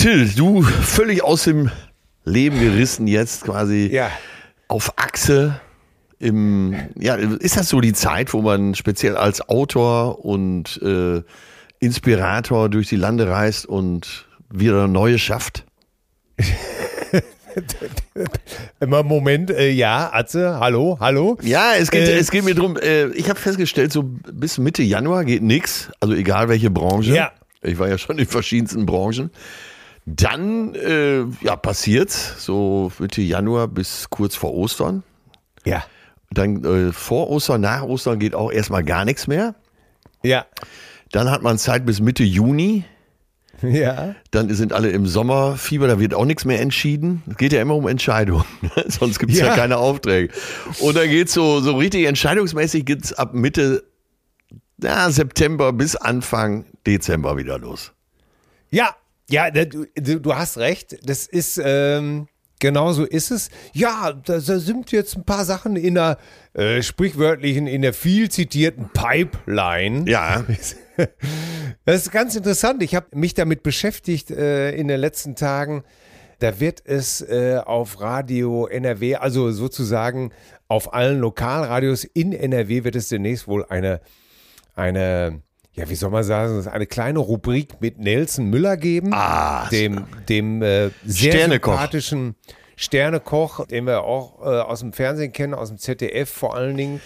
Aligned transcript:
Till, 0.00 0.32
du 0.34 0.62
völlig 0.62 1.22
aus 1.22 1.44
dem 1.44 1.70
Leben 2.24 2.58
gerissen 2.58 3.06
jetzt 3.06 3.44
quasi 3.44 3.90
ja. 3.92 4.10
auf 4.66 4.94
Achse. 4.96 5.60
Im, 6.18 6.74
ja, 6.98 7.16
ist 7.16 7.58
das 7.58 7.68
so 7.68 7.82
die 7.82 7.92
Zeit, 7.92 8.32
wo 8.32 8.40
man 8.40 8.74
speziell 8.74 9.18
als 9.18 9.46
Autor 9.46 10.24
und 10.24 10.80
äh, 10.82 11.20
Inspirator 11.80 12.70
durch 12.70 12.88
die 12.88 12.96
Lande 12.96 13.28
reist 13.28 13.66
und 13.66 14.26
wieder 14.48 14.88
neue 14.88 15.18
schafft? 15.18 15.66
Immer 18.80 19.02
Moment, 19.02 19.50
äh, 19.50 19.68
ja, 19.68 20.08
Atze, 20.14 20.58
hallo, 20.60 20.96
hallo. 20.98 21.36
Ja, 21.42 21.74
es 21.74 21.90
geht, 21.90 22.08
äh, 22.08 22.16
es 22.16 22.30
geht 22.30 22.46
mir 22.46 22.54
drum. 22.54 22.78
Äh, 22.78 23.08
ich 23.08 23.28
habe 23.28 23.38
festgestellt, 23.38 23.92
so 23.92 24.04
bis 24.04 24.56
Mitte 24.56 24.82
Januar 24.82 25.26
geht 25.26 25.42
nichts, 25.42 25.90
also 26.00 26.14
egal 26.14 26.48
welche 26.48 26.70
Branche. 26.70 27.12
Ja. 27.12 27.32
Ich 27.60 27.78
war 27.78 27.90
ja 27.90 27.98
schon 27.98 28.18
in 28.18 28.26
verschiedensten 28.26 28.86
Branchen. 28.86 29.30
Dann 30.16 30.74
äh, 30.74 31.24
ja, 31.42 31.56
passiert 31.56 32.10
so 32.10 32.90
Mitte 32.98 33.22
Januar 33.22 33.68
bis 33.68 34.08
kurz 34.10 34.34
vor 34.34 34.54
Ostern. 34.54 35.02
Ja. 35.64 35.84
Dann 36.30 36.64
äh, 36.64 36.92
vor 36.92 37.30
Ostern, 37.30 37.60
nach 37.60 37.82
Ostern 37.82 38.18
geht 38.18 38.34
auch 38.34 38.50
erstmal 38.50 38.82
gar 38.82 39.04
nichts 39.04 39.26
mehr. 39.26 39.54
Ja. 40.22 40.46
Dann 41.12 41.30
hat 41.30 41.42
man 41.42 41.58
Zeit 41.58 41.86
bis 41.86 42.00
Mitte 42.00 42.24
Juni. 42.24 42.84
Ja. 43.62 44.14
Dann 44.30 44.52
sind 44.54 44.72
alle 44.72 44.90
im 44.90 45.06
Sommerfieber, 45.06 45.86
da 45.86 46.00
wird 46.00 46.14
auch 46.14 46.24
nichts 46.24 46.46
mehr 46.46 46.60
entschieden. 46.60 47.22
Es 47.28 47.36
geht 47.36 47.52
ja 47.52 47.60
immer 47.60 47.76
um 47.76 47.86
Entscheidungen. 47.88 48.44
Sonst 48.86 49.18
gibt 49.18 49.32
es 49.32 49.38
ja. 49.38 49.46
ja. 49.46 49.54
keine 49.54 49.76
Aufträge. 49.76 50.32
Und 50.80 50.96
dann 50.96 51.08
geht 51.08 51.28
so, 51.28 51.60
so 51.60 51.76
richtig 51.76 52.06
entscheidungsmäßig 52.06 52.86
geht's 52.86 53.12
ab 53.12 53.34
Mitte 53.34 53.84
ja, 54.82 55.10
September 55.10 55.72
bis 55.72 55.94
Anfang 55.94 56.64
Dezember 56.86 57.36
wieder 57.36 57.58
los. 57.58 57.92
Ja, 58.70 58.94
ja, 59.30 59.50
du, 59.50 59.86
du 59.94 60.34
hast 60.34 60.58
recht. 60.58 60.98
Das 61.08 61.26
ist, 61.26 61.60
ähm, 61.62 62.28
genau 62.60 62.92
so 62.92 63.04
ist 63.04 63.30
es. 63.30 63.50
Ja, 63.72 64.12
da, 64.12 64.40
sind 64.40 64.92
jetzt 64.92 65.16
ein 65.16 65.24
paar 65.24 65.44
Sachen 65.44 65.76
in 65.76 65.94
der 65.94 66.18
äh, 66.54 66.82
sprichwörtlichen, 66.82 67.66
in 67.66 67.82
der 67.82 67.94
viel 67.94 68.30
zitierten 68.30 68.90
Pipeline. 68.92 70.08
Ja. 70.08 70.44
Das 71.86 72.02
ist 72.02 72.12
ganz 72.12 72.36
interessant. 72.36 72.82
Ich 72.82 72.94
habe 72.94 73.06
mich 73.16 73.32
damit 73.32 73.62
beschäftigt 73.62 74.30
äh, 74.30 74.72
in 74.72 74.86
den 74.86 75.00
letzten 75.00 75.34
Tagen. 75.34 75.82
Da 76.40 76.60
wird 76.60 76.82
es 76.84 77.22
äh, 77.22 77.58
auf 77.64 78.00
Radio 78.02 78.66
NRW, 78.66 79.16
also 79.16 79.50
sozusagen 79.50 80.30
auf 80.68 80.92
allen 80.92 81.18
Lokalradios 81.20 82.04
in 82.04 82.34
NRW, 82.34 82.84
wird 82.84 82.96
es 82.96 83.08
demnächst 83.08 83.48
wohl 83.48 83.64
eine, 83.64 84.02
eine 84.74 85.42
ja, 85.72 85.88
wie 85.88 85.94
soll 85.94 86.10
man 86.10 86.24
sagen, 86.24 86.66
eine 86.68 86.86
kleine 86.86 87.20
Rubrik 87.20 87.80
mit 87.80 87.98
Nelson 87.98 88.46
Müller 88.46 88.76
geben. 88.76 89.10
Ah, 89.12 89.68
dem, 89.68 90.06
dem 90.28 90.62
äh, 90.62 90.90
sehr 91.04 91.32
Sternekoch. 91.32 91.72
sympathischen 91.72 92.34
Sternekoch, 92.76 93.66
den 93.66 93.86
wir 93.86 94.02
auch 94.02 94.40
äh, 94.40 94.60
aus 94.60 94.80
dem 94.80 94.92
Fernsehen 94.92 95.32
kennen, 95.32 95.54
aus 95.54 95.68
dem 95.68 95.78
ZDF 95.78 96.28
vor 96.28 96.56
allen 96.56 96.76
Dingen. 96.76 97.00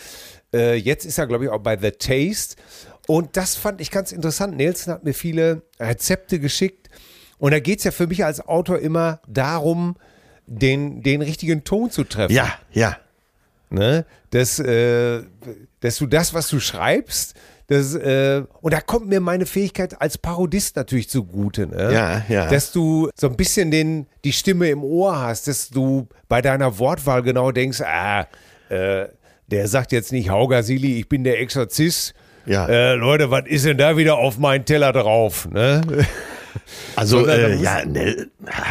Äh, 0.52 0.76
jetzt 0.76 1.04
ist 1.04 1.18
er, 1.18 1.26
glaube 1.26 1.44
ich, 1.44 1.50
auch 1.50 1.60
bei 1.60 1.76
The 1.76 1.90
Taste. 1.90 2.56
Und 3.06 3.36
das 3.36 3.54
fand 3.54 3.80
ich 3.80 3.90
ganz 3.90 4.12
interessant. 4.12 4.56
Nelson 4.56 4.94
hat 4.94 5.04
mir 5.04 5.14
viele 5.14 5.62
Rezepte 5.78 6.38
geschickt. 6.38 6.88
Und 7.38 7.50
da 7.52 7.60
geht 7.60 7.78
es 7.78 7.84
ja 7.84 7.90
für 7.90 8.06
mich 8.06 8.24
als 8.24 8.40
Autor 8.40 8.78
immer 8.78 9.20
darum, 9.26 9.96
den, 10.46 11.02
den 11.02 11.20
richtigen 11.22 11.64
Ton 11.64 11.90
zu 11.90 12.04
treffen. 12.04 12.32
Ja, 12.32 12.54
ja. 12.72 12.96
Ne? 13.70 14.06
Dass, 14.30 14.58
äh, 14.58 15.22
dass 15.80 15.96
du 15.98 16.06
das, 16.06 16.32
was 16.32 16.48
du 16.48 16.60
schreibst, 16.60 17.34
das, 17.66 17.94
äh, 17.94 18.42
und 18.60 18.74
da 18.74 18.80
kommt 18.80 19.08
mir 19.08 19.20
meine 19.20 19.46
Fähigkeit 19.46 20.00
als 20.00 20.18
Parodist 20.18 20.76
natürlich 20.76 21.08
zugute. 21.08 21.66
Ne? 21.66 21.92
Ja, 21.92 22.22
ja. 22.28 22.46
Dass 22.48 22.72
du 22.72 23.08
so 23.14 23.28
ein 23.28 23.36
bisschen 23.36 23.70
den, 23.70 24.06
die 24.24 24.32
Stimme 24.32 24.68
im 24.68 24.84
Ohr 24.84 25.18
hast, 25.18 25.48
dass 25.48 25.70
du 25.70 26.06
bei 26.28 26.42
deiner 26.42 26.78
Wortwahl 26.78 27.22
genau 27.22 27.52
denkst, 27.52 27.80
ah, 27.80 28.26
äh, 28.68 29.06
der 29.46 29.68
sagt 29.68 29.92
jetzt 29.92 30.12
nicht 30.12 30.28
Haugasili, 30.28 30.98
ich 30.98 31.08
bin 31.08 31.24
der 31.24 31.40
Exorzist. 31.40 32.14
Ja. 32.46 32.66
Äh, 32.66 32.94
Leute, 32.96 33.30
was 33.30 33.46
ist 33.46 33.64
denn 33.64 33.78
da 33.78 33.96
wieder 33.96 34.18
auf 34.18 34.38
meinen 34.38 34.64
Teller 34.66 34.92
drauf? 34.92 35.48
Ne? 35.50 35.80
Also 36.96 37.26
äh, 37.26 37.56
ja, 37.56 37.84
Nel 37.84 38.30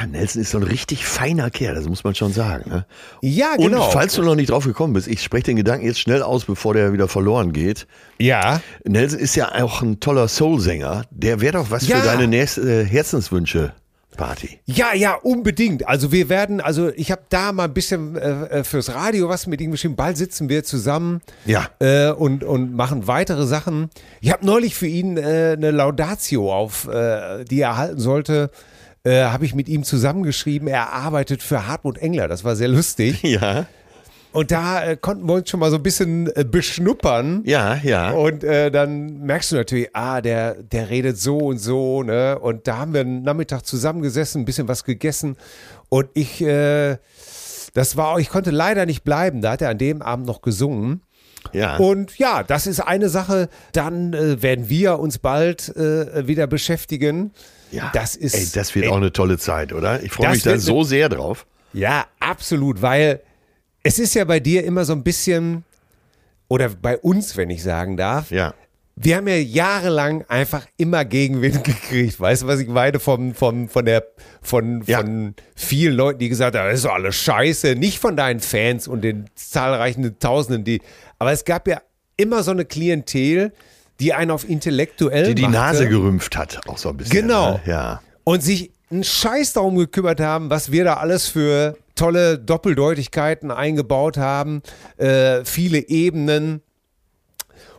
Nelson 0.09 0.41
ist 0.41 0.51
so 0.51 0.57
ein 0.57 0.63
richtig 0.63 1.05
feiner 1.05 1.49
Kerl, 1.49 1.75
das 1.75 1.87
muss 1.87 2.03
man 2.03 2.15
schon 2.15 2.33
sagen. 2.33 2.69
Ne? 2.69 2.85
Ja, 3.21 3.55
genau. 3.55 3.85
Und 3.85 3.91
falls 3.91 4.15
du 4.15 4.23
noch 4.23 4.35
nicht 4.35 4.49
drauf 4.49 4.65
gekommen 4.65 4.93
bist, 4.93 5.07
ich 5.07 5.21
spreche 5.21 5.45
den 5.45 5.57
Gedanken 5.57 5.85
jetzt 5.85 5.99
schnell 5.99 6.21
aus, 6.21 6.45
bevor 6.45 6.73
der 6.73 6.93
wieder 6.93 7.07
verloren 7.07 7.53
geht. 7.53 7.87
Ja. 8.19 8.61
Nelson 8.85 9.19
ist 9.19 9.35
ja 9.35 9.51
auch 9.63 9.81
ein 9.81 9.99
toller 9.99 10.27
Soul-Sänger. 10.27 11.05
Der 11.11 11.41
wäre 11.41 11.53
doch 11.53 11.71
was 11.71 11.87
ja. 11.87 11.97
für 11.97 12.05
deine 12.05 12.27
nächste, 12.27 12.61
äh, 12.61 12.85
Herzenswünsche. 12.85 13.73
Party. 14.17 14.59
Ja, 14.65 14.93
ja, 14.93 15.15
unbedingt. 15.15 15.87
Also 15.87 16.11
wir 16.11 16.29
werden, 16.29 16.61
also 16.61 16.89
ich 16.95 17.11
habe 17.11 17.23
da 17.29 17.51
mal 17.51 17.65
ein 17.65 17.73
bisschen 17.73 18.15
äh, 18.15 18.59
äh, 18.59 18.63
fürs 18.63 18.93
Radio 18.93 19.29
was 19.29 19.47
mit 19.47 19.61
ihm 19.61 19.71
geschrieben. 19.71 19.95
Bald 19.95 20.17
sitzen 20.17 20.49
wir 20.49 20.63
zusammen 20.63 21.21
ja. 21.45 21.67
äh, 21.79 22.11
und, 22.11 22.43
und 22.43 22.73
machen 22.73 23.07
weitere 23.07 23.45
Sachen. 23.45 23.89
Ich 24.21 24.31
habe 24.31 24.45
neulich 24.45 24.75
für 24.75 24.87
ihn 24.87 25.17
äh, 25.17 25.55
eine 25.57 25.71
Laudatio 25.71 26.53
auf, 26.53 26.87
äh, 26.87 27.43
die 27.45 27.61
er 27.61 27.77
halten 27.77 27.99
sollte. 27.99 28.51
Äh, 29.05 29.23
habe 29.23 29.45
ich 29.45 29.53
mit 29.53 29.67
ihm 29.67 29.83
zusammengeschrieben. 29.83 30.67
Er 30.67 30.93
arbeitet 30.93 31.43
für 31.43 31.67
Hartmut 31.67 31.97
Engler. 31.97 32.27
Das 32.27 32.43
war 32.43 32.55
sehr 32.55 32.69
lustig. 32.69 33.21
Ja. 33.33 33.65
Und 34.33 34.49
da 34.49 34.83
äh, 34.83 34.97
konnten 34.97 35.27
wir 35.27 35.35
uns 35.35 35.49
schon 35.49 35.59
mal 35.59 35.69
so 35.69 35.77
ein 35.77 35.83
bisschen 35.83 36.27
äh, 36.35 36.43
beschnuppern. 36.43 37.43
Ja, 37.45 37.79
ja. 37.83 38.11
Und 38.11 38.43
äh, 38.43 38.71
dann 38.71 39.19
merkst 39.19 39.51
du 39.51 39.55
natürlich, 39.55 39.89
ah, 39.93 40.21
der, 40.21 40.55
der 40.55 40.89
redet 40.89 41.17
so 41.17 41.37
und 41.37 41.59
so, 41.59 42.01
ne? 42.01 42.39
Und 42.39 42.67
da 42.67 42.79
haben 42.79 42.93
wir 42.93 43.01
einen 43.01 43.21
Nachmittag 43.23 43.65
zusammengesessen, 43.65 44.41
ein 44.41 44.45
bisschen 44.45 44.67
was 44.67 44.83
gegessen. 44.83 45.37
Und 45.89 46.07
ich, 46.15 46.41
äh, 46.41 46.97
das 47.75 47.95
war, 47.95 48.19
ich 48.19 48.29
konnte 48.29 48.49
leider 48.49 48.87
nicht 48.87 49.03
bleiben. 49.03 49.41
Da 49.41 49.51
hat 49.51 49.61
er 49.61 49.69
an 49.69 49.77
dem 49.77 50.01
Abend 50.01 50.25
noch 50.25 50.41
gesungen. 50.41 51.03
Ja. 51.51 51.77
Und 51.77 52.17
ja, 52.17 52.41
das 52.41 52.65
ist 52.65 52.79
eine 52.79 53.09
Sache. 53.09 53.49
Dann 53.71 54.13
äh, 54.13 54.41
werden 54.41 54.67
wir 54.67 54.99
uns 54.99 55.19
bald 55.19 55.75
äh, 55.75 56.27
wieder 56.27 56.47
beschäftigen. 56.47 57.31
Ja, 57.71 57.91
das 57.93 58.15
ist. 58.15 58.33
Ey, 58.33 58.47
das 58.53 58.73
wird 58.73 58.85
ey, 58.85 58.91
auch 58.91 58.97
eine 58.97 59.11
tolle 59.11 59.37
Zeit, 59.37 59.73
oder? 59.73 60.01
Ich 60.01 60.11
freue 60.11 60.31
mich 60.31 60.43
da 60.43 60.57
so 60.57 60.83
sehr 60.83 61.09
drauf. 61.09 61.45
Ja, 61.73 62.05
absolut, 62.19 62.81
weil 62.81 63.21
es 63.83 63.99
ist 63.99 64.15
ja 64.15 64.23
bei 64.23 64.39
dir 64.39 64.63
immer 64.63 64.85
so 64.85 64.93
ein 64.93 65.03
bisschen, 65.03 65.63
oder 66.47 66.69
bei 66.69 66.97
uns, 66.97 67.37
wenn 67.37 67.49
ich 67.49 67.61
sagen 67.61 67.97
darf. 67.97 68.31
Ja. 68.31 68.53
Wir 68.95 69.17
haben 69.17 69.27
ja 69.27 69.35
jahrelang 69.35 70.23
einfach 70.27 70.67
immer 70.77 71.03
Gegenwind 71.03 71.63
gekriegt. 71.63 72.19
Weißt 72.19 72.43
du, 72.43 72.47
was 72.47 72.59
ich 72.59 72.67
meine? 72.67 72.99
Von, 72.99 73.33
von, 73.33 73.67
von, 73.67 73.85
der, 73.85 74.05
von, 74.41 74.83
ja. 74.85 74.99
von 74.99 75.35
vielen 75.55 75.95
Leuten, 75.95 76.19
die 76.19 76.29
gesagt 76.29 76.55
haben, 76.55 76.67
das 76.67 76.77
ist 76.77 76.85
doch 76.85 76.93
alles 76.93 77.15
scheiße. 77.15 77.75
Nicht 77.75 77.99
von 77.99 78.15
deinen 78.15 78.39
Fans 78.39 78.87
und 78.87 79.01
den 79.01 79.29
zahlreichen 79.35 80.17
Tausenden, 80.19 80.63
die. 80.63 80.81
Aber 81.19 81.31
es 81.31 81.43
gab 81.43 81.67
ja 81.67 81.81
immer 82.17 82.43
so 82.43 82.51
eine 82.51 82.65
Klientel, 82.65 83.51
die 83.99 84.13
einen 84.13 84.31
auf 84.31 84.47
intellektuell. 84.47 85.27
Die 85.27 85.35
die 85.35 85.41
machte. 85.43 85.57
Nase 85.57 85.89
gerümpft 85.89 86.37
hat, 86.37 86.61
auch 86.67 86.77
so 86.77 86.89
ein 86.89 86.97
bisschen. 86.97 87.21
Genau. 87.21 87.53
Ne? 87.53 87.61
Ja. 87.65 88.01
Und 88.23 88.43
sich 88.43 88.71
einen 88.91 89.03
Scheiß 89.03 89.53
darum 89.53 89.75
gekümmert 89.75 90.19
haben, 90.19 90.51
was 90.51 90.71
wir 90.71 90.83
da 90.83 90.97
alles 90.97 91.27
für 91.27 91.77
tolle 91.95 92.39
Doppeldeutigkeiten 92.39 93.51
eingebaut 93.51 94.17
haben, 94.17 94.61
äh, 94.97 95.43
viele 95.45 95.87
Ebenen 95.89 96.61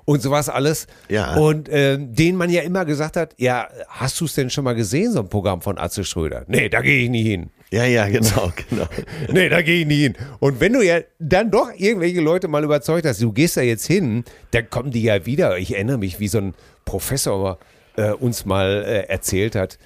und 0.05 0.23
sowas 0.23 0.49
alles. 0.49 0.87
Ja. 1.09 1.37
Und 1.37 1.69
äh, 1.69 1.99
denen 1.99 2.37
man 2.37 2.51
ja 2.51 2.63
immer 2.63 2.85
gesagt 2.85 3.17
hat, 3.17 3.35
ja, 3.39 3.69
hast 3.89 4.21
du 4.21 4.27
es 4.27 4.35
denn 4.35 4.51
schon 4.51 4.65
mal 4.65 4.75
gesehen, 4.75 5.13
so 5.13 5.21
ein 5.21 5.29
Programm 5.29 5.63
von 5.63 5.79
Atze 5.79 6.05
Schröder? 6.05 6.45
Nee, 6.47 6.69
da 6.69 6.81
gehe 6.81 7.05
ich 7.05 7.11
nie 7.11 7.23
hin. 7.23 7.51
Ja, 7.71 7.85
ja, 7.85 8.07
genau, 8.07 8.53
genau. 8.71 8.87
nee, 9.33 9.49
da 9.49 9.63
gehe 9.63 9.81
ich 9.81 9.87
nie 9.87 10.03
hin. 10.03 10.15
Und 10.39 10.61
wenn 10.61 10.73
du 10.73 10.83
ja 10.83 11.01
dann 11.19 11.51
doch 11.51 11.73
irgendwelche 11.77 12.21
Leute 12.21 12.49
mal 12.49 12.63
überzeugt 12.63 13.07
hast, 13.07 13.21
du 13.21 13.33
gehst 13.33 13.57
da 13.57 13.63
jetzt 13.63 13.87
hin, 13.87 14.25
dann 14.53 14.69
kommen 14.71 14.91
die 14.91 15.03
ja 15.03 15.27
wieder. 15.27 15.59
Ich 15.59 15.75
erinnere 15.75 15.99
mich, 15.99 16.21
wie 16.21 16.29
so 16.29 16.39
ein 16.39 16.55
Professor 16.85 17.59
äh, 17.97 18.11
uns 18.11 18.45
mal 18.45 18.85
äh, 18.87 19.09
erzählt 19.09 19.57
hat, 19.57 19.79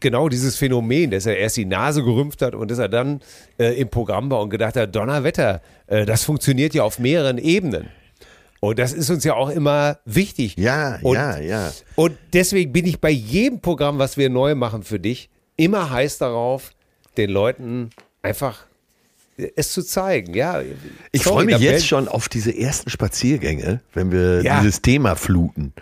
genau 0.00 0.28
dieses 0.28 0.56
Phänomen, 0.56 1.10
dass 1.10 1.26
er 1.26 1.36
erst 1.36 1.56
die 1.56 1.64
Nase 1.64 2.02
gerümpft 2.02 2.42
hat 2.42 2.54
und 2.54 2.70
dass 2.70 2.78
er 2.78 2.88
dann 2.88 3.20
äh, 3.58 3.80
im 3.80 3.88
Programm 3.88 4.30
war 4.30 4.40
und 4.40 4.50
gedacht 4.50 4.76
hat, 4.76 4.94
Donnerwetter, 4.94 5.62
äh, 5.86 6.04
das 6.06 6.24
funktioniert 6.24 6.74
ja 6.74 6.82
auf 6.82 6.98
mehreren 6.98 7.38
Ebenen. 7.38 7.88
Und 8.60 8.78
das 8.78 8.92
ist 8.92 9.08
uns 9.08 9.24
ja 9.24 9.34
auch 9.34 9.48
immer 9.48 9.98
wichtig. 10.04 10.56
Ja, 10.58 10.98
und, 11.02 11.14
ja, 11.14 11.38
ja. 11.38 11.72
Und 11.94 12.16
deswegen 12.34 12.72
bin 12.72 12.84
ich 12.86 13.00
bei 13.00 13.10
jedem 13.10 13.60
Programm, 13.60 13.98
was 13.98 14.18
wir 14.18 14.28
neu 14.28 14.54
machen 14.54 14.82
für 14.82 15.00
dich, 15.00 15.30
immer 15.56 15.90
heiß 15.90 16.18
darauf, 16.18 16.72
den 17.16 17.30
Leuten 17.30 17.90
einfach 18.22 18.66
es 19.56 19.72
zu 19.72 19.82
zeigen. 19.82 20.34
Ja, 20.34 20.60
ich 21.12 21.22
freue 21.22 21.46
mich 21.46 21.58
jetzt 21.58 21.86
schon 21.86 22.08
auf 22.08 22.28
diese 22.28 22.56
ersten 22.56 22.90
Spaziergänge, 22.90 23.80
wenn 23.94 24.12
wir 24.12 24.42
ja. 24.42 24.60
dieses 24.60 24.82
Thema 24.82 25.16
fluten 25.16 25.72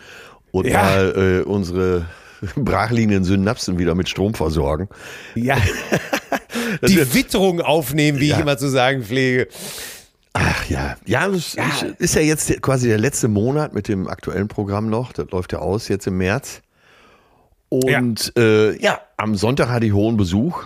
und 0.52 0.67
ja. 0.67 0.82
mal 0.82 1.40
äh, 1.40 1.49
unsere 1.49 2.06
brachliegenden 2.56 3.25
Synapsen 3.25 3.79
wieder 3.79 3.94
mit 3.94 4.08
Strom 4.08 4.35
versorgen. 4.35 4.88
Ja. 5.35 5.56
Die 6.87 7.14
Witterung 7.14 7.61
aufnehmen, 7.61 8.20
wie 8.20 8.29
ja. 8.29 8.37
ich 8.37 8.43
immer 8.43 8.58
zu 8.58 8.69
sagen 8.69 9.02
pflege. 9.02 9.49
Ach 10.35 10.69
ja, 10.69 10.96
ja, 11.06 11.29
das 11.29 11.55
ja. 11.55 11.64
ist 11.99 12.14
ja 12.14 12.20
jetzt 12.20 12.62
quasi 12.62 12.88
der 12.88 12.99
letzte 12.99 13.29
Monat 13.29 13.75
mit 13.75 13.88
dem 13.88 14.06
aktuellen 14.06 14.49
Programm 14.49 14.88
noch. 14.88 15.12
Das 15.12 15.31
läuft 15.31 15.52
ja 15.52 15.58
aus 15.58 15.88
jetzt 15.88 16.06
im 16.06 16.19
März. 16.19 16.61
Und 17.70 18.32
ja, 18.37 18.43
äh, 18.43 18.82
ja 18.82 19.00
am 19.17 19.35
Sonntag 19.35 19.69
hatte 19.69 19.87
ich 19.87 19.93
hohen 19.93 20.17
Besuch. 20.17 20.64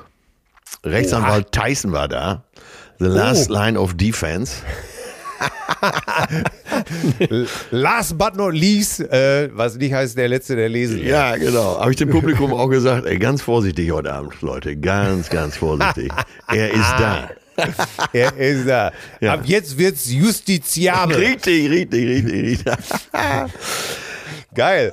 Rechtsanwalt 0.85 1.57
Oha. 1.57 1.67
Tyson 1.67 1.93
war 1.93 2.09
da. 2.09 2.45
The 2.99 3.07
Last 3.07 3.51
oh. 3.51 3.55
Line 3.55 3.79
of 3.79 3.95
Defense. 3.95 4.63
Last 7.71 8.19
but 8.19 8.37
not 8.37 8.55
least, 8.55 9.01
äh, 9.01 9.49
was 9.53 9.77
nicht 9.77 9.93
heißt, 9.93 10.17
der 10.17 10.29
Letzte, 10.29 10.57
der 10.57 10.69
lesen 10.69 11.05
Ja, 11.05 11.37
genau. 11.37 11.81
Habe 11.81 11.91
ich 11.91 11.97
dem 11.97 12.11
Publikum 12.11 12.53
auch 12.53 12.69
gesagt, 12.69 13.07
ey, 13.07 13.19
ganz 13.19 13.43
vorsichtig 13.43 13.91
heute 13.91 14.13
Abend, 14.13 14.41
Leute. 14.41 14.77
Ganz, 14.77 15.29
ganz 15.29 15.57
vorsichtig. 15.57 16.13
er 16.49 16.71
ist 16.71 16.93
da. 16.99 17.31
er 18.13 18.37
ist 18.37 18.69
da. 18.69 18.93
Ja. 19.21 19.35
Ab 19.35 19.43
jetzt 19.45 19.79
wird's 19.79 20.11
justiziabel. 20.11 21.17
Richtig, 21.17 21.71
richtig, 21.71 22.07
richtig, 22.07 22.43
richtig. 22.43 22.75
Geil. 24.55 24.93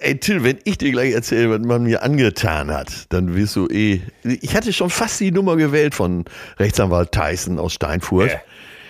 Ey, 0.00 0.18
Till, 0.18 0.42
wenn 0.42 0.58
ich 0.64 0.78
dir 0.78 0.92
gleich 0.92 1.12
erzähle, 1.12 1.50
was 1.50 1.66
man 1.66 1.82
mir 1.82 2.02
angetan 2.02 2.70
hat, 2.70 3.06
dann 3.10 3.34
wirst 3.34 3.56
du 3.56 3.68
eh. 3.68 4.00
Ich 4.22 4.54
hatte 4.54 4.72
schon 4.72 4.90
fast 4.90 5.20
die 5.20 5.30
Nummer 5.30 5.56
gewählt 5.56 5.94
von 5.94 6.24
Rechtsanwalt 6.58 7.12
Tyson 7.12 7.58
aus 7.58 7.74
Steinfurt. 7.74 8.32
Ja. 8.32 8.40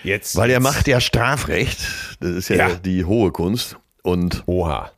Jetzt. 0.05 0.37
Weil 0.37 0.51
er 0.51 0.61
macht 0.61 0.87
ja 0.87 1.01
Strafrecht. 1.01 1.79
Das 2.21 2.31
ist 2.31 2.49
ja, 2.51 2.69
ja. 2.69 2.75
die 2.77 3.05
hohe 3.05 3.33
Kunst. 3.33 3.77
Und. 4.03 4.45
Oha. 4.47 4.93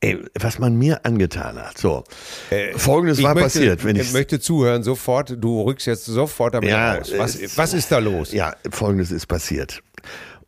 Ey, 0.00 0.22
was 0.38 0.60
man 0.60 0.76
mir 0.76 1.04
angetan 1.04 1.58
hat. 1.58 1.76
So, 1.76 2.04
äh, 2.50 2.78
folgendes 2.78 3.20
war 3.20 3.34
möchte, 3.34 3.58
passiert. 3.58 3.84
Wenn 3.84 3.96
ich 3.96 4.12
möchte 4.12 4.38
zuhören, 4.38 4.84
sofort, 4.84 5.34
du 5.42 5.62
rückst 5.62 5.88
jetzt 5.88 6.04
sofort 6.04 6.54
damit 6.54 6.70
ja, 6.70 6.94
raus. 6.94 7.12
Was, 7.16 7.36
äh, 7.36 7.48
was 7.56 7.74
ist 7.74 7.90
da 7.90 7.98
los? 7.98 8.32
Ja, 8.32 8.54
folgendes 8.70 9.10
ist 9.10 9.26
passiert. 9.26 9.82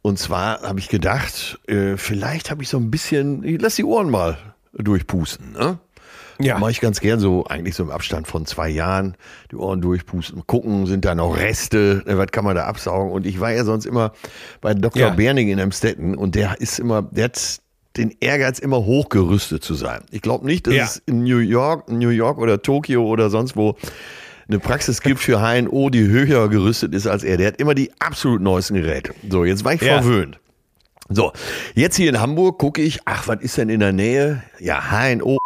Und 0.02 0.20
zwar 0.20 0.62
habe 0.62 0.78
ich 0.78 0.88
gedacht, 0.88 1.58
äh, 1.66 1.96
vielleicht 1.96 2.50
habe 2.50 2.62
ich 2.62 2.68
so 2.68 2.76
ein 2.76 2.92
bisschen, 2.92 3.42
ich 3.42 3.60
lass 3.60 3.74
die 3.74 3.84
Ohren 3.84 4.08
mal 4.08 4.38
durchpusten. 4.72 5.52
Ne? 5.52 5.78
Ja. 6.42 6.58
Mache 6.58 6.70
ich 6.70 6.80
ganz 6.80 7.00
gern 7.00 7.20
so, 7.20 7.44
eigentlich 7.46 7.74
so 7.74 7.82
im 7.82 7.90
Abstand 7.90 8.26
von 8.26 8.46
zwei 8.46 8.68
Jahren, 8.68 9.16
die 9.50 9.56
Ohren 9.56 9.80
durchpusten, 9.80 10.46
gucken, 10.46 10.86
sind 10.86 11.04
da 11.04 11.14
noch 11.14 11.36
Reste, 11.36 12.02
ne, 12.06 12.18
was 12.18 12.28
kann 12.28 12.44
man 12.44 12.56
da 12.56 12.64
absaugen? 12.64 13.12
Und 13.12 13.26
ich 13.26 13.40
war 13.40 13.52
ja 13.52 13.64
sonst 13.64 13.86
immer 13.86 14.12
bei 14.60 14.74
Dr. 14.74 15.02
Ja. 15.02 15.10
Berning 15.10 15.48
in 15.48 15.60
Amstetten 15.60 16.14
und 16.14 16.34
der 16.34 16.60
ist 16.60 16.78
immer, 16.78 17.02
der 17.02 17.24
hat 17.24 17.60
den 17.96 18.14
Ehrgeiz, 18.20 18.58
immer 18.58 18.84
hochgerüstet 18.84 19.64
zu 19.64 19.74
sein. 19.74 20.02
Ich 20.10 20.22
glaube 20.22 20.46
nicht, 20.46 20.66
dass 20.66 20.74
ja. 20.74 20.84
es 20.84 21.02
in 21.06 21.24
New 21.24 21.38
York, 21.38 21.90
New 21.90 22.10
York 22.10 22.38
oder 22.38 22.62
Tokio 22.62 23.04
oder 23.04 23.30
sonst 23.30 23.56
wo 23.56 23.76
eine 24.48 24.58
Praxis 24.58 25.00
gibt 25.00 25.20
für 25.20 25.40
HNO, 25.40 25.90
die 25.90 26.06
höher 26.06 26.48
gerüstet 26.48 26.94
ist 26.94 27.06
als 27.06 27.22
er. 27.22 27.36
Der 27.36 27.48
hat 27.48 27.60
immer 27.60 27.74
die 27.74 27.92
absolut 28.00 28.40
neuesten 28.40 28.74
Geräte. 28.74 29.14
So, 29.28 29.44
jetzt 29.44 29.64
war 29.64 29.74
ich 29.74 29.80
ja. 29.80 30.00
verwöhnt. 30.00 30.38
So, 31.08 31.32
jetzt 31.74 31.96
hier 31.96 32.08
in 32.08 32.20
Hamburg 32.20 32.58
gucke 32.58 32.82
ich, 32.82 33.00
ach, 33.04 33.26
was 33.26 33.40
ist 33.40 33.58
denn 33.58 33.68
in 33.68 33.80
der 33.80 33.92
Nähe? 33.92 34.44
Ja, 34.60 34.80
HNO. 34.90 35.39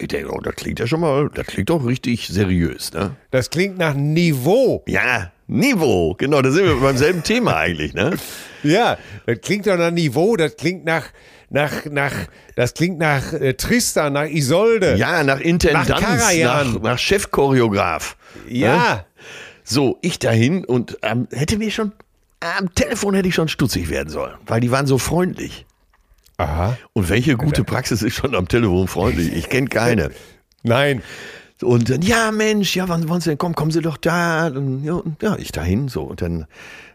Ich 0.00 0.08
denke, 0.08 0.32
oh, 0.32 0.40
das 0.40 0.54
klingt 0.54 0.78
ja 0.78 0.86
schon 0.86 1.00
mal, 1.00 1.28
das 1.34 1.46
klingt 1.48 1.70
doch 1.70 1.84
richtig 1.84 2.28
seriös, 2.28 2.92
ne? 2.92 3.16
Das 3.32 3.50
klingt 3.50 3.78
nach 3.78 3.94
Niveau. 3.94 4.84
Ja, 4.86 5.32
Niveau, 5.48 6.14
genau, 6.14 6.40
da 6.40 6.52
sind 6.52 6.66
wir 6.66 6.76
beim 6.76 6.96
selben 6.96 7.24
Thema 7.24 7.56
eigentlich, 7.56 7.94
ne? 7.94 8.16
Ja, 8.62 8.98
das 9.26 9.40
klingt 9.40 9.66
doch 9.66 9.76
nach 9.76 9.90
Niveau, 9.92 10.36
das 10.36 10.56
klingt 10.56 10.84
nach, 10.84 11.06
nach, 11.48 11.84
nach, 11.86 12.12
das 12.56 12.74
klingt 12.74 12.98
nach 12.98 13.32
äh, 13.32 13.54
Tristan, 13.54 14.12
nach 14.12 14.26
Isolde. 14.26 14.96
Ja, 14.96 15.22
nach 15.22 15.40
Intendanz, 15.40 15.88
nach, 15.88 16.00
nach, 16.00 16.80
nach 16.80 16.98
Chefchoreograf. 16.98 18.16
Ja. 18.48 18.76
Ne? 18.76 19.04
So, 19.64 19.98
ich 20.02 20.18
dahin 20.18 20.64
und 20.64 20.98
ähm, 21.02 21.28
hätte 21.32 21.56
mir 21.56 21.70
schon, 21.70 21.92
am 22.40 22.74
Telefon 22.74 23.14
hätte 23.14 23.28
ich 23.28 23.34
schon 23.34 23.48
stutzig 23.48 23.90
werden 23.90 24.08
sollen, 24.08 24.34
weil 24.46 24.60
die 24.60 24.70
waren 24.70 24.86
so 24.86 24.98
freundlich. 24.98 25.66
Aha. 26.38 26.78
Und 26.92 27.08
welche 27.08 27.36
gute 27.36 27.64
Praxis 27.64 28.02
ist 28.02 28.14
schon 28.14 28.34
am 28.34 28.48
Telefon 28.48 28.88
freundlich? 28.88 29.32
Ich 29.32 29.48
kenne 29.48 29.66
keine. 29.70 30.10
Nein. 30.62 31.02
Und 31.62 31.90
dann, 31.90 32.02
ja, 32.02 32.30
Mensch, 32.30 32.76
ja, 32.76 32.88
wann 32.88 33.08
wollen 33.08 33.20
Sie 33.20 33.30
denn 33.30 33.38
kommen? 33.38 33.56
Kommen 33.56 33.72
Sie 33.72 33.82
doch 33.82 33.96
da. 33.96 34.46
Und, 34.46 34.84
ja, 34.84 35.02
ja, 35.20 35.36
ich 35.36 35.50
dahin, 35.50 35.88
so. 35.88 36.04
Und 36.04 36.22
dann, 36.22 36.46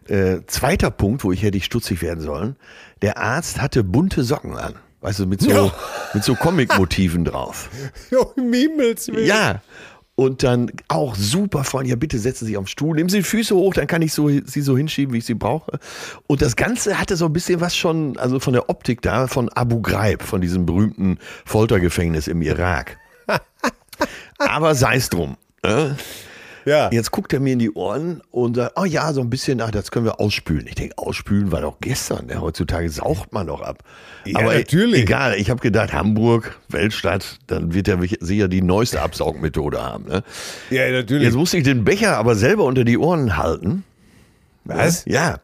äh, 0.08 0.38
zweiter 0.48 0.92
Punkt, 0.92 1.24
wo 1.24 1.32
ich 1.34 1.44
hätte 1.44 1.58
ich 1.58 1.66
stutzig 1.66 2.02
werden 2.02 2.22
sollen. 2.22 2.56
Der 3.02 3.18
Arzt 3.18 3.62
hatte 3.62 3.84
bunte 3.84 4.24
Socken 4.24 4.58
an. 4.58 4.76
Weißt 5.02 5.20
du, 5.20 5.26
mit 5.26 5.42
so, 5.42 5.50
ja. 5.50 5.74
mit 6.14 6.24
so 6.24 6.34
Comic-Motiven 6.36 7.26
drauf. 7.26 7.70
Ja, 8.10 8.20
im 8.38 8.54
Himmels 8.54 9.12
Ja. 9.14 9.62
Und 10.16 10.44
dann 10.44 10.72
auch 10.90 11.16
super 11.16 11.64
freundlich, 11.64 11.90
ja 11.90 11.96
bitte 11.96 12.20
setzen 12.20 12.46
Sie 12.46 12.52
sich 12.52 12.58
auf 12.58 12.66
den 12.66 12.70
Stuhl, 12.70 12.96
nehmen 12.96 13.10
Sie 13.10 13.18
die 13.18 13.24
Füße 13.24 13.56
hoch, 13.56 13.74
dann 13.74 13.88
kann 13.88 14.04
ich 14.04 14.14
so, 14.14 14.30
sie 14.30 14.62
so 14.62 14.78
hinschieben, 14.78 15.12
wie 15.14 15.18
ich 15.18 15.26
sie 15.26 15.34
brauche. 15.34 15.80
Und 16.28 16.44
das 16.44 16.56
Ganze 16.56 17.00
hatte 17.00 17.16
so 17.16 17.26
ein 17.26 17.34
bisschen 17.34 17.62
was 17.62 17.76
schon, 17.76 18.16
also 18.18 18.40
von 18.40 18.54
der 18.54 18.70
Optik 18.70 19.02
da, 19.02 19.28
von 19.28 19.50
Abu 19.50 19.82
Ghraib, 19.82 20.22
von 20.22 20.40
diesem 20.40 20.68
berühmten 20.68 21.18
Foltergefängnis 21.46 22.28
im 22.28 22.44
Irak. 22.44 23.00
Aber 24.38 24.76
sei 24.76 24.98
es 24.98 25.10
drum. 25.10 25.36
Äh? 25.64 25.90
Ja. 26.66 26.90
Jetzt 26.92 27.12
guckt 27.12 27.34
er 27.34 27.40
mir 27.40 27.54
in 27.54 27.60
die 27.60 27.72
Ohren 27.72 28.22
und 28.32 28.56
sagt, 28.56 28.74
oh 28.80 28.86
ja, 28.86 29.12
so 29.14 29.22
ein 29.22 29.30
bisschen, 29.30 29.62
ach, 29.62 29.72
das 29.72 29.92
können 29.92 30.06
wir 30.06 30.20
ausspülen. 30.20 30.68
Ich 30.68 30.76
denke, 30.76 30.98
ausspülen 30.98 31.52
war 31.52 31.62
doch 31.62 31.80
gestern. 31.82 32.30
Ja, 32.30 32.42
heutzutage 32.42 32.90
saucht 32.90 33.34
man 33.34 33.48
doch 33.48 33.62
ab. 33.62 33.84
Ja, 34.26 34.40
Aber 34.40 34.54
natürlich. 34.54 35.04
Egal, 35.04 35.36
ich 35.36 35.50
habe 35.50 35.60
gedacht, 35.60 35.94
Hamburg, 35.94 36.60
Weltstadt, 36.70 37.40
dann 37.48 37.74
wird 37.74 37.88
er 37.88 38.00
sicher 38.20 38.48
die 38.48 38.62
neueste 38.62 39.02
Absaugmethode 39.02 39.82
haben. 39.82 40.06
Ne? 40.06 40.24
Ja, 40.70 40.90
natürlich. 40.90 41.26
Jetzt 41.26 41.36
musste 41.36 41.58
ich 41.58 41.64
den 41.64 41.84
Becher 41.84 42.18
aber 42.18 42.36
selber 42.36 42.64
unter 42.64 42.84
die 42.84 42.98
Ohren 42.98 43.38
halten. 43.38 43.84
Was? 44.66 45.04
Ja. 45.06 45.40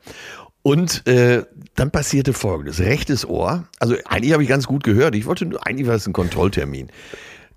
Und 0.62 1.08
äh, 1.08 1.44
dann 1.76 1.92
passierte 1.92 2.34
folgendes: 2.34 2.80
rechtes 2.80 3.28
Ohr. 3.28 3.66
Also 3.80 3.96
eigentlich 4.06 4.34
habe 4.34 4.44
ich 4.44 4.50
ganz 4.50 4.68
gut 4.68 4.84
gehört. 4.84 5.16
Ich 5.16 5.26
wollte 5.26 5.50
eigentlich 5.64 5.88
war 5.88 5.96
es 5.96 6.08
ein 6.08 6.14
Kontrolltermin. 6.14 6.90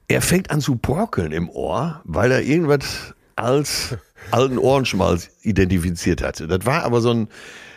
Er 0.09 0.23
fängt 0.23 0.51
an 0.51 0.61
zu 0.61 0.77
porkeln 0.77 1.33
im 1.33 1.49
Ohr, 1.49 2.01
weil 2.05 2.33
er 2.33 2.43
irgendwas 2.43 3.15
als 3.37 3.97
alten 4.31 4.59
Ohrenschmalz 4.59 5.31
identifiziert 5.43 6.23
hatte. 6.23 6.47
Das 6.47 6.65
war 6.65 6.85
aber 6.85 7.01
so 7.01 7.11
ein, 7.11 7.29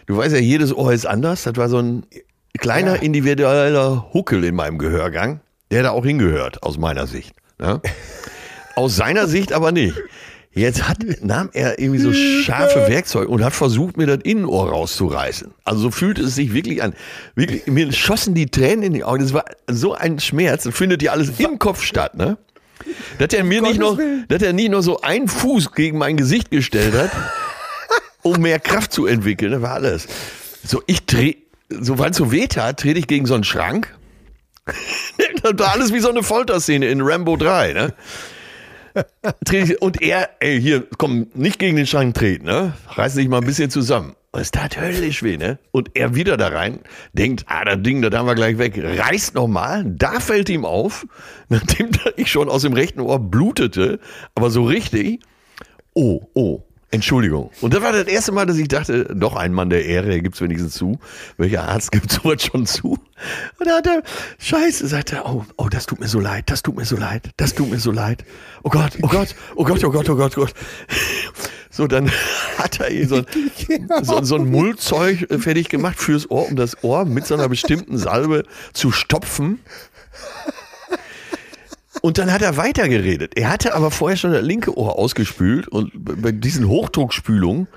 Du 0.08 0.18
weißt 0.18 0.36
ja, 0.36 0.42
jedes 0.42 0.76
Ohr 0.76 0.94
ist 0.94 1.06
anders. 1.06 1.44
Das 1.44 1.56
war 1.56 1.70
so 1.70 1.80
ein 1.80 2.06
kleiner 2.58 2.96
ja. 2.96 3.02
individueller 3.02 4.14
Huckel 4.14 4.44
in 4.44 4.56
meinem 4.56 4.78
Gehörgang, 4.78 5.40
der 5.72 5.84
da 5.84 5.92
auch 5.92 6.06
hingehört, 6.06 6.64
aus 6.64 6.78
meiner 6.78 7.08
Sicht. 7.08 7.36
Ne? 7.60 7.82
Aus 8.76 8.96
seiner 8.96 9.28
Sicht 9.28 9.54
aber 9.54 9.72
nicht. 9.72 9.96
Jetzt 10.52 10.88
hat, 10.88 11.00
nahm 11.22 11.50
er 11.54 11.80
irgendwie 11.80 12.00
so 12.00 12.14
scharfe 12.14 12.88
Werkzeuge 12.88 13.28
und 13.28 13.44
hat 13.44 13.54
versucht, 13.54 13.98
mir 13.98 14.08
das 14.08 14.20
Innenohr 14.24 14.70
rauszureißen. 14.70 15.54
Also 15.66 15.82
so 15.82 15.92
fühlte 15.92 16.22
es 16.24 16.36
sich 16.36 16.54
wirklich 16.54 16.82
an. 16.82 16.94
Wirklich, 17.36 17.68
mir 17.68 17.92
schossen 17.92 18.36
die 18.36 18.46
Tränen 18.46 18.84
in 18.84 18.94
die 18.94 19.04
Augen. 19.04 19.22
Das 19.22 19.34
war 19.34 19.44
so 19.68 19.96
ein 19.96 20.20
Schmerz. 20.20 20.64
Das 20.64 20.74
findet 20.74 21.02
ja 21.02 21.12
alles 21.12 21.40
im 21.40 21.60
Kopf 21.60 21.82
statt, 21.84 22.16
ne? 22.16 22.38
Dass 23.20 23.34
er 23.34 23.44
mir 23.44 23.62
nicht 23.62 23.80
noch, 23.80 23.98
dass 24.28 24.42
er 24.42 24.54
nicht 24.54 24.70
nur 24.70 24.84
so 24.84 25.02
einen 25.02 25.28
Fuß 25.28 25.72
gegen 25.74 25.98
mein 25.98 26.18
Gesicht 26.18 26.52
gestellt 26.52 26.94
hat, 26.94 27.12
um 28.22 28.42
mehr 28.42 28.60
Kraft 28.60 28.92
zu 28.92 29.06
entwickeln. 29.06 29.52
Das 29.52 29.62
war 29.62 29.74
alles. 29.74 30.08
So, 30.64 30.84
ich 30.88 31.06
dreh, 31.06 31.36
so 31.70 31.98
weil 31.98 32.12
es 32.12 32.18
so 32.18 32.32
weh 32.32 32.48
tat, 32.48 32.80
trete 32.80 33.00
ich 33.00 33.08
gegen 33.08 33.26
so 33.26 33.36
einen 33.36 33.44
Schrank. 33.44 33.94
das 35.44 35.54
war 35.58 35.74
alles 35.74 35.94
wie 35.94 36.00
so 36.00 36.10
eine 36.10 36.24
Folterszene 36.24 36.88
in 36.88 37.02
Rambo 37.02 37.38
3, 37.38 37.74
ne? 37.74 37.94
Und 39.80 40.02
er, 40.02 40.30
ey, 40.40 40.60
hier, 40.62 40.88
komm, 40.98 41.28
nicht 41.34 41.60
gegen 41.60 41.76
den 41.76 41.86
Schrank 41.86 42.16
treten, 42.16 42.46
ne? 42.46 42.74
Reiß 42.90 43.16
dich 43.16 43.28
mal 43.28 43.40
ein 43.40 43.46
bisschen 43.46 43.70
zusammen. 43.70 44.16
Es 44.36 44.52
tat 44.52 44.80
höllisch 44.80 45.24
weh, 45.24 45.38
ne? 45.38 45.60
Und 45.72 45.92
er 45.96 46.16
wieder 46.16 46.38
da 46.38 46.50
rein, 46.50 46.80
denkt, 47.14 47.46
ah, 47.48 47.64
das 47.66 47.82
Ding, 47.82 48.02
das 48.02 48.14
haben 48.14 48.28
wir 48.28 48.36
gleich 48.36 48.58
weg, 48.58 48.78
reißt 48.78 49.36
nochmal, 49.36 49.84
da 49.86 50.20
fällt 50.20 50.50
ihm 50.50 50.66
auf, 50.66 51.08
nachdem 51.50 51.90
ich 52.16 52.32
schon 52.32 52.50
aus 52.50 52.64
dem 52.64 52.74
rechten 52.74 53.00
Ohr 53.00 53.20
blutete, 53.20 54.00
aber 54.36 54.50
so 54.50 54.64
richtig, 54.64 55.22
oh, 55.94 56.22
oh, 56.34 56.64
Entschuldigung. 56.92 57.52
Und 57.62 57.74
das 57.74 57.82
war 57.82 57.92
das 57.92 58.06
erste 58.06 58.32
Mal, 58.32 58.46
dass 58.46 58.58
ich 58.58 58.68
dachte, 58.68 59.06
doch 59.16 59.36
ein 59.36 59.52
Mann 59.54 59.70
der 59.70 59.86
Ehre, 59.86 60.08
der 60.08 60.22
gibt's 60.22 60.40
wenigstens 60.40 60.76
zu. 60.76 60.98
Welcher 61.38 61.68
Arzt 61.68 61.92
gibt 61.92 62.12
sowas 62.12 62.44
schon 62.44 62.66
zu? 62.66 62.98
Und 63.60 63.68
da 63.68 63.78
hat 63.78 63.88
er, 63.88 64.04
scheiße, 64.40 64.88
sagt 64.88 65.12
er, 65.12 65.26
oh, 65.26 65.46
oh, 65.58 65.68
das 65.68 65.88
tut 65.88 66.00
mir 66.00 66.08
so 66.08 66.20
leid, 66.20 66.50
das 66.50 66.62
tut 66.62 66.78
mir 66.78 66.86
so 66.86 66.96
leid, 66.96 67.32
das 67.38 67.54
tut 67.54 67.70
mir 67.70 67.80
so 67.80 67.92
leid. 67.92 68.24
Oh 68.64 68.70
Gott, 68.70 68.94
oh 69.02 69.08
Gott, 69.08 69.36
oh 69.56 69.66
Gott, 69.66 69.84
oh 69.84 69.92
Gott, 69.92 70.10
oh 70.10 70.16
Gott, 70.16 70.38
oh 70.38 70.42
Gott. 70.42 70.54
So, 71.76 71.88
dann 71.88 72.10
hat 72.58 72.80
er 72.80 72.90
hier 72.90 73.06
so, 73.06 73.24
so, 74.02 74.24
so 74.24 74.36
ein 74.36 74.50
Mullzeug 74.50 75.28
fertig 75.40 75.68
gemacht 75.68 76.00
fürs 76.00 76.32
Ohr, 76.32 76.48
um 76.48 76.56
das 76.56 76.82
Ohr 76.86 77.04
mit 77.04 77.28
so 77.28 77.34
einer 77.34 77.50
bestimmten 77.50 77.98
Salbe 77.98 78.44
zu 78.72 78.94
stopfen. 78.94 79.60
Und 82.02 82.18
dann 82.18 82.32
hat 82.32 82.42
er 82.42 82.56
weitergeredet. 82.56 83.34
Er 83.36 83.50
hatte 83.50 83.76
aber 83.76 83.92
vorher 83.92 84.16
schon 84.16 84.32
das 84.32 84.44
linke 84.44 84.78
Ohr 84.78 84.98
ausgespült 84.98 85.68
und 85.68 85.92
bei 85.96 86.32
diesen 86.32 86.70
Hochdruckspülungen 86.70 87.68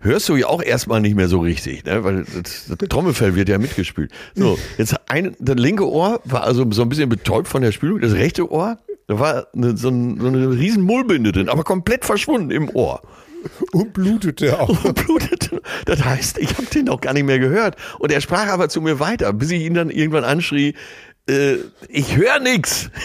hörst 0.00 0.28
du 0.28 0.34
ja 0.34 0.48
auch 0.48 0.62
erstmal 0.62 1.00
nicht 1.00 1.14
mehr 1.14 1.28
so 1.28 1.38
richtig, 1.38 1.84
ne? 1.84 2.02
weil 2.02 2.24
das, 2.24 2.66
das 2.66 2.88
Trommelfell 2.88 3.36
wird 3.36 3.48
ja 3.48 3.58
mitgespült. 3.58 4.10
So, 4.34 4.58
jetzt 4.76 4.96
ein, 5.08 5.36
das 5.38 5.56
linke 5.56 5.88
Ohr 5.88 6.20
war 6.24 6.42
also 6.42 6.68
so 6.72 6.82
ein 6.82 6.88
bisschen 6.88 7.08
betäubt 7.08 7.46
von 7.46 7.62
der 7.62 7.70
Spülung, 7.70 8.00
das 8.00 8.14
rechte 8.14 8.50
Ohr, 8.50 8.78
da 9.06 9.20
war 9.20 9.46
eine, 9.54 9.76
so, 9.76 9.88
ein, 9.88 10.20
so 10.20 10.26
eine 10.26 10.50
riesen 10.50 10.82
Mullbinde 10.82 11.30
drin, 11.30 11.48
aber 11.48 11.62
komplett 11.62 12.04
verschwunden 12.04 12.50
im 12.50 12.68
Ohr. 12.70 13.02
Und 13.72 13.92
blutete 13.92 14.58
auch. 14.58 14.84
Und 14.84 14.94
blutete. 14.94 15.62
Das 15.84 16.04
heißt, 16.04 16.38
ich 16.38 16.56
habe 16.56 16.66
den 16.66 16.88
auch 16.88 17.00
gar 17.00 17.12
nicht 17.12 17.26
mehr 17.26 17.38
gehört. 17.38 17.76
Und 17.98 18.12
er 18.12 18.20
sprach 18.20 18.48
aber 18.48 18.68
zu 18.68 18.80
mir 18.80 19.00
weiter, 19.00 19.32
bis 19.32 19.50
ich 19.50 19.62
ihn 19.62 19.74
dann 19.74 19.90
irgendwann 19.90 20.24
anschrie, 20.24 20.74
äh, 21.28 21.56
ich 21.88 22.16
höre 22.16 22.38
nix. 22.40 22.90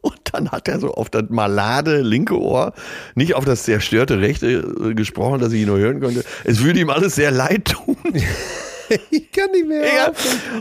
Und 0.00 0.20
dann 0.32 0.50
hat 0.50 0.68
er 0.68 0.78
so 0.78 0.94
auf 0.94 1.10
das 1.10 1.24
malade 1.28 2.02
linke 2.02 2.40
Ohr, 2.40 2.72
nicht 3.16 3.34
auf 3.34 3.44
das 3.44 3.64
zerstörte 3.64 4.20
rechte 4.20 4.46
äh, 4.48 4.94
gesprochen, 4.94 5.40
dass 5.40 5.52
ich 5.52 5.62
ihn 5.62 5.66
nur 5.66 5.78
hören 5.78 6.00
konnte. 6.00 6.24
Es 6.44 6.62
würde 6.62 6.78
ihm 6.80 6.90
alles 6.90 7.16
sehr 7.16 7.32
leid 7.32 7.64
tun. 7.64 7.96
ich 9.10 9.32
kann 9.32 9.50
nicht 9.50 9.66
mehr. 9.66 9.82
Ja. 9.86 10.12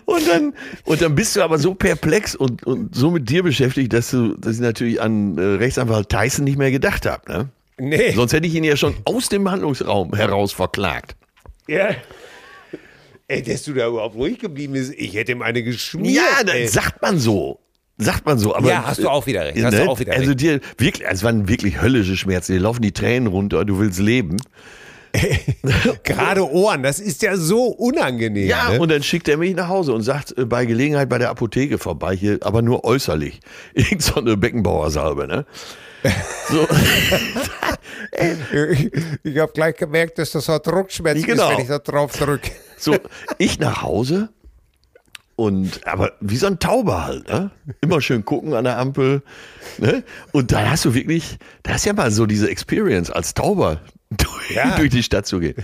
Und 0.05 0.27
dann, 0.27 0.53
und 0.85 1.01
dann 1.01 1.15
bist 1.15 1.35
du 1.35 1.41
aber 1.43 1.59
so 1.59 1.75
perplex 1.75 2.35
und, 2.35 2.65
und 2.65 2.95
so 2.95 3.11
mit 3.11 3.29
dir 3.29 3.43
beschäftigt, 3.43 3.93
dass 3.93 4.09
du, 4.11 4.35
dass 4.35 4.55
ich 4.55 4.61
natürlich 4.61 5.01
an 5.01 5.37
äh, 5.37 5.41
Rechtsanwalt 5.41 6.09
Tyson 6.09 6.43
nicht 6.43 6.57
mehr 6.57 6.71
gedacht 6.71 7.05
habe. 7.05 7.31
Ne? 7.31 7.49
Nee. 7.79 8.11
Sonst 8.11 8.33
hätte 8.33 8.47
ich 8.47 8.55
ihn 8.55 8.63
ja 8.63 8.75
schon 8.75 8.95
aus 9.05 9.29
dem 9.29 9.49
Handlungsraum 9.49 10.15
heraus 10.15 10.51
verklagt. 10.51 11.15
Ja. 11.67 11.89
Ey, 13.27 13.43
dass 13.43 13.63
du 13.63 13.73
da 13.73 13.87
überhaupt 13.87 14.15
ruhig 14.15 14.39
geblieben 14.39 14.73
bist, 14.73 14.93
ich 14.95 15.13
hätte 15.13 15.33
ihm 15.33 15.41
eine 15.41 15.61
geschmiert. 15.61 16.15
Ja, 16.15 16.43
das 16.43 16.55
ey. 16.55 16.67
sagt 16.67 17.01
man 17.01 17.19
so. 17.19 17.59
Sagt 17.99 18.25
man 18.25 18.37
so, 18.37 18.55
aber. 18.55 18.69
Ja, 18.69 18.85
hast 18.85 18.99
du 18.99 19.09
auch 19.09 19.25
wieder 19.25 19.45
recht. 19.45 19.63
Hast 19.63 19.73
ne? 19.73 19.85
du 19.85 19.89
auch 19.89 19.99
wieder 19.99 20.13
also 20.13 20.33
dir 20.33 20.61
wirklich, 20.77 21.07
es 21.07 21.23
waren 21.23 21.47
wirklich 21.49 21.81
höllische 21.81 22.15
Schmerzen. 22.15 22.53
Dir 22.53 22.59
laufen 22.59 22.81
die 22.81 22.91
Tränen 22.91 23.27
runter, 23.27 23.65
du 23.65 23.79
willst 23.79 23.99
leben. 23.99 24.37
Gerade 26.03 26.49
Ohren, 26.51 26.83
das 26.83 26.99
ist 26.99 27.23
ja 27.23 27.35
so 27.37 27.65
unangenehm. 27.65 28.47
Ja, 28.47 28.71
ne? 28.71 28.79
und 28.79 28.91
dann 28.91 29.01
schickt 29.01 29.27
er 29.27 29.37
mich 29.37 29.55
nach 29.55 29.67
Hause 29.67 29.93
und 29.93 30.03
sagt, 30.03 30.37
äh, 30.37 30.45
bei 30.45 30.65
Gelegenheit 30.65 31.09
bei 31.09 31.17
der 31.17 31.29
Apotheke 31.29 31.79
vorbei, 31.79 32.15
hier, 32.15 32.37
aber 32.41 32.61
nur 32.61 32.83
äußerlich. 32.83 33.39
Irgend 33.73 34.03
so 34.03 34.15
eine 34.15 34.37
Beckenbauersalbe, 34.37 35.27
ne? 35.27 35.45
So. 36.49 36.67
ich 38.51 38.93
ich 39.23 39.37
habe 39.37 39.51
gleich 39.51 39.75
gemerkt, 39.75 40.17
dass 40.17 40.31
das 40.31 40.47
halt 40.47 40.65
Druckschmerz 40.65 41.23
genau. 41.23 41.49
ist, 41.49 41.57
wenn 41.57 41.63
ich 41.63 41.67
da 41.67 41.79
drauf 41.79 42.13
drücke. 42.13 42.51
So, 42.77 42.95
ich 43.37 43.59
nach 43.59 43.81
Hause 43.81 44.29
und 45.37 45.85
aber 45.85 46.13
wie 46.19 46.35
so 46.35 46.47
ein 46.47 46.57
Tauber 46.57 47.05
halt, 47.05 47.29
ne? 47.29 47.51
Immer 47.81 48.01
schön 48.01 48.25
gucken 48.25 48.53
an 48.55 48.63
der 48.63 48.79
Ampel. 48.79 49.21
Ne? 49.77 50.03
Und 50.31 50.51
da 50.51 50.71
hast 50.71 50.83
du 50.85 50.95
wirklich, 50.95 51.37
da 51.61 51.73
hast 51.73 51.85
ja 51.85 51.93
mal 51.93 52.09
so 52.09 52.25
diese 52.25 52.49
Experience 52.49 53.11
als 53.11 53.35
Tauber 53.35 53.81
durch, 54.09 54.51
ja. 54.51 54.75
durch 54.75 54.89
die 54.89 55.03
Stadt 55.03 55.27
zu 55.27 55.39
gehen. 55.39 55.55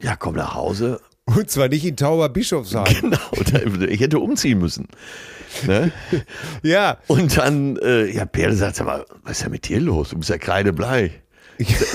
Ja, 0.00 0.16
komm 0.16 0.36
nach 0.36 0.54
Hause. 0.54 1.00
Und 1.26 1.50
zwar 1.50 1.68
nicht 1.68 1.84
in 1.84 1.96
Tauber 1.96 2.30
Bischofsheim. 2.30 2.86
Genau, 3.00 3.86
ich 3.86 4.00
hätte 4.00 4.18
umziehen 4.18 4.58
müssen. 4.58 4.88
Ne? 5.66 5.92
ja. 6.62 6.98
Und 7.06 7.36
dann, 7.36 7.76
äh, 7.76 8.06
ja, 8.06 8.26
Perle 8.26 8.54
sagt, 8.54 8.76
sag 8.76 8.86
mal, 8.86 9.04
was 9.22 9.38
ist 9.38 9.44
denn 9.44 9.52
mit 9.52 9.68
dir 9.68 9.80
los? 9.80 10.10
Du 10.10 10.18
bist 10.18 10.30
ja 10.30 10.38
kreidebleich. 10.38 11.12
Ich, 11.58 11.70
ich 11.70 11.86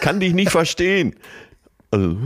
kann 0.00 0.20
dich 0.20 0.34
nicht 0.34 0.50
verstehen. 0.50 1.14
Also, 1.90 2.16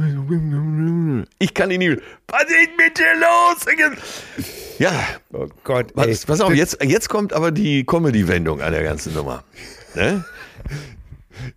ich 1.39 1.53
kann 1.53 1.71
ihn 1.71 1.79
nicht. 1.81 2.01
Was 2.29 2.45
ist 2.45 2.71
mit 2.79 2.99
dir 2.99 3.15
los? 3.21 4.47
Ja. 4.79 4.93
Oh 5.33 5.49
Gott. 5.63 5.93
Was, 5.95 6.25
pass 6.25 6.41
auf, 6.41 6.55
jetzt, 6.55 6.83
jetzt 6.83 7.09
kommt 7.09 7.35
aber 7.35 7.51
die 7.51 7.85
Comedy-Wendung 7.85 8.63
an 8.63 8.73
der 8.73 8.83
ganzen 8.83 9.13
Nummer. 9.13 9.45
Ne? 9.95 10.25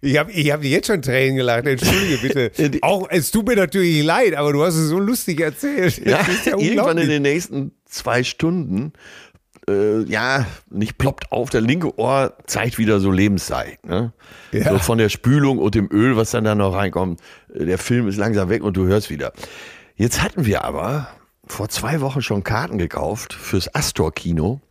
Ich 0.02 0.18
habe 0.18 0.32
ich 0.32 0.52
hab 0.52 0.64
jetzt 0.64 0.88
schon 0.88 1.02
Tränen 1.02 1.38
gelacht, 1.38 1.66
entschuldige 1.66 2.18
bitte. 2.18 2.80
Auch, 2.82 3.08
es 3.10 3.32
tut 3.32 3.48
mir 3.48 3.56
natürlich 3.56 4.04
leid, 4.04 4.36
aber 4.36 4.54
du 4.54 4.64
hast 4.64 4.76
es 4.76 4.90
so 4.90 5.00
lustig 5.00 5.40
erzählt. 5.40 6.06
Ja, 6.06 6.26
ja 6.46 6.58
irgendwann 6.58 6.98
in 6.98 7.10
den 7.10 7.22
nächsten 7.22 7.72
zwei 7.92 8.24
Stunden 8.24 8.94
äh, 9.70 10.04
ja, 10.04 10.46
nicht 10.70 10.98
ploppt 10.98 11.32
auf, 11.32 11.50
der 11.50 11.62
linke 11.62 11.98
Ohr 12.00 12.34
zeigt 12.46 12.78
wieder 12.78 13.00
so 13.00 13.12
Lebenszeichen. 13.12 13.78
Ne? 13.88 14.14
Ja. 14.52 14.72
So 14.72 14.80
von 14.80 14.98
der 14.98 15.10
Spülung 15.10 15.60
und 15.60 15.76
dem 15.76 15.90
Öl, 15.92 16.18
was 16.18 16.32
dann 16.32 16.44
da 16.44 16.56
noch 16.56 16.76
reinkommt. 16.76 17.20
Äh, 17.54 17.66
der 17.66 17.78
Film 17.78 18.08
ist 18.08 18.18
langsam 18.18 18.50
weg 18.50 18.64
und 18.64 18.76
du 18.78 18.86
hörst 18.86 19.10
wieder. 19.10 19.34
Jetzt 19.96 20.22
hatten 20.22 20.46
wir 20.46 20.64
aber 20.64 21.08
vor 21.46 21.70
zwei 21.70 22.02
Wochen 22.02 22.22
schon 22.22 22.44
Karten 22.44 22.78
gekauft 22.78 23.34
fürs 23.34 23.74
Astor-Kino. 23.74 24.62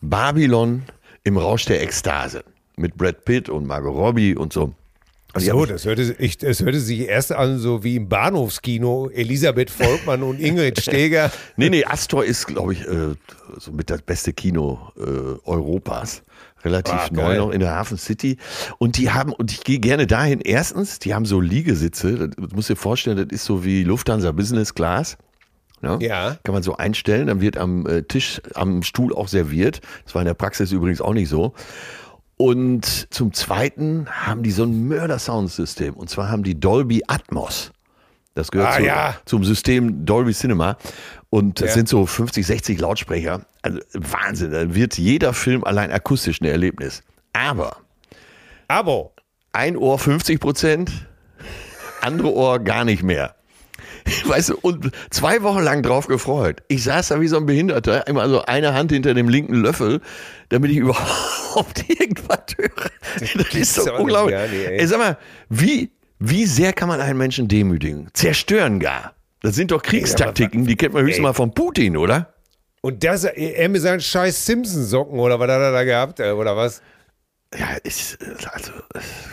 Babylon 0.00 0.82
im 1.24 1.36
Rausch 1.36 1.64
der 1.64 1.82
Ekstase. 1.82 2.44
Mit 2.76 2.96
Brad 2.96 3.24
Pitt 3.24 3.48
und 3.48 3.66
Margot 3.66 3.94
Robbie 3.94 4.36
und 4.36 4.52
so. 4.52 4.74
So, 5.34 5.64
das 5.64 5.86
hörte, 5.86 6.14
ich, 6.18 6.38
das 6.38 6.60
hörte 6.60 6.78
sich 6.78 7.08
erst 7.08 7.32
an, 7.32 7.58
so 7.58 7.82
wie 7.84 7.96
im 7.96 8.08
Bahnhofskino, 8.08 9.08
Elisabeth 9.08 9.70
Volkmann 9.70 10.22
und 10.22 10.38
Ingrid 10.38 10.80
Steger. 10.82 11.32
nee, 11.56 11.70
nee, 11.70 11.84
Astor 11.84 12.24
ist, 12.24 12.46
glaube 12.46 12.74
ich, 12.74 12.82
äh, 12.82 13.14
so 13.58 13.72
mit 13.72 13.88
das 13.88 14.02
beste 14.02 14.32
Kino 14.32 14.92
äh, 14.98 15.02
Europas. 15.48 16.22
Relativ 16.64 16.94
ah, 16.94 17.08
neu 17.10 17.38
noch 17.38 17.50
in 17.50 17.60
der 17.60 17.74
Hafen 17.74 17.98
City. 17.98 18.36
Und 18.78 18.96
die 18.96 19.10
haben, 19.10 19.32
und 19.32 19.50
ich 19.50 19.64
gehe 19.64 19.80
gerne 19.80 20.06
dahin. 20.06 20.40
Erstens, 20.40 21.00
die 21.00 21.12
haben 21.12 21.24
so 21.24 21.40
Liegesitze. 21.40 22.28
Das 22.28 22.52
musst 22.52 22.68
du 22.68 22.74
dir 22.74 22.80
vorstellen, 22.80 23.16
das 23.16 23.26
ist 23.30 23.44
so 23.44 23.64
wie 23.64 23.82
Lufthansa 23.82 24.30
Business 24.30 24.72
Class. 24.72 25.16
Ja, 25.82 25.98
ja. 25.98 26.36
Kann 26.44 26.54
man 26.54 26.62
so 26.62 26.76
einstellen, 26.76 27.26
dann 27.26 27.40
wird 27.40 27.56
am 27.56 27.86
äh, 27.86 28.02
Tisch, 28.02 28.40
am 28.54 28.84
Stuhl 28.84 29.12
auch 29.12 29.26
serviert. 29.26 29.80
Das 30.04 30.14
war 30.14 30.22
in 30.22 30.26
der 30.26 30.34
Praxis 30.34 30.70
übrigens 30.70 31.00
auch 31.00 31.14
nicht 31.14 31.28
so. 31.28 31.54
Und 32.36 33.12
zum 33.12 33.32
Zweiten 33.32 34.08
haben 34.10 34.42
die 34.42 34.50
so 34.50 34.64
ein 34.64 34.88
Mörder-Soundsystem. 34.88 35.94
Und 35.94 36.10
zwar 36.10 36.28
haben 36.28 36.42
die 36.42 36.58
Dolby 36.58 37.02
Atmos. 37.06 37.72
Das 38.34 38.50
gehört 38.50 38.70
ah, 38.70 38.76
zu, 38.76 38.82
ja. 38.82 39.14
zum 39.26 39.44
System 39.44 40.06
Dolby 40.06 40.32
Cinema. 40.32 40.76
Und 41.30 41.60
das 41.60 41.70
ja. 41.70 41.74
sind 41.74 41.88
so 41.88 42.06
50, 42.06 42.46
60 42.46 42.80
Lautsprecher. 42.80 43.42
Also 43.60 43.78
Wahnsinn. 43.92 44.50
Da 44.50 44.74
wird 44.74 44.98
jeder 44.98 45.32
Film 45.32 45.64
allein 45.64 45.90
akustisch 45.90 46.40
ein 46.40 46.46
Erlebnis. 46.46 47.02
Aber. 47.32 47.76
Aber. 48.68 49.12
Ein 49.54 49.76
Ohr 49.76 49.98
50 49.98 50.40
Prozent, 50.40 50.90
andere 52.00 52.32
Ohr 52.32 52.58
gar 52.58 52.86
nicht 52.86 53.02
mehr. 53.02 53.34
Weißt 54.26 54.50
du, 54.50 54.58
und 54.60 54.90
zwei 55.10 55.42
Wochen 55.42 55.62
lang 55.62 55.82
drauf 55.82 56.06
gefreut. 56.06 56.62
Ich 56.68 56.84
saß 56.84 57.08
da 57.08 57.20
wie 57.20 57.28
so 57.28 57.36
ein 57.36 57.46
Behinderter, 57.46 58.06
immer 58.06 58.28
so 58.28 58.42
eine 58.42 58.74
Hand 58.74 58.92
hinter 58.92 59.14
dem 59.14 59.28
linken 59.28 59.54
Löffel, 59.54 60.00
damit 60.48 60.70
ich 60.70 60.76
überhaupt 60.78 61.88
irgendwas 61.88 62.40
höre. 62.56 62.90
Das, 63.20 63.32
das 63.32 63.54
ist 63.54 63.74
so 63.74 63.94
unglaublich. 63.94 64.38
Nicht, 64.50 64.68
ey. 64.68 64.78
ey, 64.78 64.86
sag 64.86 64.98
mal, 64.98 65.18
wie, 65.48 65.90
Wie 66.24 66.46
sehr 66.46 66.72
kann 66.72 66.88
man 66.88 67.00
einen 67.00 67.18
Menschen 67.18 67.48
demütigen? 67.48 68.08
Zerstören 68.12 68.78
gar. 68.78 69.14
Das 69.40 69.56
sind 69.56 69.72
doch 69.72 69.82
Kriegstaktiken, 69.82 70.66
die 70.66 70.76
kennt 70.76 70.94
man 70.94 71.02
höchstens 71.02 71.22
mal 71.22 71.32
von 71.32 71.52
Putin, 71.52 71.96
oder? 71.96 72.32
Und 72.80 73.02
das, 73.02 73.24
er 73.24 73.68
mit 73.68 73.82
seinen 73.82 74.00
scheiß 74.00 74.46
Simpson-Socken 74.46 75.18
oder 75.18 75.40
was 75.40 75.50
hat 75.50 75.60
er 75.60 75.72
da 75.72 75.82
gehabt, 75.82 76.20
äh, 76.20 76.30
oder 76.30 76.56
was? 76.56 76.80
Ja, 77.58 77.76
ist, 77.82 78.18
also, 78.52 78.70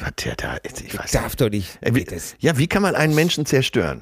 was 0.01 0.11
der 0.23 0.35
da, 0.35 0.57
ich 0.63 0.97
weiß 0.97 1.11
Darf 1.11 1.35
doch 1.35 1.49
nicht. 1.49 1.77
Äh, 1.81 1.93
wie, 1.93 2.07
ja, 2.39 2.57
wie 2.57 2.67
kann 2.67 2.81
man 2.81 2.95
einen 2.95 3.13
Menschen 3.13 3.45
zerstören? 3.45 4.01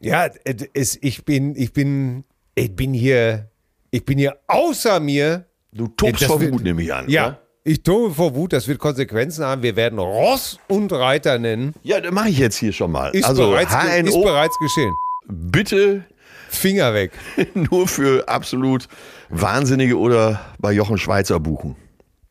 Ja, 0.00 0.28
es, 0.72 0.98
ich 1.00 1.24
bin, 1.24 1.54
ich 1.56 1.72
bin, 1.72 2.24
ich 2.54 2.74
bin 2.74 2.94
hier, 2.94 3.50
ich 3.90 4.04
bin 4.04 4.18
hier 4.18 4.38
außer 4.46 4.98
mir. 4.98 5.44
Du 5.72 5.88
tobst 5.88 6.24
vor 6.24 6.40
Wut, 6.40 6.62
nehme 6.62 6.82
ich 6.82 6.92
an. 6.92 7.08
Ja. 7.08 7.26
Oder? 7.28 7.40
Ich 7.62 7.82
tobe 7.82 8.14
vor 8.14 8.34
Wut, 8.34 8.54
das 8.54 8.66
wird 8.66 8.78
Konsequenzen 8.78 9.44
haben. 9.44 9.62
Wir 9.62 9.76
werden 9.76 9.98
Ross 9.98 10.58
und 10.66 10.90
Reiter 10.92 11.38
nennen. 11.38 11.74
Ja, 11.82 12.00
das 12.00 12.10
mache 12.10 12.30
ich 12.30 12.38
jetzt 12.38 12.56
hier 12.56 12.72
schon 12.72 12.90
mal. 12.90 13.10
Ist, 13.10 13.26
also, 13.26 13.50
bereits, 13.50 13.72
HNO, 13.72 14.08
ist 14.08 14.22
bereits 14.22 14.58
geschehen. 14.58 14.94
Bitte 15.28 16.04
Finger 16.48 16.94
weg. 16.94 17.12
Nur 17.54 17.86
für 17.86 18.26
absolut 18.26 18.88
Wahnsinnige 19.28 19.98
oder 19.98 20.40
bei 20.58 20.72
Jochen 20.72 20.96
Schweizer 20.96 21.38
buchen. 21.38 21.76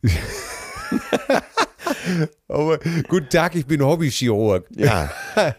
Aber, 2.48 2.80
guten 3.08 3.30
Tag, 3.30 3.56
ich 3.56 3.66
bin 3.66 3.84
Hobbychirurg. 3.84 4.68
Ja. 4.76 5.12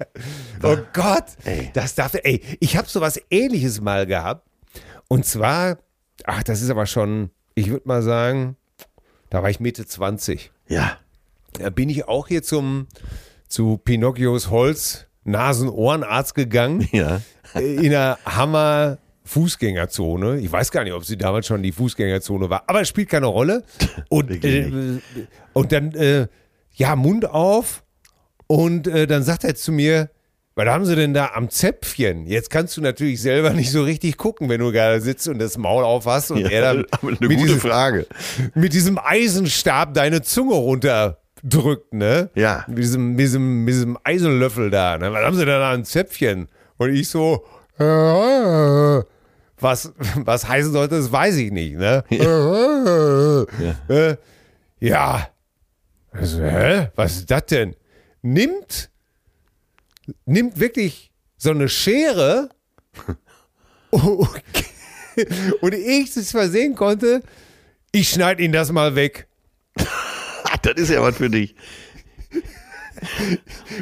oh 0.62 0.76
Gott, 0.92 1.25
ey. 1.45 1.71
das 1.73 1.95
darf. 1.95 2.14
Ey, 2.14 2.42
ich 2.61 2.76
habe 2.76 2.88
so 2.88 3.00
was 3.00 3.21
Ähnliches 3.30 3.80
mal 3.80 4.07
gehabt. 4.07 4.47
Und 5.09 5.26
zwar, 5.26 5.78
ach, 6.25 6.42
das 6.42 6.62
ist 6.62 6.71
aber 6.71 6.87
schon, 6.87 7.30
ich 7.54 7.71
würde 7.71 7.88
mal 7.88 8.02
sagen, 8.02 8.57
da 9.28 9.42
war 9.42 9.50
ich 9.50 9.61
Mitte 9.61 9.87
20. 9.87 10.50
Ja. 10.69 10.99
Da 11.52 11.71
bin 11.71 11.88
ich 11.88 12.07
auch 12.07 12.28
hier 12.28 12.42
zum 12.42 12.87
zu 13.49 13.78
Pinocchios 13.78 14.50
Holz 14.50 15.07
Nasen-Ohrenarzt 15.25 16.35
gegangen. 16.35 16.88
Ja. 16.92 17.21
Äh, 17.54 17.75
in 17.75 17.95
einer 17.95 18.19
Hammer 18.25 18.99
Fußgängerzone. 19.25 20.38
Ich 20.40 20.50
weiß 20.50 20.71
gar 20.71 20.85
nicht, 20.85 20.92
ob 20.92 21.04
sie 21.04 21.16
damals 21.16 21.47
schon 21.47 21.62
die 21.62 21.73
Fußgängerzone 21.73 22.50
war, 22.50 22.64
aber 22.66 22.80
es 22.80 22.88
spielt 22.88 23.09
keine 23.09 23.26
Rolle. 23.26 23.62
Und, 24.09 24.45
äh, 24.45 25.00
und 25.52 25.73
dann, 25.73 25.92
äh, 25.92 26.26
ja, 26.80 26.96
Mund 26.96 27.28
auf. 27.28 27.84
Und 28.46 28.88
äh, 28.88 29.06
dann 29.06 29.22
sagt 29.22 29.44
er 29.44 29.54
zu 29.54 29.70
mir, 29.70 30.10
was 30.54 30.66
haben 30.66 30.84
sie 30.84 30.96
denn 30.96 31.14
da 31.14 31.32
am 31.34 31.50
Zäpfchen? 31.50 32.26
Jetzt 32.26 32.50
kannst 32.50 32.76
du 32.76 32.80
natürlich 32.80 33.22
selber 33.22 33.50
nicht 33.50 33.70
so 33.70 33.82
richtig 33.82 34.16
gucken, 34.16 34.49
wenn 34.49 34.60
du 34.60 34.72
gerade 34.72 35.00
sitzt 35.00 35.28
und 35.28 35.38
das 35.38 35.56
Maul 35.58 35.84
auf 35.84 36.06
hast 36.06 36.30
und 36.30 36.38
ja, 36.38 36.49
er 36.49 36.62
dann 36.62 36.87
mit 37.02 37.38
diesem, 37.38 37.60
Frage. 37.60 38.06
mit 38.54 38.72
diesem 38.72 38.99
Eisenstab 38.99 39.94
deine 39.94 40.22
Zunge 40.22 40.54
runterdrückt, 40.54 41.92
ne? 41.92 42.30
Ja. 42.34 42.64
Mit 42.66 42.78
diesem, 42.78 43.10
mit 43.10 43.20
diesem, 43.20 43.64
mit 43.64 43.75
diesem 43.75 43.99
Eisenlöffel 44.02 44.70
da. 44.70 44.99
Ne? 44.99 45.12
Was 45.12 45.25
haben 45.25 45.37
sie 45.37 45.44
denn 45.44 45.60
da 45.60 45.72
am 45.72 45.84
Zäpfchen? 45.84 46.49
Und 46.78 46.94
ich 46.94 47.08
so, 47.08 47.44
was, 49.60 49.92
was 50.16 50.49
heißen 50.49 50.72
sollte, 50.72 50.96
das 50.96 51.12
weiß 51.12 51.37
ich 51.37 51.52
nicht. 51.52 51.76
Ne? 51.76 52.04
Ja. 52.08 53.44
Äh, 53.88 54.16
ja. 54.80 55.28
Also, 56.12 56.43
hä? 56.43 56.88
Was 56.97 57.17
ist 57.17 57.31
das 57.31 57.47
denn? 57.47 57.76
Nimmt, 58.23 58.90
nimmt 60.26 60.59
wirklich 60.59 61.11
so 61.37 61.50
eine 61.50 61.69
Schere 61.69 62.50
und 63.90 65.75
ich 65.75 66.17
es 66.17 66.31
versehen 66.31 66.75
konnte, 66.75 67.23
ich 67.93 68.09
schneide 68.11 68.43
ihn 68.43 68.52
das 68.52 68.71
mal 68.73 68.95
weg. 68.95 69.26
das 70.62 70.75
ist 70.76 70.90
ja 70.90 71.02
was 71.02 71.17
für 71.17 71.31
dich. 71.31 71.55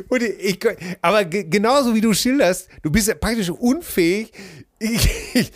Und 0.09 0.23
ich, 0.23 0.59
aber 1.03 1.25
genauso 1.25 1.95
wie 1.95 2.01
du 2.01 2.15
schilderst, 2.15 2.69
du 2.83 2.91
bist 2.91 3.09
ja 3.09 3.15
praktisch 3.15 3.51
unfähig. 3.51 4.33
Ich, 4.79 5.09
ich, 5.35 5.53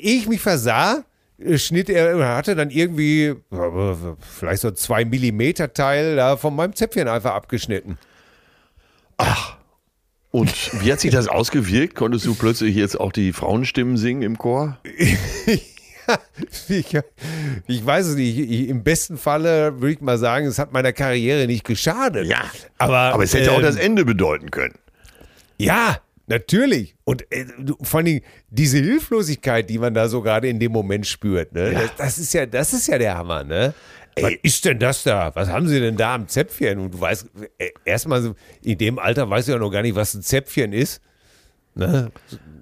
ich 0.00 0.26
mich 0.26 0.40
versah, 0.40 1.04
schnitt 1.56 1.88
er, 1.88 2.36
hatte 2.36 2.54
dann 2.54 2.70
irgendwie 2.70 3.34
vielleicht 4.20 4.62
so 4.62 4.70
zwei 4.70 5.04
Millimeter 5.04 5.72
Teil 5.72 6.16
da 6.16 6.36
von 6.36 6.54
meinem 6.54 6.74
Zäpfchen 6.74 7.08
einfach 7.08 7.34
abgeschnitten. 7.34 7.98
Ach. 9.16 9.56
Und 10.30 10.82
wie 10.82 10.92
hat 10.92 11.00
sich 11.00 11.10
das 11.10 11.26
ausgewirkt? 11.26 11.96
Konntest 11.96 12.24
du 12.24 12.34
plötzlich 12.34 12.76
jetzt 12.76 12.98
auch 12.98 13.10
die 13.10 13.32
Frauenstimmen 13.32 13.96
singen 13.96 14.22
im 14.22 14.38
Chor? 14.38 14.78
ich, 16.68 16.96
ich 17.66 17.86
weiß 17.86 18.06
es 18.06 18.16
nicht. 18.16 18.38
Ich, 18.38 18.68
Im 18.68 18.84
besten 18.84 19.18
Falle 19.18 19.80
würde 19.80 19.94
ich 19.94 20.00
mal 20.00 20.18
sagen, 20.18 20.46
es 20.46 20.58
hat 20.58 20.72
meiner 20.72 20.92
Karriere 20.92 21.46
nicht 21.46 21.64
geschadet. 21.64 22.26
Ja. 22.26 22.44
Aber, 22.78 22.98
aber 22.98 23.24
es 23.24 23.34
hätte 23.34 23.50
ähm, 23.50 23.56
auch 23.56 23.60
das 23.60 23.76
Ende 23.76 24.04
bedeuten 24.04 24.50
können. 24.52 24.74
Ja, 25.58 25.98
Natürlich. 26.30 26.94
Und 27.02 27.26
äh, 27.32 27.44
vor 27.82 28.00
allem 28.00 28.20
diese 28.50 28.78
Hilflosigkeit, 28.78 29.68
die 29.68 29.78
man 29.78 29.94
da 29.94 30.06
so 30.06 30.22
gerade 30.22 30.48
in 30.48 30.60
dem 30.60 30.70
Moment 30.70 31.04
spürt, 31.04 31.52
ne? 31.52 31.72
Ja. 31.72 31.80
Das, 31.80 31.96
das, 31.96 32.18
ist 32.18 32.32
ja, 32.32 32.46
das 32.46 32.72
ist 32.72 32.86
ja 32.86 32.98
der 32.98 33.18
Hammer, 33.18 33.42
ne? 33.42 33.74
Ey, 34.14 34.22
Was 34.22 34.32
ist 34.42 34.64
denn 34.64 34.78
das 34.78 35.02
da? 35.02 35.34
Was 35.34 35.48
haben 35.48 35.66
sie 35.66 35.80
denn 35.80 35.96
da 35.96 36.14
am 36.14 36.28
Zäpfchen? 36.28 36.78
Und 36.78 36.94
du 36.94 37.00
weißt, 37.00 37.28
äh, 37.58 37.70
erstmal 37.84 38.36
in 38.62 38.78
dem 38.78 39.00
Alter 39.00 39.28
weißt 39.28 39.48
du 39.48 39.52
ja 39.52 39.58
noch 39.58 39.70
gar 39.70 39.82
nicht, 39.82 39.96
was 39.96 40.14
ein 40.14 40.22
Zäpfchen 40.22 40.72
ist. 40.72 41.02
Ne? 41.74 42.12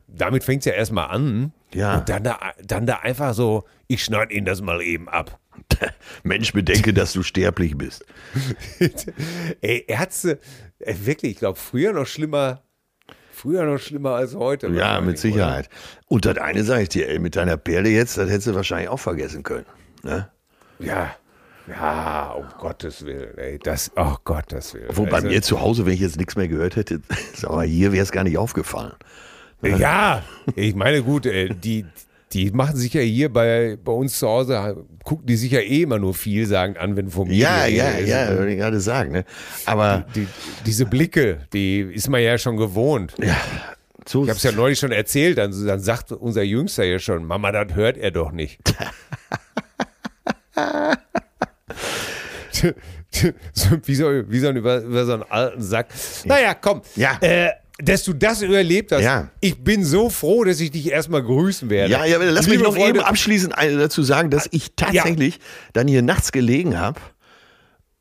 Damit 0.06 0.44
fängt 0.44 0.60
es 0.60 0.64
ja 0.64 0.72
erstmal 0.72 1.10
an. 1.10 1.52
Ja. 1.74 1.98
Und 1.98 2.08
dann 2.08 2.24
da, 2.24 2.38
dann 2.64 2.86
da 2.86 3.00
einfach 3.00 3.34
so, 3.34 3.64
ich 3.86 4.02
schneide 4.02 4.32
ihn 4.32 4.46
das 4.46 4.62
mal 4.62 4.80
eben 4.80 5.10
ab. 5.10 5.38
Mensch, 6.22 6.54
bedenke, 6.54 6.94
dass 6.94 7.12
du 7.12 7.22
sterblich 7.22 7.76
bist. 7.76 8.02
Ey, 9.60 9.84
hat 9.94 10.12
äh, 10.24 10.36
wirklich, 11.04 11.32
ich 11.32 11.38
glaube, 11.38 11.58
früher 11.58 11.92
noch 11.92 12.06
schlimmer, 12.06 12.62
früher 13.38 13.64
noch 13.64 13.78
schlimmer 13.78 14.10
als 14.10 14.34
heute. 14.34 14.68
Ja, 14.68 15.00
mit 15.00 15.18
Sicherheit. 15.18 15.68
Oder? 15.68 16.08
Und 16.08 16.26
das 16.26 16.38
eine 16.38 16.64
sage 16.64 16.82
ich 16.82 16.88
dir, 16.88 17.08
ey, 17.08 17.18
mit 17.18 17.36
deiner 17.36 17.56
Perle 17.56 17.88
jetzt, 17.88 18.18
das 18.18 18.28
hättest 18.28 18.48
du 18.48 18.54
wahrscheinlich 18.54 18.88
auch 18.88 18.98
vergessen 18.98 19.42
können. 19.42 19.66
Ne? 20.02 20.28
Ja. 20.78 21.14
Ja, 21.68 22.30
um 22.30 22.46
Gottes 22.58 23.04
Willen, 23.04 23.36
ey, 23.36 23.58
das, 23.58 23.90
oh 23.94 24.14
Gottes 24.24 24.72
Willen. 24.72 24.88
Wo 24.90 25.04
bei 25.04 25.16
also, 25.16 25.28
mir 25.28 25.42
zu 25.42 25.60
Hause, 25.60 25.84
wenn 25.84 25.92
ich 25.92 26.00
jetzt 26.00 26.16
nichts 26.16 26.34
mehr 26.34 26.48
gehört 26.48 26.76
hätte, 26.76 27.02
mal, 27.42 27.66
hier 27.66 27.92
wäre 27.92 28.02
es 28.02 28.10
gar 28.10 28.24
nicht 28.24 28.38
aufgefallen. 28.38 28.94
Ja, 29.60 30.22
ich 30.54 30.74
meine, 30.74 31.02
gut, 31.02 31.26
äh, 31.26 31.48
die, 31.48 31.84
die 32.32 32.50
machen 32.50 32.76
sich 32.76 32.92
ja 32.94 33.00
hier 33.00 33.32
bei, 33.32 33.78
bei 33.82 33.92
uns 33.92 34.18
zu 34.18 34.28
Hause, 34.28 34.84
gucken 35.04 35.26
die 35.26 35.36
sich 35.36 35.50
ja 35.52 35.60
eh 35.60 35.82
immer 35.82 35.98
nur 35.98 36.14
vielsagend 36.14 36.76
an, 36.78 36.96
wenn 36.96 37.10
Familie 37.10 37.42
Ja, 37.42 37.66
ja, 37.66 37.88
ist. 37.90 38.08
ja, 38.08 38.28
würde 38.36 38.52
ich 38.52 38.58
gerade 38.58 38.80
sagen. 38.80 39.12
Ne? 39.12 39.24
Aber 39.66 40.04
die, 40.14 40.20
die, 40.20 40.26
diese 40.66 40.84
Blicke, 40.86 41.46
die 41.52 41.80
ist 41.80 42.08
man 42.10 42.22
ja 42.22 42.36
schon 42.38 42.56
gewohnt. 42.56 43.14
Ja, 43.22 43.36
so 44.06 44.24
ich 44.24 44.28
habe 44.30 44.36
es 44.36 44.42
ja 44.42 44.52
neulich 44.52 44.78
schon 44.78 44.92
erzählt, 44.92 45.38
dann, 45.38 45.52
dann 45.66 45.80
sagt 45.80 46.12
unser 46.12 46.42
Jüngster 46.42 46.84
ja 46.84 46.98
schon, 46.98 47.24
Mama, 47.24 47.50
das 47.52 47.74
hört 47.74 47.96
er 47.96 48.10
doch 48.10 48.30
nicht. 48.32 48.60
so, 52.52 52.68
wie, 53.84 53.94
so, 53.94 54.30
wie 54.30 54.38
so 54.38 54.48
ein, 54.48 54.56
über, 54.56 54.78
über 54.80 55.04
so 55.04 55.14
einen 55.14 55.22
alten 55.24 55.62
Sack. 55.62 55.88
Naja, 56.24 56.54
komm. 56.54 56.82
Ja. 56.96 57.16
Äh, 57.20 57.50
dass 57.78 58.02
du 58.02 58.12
das 58.12 58.42
überlebt 58.42 58.92
hast. 58.92 59.02
Ja. 59.02 59.30
Ich 59.40 59.62
bin 59.62 59.84
so 59.84 60.10
froh, 60.10 60.44
dass 60.44 60.60
ich 60.60 60.70
dich 60.70 60.90
erstmal 60.90 61.22
grüßen 61.22 61.70
werde. 61.70 61.92
Ja, 61.92 62.04
ja 62.04 62.18
lass 62.18 62.48
mich 62.48 62.60
noch 62.60 62.74
Freunde, 62.74 63.00
eben 63.00 63.00
abschließend 63.00 63.54
dazu 63.56 64.02
sagen, 64.02 64.30
dass 64.30 64.48
ich 64.50 64.72
tatsächlich 64.74 65.36
ja. 65.36 65.42
dann 65.74 65.88
hier 65.88 66.02
nachts 66.02 66.32
gelegen 66.32 66.78
habe. 66.78 67.00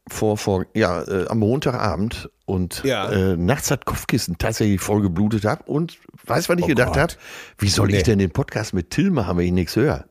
Vor, 0.09 0.37
vor, 0.37 0.65
ja, 0.73 1.03
äh, 1.03 1.27
am 1.27 1.39
Montagabend 1.39 2.29
und 2.45 2.81
ja. 2.85 3.11
äh, 3.11 3.35
nachts 3.35 3.69
hat 3.71 3.83
Kopfkissen 3.83 4.37
tatsächlich 4.37 4.79
voll 4.79 5.01
geblutet 5.01 5.43
habe 5.43 5.63
und 5.65 5.97
weißt 6.23 6.47
was 6.47 6.57
ich 6.57 6.63
oh 6.63 6.67
gedacht 6.67 6.95
habe? 6.95 7.13
Wie 7.57 7.67
soll 7.67 7.87
nee. 7.89 7.97
ich 7.97 8.03
denn 8.03 8.17
den 8.17 8.31
Podcast 8.31 8.73
mit 8.73 8.89
Till 8.89 9.11
machen, 9.11 9.37
wenn 9.37 9.45
ich 9.45 9.51
nichts 9.51 9.75
höre? 9.75 10.05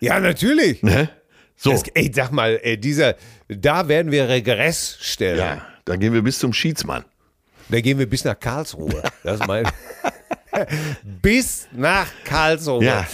Ja, 0.00 0.20
natürlich. 0.20 0.82
Ne? 0.82 1.08
So. 1.56 1.70
Das, 1.70 1.84
ey, 1.94 2.10
sag 2.14 2.30
mal, 2.30 2.60
ey, 2.62 2.78
dieser, 2.78 3.14
da 3.48 3.88
werden 3.88 4.12
wir 4.12 4.28
Regress 4.28 4.98
stellen. 5.00 5.38
Ja, 5.38 5.66
dann 5.86 5.98
gehen 5.98 6.12
wir 6.12 6.22
bis 6.22 6.38
zum 6.38 6.52
Schiedsmann. 6.52 7.04
Da 7.68 7.80
gehen 7.80 7.98
wir 7.98 8.08
bis 8.08 8.24
nach 8.24 8.38
Karlsruhe. 8.38 9.02
Das 9.22 9.40
ist 9.40 9.46
mein 9.46 9.66
bis 11.22 11.68
nach 11.72 12.08
Karlsruhe. 12.24 12.84
Ja. 12.84 13.06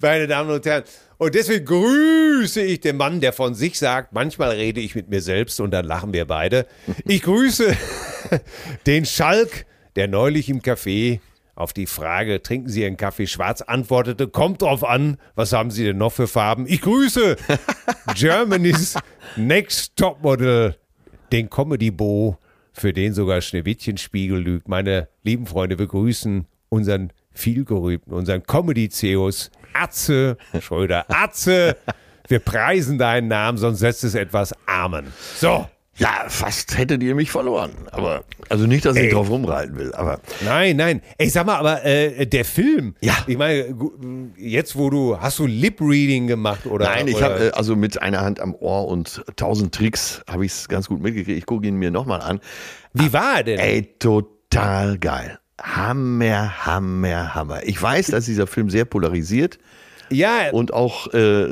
Meine 0.00 0.26
Damen 0.26 0.50
und 0.50 0.66
Herren. 0.66 0.84
Und 1.18 1.36
deswegen 1.36 1.64
grüße 1.64 2.60
ich 2.62 2.80
den 2.80 2.96
Mann, 2.96 3.20
der 3.20 3.32
von 3.32 3.54
sich 3.54 3.78
sagt, 3.78 4.12
manchmal 4.12 4.50
rede 4.50 4.80
ich 4.80 4.96
mit 4.96 5.08
mir 5.08 5.22
selbst 5.22 5.60
und 5.60 5.70
dann 5.70 5.84
lachen 5.84 6.12
wir 6.12 6.24
beide. 6.24 6.66
Ich 7.04 7.22
grüße 7.22 7.76
den 8.86 9.04
Schalk, 9.04 9.66
der 9.94 10.08
neulich 10.08 10.48
im 10.48 10.62
Café 10.62 11.20
auf 11.54 11.72
die 11.72 11.86
Frage, 11.86 12.42
trinken 12.42 12.68
Sie 12.68 12.82
Ihren 12.82 12.96
Kaffee 12.96 13.26
schwarz, 13.26 13.60
antwortete, 13.62 14.26
kommt 14.26 14.62
drauf 14.62 14.82
an, 14.82 15.18
was 15.34 15.52
haben 15.52 15.70
Sie 15.70 15.84
denn 15.84 15.98
noch 15.98 16.12
für 16.12 16.26
Farben? 16.26 16.66
Ich 16.66 16.80
grüße 16.80 17.36
Germany's 18.16 18.96
Next 19.36 19.96
Topmodel, 19.96 20.76
den 21.30 21.50
Comedy 21.50 21.90
Bo, 21.90 22.38
für 22.72 22.92
den 22.92 23.14
sogar 23.14 23.40
Schneewittchenspiegel 23.40 24.38
lügt. 24.38 24.68
Meine 24.68 25.08
lieben 25.22 25.46
Freunde, 25.46 25.78
wir 25.78 25.86
grüßen 25.86 26.46
unseren 26.68 27.12
vielgerühmten, 27.32 28.12
unseren 28.12 28.42
Comedy-Zeus, 28.42 29.50
Atze, 29.74 30.36
Schröder, 30.60 31.04
Atze. 31.08 31.76
Wir 32.28 32.38
preisen 32.38 32.98
deinen 32.98 33.28
Namen, 33.28 33.58
sonst 33.58 33.80
setzt 33.80 34.04
es 34.04 34.14
etwas 34.14 34.54
Amen. 34.66 35.06
So. 35.36 35.66
Ja, 36.02 36.24
fast 36.26 36.76
hättet 36.76 37.00
ihr 37.00 37.14
mich 37.14 37.30
verloren. 37.30 37.70
Aber, 37.92 38.24
also 38.48 38.66
nicht, 38.66 38.84
dass 38.84 38.96
ich 38.96 39.04
Ey. 39.04 39.10
drauf 39.10 39.30
rumreiten 39.30 39.78
will, 39.78 39.94
aber. 39.94 40.18
Nein, 40.44 40.76
nein. 40.76 41.00
Ey, 41.16 41.28
sag 41.28 41.46
mal, 41.46 41.56
aber 41.56 41.84
äh, 41.84 42.26
der 42.26 42.44
Film. 42.44 42.96
Ja. 43.00 43.16
Ich 43.28 43.38
meine, 43.38 43.72
jetzt 44.36 44.74
wo 44.74 44.90
du, 44.90 45.20
hast 45.20 45.38
du 45.38 45.46
Lip-Reading 45.46 46.26
gemacht 46.26 46.66
oder? 46.66 46.86
Nein, 46.86 47.06
ich 47.06 47.22
habe 47.22 47.46
äh, 47.46 47.50
also 47.52 47.76
mit 47.76 48.02
einer 48.02 48.20
Hand 48.22 48.40
am 48.40 48.52
Ohr 48.56 48.88
und 48.88 49.22
tausend 49.36 49.72
Tricks 49.76 50.22
habe 50.28 50.44
ich 50.44 50.50
es 50.50 50.68
ganz 50.68 50.88
gut 50.88 51.00
mitgekriegt. 51.00 51.38
Ich 51.38 51.46
gucke 51.46 51.68
ihn 51.68 51.76
mir 51.76 51.92
nochmal 51.92 52.20
an. 52.20 52.40
Wie 52.92 53.12
war 53.12 53.36
er 53.36 53.44
denn? 53.44 53.58
Ey, 53.60 53.94
total 54.00 54.98
geil. 54.98 55.38
Hammer, 55.62 56.66
Hammer, 56.66 57.32
Hammer. 57.36 57.62
Ich 57.62 57.80
weiß, 57.80 58.08
dass 58.08 58.24
dieser 58.24 58.48
Film 58.48 58.70
sehr 58.70 58.86
polarisiert. 58.86 59.60
Ja. 60.12 60.50
Und 60.50 60.72
auch 60.72 61.12
äh, 61.12 61.44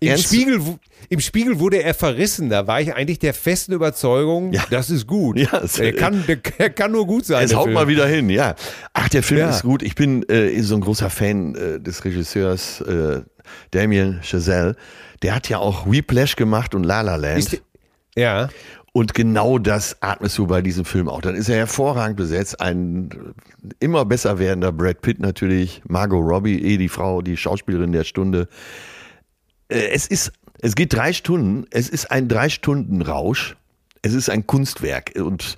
Im, 0.00 0.16
Spiegel, 0.16 0.60
Im 1.08 1.20
Spiegel 1.20 1.58
wurde 1.58 1.82
er 1.82 1.94
verrissen. 1.94 2.50
Da 2.50 2.66
war 2.66 2.80
ich 2.80 2.94
eigentlich 2.94 3.18
der 3.18 3.34
festen 3.34 3.72
Überzeugung, 3.72 4.52
ja. 4.52 4.64
das 4.70 4.90
ist 4.90 5.06
gut. 5.06 5.38
Ja, 5.38 5.60
es, 5.62 5.78
er, 5.78 5.92
kann, 5.92 6.24
er 6.58 6.70
kann 6.70 6.92
nur 6.92 7.06
gut 7.06 7.26
sein. 7.26 7.44
Es 7.44 7.54
haut 7.54 7.64
Film. 7.64 7.74
mal 7.74 7.88
wieder 7.88 8.06
hin, 8.06 8.30
ja. 8.30 8.54
Ach, 8.92 9.08
der 9.08 9.22
Film 9.22 9.40
ja. 9.40 9.50
ist 9.50 9.62
gut. 9.62 9.82
Ich 9.82 9.94
bin 9.94 10.28
äh, 10.28 10.60
so 10.62 10.74
ein 10.74 10.80
großer 10.80 11.10
Fan 11.10 11.54
äh, 11.54 11.80
des 11.80 12.04
Regisseurs 12.04 12.80
äh, 12.82 13.22
Damien 13.70 14.20
Chazelle. 14.22 14.76
Der 15.22 15.34
hat 15.34 15.48
ja 15.48 15.58
auch 15.58 15.90
Whiplash 15.90 16.36
gemacht 16.36 16.74
und 16.74 16.84
La 16.84 17.02
La 17.02 17.16
Land. 17.16 17.60
ja. 18.16 18.48
Und 18.92 19.14
genau 19.14 19.58
das 19.58 20.02
atmest 20.02 20.36
du 20.38 20.46
bei 20.48 20.62
diesem 20.62 20.84
Film 20.84 21.08
auch. 21.08 21.20
Dann 21.20 21.36
ist 21.36 21.48
er 21.48 21.56
hervorragend 21.56 22.16
besetzt. 22.16 22.60
Ein 22.60 23.34
immer 23.78 24.04
besser 24.04 24.38
werdender 24.40 24.72
Brad 24.72 25.00
Pitt 25.00 25.20
natürlich. 25.20 25.82
Margot 25.86 26.20
Robbie, 26.20 26.60
eh 26.60 26.76
die 26.76 26.88
Frau, 26.88 27.22
die 27.22 27.36
Schauspielerin 27.36 27.92
der 27.92 28.02
Stunde. 28.02 28.48
Äh, 29.68 29.90
es 29.92 30.08
ist, 30.08 30.32
es 30.60 30.74
geht 30.74 30.92
drei 30.92 31.12
Stunden. 31.12 31.66
Es 31.70 31.88
ist 31.88 32.10
ein 32.10 32.28
drei 32.28 32.48
Stunden 32.48 33.00
Rausch. 33.00 33.56
Es 34.02 34.12
ist 34.12 34.28
ein 34.28 34.46
Kunstwerk. 34.46 35.12
Und 35.16 35.56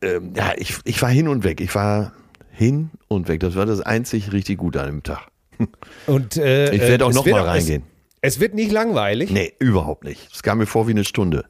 ähm, 0.00 0.32
ja, 0.34 0.52
ich, 0.56 0.76
ich 0.84 1.00
war 1.02 1.10
hin 1.10 1.28
und 1.28 1.44
weg. 1.44 1.60
Ich 1.60 1.74
war 1.74 2.12
hin 2.52 2.90
und 3.08 3.28
weg. 3.28 3.40
Das 3.40 3.54
war 3.54 3.66
das 3.66 3.82
einzig 3.82 4.32
richtig 4.32 4.56
Gute 4.56 4.80
an 4.80 4.86
dem 4.86 5.02
Tag. 5.02 5.28
Und 6.06 6.36
äh, 6.36 6.74
ich 6.74 6.80
werde 6.80 7.06
auch 7.06 7.12
noch 7.12 7.24
mal 7.24 7.42
reingehen. 7.42 7.82
Es, 8.20 8.34
es 8.34 8.40
wird 8.40 8.54
nicht 8.54 8.72
langweilig. 8.72 9.30
Nee, 9.30 9.52
überhaupt 9.58 10.04
nicht. 10.04 10.28
Es 10.34 10.42
kam 10.42 10.58
mir 10.58 10.66
vor 10.66 10.86
wie 10.86 10.92
eine 10.92 11.04
Stunde. 11.04 11.46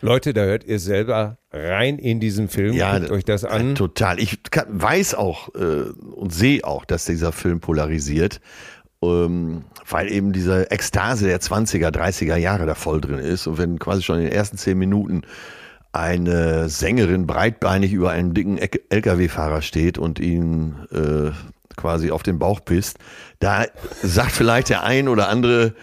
Leute, 0.00 0.32
da 0.32 0.42
hört 0.42 0.64
ihr 0.64 0.78
selber 0.78 1.38
rein 1.50 1.98
in 1.98 2.20
diesen 2.20 2.48
Film. 2.48 2.74
Ja, 2.74 2.98
Guckt 2.98 3.10
euch 3.10 3.24
das 3.24 3.44
an. 3.44 3.74
Total. 3.74 4.20
Ich 4.20 4.42
kann, 4.44 4.66
weiß 4.68 5.14
auch 5.14 5.54
äh, 5.54 5.90
und 6.14 6.32
sehe 6.32 6.64
auch, 6.64 6.84
dass 6.84 7.04
dieser 7.04 7.32
Film 7.32 7.60
polarisiert, 7.60 8.40
ähm, 9.02 9.64
weil 9.88 10.12
eben 10.12 10.32
diese 10.32 10.70
Ekstase 10.70 11.26
der 11.26 11.40
20er, 11.40 11.90
30er 11.90 12.36
Jahre 12.36 12.66
da 12.66 12.74
voll 12.74 13.00
drin 13.00 13.18
ist. 13.18 13.46
Und 13.46 13.58
wenn 13.58 13.78
quasi 13.78 14.02
schon 14.02 14.18
in 14.18 14.24
den 14.24 14.32
ersten 14.32 14.56
zehn 14.56 14.78
Minuten 14.78 15.22
eine 15.92 16.68
Sängerin 16.68 17.26
breitbeinig 17.26 17.92
über 17.92 18.10
einen 18.10 18.34
dicken 18.34 18.58
LKW-Fahrer 18.58 19.62
steht 19.62 19.98
und 19.98 20.20
ihn 20.20 20.76
äh, 20.92 21.32
quasi 21.76 22.10
auf 22.12 22.22
den 22.22 22.38
Bauch 22.38 22.60
pisst, 22.64 22.98
da 23.40 23.64
sagt 24.02 24.32
vielleicht 24.32 24.68
der 24.68 24.84
ein 24.84 25.08
oder 25.08 25.28
andere, 25.28 25.74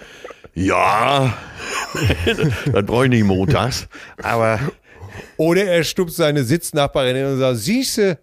ja, 0.55 1.37
das 2.25 2.85
brauche 2.85 3.05
ich 3.05 3.09
nicht 3.09 3.23
montags. 3.23 3.87
Aber. 4.23 4.59
Oder 5.37 5.65
er 5.65 5.83
stupst 5.83 6.17
seine 6.17 6.43
Sitznachbarin 6.43 7.25
und 7.25 7.39
sagt: 7.39 7.57
Siehste, 7.57 8.19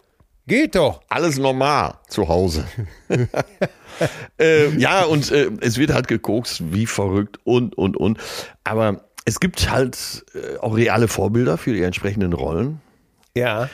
geht 0.47 0.75
doch. 0.75 1.03
Alles 1.09 1.39
normal 1.39 1.95
zu 2.09 2.29
Hause. 2.29 2.65
äh, 4.39 4.69
ja, 4.77 5.05
und 5.05 5.31
äh, 5.31 5.51
es 5.61 5.79
wird 5.79 5.93
halt 5.93 6.09
gekokst, 6.09 6.73
wie 6.73 6.87
verrückt 6.87 7.39
und, 7.45 7.77
und, 7.77 7.97
und. 7.97 8.19
Aber 8.65 9.05
es 9.25 9.41
gibt 9.41 9.71
halt 9.71 10.25
äh, 10.35 10.59
auch 10.59 10.77
reale 10.77 11.09
Vorbilder 11.09 11.59
für 11.59 11.73
die 11.73 11.83
entsprechenden 11.83 12.33
Rollen. 12.33 12.81
Ja. 13.37 13.69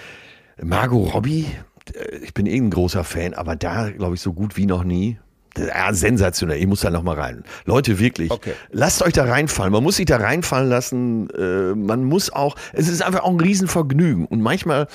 Margot 0.60 1.14
Robbie, 1.14 1.46
äh, 1.94 2.16
ich 2.18 2.34
bin 2.34 2.46
eh 2.46 2.56
ein 2.56 2.70
großer 2.70 3.04
Fan, 3.04 3.34
aber 3.34 3.56
da 3.56 3.90
glaube 3.90 4.16
ich 4.16 4.20
so 4.20 4.32
gut 4.32 4.56
wie 4.56 4.66
noch 4.66 4.84
nie. 4.84 5.18
Ja, 5.58 5.92
sensationell. 5.92 6.58
Ich 6.58 6.66
muss 6.66 6.80
da 6.80 6.90
nochmal 6.90 7.16
rein. 7.16 7.44
Leute, 7.64 7.98
wirklich. 7.98 8.30
Okay. 8.30 8.52
Lasst 8.70 9.02
euch 9.02 9.12
da 9.12 9.24
reinfallen. 9.24 9.72
Man 9.72 9.82
muss 9.82 9.96
sich 9.96 10.06
da 10.06 10.18
reinfallen 10.18 10.68
lassen. 10.68 11.30
Äh, 11.30 11.74
man 11.74 12.04
muss 12.04 12.30
auch, 12.30 12.56
es 12.72 12.88
ist 12.88 13.02
einfach 13.02 13.22
auch 13.22 13.30
ein 13.30 13.40
Riesenvergnügen. 13.40 14.26
Und 14.26 14.40
manchmal, 14.40 14.86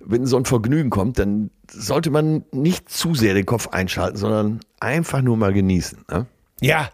wenn 0.00 0.26
so 0.26 0.36
ein 0.36 0.44
Vergnügen 0.44 0.90
kommt, 0.90 1.18
dann 1.18 1.50
sollte 1.70 2.10
man 2.10 2.44
nicht 2.52 2.88
zu 2.88 3.14
sehr 3.14 3.34
den 3.34 3.46
Kopf 3.46 3.68
einschalten, 3.68 4.16
sondern 4.16 4.60
einfach 4.80 5.22
nur 5.22 5.36
mal 5.36 5.52
genießen. 5.52 6.04
Ne? 6.10 6.26
Ja, 6.60 6.90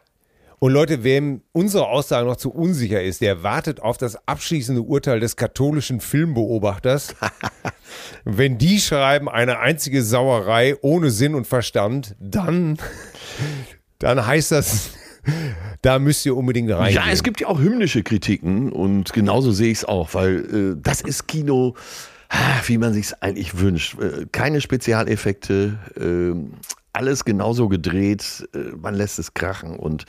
und 0.61 0.73
Leute, 0.73 1.05
wem 1.05 1.42
unsere 1.53 1.87
Aussage 1.87 2.27
noch 2.27 2.37
zu 2.37 2.51
unsicher 2.51 3.03
ist, 3.03 3.21
der 3.21 3.42
wartet 3.42 3.81
auf 3.81 3.97
das 3.97 4.18
abschließende 4.27 4.83
Urteil 4.83 5.21
des 5.21 5.37
katholischen 5.37 6.01
Filmbeobachters. 6.01 7.14
Wenn 8.25 8.59
die 8.59 8.81
schreiben, 8.81 9.29
eine 9.29 9.61
einzige 9.61 10.03
Sauerei 10.03 10.77
ohne 10.81 11.11
Sinn 11.11 11.35
und 11.35 11.47
Verstand, 11.47 12.16
dann, 12.18 12.79
dann 13.99 14.27
heißt 14.27 14.53
das, 14.53 14.90
da 15.83 15.99
müsst 15.99 16.27
ihr 16.27 16.37
unbedingt 16.37 16.71
rein. 16.71 16.92
Ja, 16.92 17.05
es 17.11 17.23
gibt 17.23 17.40
ja 17.40 17.47
auch 17.47 17.61
hymnische 17.61 18.03
Kritiken 18.03 18.73
und 18.73 19.12
genauso 19.12 19.53
sehe 19.53 19.71
ich 19.71 19.79
es 19.79 19.85
auch, 19.85 20.14
weil 20.14 20.75
äh, 20.77 20.81
das 20.83 21.01
ist 21.03 21.29
Kino, 21.29 21.75
wie 22.66 22.79
man 22.79 22.92
sich 22.92 23.07
es 23.07 23.23
eigentlich 23.23 23.59
wünscht. 23.59 23.97
Äh, 24.01 24.27
keine 24.33 24.61
Spezialeffekte, 24.61 25.79
äh, 25.97 26.35
alles 26.92 27.24
genauso 27.24 27.68
gedreht, 27.68 28.48
äh, 28.55 28.59
man 28.77 28.94
lässt 28.94 29.18
es 29.18 29.35
krachen 29.35 29.77
und, 29.77 30.05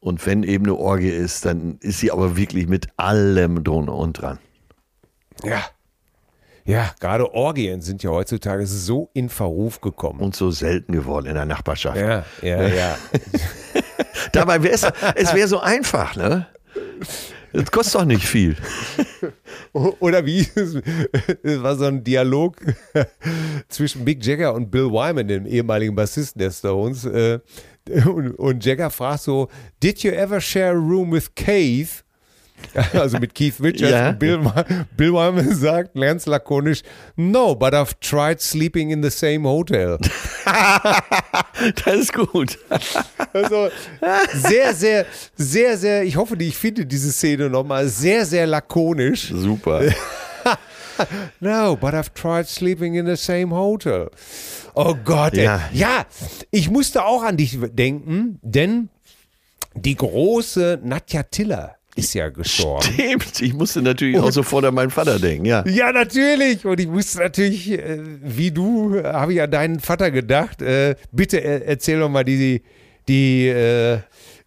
und 0.00 0.24
wenn 0.26 0.42
eben 0.42 0.64
eine 0.64 0.74
Orgie 0.74 1.10
ist, 1.10 1.44
dann 1.44 1.78
ist 1.80 2.00
sie 2.00 2.10
aber 2.10 2.36
wirklich 2.36 2.68
mit 2.68 2.88
allem 2.96 3.64
drunter 3.64 3.94
und 3.94 4.14
dran. 4.14 4.38
Ja. 5.44 5.62
Ja, 6.64 6.90
gerade 6.98 7.32
Orgien 7.32 7.80
sind 7.80 8.02
ja 8.02 8.10
heutzutage 8.10 8.66
so 8.66 9.08
in 9.14 9.28
Verruf 9.28 9.80
gekommen. 9.80 10.18
Und 10.18 10.34
so 10.34 10.50
selten 10.50 10.92
geworden 10.92 11.26
in 11.26 11.34
der 11.34 11.44
Nachbarschaft. 11.44 11.96
Ja, 11.96 12.24
ja, 12.42 12.66
ja. 12.66 12.98
Dabei 14.32 14.60
wäre 14.64 14.74
es, 14.74 14.82
es 15.14 15.32
wäre 15.32 15.46
so 15.46 15.60
einfach, 15.60 16.16
ne? 16.16 16.48
Das 17.56 17.70
kostet 17.70 17.94
doch 17.94 18.04
nicht 18.04 18.26
viel. 18.26 18.54
Oder 19.72 20.26
wie? 20.26 20.46
Es 20.54 21.62
war 21.62 21.74
so 21.76 21.86
ein 21.86 22.04
Dialog 22.04 22.56
zwischen 23.68 24.04
Mick 24.04 24.24
Jagger 24.24 24.54
und 24.54 24.70
Bill 24.70 24.90
Wyman, 24.90 25.26
dem 25.26 25.46
ehemaligen 25.46 25.94
Bassisten 25.94 26.38
der 26.40 26.50
Stones. 26.50 27.06
Äh, 27.06 27.40
und 28.36 28.64
Jagger 28.64 28.90
fragt 28.90 29.22
so: 29.22 29.48
Did 29.82 30.02
you 30.02 30.10
ever 30.12 30.38
share 30.38 30.70
a 30.70 30.78
room 30.78 31.12
with 31.12 31.34
Keith? 31.34 32.04
Also 32.92 33.18
mit 33.18 33.34
Keith 33.34 33.60
Richards 33.60 33.92
ja. 33.92 34.10
und 34.10 34.18
Bill, 34.18 34.40
Bill 34.96 35.12
Wyman 35.12 35.54
sagt 35.54 35.94
ganz 35.94 36.26
lakonisch, 36.26 36.82
no, 37.16 37.54
but 37.54 37.72
I've 37.72 37.94
tried 38.00 38.40
sleeping 38.40 38.90
in 38.90 39.02
the 39.02 39.10
same 39.10 39.48
hotel. 39.48 39.98
das 41.84 41.96
ist 41.96 42.12
gut. 42.12 42.58
Also 43.32 43.70
sehr, 44.34 44.74
sehr, 44.74 45.06
sehr, 45.36 45.76
sehr, 45.78 46.04
ich 46.04 46.16
hoffe, 46.16 46.36
ich 46.38 46.56
finde 46.56 46.86
diese 46.86 47.12
Szene 47.12 47.48
nochmal 47.48 47.88
sehr, 47.88 48.26
sehr 48.26 48.46
lakonisch. 48.46 49.28
Super. 49.28 49.82
no, 51.40 51.76
but 51.76 51.94
I've 51.94 52.12
tried 52.14 52.48
sleeping 52.48 52.94
in 52.94 53.06
the 53.06 53.16
same 53.16 53.54
hotel. 53.54 54.10
Oh 54.74 54.94
Gott, 54.94 55.34
ja. 55.34 55.62
ja, 55.72 56.04
ich 56.50 56.70
musste 56.70 57.04
auch 57.04 57.22
an 57.22 57.38
dich 57.38 57.58
denken, 57.72 58.38
denn 58.42 58.90
die 59.74 59.94
große 59.94 60.80
Nadja 60.82 61.22
Tiller 61.22 61.75
ist 61.96 62.14
ja 62.14 62.28
gestorben. 62.28 62.84
Stimmt, 62.84 63.40
ich 63.42 63.54
musste 63.54 63.82
natürlich 63.82 64.16
und, 64.16 64.24
auch 64.24 64.32
sofort 64.32 64.64
an 64.64 64.74
meinen 64.74 64.90
Vater 64.90 65.18
denken, 65.18 65.46
ja. 65.46 65.66
Ja, 65.66 65.92
natürlich. 65.92 66.64
Und 66.64 66.78
ich 66.78 66.86
musste 66.86 67.18
natürlich, 67.18 67.72
äh, 67.72 67.98
wie 68.22 68.50
du, 68.50 69.02
habe 69.02 69.32
ich 69.32 69.42
an 69.42 69.50
deinen 69.50 69.80
Vater 69.80 70.10
gedacht. 70.10 70.62
Äh, 70.62 70.96
bitte 71.10 71.42
erzähl 71.42 71.98
doch 71.98 72.08
mal 72.08 72.24
die, 72.24 72.62
die, 73.08 73.48
äh, 73.48 73.98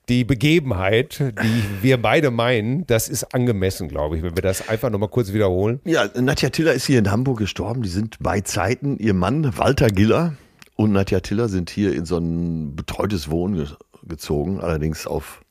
die 0.07 0.23
Begebenheit, 0.23 1.19
die 1.19 1.63
wir 1.83 2.01
beide 2.01 2.31
meinen, 2.31 2.87
das 2.87 3.09
ist 3.09 3.33
angemessen, 3.35 3.89
glaube 3.89 4.17
ich, 4.17 4.23
wenn 4.23 4.35
wir 4.35 4.41
das 4.41 4.69
einfach 4.69 4.89
nochmal 4.89 5.09
kurz 5.09 5.33
wiederholen. 5.33 5.79
Ja, 5.85 6.09
Nadja 6.19 6.49
Tiller 6.49 6.73
ist 6.73 6.85
hier 6.85 6.99
in 6.99 7.11
Hamburg 7.11 7.39
gestorben. 7.39 7.81
Die 7.81 7.89
sind 7.89 8.17
bei 8.19 8.41
Zeiten. 8.41 8.97
Ihr 8.97 9.13
Mann, 9.13 9.57
Walter 9.57 9.87
Giller, 9.87 10.35
und 10.79 10.93
Nadja 10.93 11.19
Tiller 11.19 11.49
sind 11.49 11.69
hier 11.69 11.93
in 11.93 12.05
so 12.05 12.17
ein 12.17 12.73
betreutes 12.73 13.29
Wohnen 13.29 13.67
gezogen, 14.03 14.61
allerdings 14.61 15.05
auf 15.07 15.41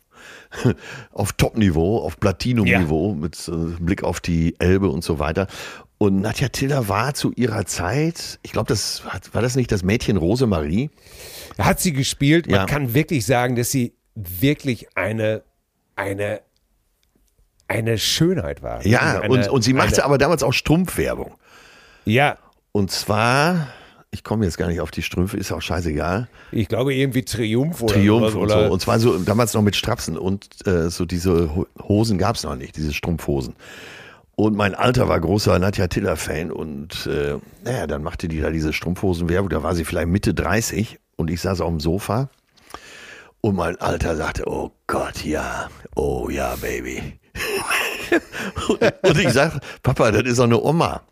auf 1.12 1.32
Top-Niveau, 1.32 1.98
auf 1.98 2.18
Platinum-Niveau, 2.18 3.10
ja. 3.10 3.14
mit 3.14 3.48
äh, 3.48 3.52
Blick 3.80 4.02
auf 4.02 4.20
die 4.20 4.54
Elbe 4.58 4.88
und 4.88 5.04
so 5.04 5.18
weiter. 5.18 5.46
Und 5.98 6.20
Nadja 6.20 6.48
Tiller 6.48 6.88
war 6.88 7.14
zu 7.14 7.32
ihrer 7.32 7.66
Zeit, 7.66 8.38
ich 8.42 8.52
glaube, 8.52 8.68
das 8.68 9.02
war 9.32 9.42
das 9.42 9.56
nicht 9.56 9.72
das 9.72 9.82
Mädchen 9.82 10.16
Rosemarie? 10.16 10.90
Hat 11.58 11.80
sie 11.80 11.92
gespielt. 11.92 12.46
Man 12.46 12.60
ja. 12.60 12.66
kann 12.66 12.94
wirklich 12.94 13.26
sagen, 13.26 13.56
dass 13.56 13.72
sie 13.72 13.94
wirklich 14.14 14.96
eine, 14.96 15.42
eine, 15.96 16.40
eine 17.66 17.98
Schönheit 17.98 18.62
war. 18.62 18.86
Ja, 18.86 19.20
eine, 19.20 19.28
und, 19.28 19.48
und 19.48 19.62
sie 19.62 19.72
machte 19.72 19.96
eine, 19.96 20.04
aber 20.04 20.18
damals 20.18 20.44
auch 20.44 20.52
Strumpfwerbung. 20.52 21.34
Ja. 22.04 22.38
Und 22.70 22.92
zwar 22.92 23.68
ich 24.10 24.24
komme 24.24 24.44
jetzt 24.44 24.56
gar 24.56 24.68
nicht 24.68 24.80
auf 24.80 24.90
die 24.90 25.02
Strümpfe, 25.02 25.36
ist 25.36 25.52
auch 25.52 25.60
scheißegal. 25.60 26.28
Ich 26.50 26.68
glaube 26.68 26.94
irgendwie 26.94 27.24
Triumph 27.24 27.82
oder 27.82 27.94
Triumph 27.94 28.34
und 28.34 28.50
so. 28.50 28.58
Und 28.58 28.80
zwar 28.80 28.98
so 28.98 29.18
damals 29.18 29.52
noch 29.54 29.62
mit 29.62 29.76
Strapsen 29.76 30.16
und 30.16 30.66
äh, 30.66 30.88
so 30.88 31.04
diese 31.04 31.50
Hosen 31.82 32.18
gab 32.18 32.36
es 32.36 32.44
noch 32.44 32.56
nicht, 32.56 32.76
diese 32.76 32.94
Strumpfhosen. 32.94 33.54
Und 34.34 34.56
mein 34.56 34.74
Alter 34.74 35.08
war 35.08 35.20
großer 35.20 35.58
Nadja 35.58 35.88
Tiller-Fan 35.88 36.52
und 36.52 37.06
äh, 37.06 37.38
naja, 37.64 37.86
dann 37.86 38.02
machte 38.02 38.28
die 38.28 38.40
da 38.40 38.50
diese 38.50 38.72
Strumpfhosenwerbung, 38.72 39.50
da 39.50 39.62
war 39.62 39.74
sie 39.74 39.84
vielleicht 39.84 40.08
Mitte 40.08 40.32
30 40.32 40.98
und 41.16 41.30
ich 41.30 41.40
saß 41.40 41.60
auf 41.60 41.68
dem 41.68 41.80
Sofa 41.80 42.30
und 43.40 43.56
mein 43.56 43.80
Alter 43.80 44.16
sagte, 44.16 44.44
oh 44.46 44.70
Gott, 44.86 45.24
ja, 45.24 45.68
oh 45.96 46.28
ja, 46.30 46.54
Baby. 46.56 47.18
und 49.02 49.18
ich 49.18 49.30
sagte, 49.30 49.60
Papa, 49.82 50.10
das 50.12 50.22
ist 50.22 50.38
doch 50.38 50.44
eine 50.44 50.60
Oma. 50.60 51.02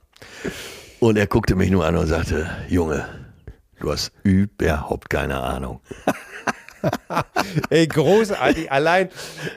Und 1.01 1.19
er 1.19 1.27
guckte 1.27 1.55
mich 1.55 1.71
nur 1.71 1.85
an 1.85 1.97
und 1.97 2.07
sagte, 2.07 2.51
Junge, 2.69 3.07
du 3.81 3.93
hast 3.93 4.13
überhaupt 4.23 5.11
keine 5.11 5.41
Ahnung. 5.41 5.81
ey, 7.71 7.87
großartig. 7.87 8.71
Allein, 8.71 9.11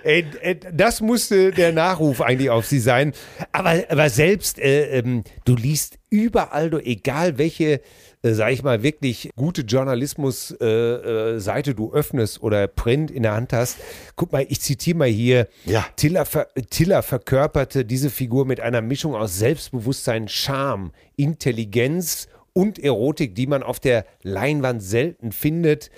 ey, 0.03 0.25
das 0.73 1.01
musste 1.01 1.51
der 1.51 1.71
Nachruf 1.71 2.21
eigentlich 2.21 2.49
auf 2.49 2.65
sie 2.65 2.79
sein. 2.79 3.13
Aber, 3.51 3.83
aber 3.89 4.09
selbst, 4.09 4.59
äh, 4.59 4.99
ähm, 4.99 5.23
du 5.45 5.55
liest 5.55 5.99
überall, 6.09 6.69
du, 6.69 6.79
egal 6.79 7.37
welche, 7.37 7.81
äh, 8.21 8.33
sag 8.33 8.51
ich 8.51 8.63
mal, 8.63 8.83
wirklich 8.83 9.29
gute 9.35 9.61
Journalismus-Seite 9.61 10.67
äh, 10.67 11.71
äh, 11.71 11.73
du 11.73 11.93
öffnest 11.93 12.43
oder 12.43 12.67
Print 12.67 13.11
in 13.11 13.23
der 13.23 13.33
Hand 13.33 13.53
hast. 13.53 13.77
Guck 14.15 14.31
mal, 14.31 14.45
ich 14.49 14.61
zitiere 14.61 14.97
mal 14.97 15.07
hier. 15.07 15.47
Ja. 15.65 15.85
Tiller, 15.95 16.25
ver 16.25 16.47
Tiller 16.69 17.01
verkörperte 17.01 17.85
diese 17.85 18.09
Figur 18.09 18.45
mit 18.45 18.59
einer 18.59 18.81
Mischung 18.81 19.15
aus 19.15 19.37
Selbstbewusstsein, 19.37 20.27
Charme, 20.27 20.91
Intelligenz 21.15 22.27
und 22.53 22.79
Erotik, 22.79 23.35
die 23.35 23.47
man 23.47 23.63
auf 23.63 23.79
der 23.79 24.05
Leinwand 24.21 24.83
selten 24.83 25.31
findet. 25.31 25.89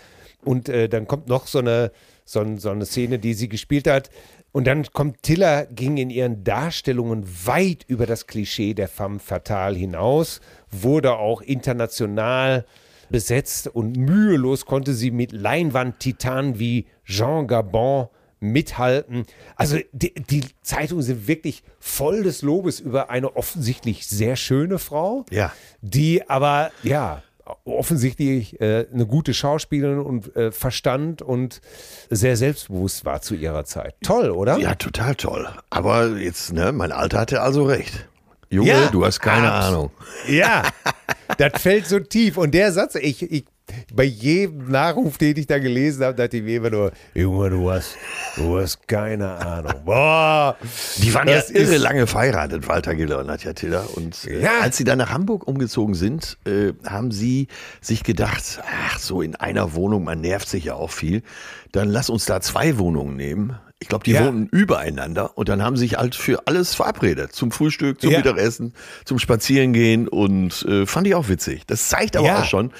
Und 0.43 0.69
äh, 0.69 0.89
dann 0.89 1.07
kommt 1.07 1.27
noch 1.27 1.47
so 1.47 1.59
eine, 1.59 1.91
so, 2.23 2.45
so, 2.57 2.69
eine 2.69 2.85
Szene, 2.85 3.19
die 3.19 3.33
sie 3.33 3.49
gespielt 3.49 3.87
hat. 3.87 4.09
Und 4.51 4.67
dann 4.67 4.85
kommt 4.91 5.23
Tiller, 5.23 5.65
ging 5.65 5.97
in 5.97 6.09
ihren 6.09 6.43
Darstellungen 6.43 7.25
weit 7.45 7.85
über 7.87 8.05
das 8.05 8.27
Klischee 8.27 8.73
der 8.73 8.89
femme 8.89 9.19
fatale 9.19 9.77
hinaus, 9.77 10.41
wurde 10.69 11.13
auch 11.13 11.41
international 11.41 12.65
besetzt 13.09 13.67
und 13.67 13.95
mühelos 13.95 14.65
konnte 14.65 14.93
sie 14.93 15.11
mit 15.11 15.31
Leinwandtitanen 15.31 16.59
wie 16.59 16.87
Jean 17.05 17.47
Gabon 17.47 18.07
mithalten. 18.39 19.25
Also 19.55 19.77
die, 19.91 20.13
die, 20.13 20.41
Zeitungen 20.61 21.03
sind 21.03 21.27
wirklich 21.27 21.63
voll 21.79 22.23
des 22.23 22.41
Lobes 22.41 22.79
über 22.79 23.09
eine 23.09 23.35
offensichtlich 23.35 24.07
sehr 24.07 24.35
schöne 24.35 24.79
Frau, 24.79 25.25
ja. 25.29 25.53
die 25.81 26.27
aber 26.27 26.71
ja 26.83 27.21
offensichtlich 27.65 28.59
äh, 28.61 28.87
eine 28.93 29.05
gute 29.05 29.33
Schauspielerin 29.33 29.99
und 29.99 30.35
äh, 30.35 30.51
Verstand 30.51 31.21
und 31.21 31.61
sehr 32.09 32.37
selbstbewusst 32.37 33.05
war 33.05 33.21
zu 33.21 33.35
ihrer 33.35 33.65
Zeit. 33.65 33.95
Toll, 34.03 34.31
oder? 34.31 34.57
Ja, 34.57 34.75
total 34.75 35.15
toll. 35.15 35.47
Aber 35.69 36.17
jetzt, 36.17 36.53
ne, 36.53 36.71
mein 36.71 36.91
Alter 36.91 37.19
hatte 37.19 37.41
also 37.41 37.63
recht. 37.63 38.07
Junge, 38.49 38.69
ja, 38.69 38.87
du 38.89 39.05
hast 39.05 39.21
keine 39.21 39.51
Ahnung. 39.51 39.91
Ja, 40.27 40.63
das 41.37 41.61
fällt 41.61 41.87
so 41.87 41.99
tief. 41.99 42.37
Und 42.37 42.51
der 42.51 42.73
Satz, 42.73 42.95
ich, 42.95 43.23
ich 43.31 43.45
bei 43.93 44.03
jedem 44.03 44.69
Nachruf, 44.69 45.17
den 45.17 45.37
ich 45.37 45.47
da 45.47 45.59
gelesen 45.59 46.03
habe, 46.03 46.15
dachte 46.15 46.37
ich 46.37 46.43
mir 46.43 46.57
immer 46.57 46.69
nur, 46.69 46.91
Junge, 47.13 47.49
du 47.49 47.71
hast, 47.71 47.97
du 48.35 48.59
hast 48.59 48.87
keine 48.87 49.29
Ahnung. 49.29 49.73
Boah. 49.85 50.57
Die 50.97 51.13
waren 51.13 51.27
ja 51.27 51.41
irre 51.49 51.77
lange 51.77 52.07
verheiratet, 52.07 52.67
Walter 52.67 52.95
Giller 52.95 53.19
und 53.19 53.27
Nadja 53.27 53.53
Tiller. 53.53 53.85
Und 53.95 54.25
äh, 54.25 54.41
ja. 54.41 54.59
als 54.61 54.77
sie 54.77 54.83
dann 54.83 54.97
nach 54.97 55.11
Hamburg 55.11 55.47
umgezogen 55.47 55.95
sind, 55.95 56.37
äh, 56.45 56.73
haben 56.85 57.11
sie 57.11 57.47
sich 57.81 58.03
gedacht, 58.03 58.61
ach 58.87 58.99
so, 58.99 59.21
in 59.21 59.35
einer 59.35 59.73
Wohnung, 59.73 60.03
man 60.03 60.21
nervt 60.21 60.49
sich 60.49 60.65
ja 60.65 60.75
auch 60.75 60.91
viel. 60.91 61.23
Dann 61.71 61.89
lass 61.89 62.09
uns 62.09 62.25
da 62.25 62.41
zwei 62.41 62.77
Wohnungen 62.77 63.15
nehmen. 63.15 63.57
Ich 63.79 63.87
glaube, 63.87 64.03
die 64.03 64.11
ja. 64.11 64.27
wohnen 64.27 64.47
übereinander 64.47 65.37
und 65.39 65.49
dann 65.49 65.63
haben 65.63 65.75
sich 65.75 65.97
halt 65.97 66.13
für 66.13 66.45
alles 66.45 66.75
verabredet. 66.75 67.33
Zum 67.33 67.51
Frühstück, 67.51 67.99
zum 67.99 68.11
ja. 68.11 68.19
Mittagessen, 68.19 68.73
zum 69.05 69.17
Spazierengehen 69.17 70.07
und 70.07 70.63
äh, 70.67 70.85
fand 70.85 71.07
ich 71.07 71.15
auch 71.15 71.29
witzig. 71.29 71.63
Das 71.65 71.89
zeigt 71.89 72.15
aber 72.15 72.39
auch 72.39 72.45
schon, 72.45 72.71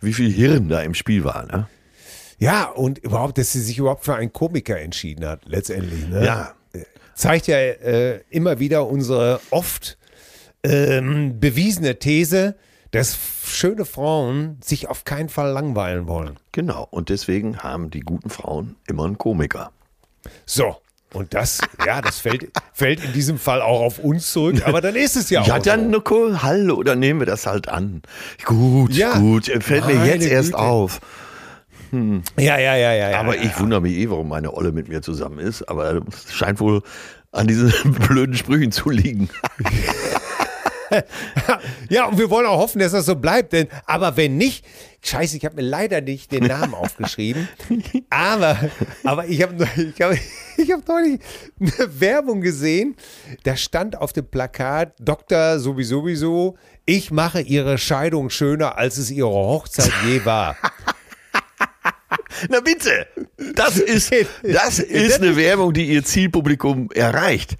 wie 0.00 0.12
viel 0.12 0.30
Hirn 0.30 0.68
da 0.68 0.80
im 0.80 0.94
Spiel 0.94 1.24
war, 1.24 1.46
ne? 1.46 1.68
Ja, 2.38 2.66
und 2.66 2.98
überhaupt, 2.98 3.36
dass 3.38 3.52
sie 3.52 3.60
sich 3.60 3.78
überhaupt 3.78 4.04
für 4.04 4.14
einen 4.14 4.32
Komiker 4.32 4.78
entschieden 4.78 5.26
hat, 5.26 5.40
letztendlich. 5.46 6.06
Ne? 6.06 6.24
Ja. 6.24 6.54
Zeigt 7.14 7.48
ja 7.48 7.56
äh, 7.56 8.20
immer 8.30 8.60
wieder 8.60 8.86
unsere 8.86 9.40
oft 9.50 9.98
ähm, 10.62 11.40
bewiesene 11.40 11.98
These, 11.98 12.54
dass 12.92 13.18
schöne 13.44 13.84
Frauen 13.84 14.58
sich 14.62 14.88
auf 14.88 15.04
keinen 15.04 15.28
Fall 15.28 15.50
langweilen 15.50 16.06
wollen. 16.06 16.38
Genau, 16.52 16.86
und 16.90 17.08
deswegen 17.08 17.58
haben 17.58 17.90
die 17.90 18.00
guten 18.00 18.30
Frauen 18.30 18.76
immer 18.86 19.04
einen 19.04 19.18
Komiker. 19.18 19.72
So, 20.46 20.76
und 21.14 21.32
das, 21.32 21.60
ja, 21.86 22.02
das 22.02 22.18
fällt, 22.18 22.50
fällt 22.72 23.02
in 23.02 23.12
diesem 23.12 23.38
Fall 23.38 23.62
auch 23.62 23.80
auf 23.80 23.98
uns 23.98 24.30
zurück, 24.30 24.66
aber 24.66 24.80
dann 24.80 24.94
ist 24.94 25.16
es 25.16 25.30
ja 25.30 25.40
auch. 25.40 25.46
Ja, 25.46 25.58
dann 25.58 25.84
so. 25.84 25.88
Nico, 25.90 26.42
hallo, 26.42 26.74
oder 26.74 26.96
nehmen 26.96 27.20
wir 27.20 27.26
das 27.26 27.46
halt 27.46 27.68
an. 27.68 28.02
Gut, 28.44 28.92
ja, 28.92 29.18
gut, 29.18 29.46
fällt 29.60 29.86
mir 29.86 30.04
jetzt 30.04 30.20
Güte. 30.20 30.34
erst 30.34 30.54
auf. 30.54 31.00
Hm. 31.90 32.22
Ja, 32.36 32.58
ja, 32.58 32.76
ja, 32.76 32.92
ja. 32.92 33.18
Aber 33.18 33.36
ja, 33.36 33.42
ich 33.42 33.52
ja. 33.52 33.60
wundere 33.60 33.80
mich 33.80 33.94
eh, 33.94 34.10
warum 34.10 34.28
meine 34.28 34.52
Olle 34.52 34.72
mit 34.72 34.88
mir 34.88 35.00
zusammen 35.00 35.38
ist, 35.38 35.62
aber 35.68 36.02
es 36.08 36.34
scheint 36.34 36.60
wohl 36.60 36.82
an 37.32 37.46
diesen 37.46 37.72
blöden 38.08 38.34
Sprüchen 38.34 38.72
zu 38.72 38.90
liegen. 38.90 39.30
ja, 41.88 42.06
und 42.06 42.18
wir 42.18 42.30
wollen 42.30 42.46
auch 42.46 42.58
hoffen, 42.58 42.78
dass 42.78 42.92
das 42.92 43.06
so 43.06 43.16
bleibt. 43.16 43.52
Denn, 43.52 43.68
aber 43.86 44.16
wenn 44.16 44.36
nicht, 44.36 44.64
scheiße, 45.04 45.36
ich 45.36 45.44
habe 45.44 45.56
mir 45.56 45.62
leider 45.62 46.00
nicht 46.00 46.32
den 46.32 46.44
Namen 46.44 46.74
aufgeschrieben. 46.74 47.48
Aber, 48.10 48.58
aber 49.04 49.26
ich 49.26 49.42
habe 49.42 49.68
ich 49.76 50.00
hab, 50.00 50.12
ich 50.56 50.72
hab 50.72 50.86
neulich 50.88 51.20
eine 51.60 52.00
Werbung 52.00 52.40
gesehen. 52.40 52.96
Da 53.44 53.56
stand 53.56 53.96
auf 53.96 54.12
dem 54.12 54.26
Plakat, 54.26 54.94
Doktor 55.00 55.58
sowieso, 55.58 56.00
sowieso, 56.00 56.56
ich 56.84 57.10
mache 57.10 57.40
Ihre 57.40 57.78
Scheidung 57.78 58.30
schöner, 58.30 58.78
als 58.78 58.98
es 58.98 59.10
Ihre 59.10 59.28
Hochzeit 59.28 59.92
je 60.06 60.24
war. 60.24 60.56
Na 62.48 62.60
bitte, 62.60 63.06
das 63.54 63.78
ist, 63.78 64.12
das 64.42 64.78
ist 64.78 65.20
eine 65.20 65.36
Werbung, 65.36 65.72
die 65.72 65.86
ihr 65.86 66.04
Zielpublikum 66.04 66.90
erreicht. 66.92 67.56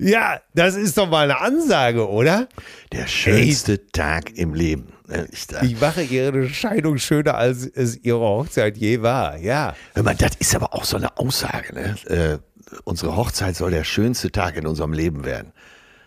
Ja, 0.00 0.40
das 0.54 0.76
ist 0.76 0.96
doch 0.96 1.08
mal 1.08 1.30
eine 1.30 1.40
Ansage, 1.40 2.08
oder? 2.08 2.48
Der 2.90 3.06
schönste 3.06 3.72
hey, 3.72 3.86
Tag 3.92 4.30
im 4.34 4.54
Leben. 4.54 4.94
Ne, 5.06 5.28
ich, 5.30 5.46
ich, 5.62 5.78
mache 5.78 6.02
ihre 6.02 6.48
Scheidung 6.48 6.96
schöner, 6.96 7.34
als 7.34 7.66
es 7.66 7.98
ihre 8.02 8.20
Hochzeit 8.20 8.78
je 8.78 9.02
war. 9.02 9.36
Ja. 9.36 9.74
Hör 9.94 10.02
mal, 10.02 10.14
das 10.14 10.36
ist 10.38 10.54
aber 10.54 10.74
auch 10.74 10.84
so 10.84 10.96
eine 10.96 11.18
Aussage. 11.18 11.74
Ne? 11.74 11.96
Äh, 12.06 12.38
unsere 12.84 13.14
Hochzeit 13.14 13.56
soll 13.56 13.72
der 13.72 13.84
schönste 13.84 14.32
Tag 14.32 14.56
in 14.56 14.66
unserem 14.66 14.94
Leben 14.94 15.26
werden. 15.26 15.52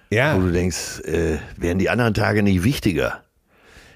Ja. 0.10 0.36
Wo 0.36 0.42
du 0.42 0.52
denkst, 0.52 1.02
äh, 1.02 1.38
werden 1.58 1.78
die 1.78 1.90
anderen 1.90 2.16
Tage 2.16 2.42
nicht 2.42 2.64
wichtiger? 2.64 3.22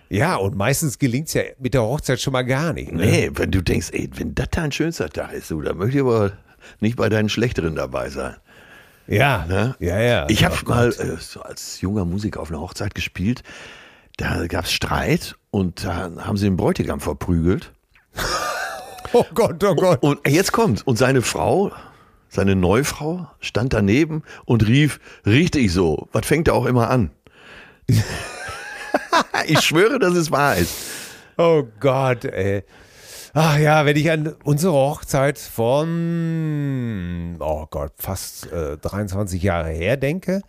Ja, 0.09 0.35
und 0.35 0.55
meistens 0.55 0.99
gelingt 0.99 1.29
es 1.29 1.33
ja 1.33 1.41
mit 1.57 1.73
der 1.73 1.81
Hochzeit 1.81 2.21
schon 2.21 2.33
mal 2.33 2.43
gar 2.43 2.71
nicht. 2.73 2.91
Ne? 2.91 3.03
Nee, 3.03 3.31
wenn 3.33 3.49
du 3.49 3.61
denkst, 3.61 3.89
ey, 3.93 4.09
wenn 4.15 4.35
das 4.35 4.49
dein 4.51 4.71
schönster 4.71 5.09
Tag 5.09 5.33
ist, 5.33 5.49
du, 5.49 5.61
dann 5.61 5.77
möchte 5.77 5.97
ich 5.97 6.03
aber 6.03 6.33
nicht 6.81 6.97
bei 6.97 7.09
deinen 7.09 7.29
schlechteren 7.29 7.75
dabei 7.75 8.09
sein. 8.09 8.35
Ja, 9.07 9.45
ne? 9.47 9.75
ja, 9.79 9.99
ja. 9.99 10.25
Ich 10.29 10.43
habe 10.43 10.55
mal 10.65 10.89
äh, 10.89 11.17
so 11.19 11.41
als 11.41 11.81
junger 11.81 12.05
Musiker 12.05 12.41
auf 12.41 12.49
einer 12.49 12.59
Hochzeit 12.59 12.93
gespielt. 12.93 13.41
Da 14.17 14.47
gab 14.47 14.65
es 14.65 14.73
Streit 14.73 15.35
und 15.51 15.85
da 15.85 16.11
haben 16.19 16.37
sie 16.37 16.45
den 16.45 16.57
Bräutigam 16.57 16.99
verprügelt. 16.99 17.71
oh 19.13 19.25
Gott, 19.33 19.63
oh 19.63 19.75
Gott. 19.75 20.03
Und, 20.03 20.25
und 20.25 20.31
jetzt 20.31 20.51
kommt 20.51 20.85
und 20.85 20.97
seine 20.97 21.21
Frau, 21.21 21.71
seine 22.27 22.55
Neufrau, 22.55 23.27
stand 23.39 23.73
daneben 23.73 24.23
und 24.45 24.67
rief: 24.67 24.99
Richtig 25.25 25.71
so. 25.71 26.09
Was 26.11 26.25
fängt 26.25 26.47
er 26.49 26.55
auch 26.55 26.65
immer 26.65 26.89
an? 26.89 27.11
ich 29.45 29.61
schwöre, 29.61 29.99
dass 29.99 30.15
es 30.15 30.31
wahr 30.31 30.57
ist. 30.57 30.73
Oh 31.37 31.63
Gott, 31.79 32.25
ey. 32.25 32.63
Ach 33.39 33.59
ja, 33.59 33.85
wenn 33.85 33.95
ich 33.95 34.09
an 34.09 34.33
unsere 34.45 34.73
Hochzeit 34.73 35.37
von, 35.37 35.77
oh 37.39 37.67
Gott, 37.69 37.93
fast 37.97 38.51
äh, 38.51 38.77
23 38.79 39.43
Jahre 39.43 39.69
her 39.69 39.95
denke, 39.95 40.41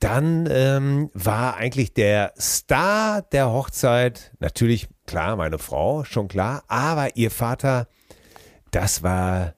dann 0.00 0.48
ähm, 0.50 1.10
war 1.14 1.56
eigentlich 1.58 1.94
der 1.94 2.32
Star 2.36 3.22
der 3.22 3.52
Hochzeit 3.52 4.32
natürlich 4.40 4.88
klar, 5.06 5.36
meine 5.36 5.58
Frau, 5.58 6.02
schon 6.02 6.26
klar, 6.26 6.64
aber 6.66 7.16
ihr 7.16 7.30
Vater, 7.30 7.86
das 8.72 9.04
war, 9.04 9.54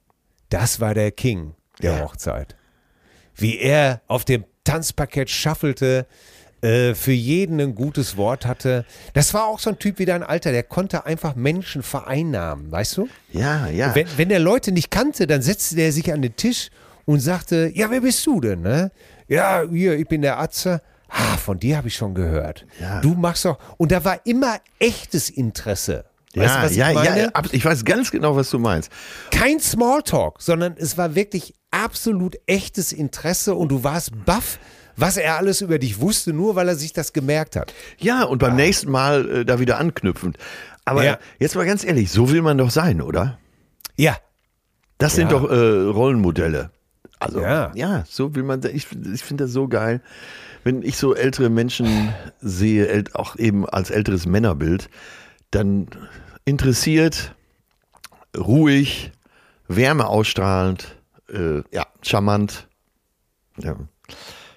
das 0.51 0.81
war 0.81 0.93
der 0.93 1.13
King 1.13 1.55
der 1.81 1.95
ja. 1.95 2.05
Hochzeit. 2.05 2.57
Wie 3.35 3.59
er 3.59 4.03
auf 4.07 4.27
dem 4.27 4.45
Tanzparkett 4.65 5.31
schaffelte, 5.31 6.07
äh, 6.63 6.95
für 6.95 7.13
jeden 7.13 7.61
ein 7.61 7.75
gutes 7.75 8.17
Wort 8.17 8.47
hatte. 8.47 8.85
Das 9.15 9.33
war 9.35 9.45
auch 9.45 9.59
so 9.59 9.71
ein 9.71 9.79
Typ 9.79 9.99
wie 9.99 10.05
dein 10.05 10.23
Alter, 10.23 10.53
der 10.53 10.63
konnte 10.63 11.07
einfach 11.07 11.35
Menschen 11.35 11.83
vereinnahmen, 11.83 12.71
weißt 12.71 12.99
du? 12.99 13.09
Ja, 13.33 13.69
ja. 13.69 13.95
Wenn, 13.95 14.07
wenn 14.17 14.29
der 14.29 14.41
Leute 14.41 14.73
nicht 14.73 14.91
kannte, 14.91 15.27
dann 15.27 15.43
setzte 15.43 15.77
der 15.77 15.93
sich 15.93 16.13
an 16.13 16.23
den 16.23 16.37
Tisch 16.37 16.71
und 17.07 17.21
sagte, 17.21 17.71
ja, 17.75 17.91
wer 17.91 18.03
bist 18.03 18.27
du 18.27 18.41
denn? 18.41 18.61
Ne? 18.61 18.91
Ja, 19.29 19.63
hier, 19.71 19.99
ich 19.99 20.07
bin 20.07 20.23
der 20.23 20.39
Atze. 20.39 20.83
Ah, 21.09 21.37
von 21.37 21.59
dir 21.59 21.77
habe 21.77 21.89
ich 21.89 21.97
schon 21.97 22.15
gehört. 22.15 22.67
Ja. 22.81 23.01
Du 23.01 23.15
machst 23.15 23.45
doch. 23.45 23.59
Und 23.79 23.91
da 23.91 24.05
war 24.05 24.21
immer 24.25 24.59
echtes 24.79 25.29
Interesse. 25.29 26.05
Weißt 26.35 26.77
ja, 26.77 26.91
du, 26.91 26.95
ja, 26.95 27.01
meine? 27.01 27.23
ja, 27.23 27.43
ich 27.51 27.65
weiß 27.65 27.85
ganz 27.85 28.13
genau, 28.13 28.37
was 28.37 28.51
du 28.51 28.61
meinst. 28.61 28.93
Kein 29.33 29.59
Smalltalk, 29.59 30.41
sondern 30.41 30.77
es 30.77 30.97
war 30.97 31.17
wirklich 31.17 31.55
absolut 31.73 32.37
echtes 32.47 32.93
Interesse 32.93 33.55
und 33.55 33.69
du 33.71 33.83
warst 33.83 34.13
baff, 34.25 34.61
was 35.01 35.17
er 35.17 35.37
alles 35.37 35.61
über 35.61 35.79
dich 35.79 36.01
wusste, 36.01 36.33
nur 36.33 36.57
weil 36.57 36.69
er 36.69 36.77
sich 36.77 36.93
das 36.93 37.13
gemerkt 37.13 37.57
hat. 37.57 37.73
Ja, 37.99 38.25
und 38.25 38.39
beim 38.39 38.53
ah. 38.53 38.57
nächsten 38.57 38.91
Mal 38.91 39.29
äh, 39.31 39.45
da 39.45 39.61
wieder 39.61 39.79
anknüpfend. 39.79 40.37
Aber 40.85 41.05
ja. 41.05 41.19
jetzt 41.39 41.55
mal 41.55 41.67
ganz 41.67 41.85
ehrlich, 41.85 42.11
so 42.11 42.31
will 42.31 42.43
man 42.43 42.59
doch 42.59 42.71
sein, 42.71 43.01
oder? 43.01 43.39
Ja. 43.97 44.17
Das 44.99 45.15
sind 45.15 45.33
doch 45.33 45.51
äh, 45.51 45.55
Rollenmodelle. 45.55 46.71
Also, 47.19 47.41
ja. 47.41 47.73
ja, 47.75 48.05
so 48.09 48.35
will 48.35 48.43
man, 48.43 48.63
ich, 48.65 48.87
ich 49.13 49.23
finde 49.23 49.45
das 49.45 49.53
so 49.53 49.69
geil. 49.69 50.01
Wenn 50.65 50.83
ich 50.83 50.97
so 50.97 51.15
ältere 51.15 51.49
Menschen 51.49 52.13
sehe, 52.41 53.05
auch 53.15 53.37
eben 53.37 53.69
als 53.69 53.91
älteres 53.91 54.27
Männerbild, 54.27 54.91
dann 55.51 55.89
interessiert, 56.45 57.35
ruhig, 58.37 59.13
Wärme 59.69 60.07
ausstrahlend, 60.07 60.97
äh, 61.33 61.63
ja, 61.73 61.87
charmant. 62.03 62.69
Ja. 63.59 63.77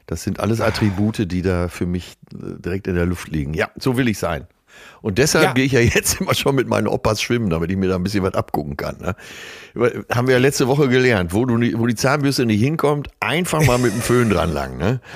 Das 0.05 0.23
sind 0.23 0.39
alles 0.39 0.61
Attribute, 0.61 1.31
die 1.31 1.41
da 1.41 1.67
für 1.67 1.85
mich 1.85 2.15
äh, 2.33 2.59
direkt 2.59 2.87
in 2.87 2.95
der 2.95 3.05
Luft 3.05 3.29
liegen. 3.29 3.53
Ja, 3.53 3.69
so 3.77 3.97
will 3.97 4.07
ich 4.07 4.19
sein. 4.19 4.47
Und 5.01 5.17
deshalb 5.17 5.45
ja. 5.45 5.53
gehe 5.53 5.65
ich 5.65 5.71
ja 5.71 5.79
jetzt 5.81 6.19
immer 6.19 6.33
schon 6.33 6.55
mit 6.55 6.67
meinen 6.67 6.87
Opas 6.87 7.21
schwimmen, 7.21 7.49
damit 7.49 7.71
ich 7.71 7.77
mir 7.77 7.89
da 7.89 7.95
ein 7.95 8.03
bisschen 8.03 8.23
was 8.23 8.33
abgucken 8.33 8.77
kann. 8.77 8.97
Ne? 8.99 9.15
Haben 10.11 10.27
wir 10.27 10.33
ja 10.33 10.39
letzte 10.39 10.67
Woche 10.67 10.89
gelernt, 10.89 11.33
wo, 11.33 11.45
du, 11.45 11.55
wo 11.79 11.87
die 11.87 11.95
Zahnbürste 11.95 12.45
nicht 12.45 12.61
hinkommt, 12.61 13.09
einfach 13.19 13.65
mal 13.65 13.77
mit 13.77 13.93
dem 13.93 14.01
Föhn 14.01 14.29
dran 14.29 14.51
lang. 14.51 14.77
Ne? 14.77 14.99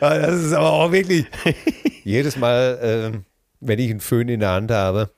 Ja, 0.00 0.18
das 0.18 0.42
ist 0.42 0.52
aber 0.52 0.72
auch 0.72 0.90
wirklich 0.90 1.26
jedes 2.02 2.36
Mal, 2.36 3.12
äh, 3.14 3.18
wenn 3.60 3.78
ich 3.78 3.88
einen 3.88 4.00
Föhn 4.00 4.28
in 4.28 4.40
der 4.40 4.50
Hand 4.50 4.72
habe, 4.72 5.10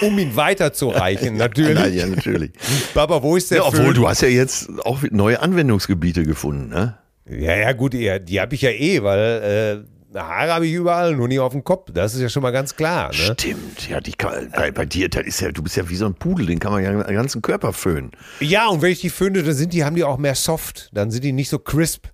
um 0.00 0.18
ihn 0.18 0.36
weiterzureichen, 0.36 1.36
natürlich. 1.36 1.74
Nein, 1.74 1.94
ja, 1.94 2.06
natürlich. 2.06 2.52
Papa, 2.94 3.22
wo 3.22 3.36
ist 3.36 3.50
der 3.50 3.58
ja, 3.58 3.64
Obwohl, 3.64 3.86
Föhn? 3.86 3.94
du 3.94 4.08
hast 4.08 4.22
ja 4.22 4.28
jetzt 4.28 4.68
auch 4.84 5.02
neue 5.10 5.40
Anwendungsgebiete 5.40 6.24
gefunden, 6.24 6.68
ne? 6.68 6.98
Ja, 7.28 7.56
ja, 7.56 7.72
gut, 7.72 7.92
die, 7.92 8.18
die 8.24 8.40
habe 8.40 8.54
ich 8.54 8.62
ja 8.62 8.70
eh, 8.70 9.02
weil 9.02 9.84
äh, 10.14 10.18
Haare 10.18 10.54
habe 10.54 10.66
ich 10.66 10.72
überall, 10.72 11.14
nur 11.14 11.28
nicht 11.28 11.40
auf 11.40 11.52
dem 11.52 11.62
Kopf. 11.62 11.90
Das 11.92 12.14
ist 12.14 12.22
ja 12.22 12.28
schon 12.28 12.42
mal 12.42 12.50
ganz 12.50 12.74
klar. 12.74 13.08
Ne? 13.08 13.34
Stimmt, 13.38 13.88
ja, 13.88 14.00
die 14.00 14.12
kann, 14.12 14.50
bei, 14.50 14.70
bei, 14.70 14.86
dir, 14.86 15.08
das 15.08 15.26
ist 15.26 15.40
ja, 15.40 15.52
du 15.52 15.62
bist 15.62 15.76
ja 15.76 15.88
wie 15.88 15.96
so 15.96 16.06
ein 16.06 16.14
Pudel, 16.14 16.46
den 16.46 16.58
kann 16.58 16.72
man 16.72 16.82
ja 16.82 16.90
den 16.90 17.14
ganzen 17.14 17.42
Körper 17.42 17.72
föhnen. 17.72 18.12
Ja, 18.40 18.68
und 18.68 18.80
wenn 18.80 18.92
ich 18.92 19.00
die 19.00 19.10
föhne, 19.10 19.42
dann 19.42 19.54
sind 19.54 19.72
die, 19.74 19.84
haben 19.84 19.96
die 19.96 20.04
auch 20.04 20.18
mehr 20.18 20.34
Soft, 20.34 20.88
dann 20.92 21.10
sind 21.10 21.24
die 21.24 21.32
nicht 21.32 21.50
so 21.50 21.58
crisp. 21.58 22.06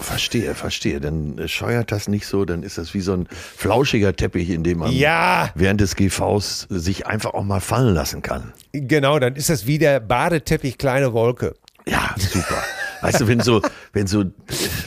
Verstehe, 0.00 0.54
verstehe. 0.54 1.00
Dann 1.00 1.40
scheuert 1.46 1.92
das 1.92 2.08
nicht 2.08 2.26
so, 2.26 2.44
dann 2.44 2.62
ist 2.62 2.78
das 2.78 2.94
wie 2.94 3.00
so 3.00 3.12
ein 3.12 3.28
flauschiger 3.30 4.14
Teppich, 4.14 4.50
in 4.50 4.62
dem 4.62 4.78
man 4.78 4.92
ja. 4.92 5.50
während 5.54 5.80
des 5.80 5.96
GVs 5.96 6.66
sich 6.70 7.06
einfach 7.06 7.34
auch 7.34 7.44
mal 7.44 7.60
fallen 7.60 7.94
lassen 7.94 8.22
kann. 8.22 8.52
Genau, 8.72 9.18
dann 9.18 9.36
ist 9.36 9.48
das 9.48 9.66
wie 9.66 9.78
der 9.78 10.00
Badeteppich 10.00 10.78
kleine 10.78 11.12
Wolke. 11.12 11.54
Ja, 11.86 12.14
super. 12.16 12.62
weißt 13.00 13.20
du, 13.20 13.28
wenn 13.28 13.40
so, 13.40 13.62
wenn 13.92 14.06
so 14.06 14.24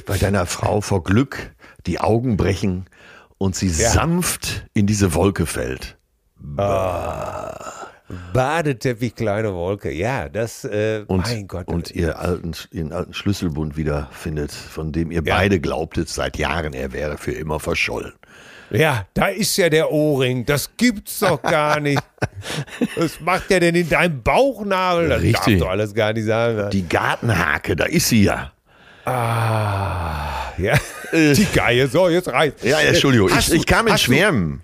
bei 0.05 0.17
deiner 0.17 0.45
Frau 0.45 0.81
vor 0.81 1.03
Glück 1.03 1.53
die 1.85 1.99
Augen 1.99 2.37
brechen 2.37 2.85
und 3.37 3.55
sie 3.55 3.67
ja. 3.67 3.89
sanft 3.89 4.65
in 4.73 4.85
diese 4.85 5.13
Wolke 5.13 5.45
fällt. 5.45 5.97
Ah. 6.57 7.78
Badeteppich, 8.33 9.15
kleine 9.15 9.53
Wolke. 9.53 9.91
Ja, 9.91 10.29
das, 10.29 10.65
äh, 10.65 11.03
und, 11.07 11.27
mein 11.27 11.47
Gott. 11.47 11.67
Und 11.67 11.91
ihr 11.91 12.19
alten, 12.19 12.53
ihren 12.71 12.91
alten 12.91 13.13
Schlüsselbund 13.13 13.77
wiederfindet, 13.77 14.51
von 14.51 14.91
dem 14.91 15.11
ihr 15.11 15.21
ja. 15.23 15.35
beide 15.35 15.59
glaubtet 15.59 16.09
seit 16.09 16.37
Jahren, 16.37 16.73
er 16.73 16.91
wäre 16.91 17.17
für 17.17 17.31
immer 17.31 17.59
verschollen. 17.59 18.13
Ja, 18.71 19.07
da 19.13 19.27
ist 19.27 19.57
ja 19.57 19.69
der 19.69 19.91
Ohrring. 19.91 20.45
Das 20.45 20.71
gibt's 20.77 21.19
doch 21.19 21.41
gar 21.41 21.79
nicht. 21.79 22.01
Was 22.95 23.19
macht 23.19 23.49
der 23.49 23.59
denn 23.59 23.75
in 23.75 23.89
deinem 23.89 24.21
Bauchnabel? 24.21 25.09
Das 25.09 25.21
Richtig. 25.21 25.55
darf 25.55 25.67
doch 25.67 25.69
alles 25.69 25.93
gar 25.93 26.13
nicht 26.13 26.25
sagen. 26.25 26.69
Die 26.71 26.87
Gartenhake, 26.87 27.75
da 27.75 27.85
ist 27.85 28.09
sie 28.09 28.23
ja. 28.23 28.51
Ah, 29.05 30.53
ja. 30.57 30.75
Äh. 31.11 31.33
Die 31.33 31.45
Geier. 31.45 31.87
So, 31.87 32.09
jetzt 32.09 32.27
reicht. 32.27 32.63
Ja, 32.63 32.79
Entschuldigung. 32.79 33.29
Ich, 33.37 33.51
ich, 33.51 33.65
kam 33.65 33.87
in 33.87 33.97
Schwärmen. 33.97 34.61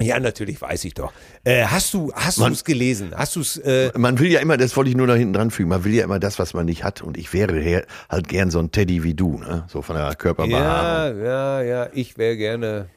Ja, 0.00 0.20
natürlich, 0.20 0.60
weiß 0.60 0.84
ich 0.84 0.94
doch. 0.94 1.12
Äh, 1.44 1.64
hast 1.64 1.92
du 1.92 2.12
hast 2.14 2.38
es 2.38 2.64
gelesen? 2.64 3.12
Hast 3.16 3.34
du 3.36 3.40
es? 3.40 3.56
Äh 3.56 3.90
man 3.96 4.18
will 4.18 4.30
ja 4.30 4.40
immer, 4.40 4.56
das 4.56 4.76
wollte 4.76 4.90
ich 4.90 4.96
nur 4.96 5.08
da 5.08 5.14
hinten 5.14 5.32
dran 5.32 5.50
fügen, 5.50 5.68
man 5.68 5.84
will 5.84 5.94
ja 5.94 6.04
immer 6.04 6.20
das, 6.20 6.38
was 6.38 6.54
man 6.54 6.66
nicht 6.66 6.84
hat. 6.84 7.02
Und 7.02 7.16
ich 7.16 7.32
wäre 7.32 7.84
halt 8.08 8.28
gern 8.28 8.50
so 8.50 8.60
ein 8.60 8.70
Teddy 8.70 9.02
wie 9.02 9.14
du, 9.14 9.38
ne? 9.38 9.64
So 9.68 9.82
von 9.82 9.96
der 9.96 10.14
Körperbehaarung. 10.14 11.18
Ja, 11.20 11.60
ja, 11.60 11.62
ja, 11.62 11.88
ich 11.92 12.16
wäre 12.16 12.36
gerne 12.36 12.88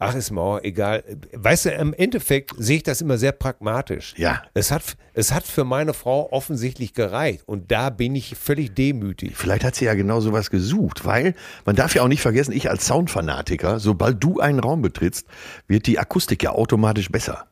ach, 0.00 0.14
ist 0.14 0.32
auch 0.32 0.60
egal. 0.62 1.04
Weißt 1.32 1.66
du, 1.66 1.70
im 1.70 1.94
Endeffekt 1.94 2.52
sehe 2.58 2.78
ich 2.78 2.82
das 2.82 3.00
immer 3.00 3.18
sehr 3.18 3.32
pragmatisch. 3.32 4.14
Ja. 4.16 4.42
Es 4.54 4.70
hat, 4.70 4.82
es 5.14 5.32
hat 5.32 5.44
für 5.44 5.64
meine 5.64 5.94
Frau 5.94 6.32
offensichtlich 6.32 6.94
gereicht 6.94 7.42
und 7.46 7.70
da 7.70 7.90
bin 7.90 8.14
ich 8.16 8.34
völlig 8.36 8.74
demütig. 8.74 9.36
Vielleicht 9.36 9.64
hat 9.64 9.74
sie 9.74 9.84
ja 9.84 9.94
genau 9.94 10.20
sowas 10.20 10.50
gesucht, 10.50 11.04
weil 11.04 11.34
man 11.64 11.76
darf 11.76 11.94
ja 11.94 12.02
auch 12.02 12.08
nicht 12.08 12.22
vergessen, 12.22 12.52
ich 12.52 12.70
als 12.70 12.86
Soundfanatiker, 12.86 13.78
sobald 13.78 14.22
du 14.22 14.40
einen 14.40 14.58
Raum 14.58 14.82
betrittst, 14.82 15.26
wird 15.68 15.86
die 15.86 15.98
Akustik 15.98 16.42
ja 16.42 16.52
automatisch 16.52 17.10
besser. 17.10 17.46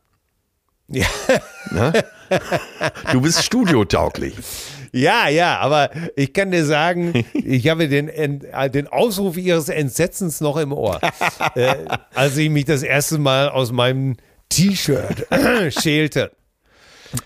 Ja. 0.88 1.06
Du 3.12 3.20
bist 3.20 3.44
studiotauglich. 3.44 4.36
Ja, 4.98 5.28
ja, 5.28 5.58
aber 5.58 5.90
ich 6.16 6.32
kann 6.32 6.50
dir 6.50 6.64
sagen, 6.64 7.24
ich 7.32 7.68
habe 7.68 7.88
den, 7.88 8.10
den 8.72 8.86
Ausruf 8.88 9.36
ihres 9.36 9.68
Entsetzens 9.68 10.40
noch 10.40 10.56
im 10.56 10.72
Ohr. 10.72 11.00
äh, 11.54 11.74
als 12.14 12.36
ich 12.36 12.50
mich 12.50 12.64
das 12.64 12.82
erste 12.82 13.18
Mal 13.18 13.48
aus 13.48 13.70
meinem 13.70 14.16
T-Shirt 14.48 15.26
schälte. 15.80 16.32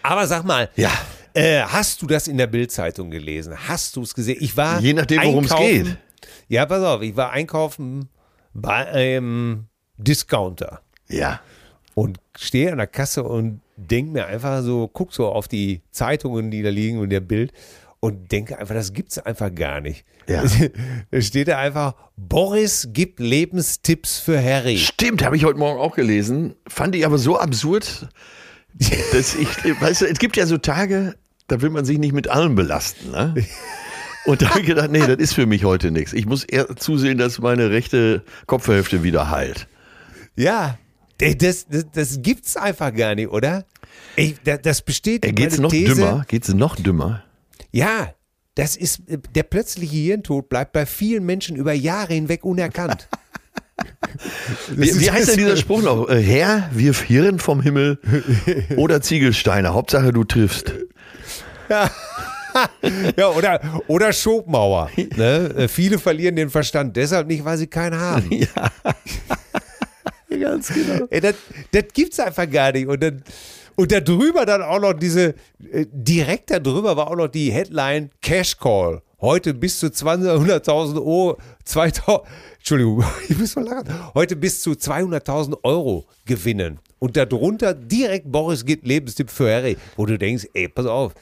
Aber 0.02 0.26
sag 0.26 0.44
mal, 0.44 0.68
ja. 0.76 0.90
Äh, 1.34 1.62
hast 1.62 2.02
du 2.02 2.06
das 2.06 2.28
in 2.28 2.36
der 2.36 2.46
Bildzeitung 2.46 3.10
gelesen? 3.10 3.56
Hast 3.66 3.96
du 3.96 4.02
es 4.02 4.12
gesehen? 4.12 4.36
Ich 4.40 4.54
war 4.54 4.78
je 4.80 4.92
nachdem, 4.92 5.22
worum 5.22 5.44
es 5.44 5.56
geht. 5.56 5.96
Ja, 6.48 6.66
pass 6.66 6.84
auf, 6.84 7.00
ich 7.00 7.16
war 7.16 7.30
einkaufen 7.30 8.10
bei 8.52 8.86
einem 8.86 9.64
Discounter. 9.96 10.82
Ja. 11.08 11.40
Und 11.94 12.18
stehe 12.36 12.72
an 12.72 12.78
der 12.78 12.86
Kasse 12.86 13.22
und 13.22 13.60
denke 13.76 14.12
mir 14.12 14.26
einfach 14.26 14.62
so, 14.62 14.88
guck 14.92 15.12
so 15.12 15.28
auf 15.28 15.48
die 15.48 15.82
Zeitungen, 15.90 16.50
die 16.50 16.62
da 16.62 16.70
liegen 16.70 16.98
und 16.98 17.10
der 17.10 17.20
Bild 17.20 17.52
und 18.00 18.32
denke 18.32 18.58
einfach, 18.58 18.74
das 18.74 18.92
gibt 18.92 19.12
es 19.12 19.18
einfach 19.18 19.54
gar 19.54 19.80
nicht. 19.80 20.04
Ja. 20.26 20.42
Da 21.10 21.20
steht 21.20 21.48
da 21.48 21.58
einfach, 21.58 21.94
Boris 22.16 22.88
gibt 22.92 23.20
Lebenstipps 23.20 24.18
für 24.18 24.42
Harry. 24.42 24.78
Stimmt, 24.78 25.24
habe 25.24 25.36
ich 25.36 25.44
heute 25.44 25.58
Morgen 25.58 25.78
auch 25.78 25.94
gelesen. 25.94 26.54
Fand 26.66 26.96
ich 26.96 27.06
aber 27.06 27.18
so 27.18 27.38
absurd, 27.38 28.08
dass 29.12 29.34
ich, 29.36 29.48
weißt 29.80 30.02
du, 30.02 30.06
es 30.06 30.18
gibt 30.18 30.36
ja 30.36 30.46
so 30.46 30.58
Tage, 30.58 31.14
da 31.46 31.60
will 31.60 31.70
man 31.70 31.84
sich 31.84 31.98
nicht 31.98 32.12
mit 32.12 32.28
allem 32.28 32.56
belasten. 32.56 33.12
Ne? 33.12 33.34
Und 34.24 34.42
da 34.42 34.50
habe 34.50 34.60
ich 34.60 34.66
gedacht, 34.66 34.90
nee, 34.90 35.06
das 35.06 35.18
ist 35.18 35.34
für 35.34 35.46
mich 35.46 35.64
heute 35.64 35.90
nichts. 35.90 36.12
Ich 36.12 36.26
muss 36.26 36.44
eher 36.44 36.76
zusehen, 36.76 37.18
dass 37.18 37.40
meine 37.40 37.70
rechte 37.70 38.22
Kopfhälfte 38.46 39.02
wieder 39.02 39.30
heilt. 39.30 39.68
Ja, 40.36 40.78
das, 41.36 41.66
das, 41.68 41.86
das 41.92 42.22
gibt's 42.22 42.56
einfach 42.56 42.94
gar 42.94 43.14
nicht, 43.14 43.28
oder? 43.28 43.64
Ich, 44.16 44.36
das, 44.44 44.62
das 44.62 44.82
besteht. 44.82 45.24
Äh, 45.24 45.32
geht's 45.32 45.58
noch 45.58 45.70
These, 45.70 45.94
dümmer? 45.94 46.24
Geht's 46.26 46.52
noch 46.52 46.76
dümmer? 46.76 47.24
Ja, 47.70 48.14
das 48.54 48.76
ist 48.76 49.02
der 49.34 49.44
plötzliche 49.44 49.96
Hirntod 49.96 50.48
bleibt 50.48 50.72
bei 50.72 50.84
vielen 50.84 51.24
Menschen 51.24 51.56
über 51.56 51.72
Jahre 51.72 52.14
hinweg 52.14 52.44
unerkannt. 52.44 53.08
wie, 54.68 55.00
wie 55.00 55.10
heißt 55.10 55.30
denn 55.30 55.38
dieser 55.38 55.56
Spruch 55.56 55.82
noch? 55.82 56.08
Äh, 56.08 56.22
Herr, 56.22 56.68
wirf 56.72 57.02
Hirn 57.02 57.38
vom 57.38 57.62
Himmel 57.62 57.98
oder 58.76 59.00
Ziegelsteine. 59.00 59.72
Hauptsache 59.72 60.12
du 60.12 60.24
triffst. 60.24 60.72
Ja. 61.68 61.90
ja, 63.16 63.28
oder, 63.28 63.82
oder 63.86 64.12
Schobmauer. 64.12 64.90
Ne? 65.16 65.54
Äh, 65.56 65.68
viele 65.68 65.98
verlieren 65.98 66.36
den 66.36 66.50
Verstand 66.50 66.96
deshalb 66.96 67.26
nicht, 67.26 67.44
weil 67.44 67.58
sie 67.58 67.66
keinen 67.66 67.98
haben. 67.98 68.30
Ja. 68.30 68.70
Ganz 70.40 70.72
genau. 70.72 71.06
Ey, 71.10 71.20
das, 71.20 71.34
das 71.70 71.84
gibt's 71.92 72.20
einfach 72.20 72.48
gar 72.50 72.72
nicht. 72.72 72.86
Und 72.86 73.02
dann. 73.02 73.22
Und 73.74 73.90
da 73.90 74.00
drüber 74.00 74.44
dann 74.44 74.60
auch 74.60 74.80
noch 74.80 74.92
diese, 74.92 75.34
äh, 75.72 75.86
direkt 75.90 76.50
da 76.50 76.58
drüber 76.58 76.94
war 76.94 77.10
auch 77.10 77.16
noch 77.16 77.28
die 77.28 77.50
Headline 77.50 78.10
Cash 78.20 78.58
Call. 78.58 79.00
Heute 79.18 79.54
bis 79.54 79.78
zu 79.78 79.86
200.000 79.86 80.96
Euro, 80.96 81.38
2000, 81.64 82.28
Entschuldigung, 82.58 83.02
ich 83.28 83.38
muss 83.38 83.56
mal 83.56 83.64
lachen. 83.64 83.88
Heute 84.12 84.36
bis 84.36 84.60
zu 84.60 84.72
200.000 84.72 85.56
Euro 85.62 86.04
gewinnen. 86.26 86.80
Und 86.98 87.16
darunter 87.16 87.72
direkt 87.72 88.30
Boris 88.30 88.64
gibt 88.64 88.86
Lebenstipp 88.86 89.30
für 89.30 89.50
Harry, 89.50 89.76
wo 89.96 90.06
du 90.06 90.18
denkst, 90.18 90.48
ey, 90.54 90.68
pass 90.68 90.86
auf, 90.86 91.14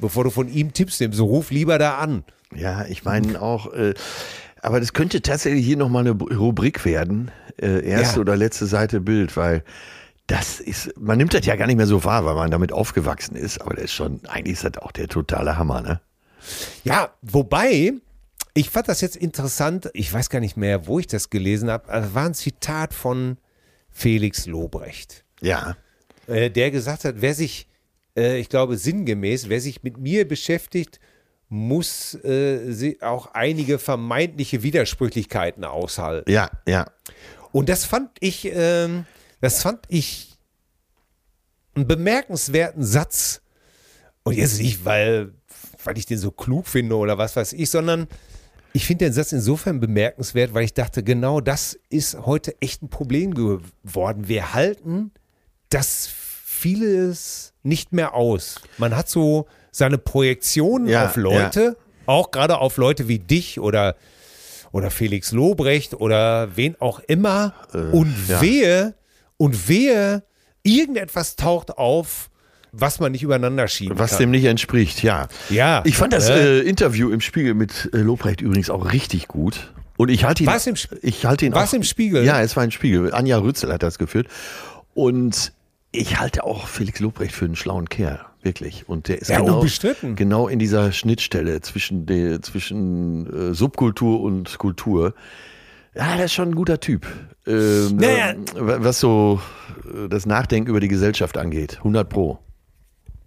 bevor 0.00 0.24
du 0.24 0.30
von 0.30 0.48
ihm 0.48 0.72
Tipps 0.72 1.00
nimmst, 1.00 1.20
ruf 1.20 1.50
lieber 1.50 1.78
da 1.78 1.98
an. 1.98 2.24
Ja, 2.56 2.86
ich 2.86 3.04
meine 3.04 3.40
auch, 3.42 3.72
äh, 3.74 3.94
aber 4.62 4.80
das 4.80 4.92
könnte 4.92 5.20
tatsächlich 5.22 5.64
hier 5.64 5.76
nochmal 5.76 6.06
eine 6.06 6.12
Rubrik 6.12 6.84
werden. 6.84 7.30
Äh, 7.60 7.86
erste 7.88 8.16
ja. 8.16 8.20
oder 8.20 8.36
letzte 8.36 8.66
Seite 8.66 9.00
Bild, 9.00 9.36
weil 9.36 9.64
das 10.28 10.60
ist, 10.60 10.92
man 10.98 11.18
nimmt 11.18 11.34
das 11.34 11.46
ja 11.46 11.56
gar 11.56 11.66
nicht 11.66 11.76
mehr 11.76 11.86
so 11.86 12.04
wahr, 12.04 12.24
weil 12.24 12.34
man 12.34 12.50
damit 12.50 12.70
aufgewachsen 12.72 13.34
ist, 13.34 13.60
aber 13.60 13.74
das 13.74 13.84
ist 13.84 13.92
schon, 13.92 14.20
eigentlich 14.26 14.54
ist 14.54 14.64
das 14.64 14.82
auch 14.82 14.92
der 14.92 15.08
totale 15.08 15.56
Hammer, 15.56 15.80
ne? 15.80 16.00
Ja, 16.84 17.10
wobei, 17.22 17.94
ich 18.54 18.70
fand 18.70 18.88
das 18.88 19.00
jetzt 19.00 19.16
interessant, 19.16 19.90
ich 19.94 20.12
weiß 20.12 20.28
gar 20.30 20.40
nicht 20.40 20.56
mehr, 20.56 20.86
wo 20.86 20.98
ich 20.98 21.06
das 21.06 21.30
gelesen 21.30 21.70
habe, 21.70 21.90
das 21.90 22.14
war 22.14 22.26
ein 22.26 22.34
Zitat 22.34 22.92
von 22.92 23.38
Felix 23.90 24.46
Lobrecht. 24.46 25.24
Ja. 25.40 25.76
Äh, 26.26 26.50
der 26.50 26.70
gesagt 26.70 27.04
hat, 27.04 27.16
wer 27.18 27.34
sich, 27.34 27.66
äh, 28.16 28.38
ich 28.38 28.50
glaube 28.50 28.76
sinngemäß, 28.76 29.48
wer 29.48 29.60
sich 29.60 29.82
mit 29.82 29.96
mir 29.96 30.28
beschäftigt, 30.28 31.00
muss 31.48 32.14
äh, 32.24 32.96
auch 33.00 33.32
einige 33.32 33.78
vermeintliche 33.78 34.62
Widersprüchlichkeiten 34.62 35.64
aushalten. 35.64 36.30
Ja, 36.30 36.50
ja. 36.66 36.86
Und 37.52 37.68
das 37.68 37.84
fand 37.84 38.10
ich, 38.20 38.46
äh, 38.46 38.88
das 39.40 39.62
fand 39.62 39.80
ich 39.88 40.36
einen 41.74 41.86
bemerkenswerten 41.86 42.84
Satz. 42.84 43.40
Und 44.22 44.34
jetzt 44.34 44.58
nicht, 44.58 44.84
weil, 44.84 45.32
weil 45.84 45.96
ich 45.96 46.06
den 46.06 46.18
so 46.18 46.30
klug 46.30 46.66
finde 46.66 46.96
oder 46.96 47.18
was 47.18 47.36
weiß 47.36 47.52
ich, 47.54 47.70
sondern 47.70 48.08
ich 48.72 48.86
finde 48.86 49.06
den 49.06 49.14
Satz 49.14 49.32
insofern 49.32 49.80
bemerkenswert, 49.80 50.52
weil 50.54 50.64
ich 50.64 50.74
dachte, 50.74 51.02
genau 51.02 51.40
das 51.40 51.78
ist 51.88 52.26
heute 52.26 52.54
echt 52.60 52.82
ein 52.82 52.90
Problem 52.90 53.34
geworden. 53.34 54.28
Wir 54.28 54.52
halten 54.52 55.12
das 55.70 56.08
vieles 56.08 57.54
nicht 57.62 57.92
mehr 57.92 58.14
aus. 58.14 58.56
Man 58.76 58.94
hat 58.96 59.08
so 59.08 59.46
seine 59.70 59.98
Projektionen 59.98 60.88
ja, 60.88 61.06
auf 61.06 61.16
Leute, 61.16 61.60
ja. 61.60 61.74
auch 62.06 62.30
gerade 62.30 62.58
auf 62.58 62.76
Leute 62.76 63.08
wie 63.08 63.18
dich 63.18 63.60
oder, 63.60 63.96
oder 64.72 64.90
Felix 64.90 65.32
Lobrecht 65.32 65.94
oder 65.94 66.56
wen 66.56 66.76
auch 66.80 67.00
immer. 67.00 67.54
Äh, 67.72 67.78
und 67.78 68.14
ja. 68.28 68.40
wehe, 68.40 68.94
und 69.36 69.68
wehe, 69.68 70.22
irgendetwas 70.62 71.36
taucht 71.36 71.78
auf, 71.78 72.30
was 72.72 73.00
man 73.00 73.12
nicht 73.12 73.22
übereinander 73.22 73.68
schieben 73.68 73.98
was 73.98 74.10
kann. 74.10 74.14
Was 74.14 74.18
dem 74.18 74.30
nicht 74.30 74.44
entspricht, 74.44 75.02
ja. 75.02 75.28
Ja. 75.48 75.82
Ich 75.84 75.96
fand 75.96 76.12
das 76.12 76.28
äh, 76.28 76.60
Interview 76.60 77.10
im 77.10 77.20
Spiegel 77.20 77.54
mit 77.54 77.90
äh, 77.92 77.98
Lobrecht 77.98 78.40
übrigens 78.40 78.70
auch 78.70 78.92
richtig 78.92 79.28
gut. 79.28 79.72
Und 79.96 80.10
ich 80.10 80.24
halte 80.24 80.44
ihn. 80.44 80.46
Was 80.46 80.66
im, 80.66 80.76
ich 81.02 81.24
halte 81.24 81.46
ihn 81.46 81.52
was 81.52 81.70
auch, 81.70 81.74
im 81.74 81.82
Spiegel? 81.82 82.24
Ja, 82.24 82.40
es 82.40 82.56
war 82.56 82.62
ein 82.62 82.70
Spiegel. 82.70 83.12
Anja 83.12 83.38
Rützel 83.38 83.72
hat 83.72 83.82
das 83.82 83.98
geführt. 83.98 84.28
Und 84.94 85.52
ich 85.90 86.20
halte 86.20 86.44
auch 86.44 86.68
Felix 86.68 87.00
Lobrecht 87.00 87.34
für 87.34 87.46
einen 87.46 87.56
schlauen 87.56 87.88
Kerl, 87.88 88.20
wirklich. 88.42 88.88
Und 88.88 89.08
der 89.08 89.20
ist 89.20 89.28
ja, 89.28 89.40
genau, 89.40 89.56
unbestritten. 89.56 90.16
genau 90.16 90.48
in 90.48 90.58
dieser 90.58 90.92
Schnittstelle 90.92 91.60
zwischen, 91.60 92.06
der, 92.06 92.42
zwischen 92.42 93.50
äh, 93.50 93.54
Subkultur 93.54 94.20
und 94.20 94.58
Kultur. 94.58 95.14
Ja, 95.94 96.16
der 96.16 96.26
ist 96.26 96.32
schon 96.34 96.50
ein 96.50 96.54
guter 96.54 96.80
Typ. 96.80 97.06
Ähm, 97.46 97.96
naja. 97.96 98.34
was 98.54 99.00
so 99.00 99.40
äh, 99.84 100.08
das 100.08 100.26
Nachdenken 100.26 100.70
über 100.70 100.80
die 100.80 100.88
Gesellschaft 100.88 101.36
angeht. 101.38 101.78
100 101.78 102.08
Pro. 102.08 102.38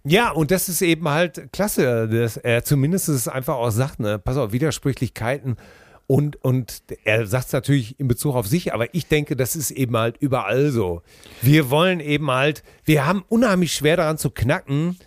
Ja, 0.04 0.30
und 0.30 0.50
das 0.50 0.68
ist 0.68 0.82
eben 0.82 1.08
halt 1.08 1.52
klasse, 1.52 2.08
dass 2.08 2.36
er 2.36 2.64
zumindest 2.64 3.08
es 3.08 3.28
einfach 3.28 3.54
auch 3.54 3.70
sagt, 3.70 4.00
ne, 4.00 4.18
pass 4.18 4.36
auf, 4.36 4.52
Widersprüchlichkeiten 4.52 5.56
und, 6.06 6.36
und 6.42 6.82
er 7.04 7.26
sagt 7.26 7.46
es 7.46 7.52
natürlich 7.52 7.98
in 7.98 8.08
Bezug 8.08 8.34
auf 8.34 8.46
sich, 8.46 8.74
aber 8.74 8.94
ich 8.94 9.06
denke, 9.06 9.36
das 9.36 9.56
ist 9.56 9.70
eben 9.70 9.96
halt 9.96 10.16
überall 10.18 10.70
so. 10.70 11.02
Wir 11.40 11.70
wollen 11.70 12.00
eben 12.00 12.30
halt, 12.30 12.62
wir 12.84 13.06
haben 13.06 13.24
unheimlich 13.28 13.72
schwer 13.72 13.96
daran 13.96 14.18
zu 14.18 14.30
knacken, 14.30 14.98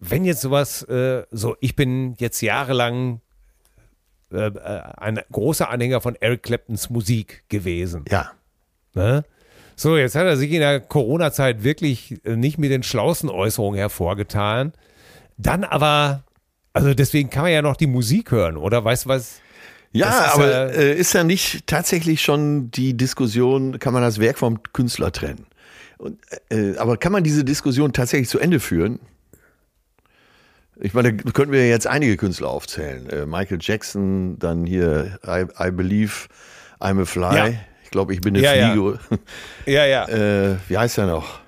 wenn 0.00 0.24
jetzt 0.24 0.40
sowas, 0.40 0.82
äh, 0.84 1.24
so, 1.30 1.56
ich 1.60 1.76
bin 1.76 2.14
jetzt 2.18 2.40
jahrelang 2.40 3.20
äh, 4.32 4.46
äh 4.46 4.82
ein 4.96 5.20
großer 5.30 5.68
Anhänger 5.68 6.00
von 6.00 6.16
Eric 6.16 6.44
Claptons 6.44 6.90
Musik 6.90 7.44
gewesen. 7.48 8.04
Ja. 8.10 8.32
Ne? 8.94 9.24
So, 9.76 9.96
jetzt 9.96 10.16
hat 10.16 10.26
er 10.26 10.36
sich 10.36 10.50
in 10.50 10.60
der 10.60 10.80
Corona-Zeit 10.80 11.62
wirklich 11.62 12.24
äh, 12.24 12.36
nicht 12.36 12.58
mit 12.58 12.70
den 12.70 12.82
schlauesten 12.82 13.30
Äußerungen 13.30 13.78
hervorgetan. 13.78 14.72
Dann 15.36 15.62
aber, 15.62 16.24
also 16.72 16.94
deswegen 16.94 17.30
kann 17.30 17.42
man 17.44 17.52
ja 17.52 17.62
noch 17.62 17.76
die 17.76 17.86
Musik 17.86 18.32
hören, 18.32 18.56
oder? 18.56 18.84
Weißt 18.84 19.04
du 19.04 19.10
was? 19.10 19.40
Ja, 19.92 20.32
aber 20.34 20.74
äh, 20.74 20.94
ist 20.94 21.14
ja 21.14 21.24
nicht 21.24 21.66
tatsächlich 21.66 22.22
schon 22.22 22.70
die 22.70 22.96
Diskussion, 22.96 23.78
kann 23.78 23.92
man 23.92 24.02
das 24.02 24.20
Werk 24.20 24.38
vom 24.38 24.62
Künstler 24.72 25.12
trennen? 25.12 25.46
Und, 25.96 26.18
äh, 26.50 26.76
aber 26.76 26.96
kann 26.96 27.12
man 27.12 27.24
diese 27.24 27.44
Diskussion 27.44 27.92
tatsächlich 27.92 28.28
zu 28.28 28.38
Ende 28.38 28.60
führen? 28.60 29.00
Ich 30.80 30.94
meine, 30.94 31.12
da 31.12 31.30
könnten 31.32 31.52
wir 31.52 31.68
jetzt 31.68 31.86
einige 31.86 32.16
Künstler 32.16 32.48
aufzählen. 32.48 33.08
Äh, 33.10 33.26
Michael 33.26 33.58
Jackson, 33.60 34.38
dann 34.38 34.64
hier 34.64 35.18
I, 35.26 35.46
I 35.58 35.70
Believe, 35.72 36.28
I'm 36.80 37.00
a 37.00 37.04
Fly. 37.04 37.36
Ja. 37.36 37.48
Ich 37.82 37.90
glaube, 37.90 38.12
ich 38.12 38.20
bin 38.20 38.36
eine 38.36 38.44
ja, 38.44 38.70
Fliege. 38.70 38.98
Ja, 39.66 39.84
ja. 39.86 40.06
ja. 40.06 40.52
Äh, 40.52 40.56
wie 40.68 40.78
heißt 40.78 40.98
er 40.98 41.06
noch? 41.06 41.40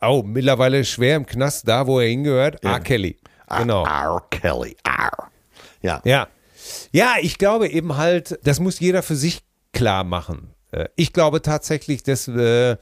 Oh, 0.00 0.22
mittlerweile 0.24 0.84
schwer 0.84 1.16
im 1.16 1.26
Knast, 1.26 1.66
da 1.66 1.86
wo 1.86 2.00
er 2.00 2.08
hingehört. 2.08 2.64
R. 2.64 2.80
Kelly. 2.80 3.16
Genau. 3.58 3.84
R. 3.84 4.22
Kelly. 4.30 4.76
R. 4.84 5.10
Ja. 5.82 6.00
Ja. 6.04 6.28
Ja, 6.92 7.14
ich 7.20 7.38
glaube 7.38 7.68
eben 7.68 7.96
halt, 7.96 8.38
das 8.44 8.60
muss 8.60 8.80
jeder 8.80 9.02
für 9.02 9.16
sich 9.16 9.42
klar 9.72 10.04
machen. 10.04 10.54
Äh, 10.72 10.88
ich 10.96 11.12
glaube 11.12 11.42
tatsächlich, 11.42 12.02
dass 12.02 12.28
äh, 12.28 12.76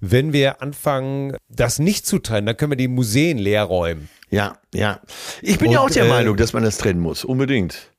wenn 0.00 0.32
wir 0.32 0.62
anfangen, 0.62 1.36
das 1.48 1.78
nicht 1.78 2.06
zu 2.06 2.18
trennen, 2.18 2.46
dann 2.46 2.56
können 2.56 2.72
wir 2.72 2.76
die 2.76 2.88
Museen 2.88 3.38
leer 3.38 3.64
räumen. 3.64 4.08
Ja, 4.30 4.58
ja. 4.74 5.00
Ich 5.42 5.58
bin 5.58 5.68
Und, 5.68 5.74
ja 5.74 5.80
auch 5.80 5.90
der 5.90 6.04
äh, 6.04 6.08
Meinung, 6.08 6.36
dass 6.36 6.52
man 6.52 6.62
das 6.62 6.78
trennen 6.78 7.00
muss, 7.00 7.24
unbedingt. 7.24 7.90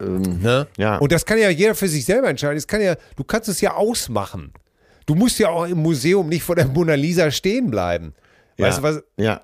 Ähm, 0.00 0.42
ne? 0.42 0.66
ja. 0.76 0.98
Und 0.98 1.12
das 1.12 1.24
kann 1.24 1.38
ja 1.38 1.50
jeder 1.50 1.74
für 1.74 1.88
sich 1.88 2.04
selber 2.04 2.28
entscheiden. 2.28 2.56
Das 2.56 2.66
kann 2.66 2.80
ja, 2.80 2.96
du 3.16 3.24
kannst 3.24 3.48
es 3.48 3.60
ja 3.60 3.74
ausmachen. 3.74 4.52
Du 5.06 5.14
musst 5.14 5.38
ja 5.38 5.48
auch 5.48 5.66
im 5.66 5.78
Museum 5.78 6.28
nicht 6.28 6.42
vor 6.42 6.56
der 6.56 6.66
Mona 6.66 6.94
Lisa 6.94 7.30
stehen 7.30 7.70
bleiben. 7.70 8.14
Weißt 8.58 8.82
ja. 8.82 8.90
du 8.90 8.96
was? 8.96 9.02
Ja. 9.16 9.42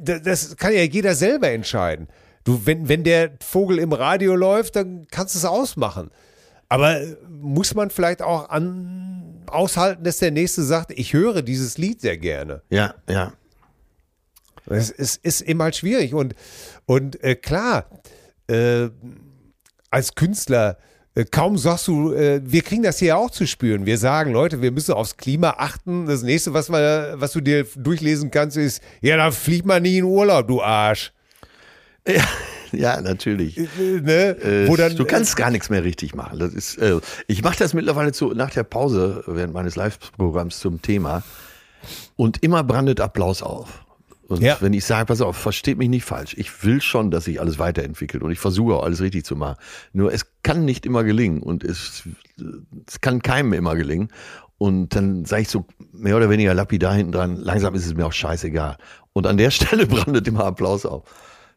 Das, 0.00 0.22
das 0.22 0.56
kann 0.56 0.72
ja 0.72 0.82
jeder 0.82 1.14
selber 1.14 1.50
entscheiden. 1.50 2.08
Du, 2.48 2.64
wenn, 2.64 2.88
wenn 2.88 3.04
der 3.04 3.32
Vogel 3.40 3.78
im 3.78 3.92
Radio 3.92 4.34
läuft, 4.34 4.76
dann 4.76 5.06
kannst 5.10 5.34
du 5.34 5.38
es 5.38 5.44
ausmachen. 5.44 6.10
Aber 6.70 6.98
muss 7.28 7.74
man 7.74 7.90
vielleicht 7.90 8.22
auch 8.22 8.48
an, 8.48 9.44
aushalten, 9.48 10.02
dass 10.02 10.16
der 10.16 10.30
Nächste 10.30 10.62
sagt, 10.62 10.92
ich 10.92 11.12
höre 11.12 11.42
dieses 11.42 11.76
Lied 11.76 12.00
sehr 12.00 12.16
gerne. 12.16 12.62
Ja, 12.70 12.94
ja. 13.06 13.34
Es, 14.64 14.90
es 14.90 15.16
ist 15.16 15.42
immer 15.42 15.64
halt 15.64 15.76
schwierig. 15.76 16.14
Und, 16.14 16.34
und 16.86 17.22
äh, 17.22 17.34
klar, 17.34 17.84
äh, 18.46 18.88
als 19.90 20.14
Künstler, 20.14 20.78
äh, 21.16 21.26
kaum 21.26 21.58
sagst 21.58 21.86
du, 21.88 22.14
äh, 22.14 22.40
wir 22.42 22.62
kriegen 22.62 22.82
das 22.82 22.98
hier 22.98 23.18
auch 23.18 23.30
zu 23.30 23.46
spüren. 23.46 23.84
Wir 23.84 23.98
sagen, 23.98 24.32
Leute, 24.32 24.62
wir 24.62 24.72
müssen 24.72 24.94
aufs 24.94 25.18
Klima 25.18 25.56
achten. 25.58 26.06
Das 26.06 26.22
nächste, 26.22 26.54
was, 26.54 26.70
wir, 26.70 27.16
was 27.16 27.32
du 27.32 27.42
dir 27.42 27.66
durchlesen 27.76 28.30
kannst, 28.30 28.56
ist, 28.56 28.82
ja, 29.02 29.18
da 29.18 29.32
fliegt 29.32 29.66
man 29.66 29.82
nie 29.82 29.98
in 29.98 30.04
Urlaub, 30.04 30.48
du 30.48 30.62
Arsch. 30.62 31.12
Ja. 32.08 32.24
Ja, 32.70 33.00
natürlich. 33.00 33.56
Äh, 33.56 33.66
ne? 34.02 34.36
äh, 34.42 34.76
dann, 34.76 34.94
du 34.94 35.06
kannst 35.06 35.36
gar 35.36 35.50
nichts 35.50 35.70
mehr 35.70 35.84
richtig 35.84 36.14
machen. 36.14 36.38
Das 36.38 36.52
ist, 36.52 36.76
äh, 36.76 37.00
ich 37.26 37.42
mache 37.42 37.56
das 37.58 37.72
mittlerweile 37.72 38.12
zu, 38.12 38.34
nach 38.34 38.50
der 38.50 38.62
Pause 38.62 39.24
während 39.26 39.54
meines 39.54 39.74
Live-Programms 39.74 40.60
zum 40.60 40.82
Thema 40.82 41.22
und 42.16 42.42
immer 42.42 42.62
brandet 42.64 43.00
Applaus 43.00 43.42
auf. 43.42 43.86
Und 44.28 44.42
ja. 44.42 44.58
wenn 44.60 44.74
ich 44.74 44.84
sage, 44.84 45.06
pass 45.06 45.22
auf, 45.22 45.36
versteht 45.36 45.78
mich 45.78 45.88
nicht 45.88 46.04
falsch. 46.04 46.34
Ich 46.36 46.62
will 46.62 46.82
schon, 46.82 47.10
dass 47.10 47.24
sich 47.24 47.40
alles 47.40 47.58
weiterentwickelt 47.58 48.22
und 48.22 48.30
ich 48.30 48.38
versuche 48.38 48.74
auch 48.74 48.82
alles 48.82 49.00
richtig 49.00 49.24
zu 49.24 49.34
machen. 49.34 49.56
Nur 49.94 50.12
es 50.12 50.26
kann 50.42 50.66
nicht 50.66 50.84
immer 50.84 51.02
gelingen 51.02 51.42
und 51.42 51.64
es, 51.64 52.02
es 52.86 53.00
kann 53.00 53.22
keinem 53.22 53.54
immer 53.54 53.74
gelingen. 53.74 54.10
Und 54.58 54.94
dann 54.94 55.24
sage 55.24 55.42
ich 55.42 55.48
so 55.48 55.64
mehr 55.92 56.16
oder 56.16 56.28
weniger 56.28 56.52
lapidar 56.52 56.92
hinten 56.92 57.12
dran, 57.12 57.36
langsam 57.36 57.74
ist 57.74 57.86
es 57.86 57.94
mir 57.94 58.04
auch 58.04 58.12
scheißegal. 58.12 58.76
Und 59.14 59.26
an 59.26 59.38
der 59.38 59.50
Stelle 59.52 59.86
brandet 59.86 60.28
immer 60.28 60.44
Applaus 60.44 60.84
auf. 60.84 61.04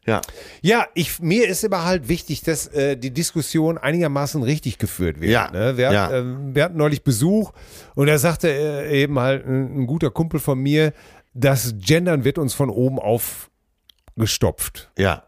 Ja. 0.04 0.20
Ja, 0.62 0.86
ich, 0.94 1.20
mir 1.20 1.46
ist 1.46 1.62
immer 1.62 1.84
halt 1.84 2.08
wichtig, 2.08 2.42
dass 2.42 2.66
äh, 2.68 2.96
die 2.96 3.12
Diskussion 3.12 3.78
einigermaßen 3.78 4.42
richtig 4.42 4.78
geführt 4.78 5.20
wird. 5.20 5.30
Ja. 5.30 5.50
Ne? 5.50 5.76
Wir, 5.76 5.92
ja. 5.92 6.10
äh, 6.10 6.24
wir 6.54 6.64
hatten 6.64 6.76
neulich 6.76 7.04
Besuch 7.04 7.52
und 7.94 8.08
da 8.08 8.18
sagte 8.18 8.48
äh, 8.48 9.02
eben 9.02 9.18
halt 9.18 9.46
ein, 9.46 9.82
ein, 9.82 9.86
guter 9.86 10.10
Kumpel 10.10 10.40
von 10.40 10.58
mir, 10.58 10.92
das 11.34 11.74
Gendern 11.78 12.24
wird 12.24 12.38
uns 12.38 12.52
von 12.52 12.68
oben 12.68 12.98
auf 12.98 13.50
gestopft. 14.16 14.90
Ja. 14.98 15.24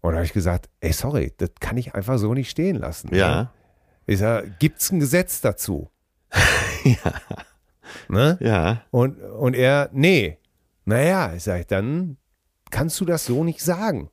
Und 0.00 0.12
da 0.12 0.18
habe 0.18 0.26
ich 0.26 0.32
gesagt, 0.32 0.68
ey, 0.80 0.92
sorry, 0.92 1.32
das 1.36 1.50
kann 1.60 1.76
ich 1.76 1.94
einfach 1.94 2.18
so 2.18 2.32
nicht 2.32 2.50
stehen 2.50 2.76
lassen. 2.76 3.14
Ja. 3.14 3.34
Ne? 3.34 3.50
Ich 4.06 4.18
sage, 4.18 4.54
gibt 4.58 4.80
es 4.80 4.92
ein 4.92 5.00
Gesetz 5.00 5.40
dazu? 5.40 5.90
ja. 6.84 7.12
Ne? 8.08 8.38
Ja. 8.40 8.82
Und, 8.90 9.20
und 9.20 9.54
er, 9.54 9.90
nee. 9.92 10.38
Naja, 10.84 11.32
ich 11.34 11.42
sage, 11.42 11.64
dann 11.64 12.18
kannst 12.74 13.00
du 13.00 13.04
das 13.04 13.24
so 13.24 13.44
nicht 13.44 13.60
sagen. 13.60 14.10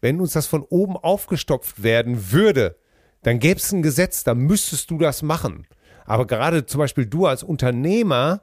Wenn 0.00 0.20
uns 0.20 0.32
das 0.32 0.46
von 0.46 0.62
oben 0.62 0.96
aufgestopft 0.96 1.82
werden 1.82 2.32
würde, 2.32 2.76
dann 3.22 3.38
gäbe 3.38 3.58
es 3.58 3.72
ein 3.72 3.82
Gesetz, 3.82 4.24
da 4.24 4.34
müsstest 4.34 4.90
du 4.90 4.98
das 4.98 5.22
machen. 5.22 5.66
Aber 6.04 6.26
gerade 6.26 6.66
zum 6.66 6.80
Beispiel 6.80 7.06
du 7.06 7.26
als 7.26 7.42
Unternehmer 7.42 8.42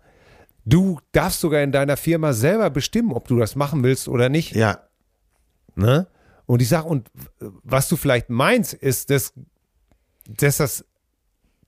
Du 0.65 0.99
darfst 1.11 1.39
sogar 1.39 1.61
in 1.63 1.71
deiner 1.71 1.97
Firma 1.97 2.33
selber 2.33 2.69
bestimmen, 2.69 3.13
ob 3.13 3.27
du 3.27 3.37
das 3.37 3.55
machen 3.55 3.83
willst 3.83 4.07
oder 4.07 4.29
nicht. 4.29 4.55
Ja. 4.55 4.79
Ne? 5.75 6.07
Und 6.45 6.61
ich 6.61 6.69
sage, 6.69 6.87
und 6.87 7.09
was 7.39 7.89
du 7.89 7.95
vielleicht 7.95 8.29
meinst, 8.29 8.73
ist, 8.73 9.09
dass, 9.09 9.33
dass 10.27 10.57
das 10.57 10.85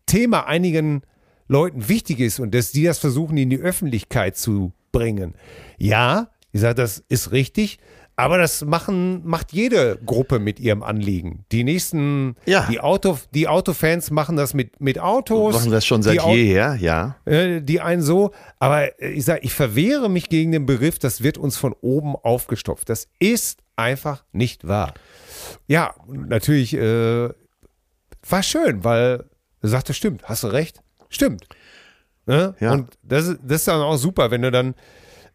Thema 0.06 0.46
einigen 0.46 1.02
Leuten 1.48 1.90
wichtig 1.90 2.20
ist 2.20 2.40
und 2.40 2.54
dass 2.54 2.72
die 2.72 2.84
das 2.84 3.00
versuchen, 3.00 3.38
in 3.38 3.50
die 3.50 3.60
Öffentlichkeit 3.60 4.38
zu 4.38 4.74
bringen. 4.92 5.34
Ja, 5.78 6.30
ich 6.54 6.62
sage, 6.62 6.76
das 6.76 7.04
ist 7.10 7.32
richtig, 7.32 7.80
aber 8.16 8.38
das 8.38 8.64
machen, 8.64 9.26
macht 9.26 9.54
jede 9.54 9.98
Gruppe 10.06 10.38
mit 10.38 10.60
ihrem 10.60 10.84
Anliegen. 10.84 11.46
Die 11.52 11.64
nächsten, 11.64 12.36
ja. 12.46 12.68
die, 12.70 12.80
Auto, 12.80 13.18
die 13.34 13.48
Autofans 13.48 14.12
machen 14.12 14.36
das 14.36 14.54
mit, 14.54 14.80
mit 14.80 15.00
Autos. 15.00 15.56
Machen 15.56 15.72
das 15.72 15.84
schon 15.84 16.04
seit 16.04 16.24
jeher, 16.24 16.76
ja. 16.76 17.16
Äh, 17.26 17.62
die 17.62 17.82
einen 17.82 18.04
so. 18.04 18.32
Aber 18.60 19.02
ich 19.02 19.26
sage, 19.26 19.40
ich 19.42 19.54
verwehre 19.54 20.10
mich 20.10 20.30
gegen 20.30 20.52
den 20.52 20.68
Begriff, 20.68 21.00
das 21.00 21.24
wird 21.24 21.40
uns 21.40 21.58
von 21.58 21.74
oben 21.82 22.16
aufgestopft. 22.16 22.88
Das 22.88 23.08
ist 23.18 23.62
einfach 23.76 24.24
nicht 24.32 24.68
wahr. 24.68 24.94
ja, 25.66 25.96
natürlich 26.08 26.76
äh, 26.76 27.30
war 28.30 28.44
schön, 28.44 28.84
weil 28.84 29.26
er 29.62 29.70
sagte, 29.70 29.96
stimmt, 29.96 30.24
hast 30.26 30.44
du 30.44 30.48
recht, 30.48 30.82
stimmt. 31.10 31.48
Ne? 32.28 32.56
Ja. 32.60 32.74
Und 32.74 32.98
das, 33.02 33.36
das 33.42 33.62
ist 33.62 33.68
dann 33.68 33.82
auch 33.82 33.98
super, 33.98 34.30
wenn 34.30 34.44
du 34.44 34.52
dann 34.52 34.76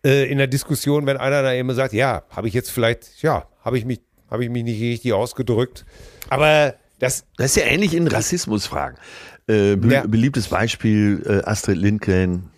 äh, 0.04 0.30
in 0.30 0.38
der 0.38 0.46
Diskussion, 0.46 1.06
wenn 1.06 1.16
einer 1.16 1.42
da 1.42 1.52
immer 1.52 1.74
sagt, 1.74 1.92
ja, 1.92 2.22
habe 2.30 2.48
ich 2.48 2.54
jetzt 2.54 2.70
vielleicht, 2.70 3.22
ja, 3.22 3.46
habe 3.64 3.78
ich 3.78 3.84
mich, 3.84 4.00
habe 4.30 4.44
ich 4.44 4.50
mich 4.50 4.64
nicht 4.64 4.80
richtig 4.80 5.12
ausgedrückt. 5.12 5.84
Aber 6.28 6.74
das, 6.98 7.24
das 7.36 7.56
ist 7.56 7.56
ja 7.56 7.64
ähnlich 7.64 7.94
in 7.94 8.06
Rassismusfragen. 8.06 8.98
Äh, 9.46 9.76
be 9.76 9.92
ja. 9.92 10.06
Beliebtes 10.06 10.48
Beispiel 10.48 11.22
äh, 11.26 11.48
Astrid 11.48 11.78
Lindgren, 11.78 12.50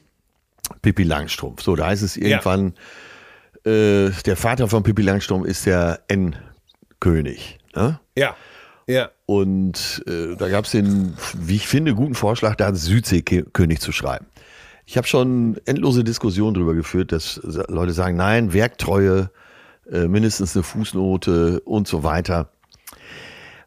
Pippi 0.83 1.05
Langstrumpf. 1.05 1.63
So, 1.63 1.77
da 1.77 1.87
heißt 1.87 2.03
es 2.03 2.17
irgendwann, 2.17 2.75
ja. 3.65 3.73
äh, 3.73 4.11
der 4.27 4.37
Vater 4.37 4.69
von 4.69 4.83
Pippi 4.83 5.03
Langstrumpf 5.03 5.47
ist 5.47 5.67
der 5.67 6.01
N-König. 6.09 7.59
Ne? 7.75 8.01
Ja. 8.17 8.37
Ja. 8.87 9.11
Und 9.27 10.03
äh, 10.09 10.35
da 10.37 10.49
gab 10.49 10.65
es 10.65 10.73
den, 10.73 11.15
wie 11.35 11.57
ich 11.57 11.69
finde, 11.69 11.95
guten 11.95 12.17
Vorschlag, 12.17 12.57
da 12.57 12.75
Südseekönig 12.75 13.79
zu 13.79 13.93
schreiben. 13.93 14.27
Ich 14.91 14.97
habe 14.97 15.07
schon 15.07 15.57
endlose 15.67 16.03
Diskussionen 16.03 16.55
darüber 16.55 16.75
geführt, 16.75 17.13
dass 17.13 17.41
Leute 17.45 17.93
sagen, 17.93 18.17
nein, 18.17 18.53
Werktreue, 18.53 19.31
äh, 19.89 20.09
mindestens 20.09 20.57
eine 20.57 20.65
Fußnote 20.65 21.61
und 21.61 21.87
so 21.87 22.03
weiter. 22.03 22.51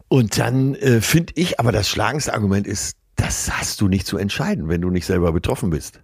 Und 0.09 0.38
dann 0.38 0.76
äh, 0.76 0.99
finde 0.99 1.32
ich 1.38 1.61
aber 1.61 1.71
das 1.71 1.88
schlagendste 1.88 2.34
Argument 2.34 2.67
ist, 2.67 2.97
das 3.15 3.49
hast 3.57 3.80
du 3.80 3.88
nicht 3.88 4.05
zu 4.05 4.17
entscheiden, 4.17 4.67
wenn 4.67 4.82
du 4.82 4.89
nicht 4.89 5.05
selber 5.05 5.32
betroffen 5.32 5.69
bist. 5.69 6.01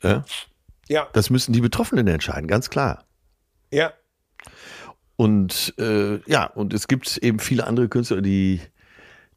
Ja? 0.00 0.24
ja. 0.86 1.08
Das 1.12 1.28
müssen 1.30 1.52
die 1.52 1.60
Betroffenen 1.60 2.06
entscheiden, 2.06 2.46
ganz 2.46 2.70
klar. 2.70 3.06
Ja. 3.72 3.94
Und 5.16 5.74
äh, 5.76 6.20
ja, 6.30 6.46
und 6.46 6.72
es 6.72 6.86
gibt 6.86 7.16
eben 7.16 7.40
viele 7.40 7.66
andere 7.66 7.88
Künstler, 7.88 8.22
die, 8.22 8.60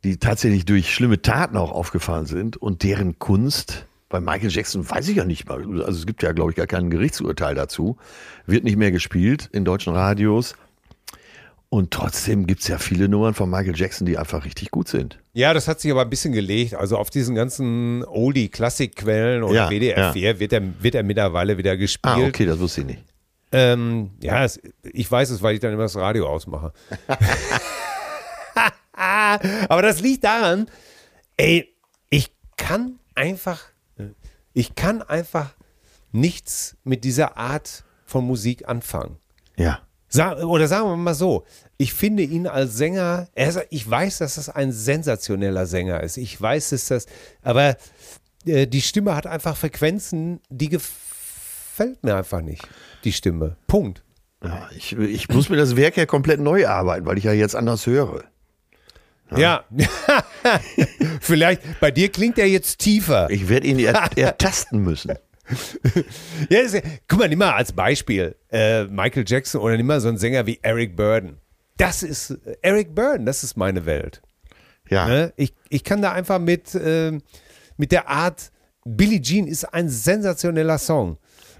die 0.03 0.17
tatsächlich 0.17 0.65
durch 0.65 0.93
schlimme 0.93 1.19
Taten 1.19 1.57
auch 1.57 1.71
aufgefallen 1.71 2.27
sind 2.27 2.57
und 2.57 2.83
deren 2.83 3.17
Kunst 3.17 3.87
bei 4.09 4.19
Michael 4.19 4.49
Jackson 4.49 4.89
weiß 4.89 5.09
ich 5.09 5.17
ja 5.17 5.25
nicht 5.25 5.47
mal. 5.47 5.61
Also 5.83 5.99
es 5.99 6.05
gibt 6.05 6.23
ja, 6.23 6.31
glaube 6.31 6.51
ich, 6.51 6.57
gar 6.57 6.67
kein 6.67 6.89
Gerichtsurteil 6.89 7.55
dazu. 7.55 7.97
Wird 8.45 8.63
nicht 8.63 8.77
mehr 8.77 8.91
gespielt 8.91 9.49
in 9.51 9.65
deutschen 9.65 9.93
Radios. 9.93 10.55
Und 11.69 11.91
trotzdem 11.91 12.47
gibt 12.47 12.61
es 12.61 12.69
ja 12.69 12.77
viele 12.77 13.09
Nummern 13.09 13.33
von 13.33 13.49
Michael 13.49 13.75
Jackson, 13.75 14.05
die 14.05 14.17
einfach 14.17 14.45
richtig 14.45 14.71
gut 14.71 14.87
sind. 14.87 15.19
Ja, 15.33 15.53
das 15.53 15.67
hat 15.67 15.81
sich 15.81 15.91
aber 15.91 16.03
ein 16.03 16.09
bisschen 16.09 16.31
gelegt. 16.31 16.75
Also 16.75 16.97
auf 16.97 17.09
diesen 17.09 17.35
ganzen 17.35 18.05
Oldie-Klassik-Quellen 18.05 19.43
und 19.43 19.53
ja, 19.53 19.69
WDR 19.69 20.13
4 20.13 20.21
ja. 20.21 20.39
wird, 20.39 20.53
er, 20.53 20.61
wird 20.81 20.95
er 20.95 21.03
mittlerweile 21.03 21.57
wieder 21.57 21.75
gespielt. 21.75 22.15
Ah, 22.15 22.25
okay, 22.25 22.45
das 22.45 22.59
wusste 22.59 22.81
ich 22.81 22.87
nicht. 22.87 23.03
Ähm, 23.51 24.11
ja, 24.21 24.45
es, 24.45 24.61
ich 24.83 25.11
weiß 25.11 25.29
es, 25.29 25.41
weil 25.41 25.55
ich 25.55 25.59
dann 25.59 25.73
immer 25.73 25.83
das 25.83 25.97
Radio 25.97 26.27
ausmache. 26.27 26.71
aber 29.67 29.81
das 29.81 29.99
liegt 29.99 30.23
daran, 30.23 30.69
ey, 31.35 31.73
ich 32.09 32.31
kann 32.55 32.99
einfach, 33.15 33.61
ich 34.57 34.73
kann 34.73 35.03
einfach 35.03 35.53
nichts 36.11 36.77
mit 36.83 37.03
dieser 37.03 37.37
Art 37.37 37.83
von 38.05 38.25
Musik 38.25 38.67
anfangen. 38.67 39.17
Ja. 39.55 39.81
Sag, 40.07 40.39
oder 40.43 40.67
sagen 40.67 40.87
wir 40.87 40.97
mal 40.97 41.13
so, 41.13 41.45
ich 41.77 41.93
finde 41.93 42.23
ihn 42.23 42.47
als 42.47 42.75
Sänger, 42.75 43.27
er, 43.35 43.65
ich 43.69 43.87
weiß, 43.87 44.17
dass 44.17 44.33
das 44.33 44.49
ein 44.49 44.71
sensationeller 44.71 45.67
Sänger 45.67 46.01
ist. 46.01 46.17
Ich 46.17 46.41
weiß, 46.41 46.69
dass 46.69 46.87
das, 46.87 47.05
aber 47.43 47.77
äh, 48.47 48.65
die 48.65 48.81
Stimme 48.81 49.15
hat 49.15 49.27
einfach 49.27 49.55
Frequenzen, 49.55 50.39
die 50.49 50.69
gefällt 50.69 52.03
mir 52.03 52.15
einfach 52.15 52.41
nicht, 52.41 52.67
die 53.03 53.13
Stimme. 53.13 53.57
Punkt. 53.67 54.03
Ja, 54.43 54.69
ich, 54.75 54.97
ich 54.97 55.29
muss 55.29 55.49
mir 55.49 55.57
das 55.57 55.75
Werk 55.75 55.97
ja 55.97 56.07
komplett 56.07 56.39
neu 56.39 56.67
arbeiten, 56.67 57.05
weil 57.05 57.19
ich 57.19 57.25
ja 57.25 57.33
jetzt 57.33 57.55
anders 57.55 57.85
höre. 57.85 58.23
Ja. 59.35 59.65
ja. 59.71 59.87
Vielleicht, 61.21 61.79
bei 61.79 61.91
dir 61.91 62.09
klingt 62.09 62.37
er 62.37 62.47
jetzt 62.47 62.79
tiefer. 62.79 63.29
Ich 63.29 63.49
werde 63.49 63.67
ihn 63.67 63.79
ertasten 64.15 64.83
müssen. 64.83 65.13
ja, 66.49 66.59
ist, 66.59 66.81
guck 67.07 67.19
mal, 67.19 67.29
nimm 67.29 67.39
mal 67.39 67.53
als 67.53 67.71
Beispiel 67.71 68.35
äh, 68.51 68.83
Michael 68.85 69.23
Jackson 69.25 69.61
oder 69.61 69.77
nimm 69.77 69.85
mal 69.85 70.01
so 70.01 70.09
einen 70.09 70.17
Sänger 70.17 70.45
wie 70.45 70.59
Eric 70.61 70.95
Burden. 70.95 71.37
Das 71.77 72.03
ist 72.03 72.31
äh, 72.31 72.57
Eric 72.61 72.95
Burden, 72.95 73.25
das 73.25 73.43
ist 73.43 73.55
meine 73.55 73.85
Welt. 73.85 74.21
Ja. 74.89 75.07
Ne? 75.07 75.33
Ich, 75.35 75.53
ich 75.69 75.83
kann 75.83 76.01
da 76.01 76.11
einfach 76.11 76.39
mit, 76.39 76.75
äh, 76.75 77.17
mit 77.77 77.91
der 77.91 78.09
Art, 78.09 78.51
Billie 78.85 79.21
Jean 79.21 79.47
ist 79.47 79.65
ein 79.65 79.89
sensationeller 79.89 80.77
Song. 80.77 81.17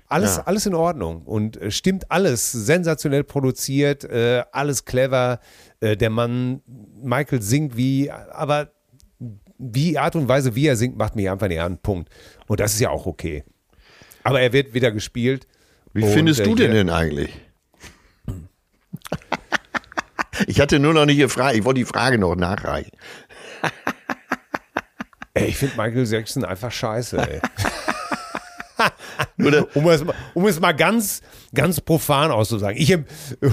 Alles, 0.10 0.38
ja. 0.38 0.44
alles 0.44 0.66
in 0.66 0.74
Ordnung 0.74 1.24
und 1.24 1.62
äh, 1.62 1.70
stimmt 1.70 2.10
alles, 2.10 2.52
sensationell 2.52 3.26
produziert, 3.26 4.06
äh, 4.06 4.44
alles 4.54 4.86
clever. 4.86 5.40
Äh, 5.82 5.98
der 5.98 6.10
Mann, 6.10 6.62
Michael 7.02 7.42
singt 7.42 7.76
wie, 7.76 8.10
aber 8.10 8.72
die 9.58 10.00
Art 10.00 10.16
und 10.16 10.28
Weise, 10.30 10.56
wie 10.56 10.68
er 10.68 10.78
singt, 10.78 10.98
macht 10.98 11.16
mich 11.16 11.30
einfach 11.30 11.50
nicht 11.50 11.60
an. 11.60 11.78
Punkt. 11.78 12.10
Und 12.48 12.60
das 12.60 12.74
ist 12.74 12.80
ja 12.80 12.90
auch 12.90 13.06
okay. 13.06 13.44
Aber 14.24 14.40
er 14.40 14.54
wird 14.54 14.74
wieder 14.74 14.92
gespielt. 14.92 15.48
Wie 15.94 16.04
findest 16.06 16.46
du 16.46 16.56
den 16.56 16.72
denn 16.72 16.90
eigentlich? 16.90 17.32
ich 20.48 20.62
hatte 20.62 20.80
nur 20.80 20.94
noch 20.94 21.06
nicht 21.06 21.18
gefragt, 21.18 21.56
ich 21.56 21.66
wollte 21.66 21.80
die 21.80 21.86
Frage 21.86 22.18
noch 22.18 22.36
nachreichen. 22.36 22.92
ey, 25.34 25.48
ich 25.48 25.58
finde 25.58 25.76
Michael 25.76 26.06
Jackson 26.06 26.46
einfach 26.46 26.72
scheiße, 26.72 27.18
ey. 27.18 27.42
um, 29.74 29.90
es, 29.90 30.04
um 30.34 30.48
es 30.48 30.60
mal 30.60 30.74
ganz, 30.74 31.22
ganz 31.54 31.82
profan 31.82 32.32
auszusagen. 32.32 32.78
Ich, 32.78 32.96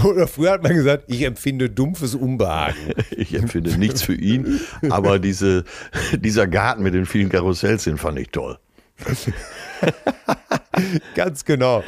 oder 0.05 0.27
früher 0.27 0.53
hat 0.53 0.63
man 0.63 0.75
gesagt, 0.75 1.05
ich 1.09 1.23
empfinde 1.23 1.71
dumpfes 1.71 2.15
Unbehagen. 2.15 2.77
Ich 3.17 3.35
empfinde 3.35 3.79
nichts 3.79 4.03
für 4.03 4.15
ihn, 4.15 4.61
aber 4.91 5.19
diese, 5.19 5.65
dieser 6.13 6.47
Garten 6.47 6.83
mit 6.83 6.95
den 6.95 7.07
vielen 7.07 7.29
Karussells, 7.29 7.85
den 7.85 7.97
fand 7.97 8.19
ich 8.19 8.31
toll. 8.31 8.59
Ganz 11.15 11.45
genau. 11.45 11.83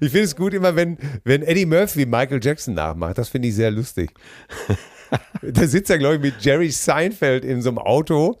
Ich 0.00 0.10
finde 0.10 0.24
es 0.24 0.36
gut 0.36 0.54
immer, 0.54 0.76
wenn, 0.76 0.98
wenn 1.24 1.42
Eddie 1.42 1.66
Murphy 1.66 2.06
Michael 2.06 2.40
Jackson 2.42 2.74
nachmacht. 2.74 3.18
Das 3.18 3.28
finde 3.28 3.48
ich 3.48 3.54
sehr 3.54 3.70
lustig. 3.70 4.12
Da 5.42 5.66
sitzt 5.66 5.90
er, 5.90 5.98
glaube 5.98 6.16
ich, 6.16 6.20
mit 6.20 6.34
Jerry 6.40 6.70
Seinfeld 6.70 7.44
in 7.44 7.62
so 7.62 7.70
einem 7.70 7.78
Auto 7.78 8.38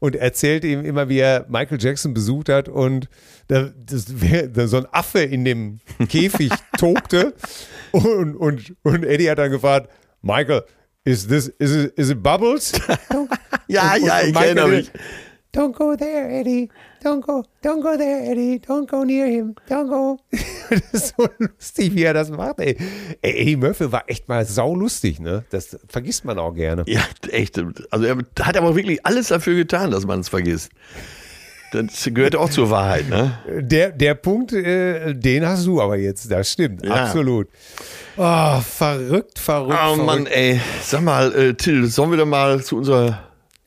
und 0.00 0.16
erzählt 0.16 0.64
ihm 0.64 0.84
immer, 0.84 1.08
wie 1.08 1.18
er 1.18 1.46
Michael 1.48 1.78
Jackson 1.80 2.14
besucht 2.14 2.48
hat 2.48 2.68
und 2.68 3.08
da, 3.48 3.70
das, 3.86 4.06
da 4.52 4.66
so 4.66 4.78
ein 4.78 4.86
Affe 4.92 5.20
in 5.20 5.44
dem 5.44 5.80
Käfig 6.08 6.50
tobte 6.78 7.34
und, 7.92 8.36
und, 8.36 8.74
und 8.82 9.04
Eddie 9.04 9.30
hat 9.30 9.38
dann 9.38 9.50
gefragt, 9.50 9.90
Michael, 10.22 10.62
is 11.04 11.26
this, 11.26 11.48
is 11.58 11.84
it, 11.84 11.98
is 11.98 12.10
it 12.10 12.22
Bubbles? 12.22 12.72
ja, 13.68 13.94
und, 13.94 14.04
ja, 14.04 14.20
und 14.20 14.28
ich 14.30 14.36
erinnere 14.36 14.68
mich. 14.68 14.90
Don't 15.52 15.72
go 15.72 15.96
there, 15.96 16.30
Eddie. 16.30 16.70
Don't 17.02 17.22
go, 17.22 17.44
don't 17.62 17.82
go 17.82 17.96
there, 17.96 18.30
Eddie. 18.30 18.60
Don't 18.60 18.88
go 18.88 19.02
near 19.02 19.26
him. 19.26 19.56
Don't 19.68 19.88
go. 19.88 20.18
das 20.30 20.80
ist 20.92 21.14
so 21.16 21.28
lustig, 21.38 21.94
wie 21.94 22.04
er 22.04 22.14
das 22.14 22.30
macht, 22.30 22.60
ey. 22.60 22.76
ey 23.20 23.40
Eddie 23.40 23.56
Murphy 23.56 23.90
war 23.90 24.04
echt 24.06 24.28
mal 24.28 24.44
saulustig, 24.44 25.18
ne? 25.18 25.44
Das 25.50 25.76
vergisst 25.88 26.24
man 26.24 26.38
auch 26.38 26.54
gerne. 26.54 26.84
Ja, 26.86 27.02
echt. 27.30 27.60
Also 27.90 28.06
er 28.06 28.18
hat 28.40 28.56
aber 28.56 28.76
wirklich 28.76 29.04
alles 29.04 29.28
dafür 29.28 29.56
getan, 29.56 29.90
dass 29.90 30.06
man 30.06 30.20
es 30.20 30.28
vergisst. 30.28 30.70
Das 31.72 32.08
gehört 32.12 32.36
auch 32.36 32.50
zur 32.50 32.70
Wahrheit, 32.70 33.08
ne? 33.08 33.38
Der, 33.46 33.90
der 33.90 34.14
Punkt, 34.14 34.52
äh, 34.52 35.14
den 35.14 35.46
hast 35.46 35.66
du 35.66 35.80
aber 35.80 35.96
jetzt, 35.96 36.30
das 36.30 36.52
stimmt, 36.52 36.84
ja. 36.84 37.06
absolut. 37.06 37.48
Oh, 38.16 38.60
verrückt, 38.60 39.38
verrückt. 39.38 39.78
Oh 39.80 39.94
verrückt. 39.94 40.04
Mann, 40.04 40.26
ey. 40.26 40.60
Sag 40.82 41.02
mal, 41.02 41.32
äh, 41.34 41.54
Till, 41.54 41.86
sollen 41.86 42.10
wir 42.10 42.18
da 42.18 42.24
mal 42.24 42.62
zu 42.62 42.76
unserer 42.76 43.22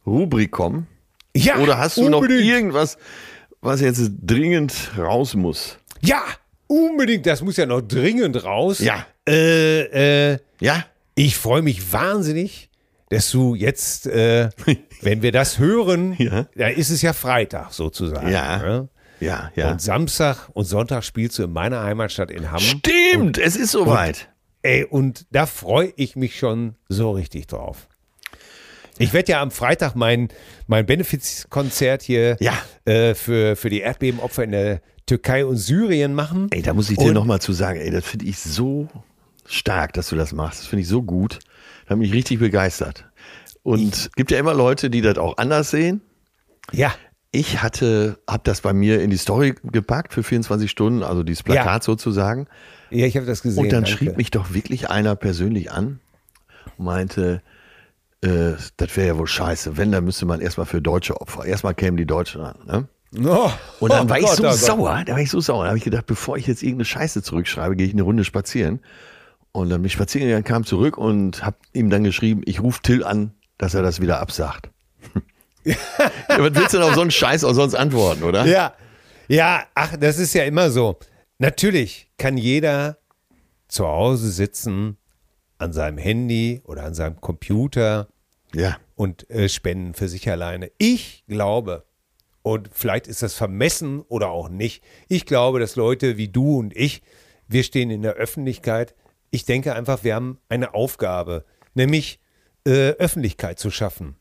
Rubrik 0.05 0.51
kommen? 0.51 0.87
Ja, 1.35 1.57
Oder 1.57 1.77
hast 1.77 1.97
du 1.97 2.05
unbedingt. 2.05 2.41
noch 2.41 2.53
irgendwas, 2.53 2.97
was 3.61 3.81
jetzt 3.81 4.11
dringend 4.21 4.73
raus 4.97 5.33
muss? 5.35 5.77
Ja, 6.01 6.21
unbedingt. 6.67 7.25
Das 7.25 7.41
muss 7.41 7.57
ja 7.57 7.65
noch 7.65 7.81
dringend 7.81 8.43
raus. 8.43 8.79
Ja. 8.79 9.05
Äh, 9.27 10.31
äh, 10.31 10.37
ja. 10.59 10.85
Ich 11.15 11.37
freue 11.37 11.61
mich 11.61 11.91
wahnsinnig, 11.93 12.69
dass 13.09 13.31
du 13.31 13.55
jetzt, 13.55 14.07
äh, 14.07 14.49
wenn 15.01 15.21
wir 15.21 15.31
das 15.31 15.59
hören, 15.59 16.15
ja. 16.17 16.47
da 16.55 16.67
ist 16.67 16.89
es 16.89 17.01
ja 17.01 17.13
Freitag 17.13 17.73
sozusagen. 17.73 18.29
Ja. 18.31 18.57
Ne? 18.57 18.89
Ja, 19.19 19.51
ja. 19.55 19.71
Und 19.71 19.81
Samstag 19.81 20.49
und 20.53 20.65
Sonntag 20.65 21.03
spielst 21.03 21.39
du 21.39 21.43
in 21.43 21.53
meiner 21.53 21.81
Heimatstadt 21.81 22.29
in 22.29 22.51
Hamm. 22.51 22.59
Stimmt, 22.59 23.15
und, 23.15 23.37
es 23.37 23.55
ist 23.55 23.71
soweit. 23.71 24.29
Ey, 24.63 24.83
und 24.83 25.25
da 25.31 25.45
freue 25.45 25.93
ich 25.95 26.15
mich 26.15 26.37
schon 26.37 26.75
so 26.89 27.11
richtig 27.11 27.47
drauf. 27.47 27.87
Ich 28.97 29.13
werde 29.13 29.31
ja 29.31 29.41
am 29.41 29.51
Freitag 29.51 29.95
mein, 29.95 30.29
mein 30.67 30.85
Benefizkonzert 30.85 32.03
hier 32.03 32.37
ja. 32.39 32.53
äh, 32.85 33.15
für, 33.15 33.55
für 33.55 33.69
die 33.69 33.81
Erdbebenopfer 33.81 34.43
in 34.43 34.51
der 34.51 34.81
Türkei 35.05 35.45
und 35.45 35.57
Syrien 35.57 36.13
machen. 36.13 36.47
Ey, 36.51 36.61
da 36.61 36.73
muss 36.73 36.89
ich 36.89 36.97
dir 36.97 37.11
nochmal 37.11 37.41
zu 37.41 37.53
sagen, 37.53 37.79
ey, 37.79 37.91
das 37.91 38.05
finde 38.05 38.25
ich 38.25 38.39
so 38.39 38.87
stark, 39.45 39.93
dass 39.93 40.09
du 40.09 40.15
das 40.15 40.31
machst. 40.31 40.61
Das 40.61 40.67
finde 40.67 40.83
ich 40.83 40.87
so 40.87 41.01
gut. 41.01 41.39
Da 41.85 41.91
habe 41.91 41.99
mich 41.99 42.13
richtig 42.13 42.39
begeistert. 42.39 43.05
Und 43.63 43.93
es 43.93 44.11
gibt 44.11 44.31
ja 44.31 44.39
immer 44.39 44.53
Leute, 44.53 44.89
die 44.89 45.01
das 45.01 45.17
auch 45.17 45.37
anders 45.37 45.71
sehen. 45.71 46.01
Ja. 46.71 46.93
ich 47.31 47.61
hatte, 47.61 48.19
habe 48.29 48.43
das 48.45 48.61
bei 48.61 48.73
mir 48.73 49.01
in 49.01 49.09
die 49.09 49.17
Story 49.17 49.55
gepackt 49.63 50.13
für 50.13 50.23
24 50.23 50.71
Stunden, 50.71 51.03
also 51.03 51.23
dieses 51.23 51.43
Plakat 51.43 51.65
ja. 51.65 51.81
sozusagen. 51.81 52.47
Ja, 52.89 53.05
ich 53.05 53.17
habe 53.17 53.25
das 53.25 53.41
gesehen. 53.41 53.63
Und 53.63 53.73
dann 53.73 53.83
danke. 53.83 53.97
schrieb 53.97 54.17
mich 54.17 54.31
doch 54.31 54.53
wirklich 54.53 54.89
einer 54.89 55.15
persönlich 55.15 55.71
an 55.71 55.99
und 56.77 56.85
meinte, 56.85 57.41
äh, 58.23 58.55
das 58.77 58.95
wäre 58.95 59.07
ja 59.07 59.17
wohl 59.17 59.27
scheiße. 59.27 59.77
Wenn, 59.77 59.91
dann 59.91 60.05
müsste 60.05 60.25
man 60.25 60.41
erstmal 60.41 60.65
für 60.65 60.81
Deutsche 60.81 61.19
Opfer. 61.19 61.45
Erstmal 61.45 61.75
kämen 61.75 61.97
die 61.97 62.05
Deutschen 62.05 62.41
an. 62.41 62.55
Ne? 62.65 62.87
Oh, 63.27 63.51
und 63.79 63.91
dann 63.91 64.07
oh 64.07 64.09
war 64.09 64.17
ich 64.17 64.25
Gott, 64.25 64.37
so 64.37 64.47
oh 64.47 64.51
sauer, 64.51 65.03
da 65.05 65.13
war 65.13 65.19
ich 65.19 65.29
so 65.29 65.39
sauer. 65.39 65.63
Da 65.63 65.69
habe 65.69 65.77
ich 65.77 65.83
gedacht, 65.83 66.07
bevor 66.07 66.37
ich 66.37 66.47
jetzt 66.47 66.63
irgendeine 66.63 66.85
Scheiße 66.85 67.21
zurückschreibe, 67.21 67.75
gehe 67.75 67.85
ich 67.85 67.93
eine 67.93 68.01
Runde 68.01 68.23
spazieren. 68.23 68.79
Und 69.51 69.69
dann 69.69 69.81
bin 69.81 69.87
ich 69.87 69.93
spazieren 69.93 70.27
gegangen, 70.27 70.45
kam 70.45 70.63
zurück 70.65 70.97
und 70.97 71.45
habe 71.45 71.57
ihm 71.73 71.91
dann 71.91 72.03
geschrieben, 72.03 72.41
ich 72.45 72.61
rufe 72.61 72.81
Till 72.81 73.03
an, 73.03 73.33
dass 73.59 73.75
er 73.75 73.83
das 73.83 74.01
wieder 74.01 74.19
absagt. 74.19 74.71
ja, 75.63 75.75
was 76.27 76.55
willst 76.55 76.73
du 76.73 76.77
denn 76.77 76.87
auf 76.87 76.95
so 76.95 77.01
einen 77.01 77.11
Scheiß 77.11 77.43
auch 77.43 77.53
sonst 77.53 77.75
antworten, 77.75 78.23
oder? 78.23 78.45
Ja, 78.45 78.73
ja, 79.27 79.63
ach, 79.75 79.95
das 79.97 80.17
ist 80.17 80.33
ja 80.33 80.43
immer 80.43 80.71
so. 80.71 80.97
Natürlich 81.37 82.09
kann 82.17 82.37
jeder 82.37 82.97
zu 83.67 83.87
Hause 83.87 84.31
sitzen 84.31 84.97
an 85.59 85.71
seinem 85.71 85.97
Handy 85.97 86.61
oder 86.65 86.83
an 86.83 86.93
seinem 86.93 87.21
Computer 87.21 88.07
ja. 88.53 88.77
und 88.95 89.29
äh, 89.29 89.49
spenden 89.49 89.93
für 89.93 90.07
sich 90.07 90.29
alleine. 90.29 90.71
Ich 90.77 91.23
glaube, 91.27 91.85
und 92.41 92.69
vielleicht 92.71 93.07
ist 93.07 93.21
das 93.21 93.33
vermessen 93.33 94.01
oder 94.01 94.29
auch 94.29 94.49
nicht, 94.49 94.83
ich 95.07 95.25
glaube, 95.25 95.59
dass 95.59 95.75
Leute 95.75 96.17
wie 96.17 96.27
du 96.27 96.59
und 96.59 96.75
ich, 96.75 97.01
wir 97.47 97.63
stehen 97.63 97.89
in 97.89 98.01
der 98.01 98.13
Öffentlichkeit. 98.13 98.95
Ich 99.31 99.45
denke 99.45 99.73
einfach, 99.73 100.03
wir 100.03 100.15
haben 100.15 100.39
eine 100.49 100.73
Aufgabe, 100.73 101.45
nämlich 101.73 102.19
äh, 102.65 102.91
Öffentlichkeit 102.91 103.59
zu 103.59 103.71
schaffen. 103.71 104.17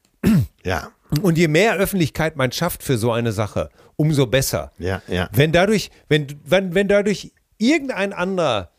Ja. 0.65 0.93
Und 1.21 1.37
je 1.37 1.49
mehr 1.49 1.75
Öffentlichkeit 1.75 2.37
man 2.37 2.53
schafft 2.53 2.83
für 2.83 2.97
so 2.97 3.13
eine 3.13 3.33
Sache, 3.33 3.69
umso 3.97 4.27
besser. 4.27 4.73
Ja, 4.79 5.03
ja. 5.09 5.29
Wenn 5.33 5.53
dadurch, 5.53 5.91
wenn, 6.09 6.27
wenn, 6.45 6.75
wenn 6.75 6.89
dadurch 6.89 7.33
irgendein 7.59 8.13
anderer 8.13 8.72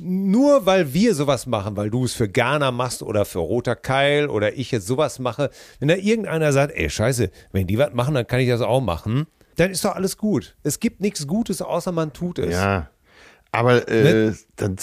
nur 0.00 0.66
weil 0.66 0.92
wir 0.94 1.14
sowas 1.14 1.46
machen, 1.46 1.76
weil 1.76 1.90
du 1.90 2.04
es 2.04 2.14
für 2.14 2.28
Ghana 2.28 2.70
machst 2.70 3.02
oder 3.02 3.24
für 3.24 3.38
Roter 3.38 3.76
Keil 3.76 4.28
oder 4.28 4.56
ich 4.56 4.70
jetzt 4.70 4.86
sowas 4.86 5.18
mache, 5.18 5.50
wenn 5.78 5.88
da 5.88 5.94
irgendeiner 5.94 6.52
sagt, 6.52 6.74
ey, 6.76 6.88
scheiße, 6.88 7.30
wenn 7.52 7.66
die 7.66 7.78
was 7.78 7.92
machen, 7.92 8.14
dann 8.14 8.26
kann 8.26 8.40
ich 8.40 8.48
das 8.48 8.60
auch 8.60 8.80
machen, 8.80 9.26
dann 9.56 9.70
ist 9.70 9.84
doch 9.84 9.94
alles 9.94 10.16
gut. 10.16 10.56
Es 10.62 10.80
gibt 10.80 11.00
nichts 11.00 11.26
Gutes, 11.26 11.62
außer 11.62 11.92
man 11.92 12.12
tut 12.12 12.38
es. 12.38 12.52
Ja, 12.52 12.90
aber 13.52 13.88
äh, 13.88 14.02
ne? 14.02 14.38
dann, 14.56 14.76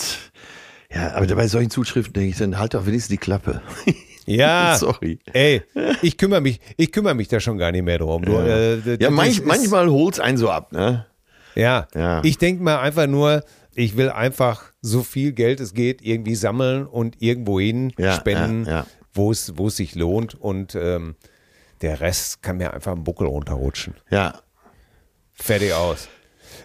ja, 0.94 1.14
aber 1.14 1.28
bei 1.36 1.48
solchen 1.48 1.70
Zuschriften 1.70 2.14
denke 2.14 2.30
ich, 2.30 2.38
dann 2.38 2.58
halt 2.58 2.74
doch 2.74 2.86
wenigstens 2.86 3.10
die 3.10 3.18
Klappe. 3.18 3.62
Ja, 4.26 4.76
sorry. 4.80 5.20
Ey, 5.34 5.64
ich 6.02 6.18
kümmere 6.18 6.42
mich, 6.42 6.60
ich 6.78 6.92
kümmere 6.92 7.16
mich 7.16 7.28
da 7.28 7.40
schon 7.40 7.58
gar 7.58 7.72
nicht 7.72 7.84
mehr 7.84 7.98
drum. 7.98 8.24
Du, 8.24 8.34
ja, 8.34 8.46
äh, 8.46 8.98
ja 9.00 9.10
manch, 9.10 9.44
manchmal 9.44 9.90
holt 9.90 10.16
es 10.16 10.20
einen 10.20 10.38
so 10.38 10.50
ab, 10.50 10.72
ne? 10.72 11.06
Ja, 11.56 11.88
ja. 11.96 12.24
ich 12.24 12.38
denke 12.38 12.64
mal 12.64 12.80
einfach 12.80 13.08
nur, 13.08 13.44
ich 13.76 13.98
will 13.98 14.10
einfach 14.10 14.72
so 14.82 15.04
viel 15.04 15.32
Geld 15.32 15.60
es 15.60 15.74
geht 15.74 16.02
irgendwie 16.02 16.36
sammeln 16.36 16.86
und 16.86 17.22
irgendwohin 17.22 17.94
ja, 17.98 18.14
spenden, 18.14 18.66
ja, 18.66 18.72
ja. 18.72 18.86
wo 19.14 19.32
es 19.32 19.58
wo 19.58 19.68
es 19.68 19.78
sich 19.78 19.96
lohnt 19.96 20.36
und 20.36 20.76
ähm, 20.76 21.16
der 21.82 22.00
Rest 22.00 22.42
kann 22.42 22.58
mir 22.58 22.74
einfach 22.74 22.94
im 22.94 23.04
Buckel 23.04 23.28
runterrutschen. 23.28 23.96
Ja. 24.10 24.40
Fertig 25.34 25.74
aus. 25.74 26.08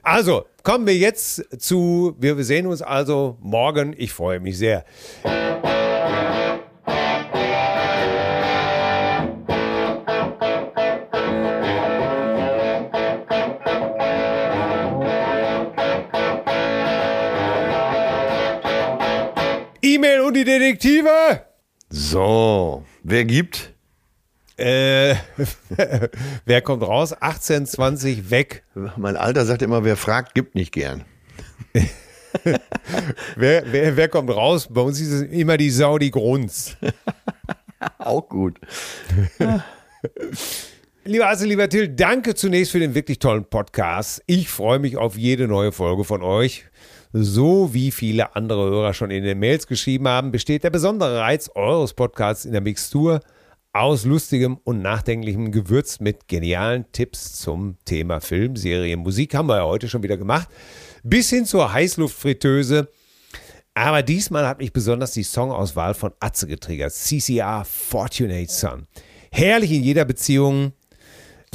Also, 0.03 0.47
kommen 0.63 0.87
wir 0.87 0.97
jetzt 0.97 1.61
zu, 1.61 2.15
wir 2.19 2.43
sehen 2.45 2.67
uns 2.67 2.83
also 2.83 3.39
morgen. 3.41 3.95
Ich 3.97 4.13
freue 4.13 4.41
mich 4.41 4.59
sehr. 4.59 4.85
Die 20.37 20.45
Detektive. 20.45 21.47
So, 21.89 22.85
wer 23.03 23.25
gibt? 23.25 23.73
Äh, 24.57 25.15
wer 26.45 26.61
kommt 26.63 26.83
raus? 26.83 27.13
1820 27.13 28.31
weg. 28.31 28.65
Mein 28.97 29.17
Alter 29.17 29.47
sagt 29.47 29.63
immer, 29.63 29.85
wer 29.85 29.97
fragt, 29.97 30.35
gibt 30.35 30.55
nicht 30.55 30.73
gern. 30.73 31.05
wer, 33.37 33.65
wer, 33.67 33.97
wer 33.97 34.09
kommt 34.09 34.31
raus? 34.31 34.69
Bei 34.71 34.83
uns 34.83 35.01
ist 35.01 35.11
es 35.11 35.23
immer 35.23 35.57
die 35.57 35.71
Sau, 35.71 35.99
die 35.99 36.11
Grunz. 36.11 36.77
Auch 37.99 38.29
gut. 38.29 38.59
Lieber 41.05 41.29
Asse, 41.29 41.47
lieber 41.47 41.69
Till, 41.69 41.89
danke 41.89 42.35
zunächst 42.35 42.73
für 42.73 42.81
den 42.81 42.95
wirklich 42.95 43.19
tollen 43.19 43.45
Podcast. 43.45 44.23
Ich 44.27 44.49
freue 44.49 44.79
mich 44.79 44.97
auf 44.97 45.17
jede 45.17 45.47
neue 45.47 45.73
Folge 45.73 46.05
von 46.05 46.23
euch. 46.23 46.65
So 47.19 47.73
wie 47.73 47.93
viele 47.93 48.37
andere 48.37 48.69
Hörer 48.69 48.93
schon 48.93 49.11
in 49.11 49.25
den 49.25 49.39
Mails 49.39 49.67
geschrieben 49.67 50.07
haben, 50.07 50.33
besteht 50.33 50.65
der 50.65 50.71
besondere 50.71 51.21
Reiz 51.21 51.51
eures 51.55 51.95
Podcasts 51.95 52.45
in 52.45 52.53
der 52.53 52.61
Mixtur 52.61 53.21
aus 53.73 54.05
lustigem 54.05 54.59
und 54.65 54.83
nachdenklichem 54.83 55.51
Gewürz 55.51 55.99
mit 55.99 56.29
genialen 56.29 56.85
Tipps 56.93 57.41
zum 57.41 57.79
Thema 57.87 58.21
Film, 58.21 58.57
Serie, 58.57 58.99
Musik 58.99 59.35
haben 59.35 59.49
wir 59.49 59.57
ja 59.57 59.65
heute 59.65 59.89
schon 59.89 60.03
wieder 60.03 60.19
gemacht, 60.19 60.49
bis 61.05 61.31
hin 61.31 61.47
zur 61.47 61.73
Heißluftfritteuse. 61.73 62.91
Aber 63.73 64.03
diesmal 64.03 64.47
hat 64.47 64.59
mich 64.59 64.75
besonders 64.75 65.13
die 65.13 65.23
Songauswahl 65.23 65.95
von 65.95 66.13
Atze 66.21 66.47
getriggert. 66.47 66.93
CCR 66.93 67.65
Fortunate 67.65 68.53
Son. 68.53 68.87
Herrlich 69.31 69.73
in 69.73 69.83
jeder 69.83 70.05
Beziehung, 70.05 70.73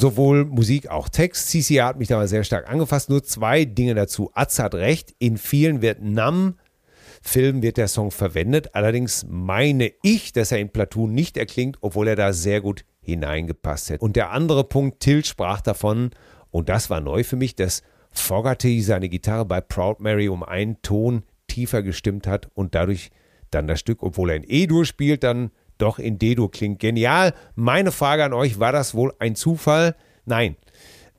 Sowohl 0.02 0.46
Musik, 0.46 0.90
auch 0.90 1.10
Text. 1.10 1.50
CCR 1.50 1.86
hat 1.86 2.00
mich 2.00 2.08
da 2.08 2.18
mal 2.18 2.28
sehr 2.28 2.44
stark 2.44 2.68
angefasst. 2.68 3.12
Nur 3.12 3.24
zwei 3.24 3.66
Dinge 3.66 3.94
dazu. 3.94 4.32
Atz 4.34 4.58
hat 4.58 4.74
recht. 4.74 5.14
In 5.20 5.38
vielen 5.38 5.84
Vietnam-Filmen 5.84 7.62
wird 7.62 7.78
der 7.78 7.88
Song 7.88 8.10
verwendet. 8.10 8.74
Allerdings 8.74 9.28
meine 9.30 9.92
ich, 10.02 10.34
dass 10.34 10.52
er 10.52 10.58
in 10.58 10.70
Platoon 10.70 11.14
nicht 11.14 11.38
erklingt, 11.38 11.78
obwohl 11.82 12.08
er 12.08 12.16
da 12.16 12.34
sehr 12.34 12.62
gut 12.62 12.84
hineingepasst 13.02 13.92
hätte. 13.92 14.04
Und 14.04 14.16
der 14.16 14.32
andere 14.32 14.64
Punkt, 14.64 15.02
Till 15.02 15.24
sprach 15.24 15.62
davon, 15.62 16.10
und 16.50 16.68
das 16.68 16.90
war 16.90 17.00
neu 17.00 17.24
für 17.24 17.36
mich, 17.36 17.56
dass 17.56 17.84
Fogerty 18.10 18.82
seine 18.82 19.08
Gitarre 19.08 19.46
bei 19.46 19.62
Proud 19.62 20.00
Mary 20.00 20.30
um 20.30 20.42
einen 20.42 20.82
Ton 20.82 21.22
tiefer 21.46 21.84
gestimmt 21.84 22.26
hat 22.26 22.50
und 22.56 22.74
dadurch 22.74 23.12
dann 23.52 23.68
das 23.68 23.80
Stück, 23.80 24.02
obwohl 24.02 24.32
er 24.32 24.38
in 24.38 24.46
E-Dur 24.48 24.84
spielt, 24.84 25.24
dann 25.24 25.52
doch 25.82 26.00
in 26.00 26.20
Dedo 26.20 26.48
klingt 26.48 26.80
genial. 26.80 27.34
Meine 27.56 27.92
Frage 27.92 28.24
an 28.24 28.34
euch, 28.34 28.60
war 28.60 28.72
das 28.72 28.94
wohl 28.94 29.14
ein 29.20 29.36
Zufall? 29.36 29.96
Nein, 30.26 30.56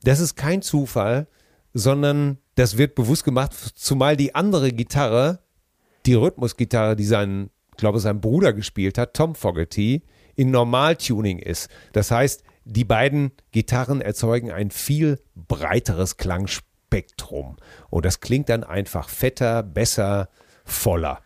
das 0.02 0.20
ist 0.20 0.36
kein 0.36 0.62
Zufall, 0.62 1.26
sondern 1.74 2.38
das 2.54 2.76
wird 2.76 2.94
bewusst 2.94 3.24
gemacht, 3.24 3.52
zumal 3.74 4.16
die 4.16 4.34
andere 4.34 4.72
Gitarre, 4.72 5.40
die 6.06 6.14
Rhythmusgitarre, 6.14 6.96
die 6.96 7.04
sein, 7.04 7.50
glaube 7.76 8.00
sein 8.00 8.20
Bruder 8.20 8.52
gespielt 8.52 8.98
hat, 8.98 9.14
Tom 9.14 9.34
Fogerty, 9.34 10.02
in 10.34 10.50
Normaltuning 10.50 11.38
ist. 11.38 11.68
Das 11.92 12.10
heißt, 12.10 12.42
die 12.64 12.84
beiden 12.84 13.32
Gitarren 13.50 14.00
erzeugen 14.00 14.50
ein 14.50 14.70
viel 14.70 15.20
breiteres 15.34 16.16
Klangspektrum. 16.16 17.56
Und 17.90 18.04
das 18.04 18.20
klingt 18.20 18.48
dann 18.48 18.64
einfach 18.64 19.08
fetter, 19.08 19.62
besser, 19.62 20.28
voller. 20.64 21.20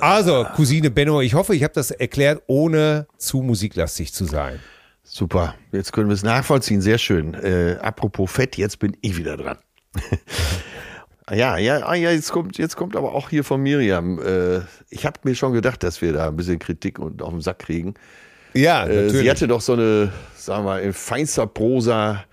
Also, 0.00 0.44
Cousine 0.56 0.90
Benno, 0.90 1.20
ich 1.20 1.34
hoffe, 1.34 1.54
ich 1.54 1.62
habe 1.62 1.74
das 1.74 1.90
erklärt, 1.90 2.42
ohne 2.46 3.06
zu 3.18 3.42
musiklastig 3.42 4.12
zu 4.12 4.24
sein. 4.24 4.58
Super, 5.04 5.54
jetzt 5.72 5.92
können 5.92 6.08
wir 6.08 6.14
es 6.14 6.22
nachvollziehen, 6.22 6.80
sehr 6.80 6.98
schön. 6.98 7.34
Äh, 7.34 7.78
apropos 7.82 8.30
Fett, 8.30 8.56
jetzt 8.56 8.78
bin 8.78 8.96
ich 9.00 9.16
wieder 9.16 9.36
dran. 9.36 9.58
ja, 11.30 11.58
ja, 11.58 11.86
ah, 11.86 11.94
ja, 11.94 12.10
jetzt 12.10 12.32
kommt, 12.32 12.56
jetzt 12.56 12.76
kommt 12.76 12.96
aber 12.96 13.14
auch 13.14 13.28
hier 13.28 13.44
von 13.44 13.60
Miriam. 13.60 14.18
Äh, 14.20 14.60
ich 14.88 15.04
habe 15.04 15.20
mir 15.24 15.34
schon 15.34 15.52
gedacht, 15.52 15.82
dass 15.82 16.00
wir 16.00 16.12
da 16.12 16.28
ein 16.28 16.36
bisschen 16.36 16.58
Kritik 16.58 16.98
und 16.98 17.20
auf 17.22 17.30
den 17.30 17.40
Sack 17.40 17.58
kriegen. 17.60 17.94
Ja, 18.54 18.84
äh, 18.84 18.88
natürlich. 18.88 19.12
Sie 19.12 19.30
hatte 19.30 19.48
doch 19.48 19.60
so 19.60 19.74
eine, 19.74 20.12
sagen 20.34 20.64
wir 20.64 20.70
mal, 20.70 20.82
in 20.82 20.92
feinster 20.92 21.46
Prosa 21.46 22.24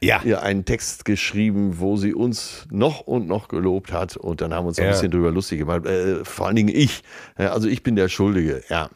ja. 0.00 0.20
ihr 0.24 0.42
einen 0.42 0.64
Text 0.64 1.04
geschrieben, 1.04 1.78
wo 1.78 1.96
sie 1.96 2.14
uns 2.14 2.66
noch 2.70 3.00
und 3.00 3.26
noch 3.26 3.48
gelobt 3.48 3.92
hat 3.92 4.16
und 4.16 4.40
dann 4.40 4.54
haben 4.54 4.64
wir 4.64 4.68
uns 4.68 4.78
ja. 4.78 4.84
ein 4.84 4.90
bisschen 4.90 5.10
drüber 5.10 5.30
lustig 5.30 5.58
gemacht. 5.58 5.86
Äh, 5.86 6.24
vor 6.24 6.46
allen 6.46 6.56
Dingen 6.56 6.74
ich. 6.74 7.02
Also 7.36 7.68
ich 7.68 7.82
bin 7.82 7.96
der 7.96 8.08
Schuldige, 8.08 8.62
ja. 8.68 8.88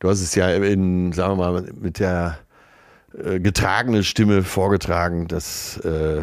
Du 0.00 0.08
hast 0.08 0.20
es 0.20 0.34
ja 0.34 0.48
in, 0.50 1.12
sagen 1.12 1.38
wir 1.38 1.50
mal, 1.50 1.72
mit 1.74 1.98
der 1.98 2.38
äh, 3.12 3.40
getragenen 3.40 4.04
Stimme 4.04 4.44
vorgetragen, 4.44 5.26
dass 5.26 5.78
äh, 5.78 6.22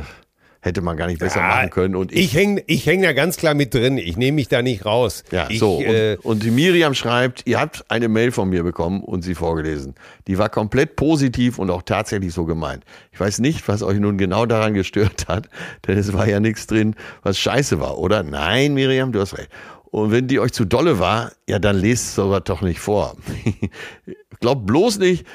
hätte 0.65 0.81
man 0.81 0.97
gar 0.97 1.05
nicht 1.05 1.19
besser 1.19 1.41
ja, 1.41 1.47
machen 1.47 1.69
können. 1.69 1.95
Und 1.95 2.11
ich, 2.11 2.25
ich 2.25 2.35
hänge 2.35 2.63
ich 2.65 2.85
häng 2.87 3.03
da 3.03 3.13
ganz 3.13 3.37
klar 3.37 3.53
mit 3.53 3.73
drin. 3.73 3.99
Ich 3.99 4.17
nehme 4.17 4.35
mich 4.35 4.47
da 4.47 4.63
nicht 4.63 4.83
raus. 4.83 5.23
Ja, 5.31 5.47
ich, 5.47 5.59
so. 5.59 5.77
Und, 5.77 5.85
äh, 5.85 6.17
und 6.23 6.43
die 6.43 6.49
Miriam 6.49 6.95
schreibt, 6.95 7.43
ihr 7.45 7.59
habt 7.59 7.85
eine 7.89 8.07
Mail 8.09 8.31
von 8.31 8.49
mir 8.49 8.63
bekommen 8.63 9.03
und 9.03 9.21
sie 9.21 9.35
vorgelesen. 9.35 9.93
Die 10.27 10.39
war 10.39 10.49
komplett 10.49 10.95
positiv 10.95 11.59
und 11.59 11.69
auch 11.69 11.83
tatsächlich 11.83 12.33
so 12.33 12.45
gemeint. 12.45 12.83
Ich 13.11 13.19
weiß 13.19 13.39
nicht, 13.39 13.67
was 13.67 13.83
euch 13.83 13.99
nun 13.99 14.17
genau 14.17 14.47
daran 14.47 14.73
gestört 14.73 15.27
hat, 15.27 15.49
denn 15.87 15.99
es 15.99 16.11
war 16.13 16.27
ja 16.27 16.39
nichts 16.39 16.65
drin, 16.65 16.95
was 17.21 17.37
scheiße 17.37 17.79
war, 17.79 17.99
oder? 17.99 18.23
Nein, 18.23 18.73
Miriam, 18.73 19.11
du 19.11 19.19
hast 19.19 19.37
recht. 19.37 19.49
Und 19.91 20.11
wenn 20.11 20.27
die 20.27 20.39
euch 20.39 20.51
zu 20.51 20.65
dolle 20.65 20.99
war, 20.99 21.31
ja, 21.47 21.59
dann 21.59 21.77
lest 21.77 22.15
sowas 22.15 22.41
doch 22.43 22.61
nicht 22.61 22.79
vor. 22.79 23.15
Glaubt 24.41 24.65
bloß 24.65 24.97
nicht, 24.97 25.25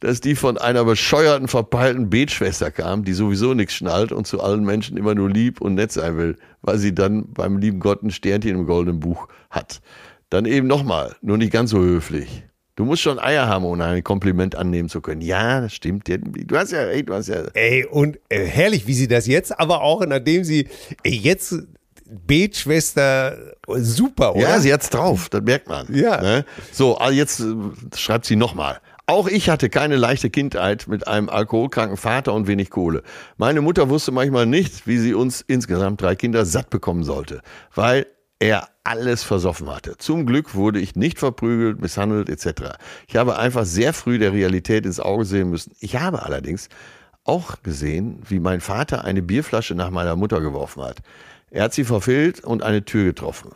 dass 0.00 0.20
die 0.20 0.34
von 0.34 0.58
einer 0.58 0.84
bescheuerten, 0.84 1.48
verpeilten 1.48 2.10
Betschwester 2.10 2.70
kam, 2.70 3.04
die 3.04 3.12
sowieso 3.12 3.54
nichts 3.54 3.74
schnallt 3.74 4.12
und 4.12 4.26
zu 4.26 4.42
allen 4.42 4.64
Menschen 4.64 4.96
immer 4.96 5.14
nur 5.14 5.30
lieb 5.30 5.60
und 5.60 5.74
nett 5.74 5.92
sein 5.92 6.16
will, 6.16 6.36
weil 6.62 6.78
sie 6.78 6.94
dann 6.94 7.32
beim 7.32 7.58
lieben 7.58 7.80
Gott 7.80 8.02
ein 8.02 8.10
Sternchen 8.10 8.54
im 8.54 8.66
goldenen 8.66 9.00
Buch 9.00 9.28
hat. 9.50 9.80
Dann 10.28 10.44
eben 10.44 10.66
nochmal, 10.66 11.16
nur 11.22 11.38
nicht 11.38 11.52
ganz 11.52 11.70
so 11.70 11.78
höflich. 11.78 12.42
Du 12.74 12.84
musst 12.84 13.00
schon 13.00 13.18
Eier 13.18 13.48
haben, 13.48 13.64
um 13.64 13.80
ein 13.80 14.04
Kompliment 14.04 14.54
annehmen 14.54 14.90
zu 14.90 15.00
können. 15.00 15.22
Ja, 15.22 15.62
das 15.62 15.72
stimmt. 15.72 16.08
Du 16.08 16.56
hast 16.58 16.72
ja, 16.72 16.80
ey, 16.80 17.02
du 17.02 17.14
hast 17.14 17.28
ja. 17.28 17.44
Ey, 17.54 17.86
und 17.86 18.18
äh, 18.28 18.44
herrlich, 18.44 18.86
wie 18.86 18.92
sie 18.92 19.08
das 19.08 19.26
jetzt, 19.26 19.58
aber 19.58 19.80
auch 19.80 20.04
nachdem 20.04 20.44
sie 20.44 20.68
ey, 21.02 21.14
jetzt 21.14 21.54
Betschwester, 22.04 23.54
super, 23.66 24.36
oder? 24.36 24.42
Ja, 24.42 24.60
sie 24.60 24.72
hat's 24.72 24.90
drauf, 24.90 25.28
das 25.28 25.42
merkt 25.42 25.68
man. 25.68 25.86
Ja. 25.92 26.20
Ne? 26.20 26.44
So, 26.70 26.98
ah, 26.98 27.10
jetzt 27.10 27.40
äh, 27.40 27.54
schreibt 27.96 28.26
sie 28.26 28.36
nochmal. 28.36 28.78
Auch 29.08 29.28
ich 29.28 29.48
hatte 29.48 29.68
keine 29.68 29.94
leichte 29.94 30.30
Kindheit 30.30 30.88
mit 30.88 31.06
einem 31.06 31.28
alkoholkranken 31.28 31.96
Vater 31.96 32.34
und 32.34 32.48
wenig 32.48 32.70
Kohle. 32.70 33.04
Meine 33.36 33.60
Mutter 33.60 33.88
wusste 33.88 34.10
manchmal 34.10 34.46
nicht, 34.46 34.88
wie 34.88 34.98
sie 34.98 35.14
uns 35.14 35.42
insgesamt 35.42 36.02
drei 36.02 36.16
Kinder 36.16 36.44
satt 36.44 36.70
bekommen 36.70 37.04
sollte, 37.04 37.40
weil 37.72 38.08
er 38.40 38.68
alles 38.82 39.22
versoffen 39.22 39.70
hatte. 39.70 39.96
Zum 39.96 40.26
Glück 40.26 40.56
wurde 40.56 40.80
ich 40.80 40.96
nicht 40.96 41.20
verprügelt, 41.20 41.80
misshandelt 41.80 42.28
etc. 42.28 42.78
Ich 43.06 43.14
habe 43.14 43.38
einfach 43.38 43.64
sehr 43.64 43.92
früh 43.92 44.18
der 44.18 44.32
Realität 44.32 44.84
ins 44.84 44.98
Auge 44.98 45.24
sehen 45.24 45.50
müssen. 45.50 45.72
Ich 45.78 45.94
habe 45.94 46.24
allerdings 46.24 46.68
auch 47.22 47.62
gesehen, 47.62 48.22
wie 48.28 48.40
mein 48.40 48.60
Vater 48.60 49.04
eine 49.04 49.22
Bierflasche 49.22 49.76
nach 49.76 49.90
meiner 49.90 50.16
Mutter 50.16 50.40
geworfen 50.40 50.82
hat. 50.82 50.98
Er 51.50 51.62
hat 51.62 51.74
sie 51.74 51.84
verfehlt 51.84 52.40
und 52.40 52.64
eine 52.64 52.84
Tür 52.84 53.04
getroffen. 53.04 53.52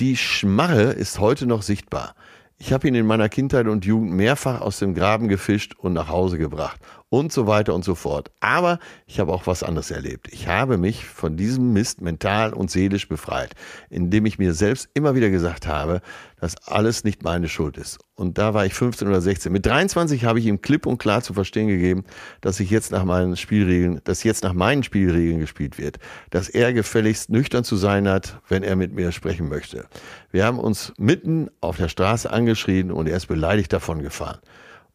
Die 0.00 0.16
Schmarre 0.16 0.92
ist 0.92 1.20
heute 1.20 1.46
noch 1.46 1.62
sichtbar. 1.62 2.16
Ich 2.62 2.74
habe 2.74 2.86
ihn 2.86 2.94
in 2.94 3.06
meiner 3.06 3.30
Kindheit 3.30 3.66
und 3.68 3.86
Jugend 3.86 4.12
mehrfach 4.12 4.60
aus 4.60 4.78
dem 4.78 4.94
Graben 4.94 5.28
gefischt 5.28 5.74
und 5.78 5.94
nach 5.94 6.08
Hause 6.08 6.36
gebracht 6.36 6.78
und 7.10 7.32
so 7.32 7.46
weiter 7.46 7.74
und 7.74 7.84
so 7.84 7.94
fort. 7.94 8.30
Aber 8.40 8.78
ich 9.06 9.20
habe 9.20 9.32
auch 9.32 9.46
was 9.46 9.62
anderes 9.62 9.90
erlebt. 9.90 10.28
Ich 10.32 10.46
habe 10.48 10.78
mich 10.78 11.04
von 11.04 11.36
diesem 11.36 11.72
Mist 11.72 12.00
mental 12.00 12.54
und 12.54 12.70
seelisch 12.70 13.08
befreit, 13.08 13.54
indem 13.90 14.26
ich 14.26 14.38
mir 14.38 14.54
selbst 14.54 14.88
immer 14.94 15.14
wieder 15.14 15.28
gesagt 15.28 15.66
habe, 15.66 16.00
dass 16.40 16.56
alles 16.68 17.04
nicht 17.04 17.22
meine 17.22 17.48
Schuld 17.48 17.76
ist. 17.76 17.98
Und 18.14 18.38
da 18.38 18.54
war 18.54 18.64
ich 18.64 18.74
15 18.74 19.08
oder 19.08 19.20
16. 19.20 19.52
Mit 19.52 19.66
23 19.66 20.24
habe 20.24 20.38
ich 20.38 20.46
ihm 20.46 20.62
klipp 20.62 20.86
und 20.86 20.98
klar 20.98 21.20
zu 21.22 21.34
verstehen 21.34 21.68
gegeben, 21.68 22.04
dass 22.40 22.60
ich 22.60 22.70
jetzt 22.70 22.92
nach 22.92 23.04
meinen 23.04 23.36
Spielregeln, 23.36 24.00
dass 24.04 24.22
jetzt 24.22 24.44
nach 24.44 24.52
meinen 24.52 24.84
Spielregeln 24.84 25.40
gespielt 25.40 25.78
wird, 25.78 25.98
dass 26.30 26.48
er 26.48 26.72
gefälligst 26.72 27.28
nüchtern 27.28 27.64
zu 27.64 27.76
sein 27.76 28.08
hat, 28.08 28.40
wenn 28.48 28.62
er 28.62 28.76
mit 28.76 28.94
mir 28.94 29.10
sprechen 29.10 29.48
möchte. 29.48 29.86
Wir 30.30 30.44
haben 30.44 30.60
uns 30.60 30.92
mitten 30.96 31.50
auf 31.60 31.76
der 31.76 31.88
Straße 31.88 32.30
angeschrien 32.30 32.92
und 32.92 33.08
er 33.08 33.16
ist 33.16 33.26
beleidigt 33.26 33.72
davon 33.72 34.00
gefahren. 34.00 34.38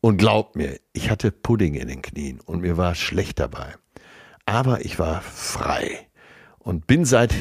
Und 0.05 0.17
glaubt 0.17 0.55
mir, 0.55 0.79
ich 0.93 1.09
hatte 1.09 1.31
Pudding 1.31 1.73
in 1.73 1.87
den 1.87 2.03
Knien 2.03 2.39
und 2.39 2.61
mir 2.61 2.77
war 2.77 2.93
schlecht 2.93 3.39
dabei. 3.39 3.73
Aber 4.45 4.85
ich 4.85 4.99
war 4.99 5.19
frei 5.21 6.07
und 6.59 6.85
bin 6.85 7.05
seit 7.05 7.33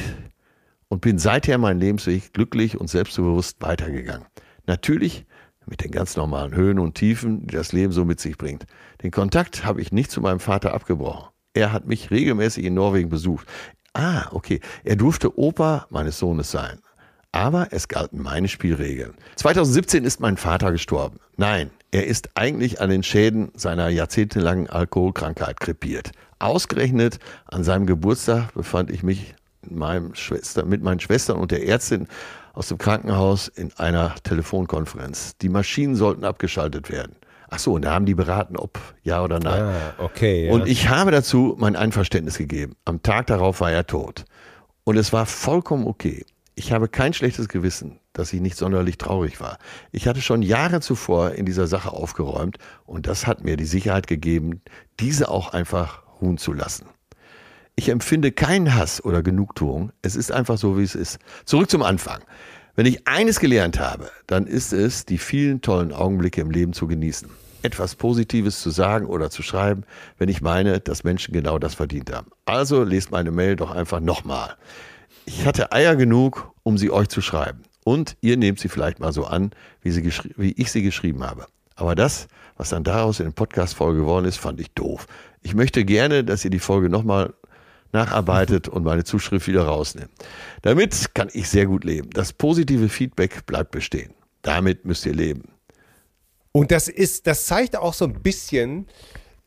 und 0.87 0.99
bin 0.99 1.19
seither 1.19 1.59
meinen 1.59 1.79
Lebensweg 1.79 2.33
glücklich 2.33 2.79
und 2.79 2.89
selbstbewusst 2.89 3.61
weitergegangen. 3.61 4.25
Natürlich 4.65 5.27
mit 5.67 5.83
den 5.83 5.91
ganz 5.91 6.15
normalen 6.15 6.55
Höhen 6.55 6.79
und 6.79 6.95
Tiefen, 6.95 7.45
die 7.45 7.53
das 7.53 7.71
Leben 7.71 7.93
so 7.93 8.03
mit 8.03 8.19
sich 8.19 8.35
bringt. 8.35 8.65
Den 9.03 9.11
Kontakt 9.11 9.63
habe 9.63 9.79
ich 9.79 9.91
nicht 9.91 10.09
zu 10.09 10.19
meinem 10.19 10.39
Vater 10.39 10.73
abgebrochen. 10.73 11.29
Er 11.53 11.71
hat 11.71 11.85
mich 11.85 12.09
regelmäßig 12.09 12.65
in 12.65 12.73
Norwegen 12.73 13.09
besucht. 13.09 13.45
Ah, 13.93 14.25
okay. 14.31 14.59
Er 14.83 14.95
durfte 14.95 15.37
Opa 15.37 15.85
meines 15.91 16.17
Sohnes 16.17 16.49
sein. 16.49 16.79
Aber 17.31 17.67
es 17.69 17.89
galten 17.89 18.23
meine 18.23 18.47
Spielregeln. 18.47 19.13
2017 19.35 20.03
ist 20.03 20.19
mein 20.19 20.37
Vater 20.37 20.71
gestorben. 20.71 21.19
Nein, 21.37 21.69
er 21.95 22.07
ist 22.07 22.31
eigentlich 22.35 22.81
an 22.81 22.89
den 22.89 23.03
Schäden 23.03 23.53
seiner 23.55 23.87
jahrzehntelangen 23.87 24.69
Alkoholkrankheit 24.69 25.61
krepiert. 25.61 26.11
Ausgerechnet 26.39 27.19
an 27.45 27.63
seinem 27.63 27.85
Geburtstag 27.85 28.53
befand 28.53 28.91
ich 28.91 29.01
mich 29.01 29.33
meinem 29.61 30.13
Schwester, 30.13 30.65
mit 30.65 30.83
meinen 30.83 30.99
Schwestern 30.99 31.37
und 31.37 31.51
der 31.51 31.65
Ärztin 31.65 32.07
aus 32.51 32.67
dem 32.67 32.79
Krankenhaus 32.79 33.47
in 33.47 33.71
einer 33.77 34.13
Telefonkonferenz. 34.23 35.37
Die 35.37 35.47
Maschinen 35.47 35.95
sollten 35.95 36.25
abgeschaltet 36.25 36.91
werden. 36.91 37.15
Ach 37.49 37.59
so, 37.59 37.75
und 37.75 37.85
da 37.85 37.93
haben 37.93 38.05
die 38.05 38.13
beraten, 38.13 38.57
ob 38.57 38.77
ja 39.03 39.23
oder 39.23 39.39
nein. 39.39 39.61
Ah, 39.61 39.93
okay. 39.99 40.47
Ja. 40.47 40.51
Und 40.51 40.67
ich 40.67 40.89
habe 40.89 41.11
dazu 41.11 41.55
mein 41.57 41.77
Einverständnis 41.77 42.37
gegeben. 42.37 42.75
Am 42.83 43.03
Tag 43.03 43.27
darauf 43.27 43.61
war 43.61 43.71
er 43.71 43.87
tot. 43.87 44.25
Und 44.83 44.97
es 44.97 45.13
war 45.13 45.25
vollkommen 45.25 45.87
okay. 45.87 46.25
Ich 46.57 46.71
habe 46.71 46.87
kein 46.87 47.13
schlechtes 47.13 47.49
Gewissen, 47.49 47.99
dass 48.13 48.31
ich 48.31 48.39
nicht 48.39 48.55
sonderlich 48.55 48.97
traurig 48.97 49.41
war. 49.41 49.57
Ich 49.91 50.07
hatte 50.07 50.21
schon 50.21 50.41
Jahre 50.41 50.79
zuvor 50.79 51.31
in 51.31 51.45
dieser 51.45 51.67
Sache 51.67 51.91
aufgeräumt 51.91 52.59
und 52.85 53.07
das 53.07 53.27
hat 53.27 53.43
mir 53.43 53.57
die 53.57 53.65
Sicherheit 53.65 54.07
gegeben, 54.07 54.61
diese 55.01 55.27
auch 55.27 55.51
einfach 55.51 56.03
ruhen 56.21 56.37
zu 56.37 56.53
lassen. 56.53 56.85
Ich 57.75 57.89
empfinde 57.89 58.31
keinen 58.31 58.73
Hass 58.73 59.03
oder 59.03 59.21
Genugtuung. 59.21 59.91
Es 60.01 60.15
ist 60.15 60.31
einfach 60.31 60.57
so, 60.57 60.77
wie 60.77 60.83
es 60.83 60.95
ist. 60.95 61.19
Zurück 61.43 61.69
zum 61.69 61.83
Anfang. 61.83 62.21
Wenn 62.75 62.85
ich 62.85 63.05
eines 63.05 63.41
gelernt 63.41 63.77
habe, 63.77 64.09
dann 64.25 64.47
ist 64.47 64.71
es, 64.71 65.05
die 65.05 65.17
vielen 65.17 65.59
tollen 65.59 65.91
Augenblicke 65.91 66.39
im 66.39 66.51
Leben 66.51 66.71
zu 66.71 66.87
genießen. 66.87 67.29
Etwas 67.63 67.95
Positives 67.95 68.61
zu 68.61 68.69
sagen 68.69 69.07
oder 69.07 69.29
zu 69.29 69.43
schreiben, 69.43 69.83
wenn 70.19 70.29
ich 70.29 70.41
meine, 70.41 70.79
dass 70.79 71.03
Menschen 71.03 71.33
genau 71.33 71.59
das 71.59 71.75
verdient 71.75 72.13
haben. 72.13 72.27
Also 72.45 72.83
lest 72.83 73.11
meine 73.11 73.31
Mail 73.31 73.57
doch 73.57 73.71
einfach 73.71 73.99
nochmal. 73.99 74.55
Ich 75.25 75.45
hatte 75.45 75.71
Eier 75.71 75.95
genug, 75.95 76.53
um 76.63 76.77
sie 76.77 76.91
euch 76.91 77.09
zu 77.09 77.21
schreiben. 77.21 77.63
Und 77.83 78.17
ihr 78.21 78.37
nehmt 78.37 78.59
sie 78.59 78.69
vielleicht 78.69 78.99
mal 78.99 79.13
so 79.13 79.25
an, 79.25 79.51
wie, 79.81 79.91
sie 79.91 80.11
wie 80.37 80.51
ich 80.53 80.71
sie 80.71 80.81
geschrieben 80.81 81.23
habe. 81.23 81.47
Aber 81.75 81.95
das, 81.95 82.27
was 82.57 82.69
dann 82.69 82.83
daraus 82.83 83.19
in 83.19 83.27
der 83.27 83.33
Podcast-Folge 83.33 83.99
geworden 83.99 84.25
ist, 84.25 84.37
fand 84.37 84.59
ich 84.59 84.71
doof. 84.71 85.07
Ich 85.41 85.53
möchte 85.53 85.85
gerne, 85.85 86.23
dass 86.23 86.45
ihr 86.45 86.51
die 86.51 86.59
Folge 86.59 86.89
nochmal 86.89 87.33
nacharbeitet 87.91 88.67
und 88.67 88.83
meine 88.83 89.03
Zuschrift 89.03 89.47
wieder 89.47 89.63
rausnimmt. 89.63 90.09
Damit 90.61 91.13
kann 91.13 91.29
ich 91.33 91.49
sehr 91.49 91.65
gut 91.65 91.83
leben. 91.83 92.09
Das 92.11 92.33
positive 92.33 92.89
Feedback 92.89 93.45
bleibt 93.45 93.71
bestehen. 93.71 94.13
Damit 94.41 94.85
müsst 94.85 95.05
ihr 95.05 95.13
leben. 95.13 95.43
Und 96.51 96.71
das 96.71 96.87
ist, 96.87 97.27
das 97.27 97.45
zeigt 97.45 97.75
auch 97.75 97.93
so 97.93 98.05
ein 98.05 98.21
bisschen, 98.21 98.87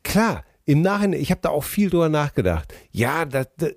klar, 0.02 0.44
im 0.64 0.82
Nachhinein, 0.82 1.20
ich 1.20 1.30
habe 1.30 1.40
da 1.40 1.48
auch 1.48 1.64
viel 1.64 1.88
drüber 1.88 2.08
nachgedacht. 2.08 2.74
Ja, 2.90 3.24
das, 3.24 3.48
das, 3.56 3.72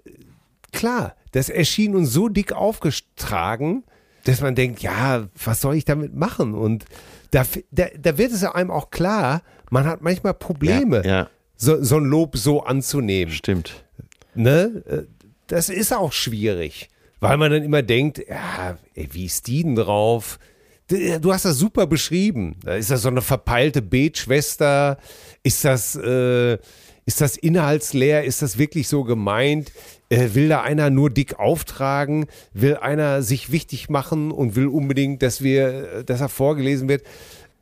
klar, 0.74 1.16
das 1.32 1.50
erschien 1.50 1.96
uns 1.96 2.12
so 2.12 2.30
dick 2.30 2.54
aufgetragen, 2.54 3.84
dass 4.26 4.42
man 4.42 4.56
denkt, 4.56 4.82
ja, 4.82 5.28
was 5.44 5.62
soll 5.62 5.76
ich 5.76 5.86
damit 5.86 6.14
machen? 6.16 6.54
Und 6.54 6.86
da, 7.32 7.44
da, 7.72 7.86
da 7.98 8.18
wird 8.18 8.32
es 8.32 8.44
einem 8.44 8.72
auch 8.72 8.92
klar, 8.92 9.42
man 9.70 9.86
hat 9.86 10.02
manchmal 10.02 10.34
Probleme, 10.34 10.98
ja, 11.06 11.12
ja. 11.12 11.30
So, 11.56 11.84
so 11.84 11.98
ein 11.98 12.06
Lob 12.06 12.38
so 12.38 12.64
anzunehmen. 12.64 13.34
Stimmt. 13.34 13.86
Ne? 14.34 15.08
Das 15.48 15.70
ist 15.70 15.94
auch 15.94 16.12
schwierig, 16.12 16.90
weil 17.20 17.38
man 17.38 17.52
dann 17.52 17.64
immer 17.64 17.84
denkt, 17.84 18.20
ja, 18.28 18.78
ey, 18.96 19.10
wie 19.12 19.26
ist 19.26 19.48
die 19.48 19.64
denn 19.64 19.76
drauf? 19.76 20.40
Du 20.88 21.32
hast 21.32 21.46
das 21.46 21.58
super 21.58 21.88
beschrieben. 21.88 22.58
Ist 22.66 22.92
das 22.92 23.04
so 23.04 23.10
eine 23.10 23.22
verpeilte 23.22 23.82
Betschwester? 23.82 24.98
Ist 25.44 25.64
das, 25.64 25.96
äh, 25.96 26.58
ist 27.06 27.22
das 27.22 27.38
inhaltsleer? 27.38 28.24
Ist 28.24 28.42
das 28.42 28.58
wirklich 28.58 28.88
so 28.88 29.04
gemeint? 29.04 29.72
Äh, 30.12 30.36
will 30.36 30.50
da 30.50 30.62
einer 30.62 30.90
nur 30.90 31.10
dick 31.10 31.40
auftragen? 31.40 32.26
Will 32.54 32.76
einer 32.76 33.22
sich 33.22 33.52
wichtig 33.52 33.90
machen 33.90 34.32
und 34.32 34.58
will 34.58 34.68
unbedingt, 34.68 35.24
dass 35.24 35.42
wir, 35.42 36.04
dass 36.04 36.20
er 36.20 36.28
vorgelesen 36.28 36.90
wird? 36.90 37.04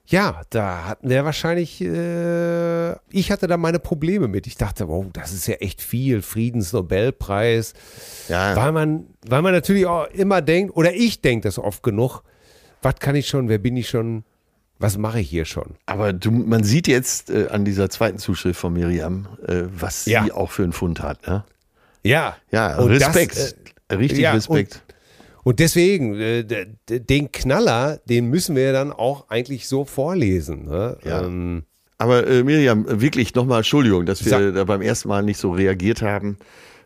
Ja, 0.08 0.41
da 0.50 0.86
hatten 0.86 1.08
wir 1.08 1.24
wahrscheinlich, 1.24 1.80
äh, 1.82 2.93
ich 3.12 3.32
hatte 3.32 3.45
da 3.45 3.58
meine 3.58 3.78
Probleme 3.78 4.28
mit. 4.28 4.47
Ich 4.47 4.58
dachte, 4.58 4.88
wow, 4.88 5.06
das 5.14 5.32
ist 5.32 5.45
ja 5.45 5.56
echt 5.56 5.84
viel, 5.84 6.24
Friedensnobelpreis. 6.24 7.74
Ja. 8.28 8.56
Weil 8.56 8.72
man, 8.72 9.06
weil 9.28 9.43
man 9.43 9.54
natürlich 9.54 9.86
auch 9.86 10.08
immer 10.08 10.41
denkt, 10.41 10.76
oder 10.76 10.95
ich 10.95 11.22
denke 11.22 11.47
das 11.47 11.60
oft 11.60 11.84
genug, 11.84 12.24
was 12.82 12.95
kann 12.95 13.16
ich 13.16 13.28
schon, 13.28 13.50
wer 13.50 13.60
bin 13.60 13.78
ich 13.78 13.88
schon, 13.88 14.24
was 14.80 14.97
mache 14.97 15.20
ich 15.20 15.30
hier 15.30 15.45
schon? 15.45 15.76
Aber 15.86 16.14
du, 16.14 16.32
man 16.32 16.64
sieht 16.64 16.88
jetzt 16.88 17.30
äh, 17.30 17.50
an 17.52 17.64
dieser 17.64 17.91
zweiten 17.91 18.18
Zuschrift 18.18 18.60
von 18.60 18.74
Miriam, 18.74 19.28
äh, 19.45 19.66
was 19.72 20.08
ja. 20.08 20.24
sie 20.24 20.32
auch 20.32 20.50
für 20.50 20.64
einen 20.64 20.74
Fund 20.74 21.02
hat. 21.04 21.28
Ne? 21.28 21.43
Ja. 22.10 22.38
Ja, 22.51 22.78
und 22.78 22.91
Respekt. 22.91 23.38
Das, 23.38 23.55
äh, 23.88 23.93
Richtig 23.95 24.20
ja, 24.20 24.34
Respekt. 24.34 24.82
Und, 25.38 25.43
und 25.43 25.60
deswegen, 25.60 26.20
äh, 26.20 26.43
den 26.88 27.32
Knaller, 27.32 27.99
den 28.05 28.26
müssen 28.26 28.55
wir 28.55 28.74
dann 28.74 28.91
auch 28.91 29.30
eigentlich 29.30 29.68
so 29.68 29.86
vorlesen. 29.86 30.66
Ne? 30.66 30.97
Ja. 31.03 31.24
Ähm, 31.24 31.64
aber 31.97 32.28
äh, 32.28 32.43
Miriam, 32.43 32.86
wirklich 33.01 33.36
nochmal 33.36 33.60
Entschuldigung, 33.60 34.05
dass 34.05 34.24
wir 34.24 34.30
sag, 34.30 34.53
da 34.55 34.64
beim 34.64 34.82
ersten 34.82 35.10
Mal 35.10 35.22
nicht 35.22 35.38
so 35.38 35.51
reagiert 35.51 36.01
haben. 36.01 36.38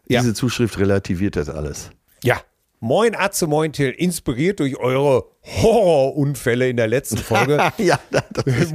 Diese 0.10 0.28
ja. 0.28 0.34
Zuschrift 0.34 0.78
relativiert 0.80 1.36
das 1.36 1.50
alles. 1.50 1.92
Ja. 2.24 2.42
Moin 2.80 3.16
Atze, 3.16 3.48
moin 3.48 3.72
Till, 3.72 3.92
inspiriert 3.92 4.60
durch 4.60 4.76
eure 4.76 5.24
Horrorunfälle 5.46 6.68
in 6.68 6.76
der 6.76 6.90
letzten 6.90 7.16
Folge, 7.16 7.58
ja, 7.78 7.98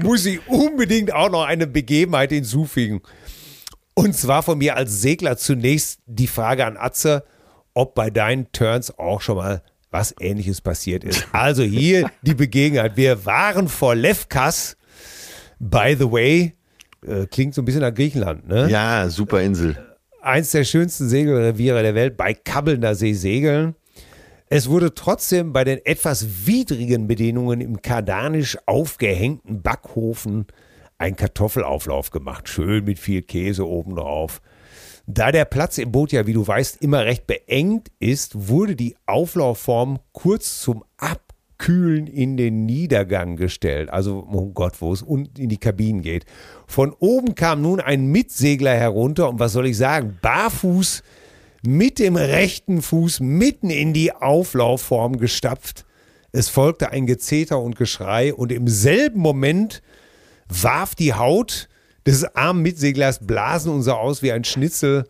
muss 0.02 0.24
ich 0.24 0.40
unbedingt 0.48 1.12
auch 1.12 1.30
noch 1.30 1.44
eine 1.44 1.66
Begebenheit 1.66 2.30
hinzufügen. 2.30 3.02
Und 3.98 4.14
zwar 4.14 4.44
von 4.44 4.58
mir 4.58 4.76
als 4.76 5.02
Segler 5.02 5.36
zunächst 5.36 5.98
die 6.06 6.28
Frage 6.28 6.64
an 6.64 6.76
Atze, 6.76 7.24
ob 7.74 7.96
bei 7.96 8.10
deinen 8.10 8.52
Turns 8.52 8.96
auch 8.96 9.20
schon 9.20 9.38
mal 9.38 9.60
was 9.90 10.14
ähnliches 10.20 10.60
passiert 10.60 11.02
ist. 11.02 11.26
Also 11.32 11.64
hier 11.64 12.08
die 12.22 12.34
Begegnung. 12.34 12.88
Wir 12.94 13.26
waren 13.26 13.66
vor 13.66 13.96
Lefkas, 13.96 14.76
by 15.58 15.96
the 15.98 16.12
way. 16.12 16.54
Äh, 17.04 17.26
klingt 17.26 17.56
so 17.56 17.62
ein 17.62 17.64
bisschen 17.64 17.80
nach 17.80 17.92
Griechenland, 17.92 18.46
ne? 18.46 18.70
Ja, 18.70 19.08
super 19.08 19.42
Insel. 19.42 19.76
Eins 20.22 20.52
der 20.52 20.62
schönsten 20.62 21.08
Segelreviere 21.08 21.82
der 21.82 21.96
Welt 21.96 22.16
bei 22.16 22.34
Kabbelnder 22.34 22.94
See 22.94 23.14
segeln. 23.14 23.74
Es 24.48 24.68
wurde 24.68 24.94
trotzdem 24.94 25.52
bei 25.52 25.64
den 25.64 25.84
etwas 25.84 26.46
widrigen 26.46 27.08
Bedingungen 27.08 27.60
im 27.60 27.82
kardanisch 27.82 28.58
aufgehängten 28.64 29.60
Backofen 29.60 30.46
ein 30.98 31.16
Kartoffelauflauf 31.16 32.10
gemacht. 32.10 32.48
Schön 32.48 32.84
mit 32.84 32.98
viel 32.98 33.22
Käse 33.22 33.66
obendrauf. 33.66 34.40
Da 35.06 35.32
der 35.32 35.46
Platz 35.46 35.78
im 35.78 35.90
Boot 35.90 36.12
ja, 36.12 36.26
wie 36.26 36.34
du 36.34 36.46
weißt, 36.46 36.82
immer 36.82 37.06
recht 37.06 37.26
beengt 37.26 37.90
ist, 37.98 38.48
wurde 38.48 38.76
die 38.76 38.94
Auflaufform 39.06 40.00
kurz 40.12 40.60
zum 40.60 40.84
Abkühlen 40.98 42.06
in 42.06 42.36
den 42.36 42.66
Niedergang 42.66 43.36
gestellt. 43.36 43.88
Also, 43.88 44.28
oh 44.30 44.50
Gott, 44.50 44.82
wo 44.82 44.92
es 44.92 45.00
unten 45.00 45.40
in 45.40 45.48
die 45.48 45.56
Kabinen 45.56 46.02
geht. 46.02 46.26
Von 46.66 46.92
oben 46.98 47.34
kam 47.34 47.62
nun 47.62 47.80
ein 47.80 48.08
Mitsegler 48.08 48.74
herunter 48.74 49.30
und 49.30 49.38
was 49.38 49.52
soll 49.52 49.68
ich 49.68 49.78
sagen? 49.78 50.18
Barfuß 50.20 51.02
mit 51.62 51.98
dem 51.98 52.16
rechten 52.16 52.82
Fuß 52.82 53.20
mitten 53.20 53.70
in 53.70 53.94
die 53.94 54.12
Auflaufform 54.12 55.18
gestapft. 55.18 55.86
Es 56.32 56.48
folgte 56.50 56.90
ein 56.90 57.06
Gezeter 57.06 57.60
und 57.60 57.76
Geschrei 57.76 58.34
und 58.34 58.52
im 58.52 58.68
selben 58.68 59.20
Moment 59.20 59.80
warf 60.48 60.94
die 60.94 61.14
Haut 61.14 61.68
des 62.06 62.24
armen 62.34 62.62
Mitseglers 62.62 63.26
Blasen 63.26 63.72
und 63.72 63.82
sah 63.82 63.94
aus 63.94 64.22
wie 64.22 64.32
ein 64.32 64.44
Schnitzel 64.44 65.04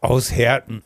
aus 0.00 0.30
Härten. 0.30 0.82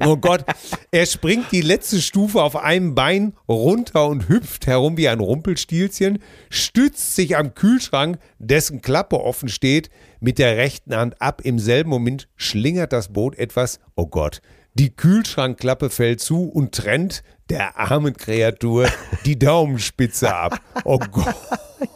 oh 0.00 0.16
Gott, 0.16 0.44
er 0.90 1.06
springt 1.06 1.52
die 1.52 1.60
letzte 1.60 2.00
Stufe 2.00 2.42
auf 2.42 2.56
einem 2.56 2.94
Bein 2.94 3.34
runter 3.48 4.08
und 4.08 4.28
hüpft 4.28 4.66
herum 4.66 4.96
wie 4.96 5.08
ein 5.08 5.20
Rumpelstilzchen, 5.20 6.18
stützt 6.50 7.14
sich 7.14 7.36
am 7.36 7.54
Kühlschrank, 7.54 8.18
dessen 8.38 8.82
Klappe 8.82 9.20
offen 9.20 9.48
steht, 9.48 9.90
mit 10.18 10.38
der 10.38 10.56
rechten 10.56 10.96
Hand 10.96 11.22
ab. 11.22 11.42
Im 11.44 11.58
selben 11.58 11.90
Moment 11.90 12.28
schlingert 12.36 12.92
das 12.92 13.12
Boot 13.12 13.38
etwas, 13.38 13.78
oh 13.94 14.06
Gott, 14.06 14.42
die 14.74 14.94
Kühlschrankklappe 14.94 15.90
fällt 15.90 16.20
zu 16.20 16.48
und 16.48 16.72
trennt 16.72 17.22
der 17.50 17.76
armen 17.76 18.16
Kreatur 18.16 18.88
die 19.24 19.38
Daumenspitze 19.38 20.34
ab. 20.34 20.60
Oh 20.84 20.98
Gott. 20.98 21.34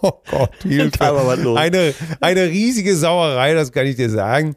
Oh 0.03 0.13
Gott, 0.31 0.55
Hilfe. 0.63 1.57
Eine, 1.57 1.95
eine 2.21 2.45
riesige 2.45 2.97
Sauerei, 2.97 3.55
das 3.55 3.73
kann 3.73 3.87
ich 3.87 3.97
dir 3.97 4.11
sagen. 4.11 4.57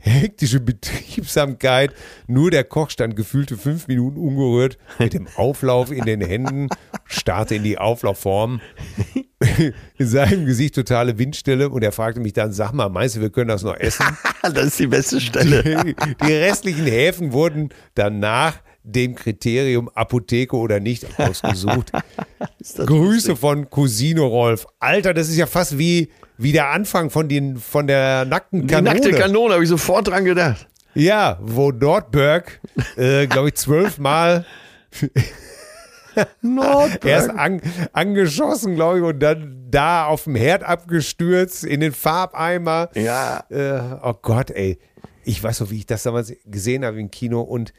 Hektische 0.00 0.60
Betriebsamkeit. 0.60 1.92
Nur 2.28 2.52
der 2.52 2.62
Koch 2.62 2.90
stand 2.90 3.16
gefühlte 3.16 3.56
fünf 3.56 3.88
Minuten 3.88 4.18
ungerührt 4.18 4.78
mit 4.98 5.12
dem 5.12 5.26
Auflauf 5.34 5.90
in 5.90 6.04
den 6.04 6.20
Händen, 6.20 6.68
starrte 7.04 7.56
in 7.56 7.64
die 7.64 7.78
Auflaufform. 7.78 8.60
In 9.98 10.06
seinem 10.08 10.46
Gesicht 10.46 10.74
totale 10.74 11.16
Windstille 11.16 11.68
und 11.68 11.84
er 11.84 11.92
fragte 11.92 12.18
mich 12.18 12.32
dann, 12.32 12.52
sag 12.52 12.72
mal, 12.72 12.88
meinst 12.88 13.14
du, 13.14 13.20
wir 13.20 13.30
können 13.30 13.46
das 13.46 13.62
noch 13.62 13.76
essen? 13.76 14.04
das 14.42 14.66
ist 14.66 14.80
die 14.80 14.88
beste 14.88 15.20
Stelle. 15.20 15.62
Die, 15.62 15.94
die 15.94 16.32
restlichen 16.32 16.86
Häfen 16.86 17.32
wurden 17.32 17.68
danach 17.94 18.60
dem 18.92 19.14
Kriterium 19.14 19.88
Apotheke 19.90 20.56
oder 20.56 20.80
nicht 20.80 21.18
ausgesucht. 21.18 21.92
Grüße 22.76 23.28
lustig. 23.28 23.38
von 23.38 23.70
Cousino 23.70 24.26
Rolf. 24.26 24.66
Alter, 24.78 25.14
das 25.14 25.28
ist 25.28 25.36
ja 25.36 25.46
fast 25.46 25.78
wie, 25.78 26.10
wie 26.36 26.52
der 26.52 26.70
Anfang 26.70 27.10
von, 27.10 27.28
den, 27.28 27.56
von 27.56 27.86
der 27.86 28.24
nackten 28.24 28.66
Kanone. 28.66 28.94
Die 28.94 29.00
nackte 29.00 29.18
Kanone, 29.18 29.54
habe 29.54 29.62
ich 29.62 29.68
sofort 29.68 30.08
dran 30.08 30.24
gedacht. 30.24 30.66
Ja, 30.94 31.38
wo 31.40 31.70
Nordberg, 31.70 32.60
äh, 32.96 33.26
glaube 33.26 33.48
ich, 33.48 33.54
zwölfmal 33.54 34.46
erst 37.04 37.30
an, 37.30 37.60
angeschossen, 37.92 38.74
glaube 38.74 38.98
ich, 38.98 39.04
und 39.04 39.20
dann 39.20 39.66
da 39.70 40.06
auf 40.06 40.24
dem 40.24 40.34
Herd 40.34 40.64
abgestürzt, 40.64 41.64
in 41.64 41.80
den 41.80 41.92
Farbeimer. 41.92 42.88
Ja. 42.94 43.44
Äh, 43.50 43.98
oh 44.02 44.14
Gott, 44.20 44.50
ey. 44.50 44.78
Ich 45.24 45.42
weiß 45.42 45.60
noch, 45.60 45.70
wie 45.70 45.76
ich 45.76 45.86
das 45.86 46.04
damals 46.04 46.34
gesehen 46.46 46.84
habe 46.84 46.98
im 46.98 47.10
Kino 47.10 47.42
und 47.42 47.72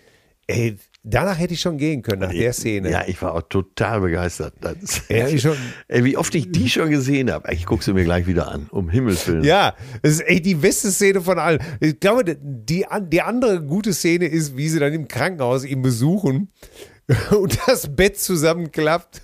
ey, 0.48 0.78
Danach 1.04 1.40
hätte 1.40 1.54
ich 1.54 1.62
schon 1.62 1.78
gehen 1.78 2.02
können, 2.02 2.22
nach 2.22 2.32
der 2.32 2.52
Szene. 2.52 2.92
Ja, 2.92 3.04
ich 3.08 3.22
war 3.22 3.34
auch 3.34 3.44
total 3.44 4.02
begeistert. 4.02 4.56
Das, 4.60 5.04
ja, 5.08 5.28
ich 5.28 5.42
schon, 5.42 5.56
ey, 5.88 6.04
wie 6.04 6.18
oft 6.18 6.36
ich 6.36 6.52
die 6.52 6.70
schon 6.70 6.90
gesehen 6.90 7.32
habe. 7.32 7.54
Ich 7.54 7.66
gucke 7.66 7.84
sie 7.84 7.94
mir 7.94 8.04
gleich 8.04 8.28
wieder 8.28 8.52
an, 8.52 8.68
um 8.70 8.90
Himmels 8.90 9.26
Willen. 9.28 9.46
Ja, 9.46 9.76
das 10.02 10.14
ist 10.14 10.22
ey, 10.22 10.42
die 10.42 10.56
beste 10.56 10.92
Szene 10.92 11.22
von 11.22 11.40
allen. 11.40 11.64
Ich 11.80 12.00
glaube, 12.02 12.26
die, 12.26 12.86
die 13.08 13.22
andere 13.22 13.64
gute 13.64 13.94
Szene 13.94 14.26
ist, 14.26 14.58
wie 14.58 14.68
sie 14.68 14.80
dann 14.80 14.92
im 14.92 15.08
Krankenhaus 15.08 15.64
ihn 15.64 15.82
besuchen 15.82 16.52
und 17.32 17.58
das 17.66 17.96
Bett 17.96 18.20
zusammenklappt. 18.20 19.22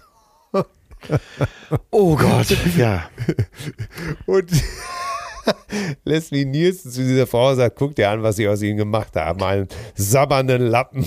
Oh 1.92 2.16
Gott, 2.16 2.48
ja. 2.78 3.10
Und 4.26 4.50
Leslie 6.04 6.46
Nielsen 6.46 6.92
zu 6.92 7.02
dieser 7.02 7.28
Frau 7.28 7.54
sagt, 7.56 7.76
guck 7.76 7.96
dir 7.96 8.10
an, 8.10 8.24
was 8.24 8.36
sie 8.36 8.48
aus 8.48 8.62
ihnen 8.62 8.78
gemacht 8.78 9.16
haben. 9.16 9.42
Einen 9.44 9.68
sabbernden 9.96 10.68
Lappen. 10.68 11.06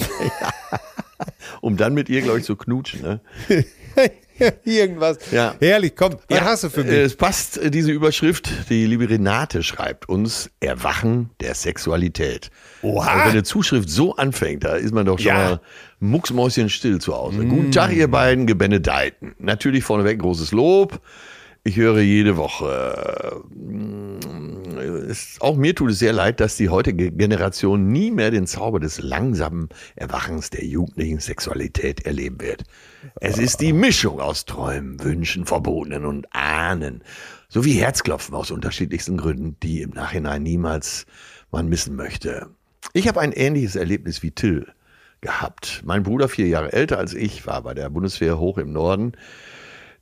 um 1.61 1.77
dann 1.77 1.95
mit 1.95 2.09
ihr, 2.09 2.23
glaube 2.23 2.39
ich, 2.39 2.45
zu 2.45 2.57
knutschen, 2.57 3.03
ne? 3.03 3.21
Irgendwas. 4.65 5.19
Ja. 5.33 5.57
Herrlich, 5.59 5.97
komm, 5.97 6.15
was 6.29 6.39
ja, 6.39 6.45
hast 6.45 6.65
du 6.65 6.71
für 6.71 6.85
mich? 6.85 6.93
Es 6.93 7.17
passt 7.17 7.59
äh, 7.59 7.71
diese 7.71 7.91
Überschrift, 7.91 8.49
die 8.71 8.87
liebe 8.87 9.09
Renate 9.09 9.65
schreibt 9.65 10.09
uns, 10.09 10.51
Erwachen 10.61 11.31
der 11.41 11.55
Sexualität. 11.55 12.51
Oha. 12.83 13.07
Also 13.07 13.25
wenn 13.25 13.31
eine 13.31 13.43
Zuschrift 13.43 13.91
so 13.91 14.15
anfängt, 14.15 14.65
da 14.65 14.77
ist 14.77 14.95
man 14.95 15.07
doch 15.07 15.19
schon 15.19 15.27
ja. 15.27 15.35
mal 15.35 15.61
mucksmäuschen 15.99 16.69
still 16.69 17.01
zu 17.01 17.17
Hause. 17.17 17.39
Mm. 17.39 17.49
Guten 17.49 17.73
Tag, 17.73 17.93
ihr 17.93 18.09
beiden 18.09 18.47
Gebenedeiten. 18.47 19.35
Natürlich 19.39 19.83
vorneweg 19.83 20.21
großes 20.21 20.53
Lob. 20.53 21.01
Ich 21.65 21.77
höre 21.77 21.99
jede 22.01 22.37
Woche. 22.37 23.43
Es, 25.09 25.39
auch 25.41 25.57
mir 25.57 25.75
tut 25.75 25.93
es 25.93 26.01
sehr 26.01 26.13
leid, 26.13 26.39
dass 26.39 26.57
die 26.57 26.69
heutige 26.69 27.11
Generation 27.11 27.89
nie 27.89 28.11
mehr 28.11 28.31
den 28.31 28.47
Zauber 28.47 28.79
des 28.79 29.01
langsamen 29.01 29.71
Erwachens 29.97 30.51
der 30.51 30.67
jugendlichen 30.67 31.19
Sexualität 31.19 32.05
erleben 32.05 32.43
wird. 32.43 32.65
Es 33.19 33.39
ist 33.39 33.63
die 33.63 33.73
Mischung 33.73 34.21
aus 34.21 34.45
Träumen, 34.45 35.03
Wünschen, 35.03 35.47
Verbotenen 35.47 36.05
und 36.05 36.27
Ahnen, 36.35 37.03
sowie 37.49 37.73
Herzklopfen 37.73 38.35
aus 38.35 38.51
unterschiedlichsten 38.51 39.17
Gründen, 39.17 39.57
die 39.63 39.81
im 39.81 39.91
Nachhinein 39.91 40.43
niemals 40.43 41.07
man 41.51 41.71
missen 41.71 41.97
möchte. 41.97 42.51
Ich 42.93 43.09
habe 43.09 43.21
ein 43.21 43.33
ähnliches 43.33 43.77
Erlebnis 43.77 44.23
wie 44.23 44.33
Till 44.33 44.67
gehabt. 45.23 45.83
Mein 45.87 46.03
Bruder, 46.03 46.29
vier 46.29 46.49
Jahre 46.49 46.75
älter 46.75 46.99
als 46.99 47.15
ich, 47.15 47.47
war 47.47 47.63
bei 47.63 47.73
der 47.73 47.89
Bundeswehr 47.89 48.39
hoch 48.39 48.59
im 48.59 48.73
Norden. 48.73 49.13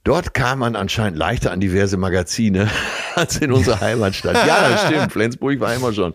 Dort 0.06 0.34
kam 0.34 0.60
man 0.60 0.76
anscheinend 0.76 1.18
leichter 1.18 1.50
an 1.50 1.58
diverse 1.58 1.96
Magazine 1.96 2.70
als 3.16 3.38
in 3.38 3.50
unserer 3.50 3.80
Heimatstadt. 3.80 4.46
Ja, 4.46 4.68
das 4.68 4.86
stimmt. 4.86 5.10
Flensburg 5.10 5.58
war 5.58 5.74
immer 5.74 5.92
schon 5.92 6.14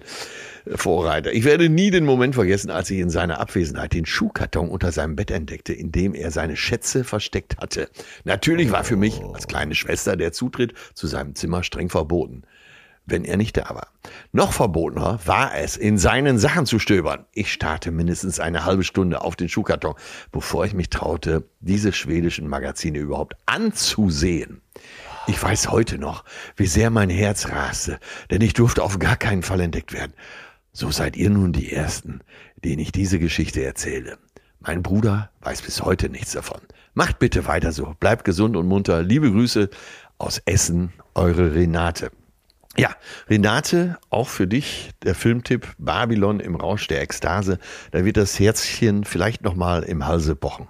Vorreiter. 0.66 1.34
Ich 1.34 1.44
werde 1.44 1.68
nie 1.68 1.92
den 1.92 2.06
Moment 2.06 2.36
vergessen, 2.36 2.72
als 2.72 2.90
ich 2.90 3.00
in 3.00 3.10
seiner 3.10 3.42
Abwesenheit 3.42 3.92
den 3.92 4.06
Schuhkarton 4.06 4.70
unter 4.70 4.94
seinem 4.94 5.18
Bett 5.18 5.30
entdeckte, 5.30 5.74
in 5.74 5.92
dem 5.92 6.14
er 6.14 6.32
seine 6.32 6.56
Schätze 6.56 7.04
versteckt 7.04 7.58
hatte. 7.58 7.90
Natürlich 8.24 8.72
war 8.72 8.86
für 8.86 8.96
mich 8.96 9.22
als 9.34 9.48
kleine 9.48 9.76
Schwester 9.76 10.16
der 10.16 10.32
Zutritt 10.32 10.74
zu 10.94 11.08
seinem 11.08 11.36
Zimmer 11.36 11.62
streng 11.62 11.90
verboten 11.90 12.44
wenn 13.12 13.26
er 13.26 13.38
nicht 13.38 13.58
da 13.58 13.70
war. 13.70 13.88
Noch 14.32 14.54
verbotener 14.54 15.20
war 15.26 15.56
es, 15.56 15.78
in 15.78 15.98
seinen 15.98 16.40
Sachen 16.40 16.66
zu 16.66 16.80
stöbern. 16.80 17.26
Ich 17.34 17.52
starrte 17.52 17.92
mindestens 17.92 18.40
eine 18.40 18.66
halbe 18.66 18.84
Stunde 18.84 19.22
auf 19.22 19.36
den 19.36 19.50
Schuhkarton, 19.50 19.96
bevor 20.32 20.66
ich 20.66 20.74
mich 20.74 20.90
traute, 20.90 21.44
diese 21.60 21.94
schwedischen 21.94 22.48
Magazine 22.48 22.98
überhaupt 22.98 23.36
anzusehen. 23.46 24.62
Ich 25.28 25.42
weiß 25.42 25.70
heute 25.70 26.00
noch, 26.00 26.24
wie 26.56 26.66
sehr 26.66 26.90
mein 26.90 27.10
Herz 27.10 27.50
raste, 27.50 28.00
denn 28.32 28.42
ich 28.42 28.54
durfte 28.54 28.82
auf 28.82 28.98
gar 28.98 29.18
keinen 29.18 29.44
Fall 29.44 29.60
entdeckt 29.60 29.94
werden. 29.94 30.14
So 30.74 30.90
seid 30.90 31.16
ihr 31.16 31.30
nun 31.30 31.52
die 31.52 31.72
Ersten, 31.72 32.22
denen 32.64 32.80
ich 32.80 32.92
diese 32.92 33.20
Geschichte 33.20 33.64
erzähle. 33.64 34.18
Mein 34.60 34.84
Bruder 34.84 35.32
weiß 35.42 35.62
bis 35.64 35.82
heute 35.82 36.10
nichts 36.10 36.32
davon. 36.32 36.62
Macht 36.94 37.20
bitte 37.20 37.46
weiter 37.48 37.72
so. 37.72 37.96
Bleibt 38.00 38.26
gesund 38.26 38.56
und 38.56 38.68
munter. 38.68 39.02
Liebe 39.02 39.32
Grüße 39.32 39.70
aus 40.18 40.42
Essen, 40.46 40.94
eure 41.16 41.56
Renate. 41.56 42.12
Ja, 42.78 42.96
Renate, 43.30 43.98
auch 44.10 44.30
für 44.30 44.48
dich 44.48 44.92
der 45.04 45.14
Filmtipp 45.14 45.68
Babylon 45.78 46.40
im 46.40 46.56
Rausch 46.56 46.88
der 46.88 47.02
Ekstase. 47.02 47.60
Da 47.92 48.06
wird 48.06 48.18
das 48.18 48.40
Herzchen 48.40 49.04
vielleicht 49.04 49.42
nochmal 49.44 49.84
im 49.84 50.06
Halse 50.06 50.36
pochen. 50.36 50.68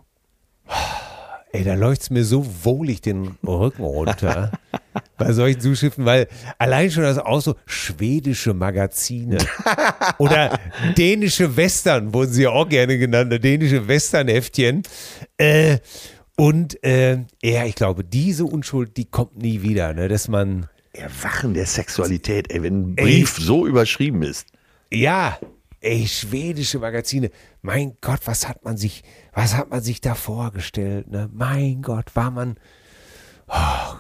Ey, 1.54 1.66
da 1.66 1.74
läuft's 1.74 2.10
mir 2.10 2.24
so 2.24 2.45
wohlig 2.64 3.02
den 3.02 3.38
Rücken 3.45 3.84
runter 3.84 4.52
bei 5.18 5.34
solchen 5.34 5.60
Zuschriften, 5.60 6.06
weil 6.06 6.30
allein 6.58 6.89
schon 6.89 7.04
das 7.04 7.18
auch 7.18 7.41
so 7.41 7.56
schwedische 7.66 8.54
Magazine 8.54 9.38
oder 10.18 10.58
dänische 10.97 11.58
Western 11.58 12.14
wurden 12.14 12.32
sie 12.32 12.43
ja 12.43 12.52
auch 12.52 12.70
gerne 12.70 12.97
genannt, 12.97 13.34
dänische 13.43 13.86
Westernheftchen. 13.86 14.84
Äh, 15.36 15.80
und 16.38 16.82
äh, 16.86 17.18
ja, 17.43 17.66
ich 17.66 17.76
glaube, 17.76 18.06
diese 18.06 18.45
Unschuld, 18.45 18.95
die 18.95 19.06
kommt 19.06 19.38
nie 19.38 19.62
wieder, 19.62 19.93
ne? 19.93 20.08
dass 20.08 20.30
man 20.30 20.70
Erwachen 20.93 21.53
der 21.53 21.65
Sexualität, 21.65 22.51
ey, 22.51 22.63
wenn 22.63 22.91
ein 22.91 22.95
Brief 22.95 23.37
ey. 23.37 23.43
so 23.43 23.65
überschrieben 23.65 24.23
ist. 24.23 24.47
Ja, 24.91 25.39
ey, 25.79 26.05
schwedische 26.07 26.79
Magazine. 26.79 27.31
Mein 27.61 27.97
Gott, 28.01 28.21
was 28.25 28.47
hat 28.47 28.63
man 28.65 28.77
sich, 28.77 29.03
was 29.33 29.55
hat 29.55 29.69
man 29.69 29.81
sich 29.81 30.01
da 30.01 30.15
vorgestellt, 30.15 31.09
ne? 31.09 31.29
Mein 31.33 31.81
Gott, 31.81 32.15
war 32.15 32.31
man. 32.31 32.57
Oh. 33.47 33.95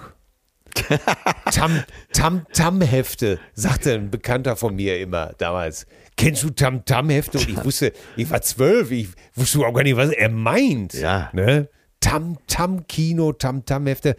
Tam, 1.51 1.83
Tam, 2.13 2.45
Tam-Hefte, 2.53 3.39
sagte 3.53 3.93
ein 3.93 4.09
Bekannter 4.09 4.55
von 4.55 4.75
mir 4.75 4.99
immer 4.99 5.33
damals. 5.37 5.85
Kennst 6.17 6.43
du 6.43 6.49
Tam, 6.49 6.85
Tam-Hefte? 6.85 7.39
Und 7.39 7.49
ich 7.49 7.63
wusste, 7.63 7.93
ich 8.15 8.29
war 8.29 8.41
zwölf, 8.41 8.91
ich 8.91 9.09
wusste 9.35 9.59
auch 9.59 9.73
gar 9.73 9.83
nicht, 9.83 9.97
was 9.97 10.11
er 10.11 10.29
meint. 10.29 10.93
Ja. 10.93 11.29
Ne? 11.33 11.69
Tam, 11.99 12.37
Tam, 12.47 12.87
Kino, 12.87 13.33
Tam, 13.33 13.65
Tam-Hefte. 13.65 14.15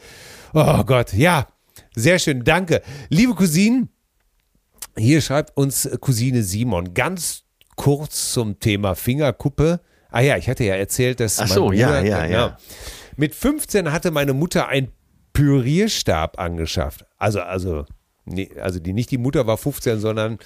Oh 0.52 0.84
Gott, 0.84 1.12
ja. 1.12 1.48
Sehr 1.94 2.18
schön, 2.18 2.44
danke. 2.44 2.82
Liebe 3.08 3.34
Cousinen, 3.34 3.88
hier 4.96 5.20
schreibt 5.20 5.56
uns 5.56 5.88
Cousine 6.00 6.42
Simon 6.42 6.94
ganz 6.94 7.42
kurz 7.76 8.32
zum 8.32 8.58
Thema 8.58 8.94
Fingerkuppe. 8.94 9.80
Ah 10.10 10.20
ja, 10.20 10.36
ich 10.36 10.48
hatte 10.48 10.64
ja 10.64 10.74
erzählt, 10.74 11.20
dass. 11.20 11.38
Ach 11.38 11.48
so, 11.48 11.66
Bruder, 11.66 11.76
ja, 11.76 12.02
ja, 12.02 12.26
ja. 12.26 12.56
Mit 13.16 13.34
15 13.34 13.92
hatte 13.92 14.10
meine 14.10 14.32
Mutter 14.32 14.68
ein 14.68 14.88
Pürierstab 15.32 16.38
angeschafft. 16.38 17.06
Also, 17.18 17.40
also, 17.40 17.84
nee, 18.24 18.50
also 18.60 18.78
die, 18.78 18.92
nicht 18.92 19.10
die 19.10 19.18
Mutter 19.18 19.46
war 19.46 19.56
15, 19.56 19.98
sondern 20.00 20.38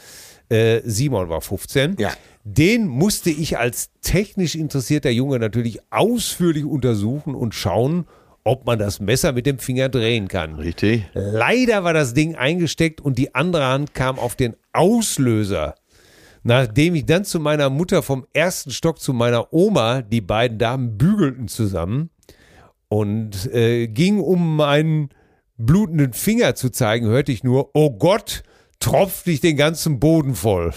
äh, 0.48 0.80
Simon 0.84 1.28
war 1.28 1.40
15. 1.40 1.96
Ja. 1.98 2.12
Den 2.44 2.86
musste 2.86 3.30
ich 3.30 3.58
als 3.58 3.90
technisch 4.02 4.54
interessierter 4.54 5.10
Junge 5.10 5.38
natürlich 5.38 5.80
ausführlich 5.90 6.64
untersuchen 6.64 7.34
und 7.34 7.54
schauen, 7.54 8.06
ob 8.46 8.64
man 8.64 8.78
das 8.78 9.00
Messer 9.00 9.32
mit 9.32 9.44
dem 9.44 9.58
Finger 9.58 9.88
drehen 9.88 10.28
kann. 10.28 10.54
Richtig. 10.54 11.04
Leider 11.14 11.82
war 11.82 11.92
das 11.92 12.14
Ding 12.14 12.36
eingesteckt 12.36 13.00
und 13.00 13.18
die 13.18 13.34
andere 13.34 13.66
Hand 13.66 13.92
kam 13.92 14.20
auf 14.20 14.36
den 14.36 14.54
Auslöser. 14.72 15.74
Nachdem 16.44 16.94
ich 16.94 17.06
dann 17.06 17.24
zu 17.24 17.40
meiner 17.40 17.70
Mutter 17.70 18.04
vom 18.04 18.24
ersten 18.32 18.70
Stock 18.70 19.00
zu 19.00 19.12
meiner 19.12 19.52
Oma, 19.52 20.02
die 20.02 20.20
beiden 20.20 20.58
Damen 20.58 20.96
bügelten 20.96 21.48
zusammen 21.48 22.10
und 22.86 23.52
äh, 23.52 23.88
ging, 23.88 24.20
um 24.20 24.54
meinen 24.54 25.08
blutenden 25.58 26.12
Finger 26.12 26.54
zu 26.54 26.70
zeigen, 26.70 27.06
hörte 27.06 27.32
ich 27.32 27.42
nur, 27.42 27.70
oh 27.74 27.90
Gott, 27.90 28.44
tropft 28.78 29.26
dich 29.26 29.40
den 29.40 29.56
ganzen 29.56 29.98
Boden 29.98 30.36
voll. 30.36 30.72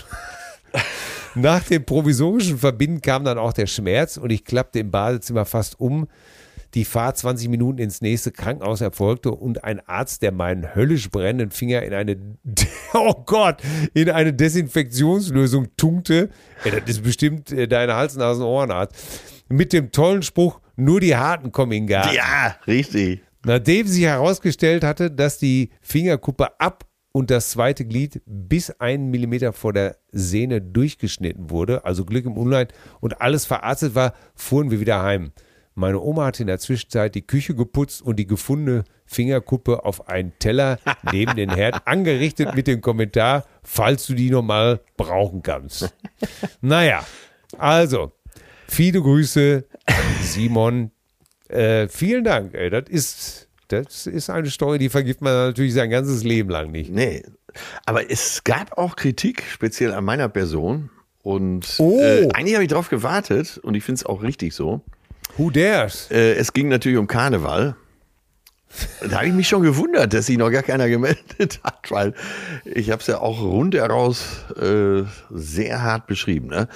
Nach 1.35 1.63
dem 1.63 1.85
provisorischen 1.85 2.57
Verbinden 2.57 3.01
kam 3.01 3.25
dann 3.25 3.37
auch 3.37 3.53
der 3.53 3.67
Schmerz 3.67 4.17
und 4.17 4.31
ich 4.31 4.43
klappte 4.43 4.79
im 4.79 4.89
Badezimmer 4.89 5.45
fast 5.45 5.79
um. 5.79 6.07
Die 6.75 6.85
Fahrt 6.85 7.17
20 7.17 7.49
Minuten 7.49 7.79
ins 7.79 8.01
nächste 8.01 8.31
Krankenhaus 8.31 8.81
erfolgte 8.81 9.31
und 9.31 9.63
ein 9.63 9.79
Arzt, 9.87 10.21
der 10.21 10.31
meinen 10.31 10.75
höllisch 10.75 11.09
brennenden 11.09 11.51
Finger 11.51 11.81
in 11.81 11.93
eine, 11.93 12.17
oh 12.93 13.15
Gott, 13.25 13.61
in 13.93 14.09
eine 14.09 14.33
Desinfektionslösung 14.33 15.75
tunkte. 15.77 16.29
Ja, 16.63 16.71
das 16.71 16.89
ist 16.89 17.03
bestimmt 17.03 17.51
äh, 17.51 17.67
deine 17.67 17.95
Hals-Nasen-Ohrenarzt. 17.95 18.95
Mit 19.49 19.73
dem 19.73 19.91
tollen 19.91 20.21
Spruch, 20.21 20.61
nur 20.75 20.99
die 20.99 21.15
Harten 21.15 21.51
kommen 21.51 21.71
in 21.71 21.87
Garten. 21.87 22.15
Ja, 22.15 22.55
richtig. 22.67 23.23
Nachdem 23.45 23.87
sich 23.87 24.03
herausgestellt 24.03 24.83
hatte, 24.83 25.09
dass 25.09 25.37
die 25.37 25.71
Fingerkuppe 25.81 26.59
ab 26.59 26.85
und 27.11 27.31
das 27.31 27.49
zweite 27.49 27.85
Glied 27.85 28.21
bis 28.25 28.69
einen 28.79 29.09
Millimeter 29.09 29.53
vor 29.53 29.73
der 29.73 29.97
Sehne 30.11 30.61
durchgeschnitten 30.61 31.49
wurde, 31.49 31.85
also 31.85 32.05
Glück 32.05 32.25
im 32.25 32.37
Unleid 32.37 32.73
und 32.99 33.21
alles 33.21 33.45
verarztet 33.45 33.95
war, 33.95 34.13
fuhren 34.35 34.71
wir 34.71 34.79
wieder 34.79 35.01
heim. 35.01 35.31
Meine 35.79 36.01
Oma 36.01 36.25
hatte 36.25 36.43
in 36.43 36.47
der 36.47 36.59
Zwischenzeit 36.59 37.15
die 37.15 37.21
Küche 37.21 37.55
geputzt 37.55 38.01
und 38.01 38.17
die 38.17 38.27
gefundene 38.27 38.83
Fingerkuppe 39.05 39.85
auf 39.85 40.09
einen 40.09 40.33
Teller 40.37 40.77
neben 41.09 41.37
den 41.37 41.49
Herd 41.49 41.83
angerichtet 41.87 42.53
mit 42.53 42.67
dem 42.67 42.81
Kommentar, 42.81 43.45
falls 43.63 44.05
du 44.05 44.13
die 44.13 44.29
nochmal 44.29 44.81
brauchen 44.97 45.41
kannst. 45.41 45.95
Naja, 46.59 47.05
also, 47.57 48.11
viele 48.67 49.01
Grüße, 49.01 49.63
Simon. 50.21 50.91
Äh, 51.47 51.87
vielen 51.87 52.25
Dank. 52.25 52.55
Ey, 52.55 52.69
das 52.69 52.89
ist, 52.89 53.47
das 53.69 54.05
ist 54.05 54.29
eine 54.29 54.49
Story, 54.49 54.79
die 54.79 54.89
vergibt 54.89 55.21
man 55.21 55.31
natürlich 55.31 55.73
sein 55.73 55.89
ganzes 55.89 56.25
Leben 56.25 56.49
lang 56.49 56.71
nicht. 56.71 56.91
Nee. 56.91 57.23
Aber 57.85 58.11
es 58.11 58.43
gab 58.43 58.77
auch 58.77 58.97
Kritik, 58.97 59.43
speziell 59.49 59.93
an 59.93 60.03
meiner 60.03 60.27
Person. 60.27 60.89
Und 61.23 61.75
Oh. 61.77 62.01
äh, 62.01 62.27
eigentlich 62.33 62.55
habe 62.55 62.63
ich 62.65 62.69
darauf 62.69 62.89
gewartet 62.89 63.57
und 63.59 63.75
ich 63.75 63.83
finde 63.85 63.99
es 63.99 64.05
auch 64.05 64.21
richtig 64.23 64.53
so. 64.53 64.81
Who 65.37 65.49
dares? 65.51 66.09
Äh, 66.11 66.33
es 66.33 66.53
ging 66.53 66.67
natürlich 66.67 66.97
um 66.97 67.07
Karneval. 67.07 67.75
Da 69.01 69.17
habe 69.17 69.27
ich 69.27 69.33
mich 69.33 69.47
schon 69.47 69.63
gewundert, 69.63 70.13
dass 70.13 70.27
sich 70.27 70.37
noch 70.37 70.51
gar 70.51 70.63
keiner 70.63 70.89
gemeldet 70.89 71.59
hat, 71.63 71.89
weil 71.89 72.13
ich 72.65 72.91
habe 72.91 73.01
es 73.01 73.07
ja 73.07 73.19
auch 73.19 73.41
rundheraus 73.41 74.45
äh, 74.61 75.03
sehr 75.31 75.81
hart 75.81 76.07
beschrieben. 76.07 76.47
Ne? 76.47 76.67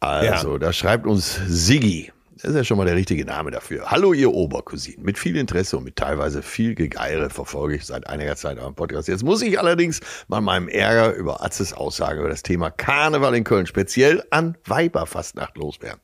Also, 0.00 0.58
da 0.58 0.72
schreibt 0.72 1.06
uns 1.06 1.40
Siggi. 1.46 2.10
Das 2.42 2.50
ist 2.50 2.56
ja 2.56 2.64
schon 2.64 2.76
mal 2.76 2.86
der 2.86 2.96
richtige 2.96 3.24
Name 3.24 3.52
dafür. 3.52 3.92
Hallo, 3.92 4.12
ihr 4.12 4.32
Obercousinen. 4.32 5.04
Mit 5.04 5.16
viel 5.16 5.36
Interesse 5.36 5.76
und 5.76 5.84
mit 5.84 5.94
teilweise 5.94 6.42
viel 6.42 6.74
Gegeire 6.74 7.30
verfolge 7.30 7.76
ich 7.76 7.86
seit 7.86 8.08
einiger 8.08 8.34
Zeit 8.34 8.58
euren 8.58 8.74
Podcast. 8.74 9.06
Jetzt 9.06 9.22
muss 9.22 9.42
ich 9.42 9.60
allerdings 9.60 10.00
mal 10.26 10.40
meinem 10.40 10.66
Ärger 10.66 11.14
über 11.14 11.44
Atzes 11.44 11.72
Aussage 11.72 12.18
über 12.18 12.28
das 12.28 12.42
Thema 12.42 12.70
Karneval 12.70 13.36
in 13.36 13.44
Köln 13.44 13.66
speziell 13.66 14.24
an 14.30 14.58
Weiberfastnacht 14.64 15.56
loswerden. 15.56 16.00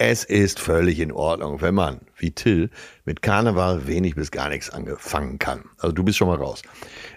Es 0.00 0.22
ist 0.22 0.60
völlig 0.60 1.00
in 1.00 1.10
Ordnung, 1.10 1.60
wenn 1.60 1.74
man, 1.74 1.98
wie 2.16 2.30
Till, 2.30 2.70
mit 3.04 3.20
Karneval 3.20 3.88
wenig 3.88 4.14
bis 4.14 4.30
gar 4.30 4.48
nichts 4.48 4.70
angefangen 4.70 5.40
kann. 5.40 5.64
Also 5.76 5.92
du 5.92 6.04
bist 6.04 6.18
schon 6.18 6.28
mal 6.28 6.36
raus. 6.36 6.62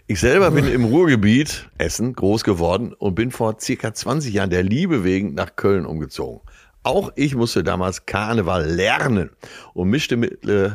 Ich 0.07 0.19
selber 0.19 0.49
bin 0.49 0.67
im 0.67 0.85
Ruhrgebiet, 0.85 1.69
Essen, 1.77 2.13
groß 2.13 2.43
geworden 2.43 2.93
und 2.93 3.13
bin 3.13 3.29
vor 3.29 3.57
circa 3.59 3.93
20 3.93 4.33
Jahren 4.33 4.49
der 4.49 4.63
Liebe 4.63 5.03
wegen 5.03 5.35
nach 5.35 5.55
Köln 5.55 5.85
umgezogen. 5.85 6.41
Auch 6.81 7.11
ich 7.15 7.35
musste 7.35 7.63
damals 7.63 8.07
Karneval 8.07 8.65
lernen 8.65 9.29
und 9.75 9.91
mischte 9.91 10.17
mit, 10.17 10.43
äh, 10.49 10.71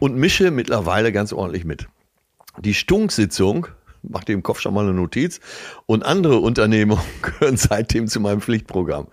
und 0.00 0.16
mische 0.16 0.50
mittlerweile 0.50 1.12
ganz 1.12 1.32
ordentlich 1.32 1.64
mit. 1.64 1.86
Die 2.58 2.74
Stunksitzung, 2.74 3.68
macht 4.02 4.28
im 4.28 4.42
Kopf 4.42 4.58
schon 4.58 4.74
mal 4.74 4.82
eine 4.82 4.92
Notiz, 4.92 5.38
und 5.86 6.04
andere 6.04 6.38
Unternehmungen 6.38 7.04
gehören 7.22 7.56
seitdem 7.56 8.08
zu 8.08 8.18
meinem 8.18 8.40
Pflichtprogramm. 8.40 9.06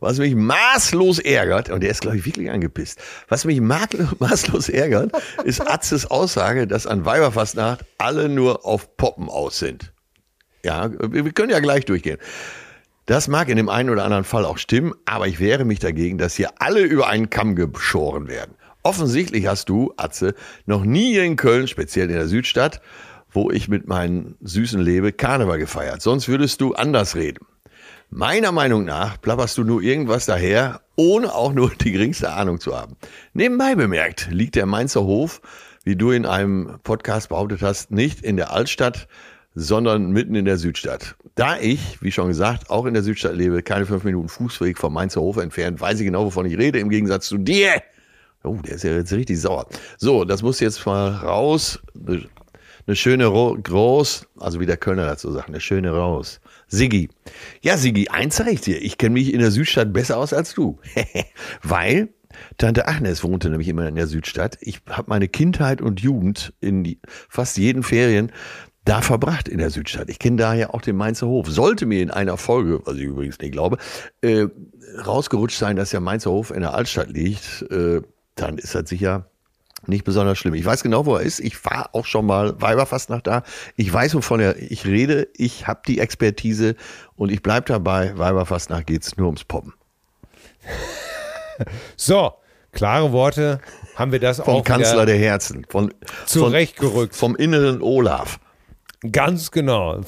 Was 0.00 0.18
mich 0.18 0.34
maßlos 0.34 1.18
ärgert, 1.18 1.70
und 1.70 1.82
der 1.82 1.90
ist, 1.90 2.00
glaube 2.00 2.16
ich, 2.16 2.24
wirklich 2.26 2.50
angepisst, 2.50 2.98
was 3.28 3.44
mich 3.44 3.60
ma- 3.60 3.86
maßlos 4.18 4.68
ärgert, 4.70 5.12
ist 5.44 5.60
Atzes 5.66 6.10
Aussage, 6.10 6.66
dass 6.66 6.86
an 6.86 7.04
Weiberfastnacht 7.04 7.84
alle 7.98 8.28
nur 8.28 8.64
auf 8.66 8.96
Poppen 8.96 9.28
aus 9.28 9.58
sind. 9.58 9.92
Ja, 10.64 10.90
wir 10.90 11.32
können 11.32 11.50
ja 11.50 11.60
gleich 11.60 11.84
durchgehen. 11.84 12.18
Das 13.06 13.28
mag 13.28 13.48
in 13.48 13.56
dem 13.56 13.68
einen 13.68 13.90
oder 13.90 14.04
anderen 14.04 14.24
Fall 14.24 14.44
auch 14.44 14.58
stimmen, 14.58 14.94
aber 15.04 15.26
ich 15.26 15.40
wehre 15.40 15.64
mich 15.64 15.78
dagegen, 15.80 16.16
dass 16.18 16.34
hier 16.34 16.50
alle 16.58 16.80
über 16.80 17.08
einen 17.08 17.28
Kamm 17.30 17.56
geschoren 17.56 18.28
werden. 18.28 18.54
Offensichtlich 18.82 19.46
hast 19.46 19.68
du, 19.68 19.92
Atze, 19.96 20.34
noch 20.64 20.84
nie 20.84 21.16
in 21.18 21.36
Köln, 21.36 21.66
speziell 21.68 22.08
in 22.08 22.14
der 22.16 22.28
Südstadt, 22.28 22.80
wo 23.30 23.50
ich 23.50 23.68
mit 23.68 23.86
meinen 23.88 24.36
Süßen 24.42 24.80
lebe, 24.80 25.12
Karneval 25.12 25.58
gefeiert. 25.58 26.02
Sonst 26.02 26.28
würdest 26.28 26.60
du 26.60 26.74
anders 26.74 27.16
reden. 27.16 27.44
Meiner 28.12 28.50
Meinung 28.50 28.84
nach 28.84 29.20
plapperst 29.20 29.56
du 29.56 29.62
nur 29.62 29.82
irgendwas 29.82 30.26
daher, 30.26 30.80
ohne 30.96 31.32
auch 31.32 31.52
nur 31.52 31.70
die 31.70 31.92
geringste 31.92 32.32
Ahnung 32.32 32.58
zu 32.58 32.76
haben. 32.76 32.96
Nebenbei 33.34 33.76
bemerkt 33.76 34.26
liegt 34.32 34.56
der 34.56 34.66
Mainzer 34.66 35.04
Hof, 35.04 35.40
wie 35.84 35.94
du 35.94 36.10
in 36.10 36.26
einem 36.26 36.80
Podcast 36.82 37.28
behauptet 37.28 37.62
hast, 37.62 37.92
nicht 37.92 38.22
in 38.22 38.36
der 38.36 38.50
Altstadt, 38.50 39.06
sondern 39.54 40.10
mitten 40.10 40.34
in 40.34 40.44
der 40.44 40.56
Südstadt. 40.56 41.14
Da 41.36 41.56
ich, 41.60 42.02
wie 42.02 42.10
schon 42.10 42.26
gesagt, 42.26 42.68
auch 42.68 42.84
in 42.84 42.94
der 42.94 43.04
Südstadt 43.04 43.36
lebe, 43.36 43.62
keine 43.62 43.86
fünf 43.86 44.02
Minuten 44.02 44.28
Fußweg 44.28 44.76
vom 44.76 44.92
Mainzer 44.92 45.20
Hof 45.20 45.36
entfernt, 45.36 45.80
weiß 45.80 46.00
ich 46.00 46.06
genau, 46.06 46.24
wovon 46.24 46.46
ich 46.46 46.58
rede, 46.58 46.80
im 46.80 46.88
Gegensatz 46.90 47.28
zu 47.28 47.38
dir. 47.38 47.80
Oh, 48.42 48.56
der 48.56 48.74
ist 48.74 48.82
ja 48.82 48.90
jetzt 48.90 49.12
richtig 49.12 49.40
sauer. 49.40 49.68
So, 49.98 50.24
das 50.24 50.42
muss 50.42 50.58
jetzt 50.58 50.84
mal 50.84 51.10
raus. 51.10 51.78
Eine 52.86 52.96
schöne 52.96 53.26
Ro 53.26 53.56
Groß, 53.62 54.26
also 54.40 54.58
wie 54.58 54.66
der 54.66 54.78
Kölner 54.78 55.06
dazu 55.06 55.30
sagt, 55.30 55.48
eine 55.48 55.60
schöne 55.60 55.92
Raus. 55.92 56.40
Siggi. 56.70 57.10
Ja, 57.60 57.76
Siggi, 57.76 58.08
eins 58.08 58.36
sag 58.36 58.46
ich 58.48 58.60
dir, 58.60 58.80
ich 58.80 58.96
kenne 58.96 59.14
mich 59.14 59.34
in 59.34 59.40
der 59.40 59.50
Südstadt 59.50 59.92
besser 59.92 60.16
aus 60.16 60.32
als 60.32 60.54
du. 60.54 60.78
Weil 61.62 62.08
Tante 62.58 62.86
Agnes 62.86 63.24
wohnte 63.24 63.50
nämlich 63.50 63.68
immer 63.68 63.88
in 63.88 63.96
der 63.96 64.06
Südstadt. 64.06 64.56
Ich 64.60 64.80
habe 64.88 65.08
meine 65.08 65.28
Kindheit 65.28 65.82
und 65.82 66.00
Jugend 66.00 66.54
in 66.60 66.84
die, 66.84 67.00
fast 67.28 67.58
jeden 67.58 67.82
Ferien 67.82 68.32
da 68.84 69.02
verbracht 69.02 69.48
in 69.48 69.58
der 69.58 69.70
Südstadt. 69.70 70.08
Ich 70.08 70.18
kenne 70.18 70.36
daher 70.36 70.74
auch 70.74 70.80
den 70.80 70.96
Mainzer 70.96 71.26
Hof. 71.26 71.48
Sollte 71.48 71.86
mir 71.86 72.00
in 72.00 72.10
einer 72.10 72.36
Folge, 72.36 72.80
was 72.84 72.96
ich 72.96 73.02
übrigens 73.02 73.38
nicht 73.38 73.52
glaube, 73.52 73.76
äh, 74.22 74.46
rausgerutscht 75.04 75.58
sein, 75.58 75.76
dass 75.76 75.90
der 75.90 76.00
Mainzer 76.00 76.30
Hof 76.30 76.50
in 76.50 76.60
der 76.60 76.74
Altstadt 76.74 77.10
liegt, 77.10 77.66
äh, 77.70 78.00
dann 78.36 78.58
ist 78.58 78.74
das 78.74 78.88
sicher 78.88 79.30
nicht 79.86 80.04
besonders 80.04 80.38
schlimm. 80.38 80.54
Ich 80.54 80.64
weiß 80.64 80.82
genau, 80.82 81.06
wo 81.06 81.16
er 81.16 81.22
ist. 81.22 81.40
Ich 81.40 81.64
war 81.64 81.90
auch 81.94 82.04
schon 82.06 82.26
mal 82.26 82.60
Weiberfastnacht 82.60 83.26
da. 83.26 83.42
Ich 83.76 83.92
weiß, 83.92 84.14
wovon 84.14 84.40
er, 84.40 84.56
ich 84.60 84.86
rede. 84.86 85.28
Ich 85.36 85.66
habe 85.66 85.80
die 85.86 85.98
Expertise 85.98 86.76
und 87.16 87.30
ich 87.32 87.42
bleib 87.42 87.66
dabei. 87.66 88.16
Weiberfastnacht 88.18 88.86
geht's 88.86 89.16
nur 89.16 89.26
ums 89.26 89.44
Poppen. 89.44 89.74
So, 91.96 92.32
klare 92.72 93.12
Worte. 93.12 93.60
Haben 93.94 94.12
wir 94.12 94.20
das 94.20 94.38
Vom 94.38 94.54
auch 94.54 94.64
Kanzler 94.64 94.94
wieder 94.94 95.06
der 95.06 95.18
Herzen. 95.18 95.66
Von, 95.68 95.92
zurechtgerückt. 96.24 97.14
Vom 97.14 97.36
inneren 97.36 97.82
Olaf. 97.82 98.40
Ganz 99.12 99.50
genau. 99.50 100.00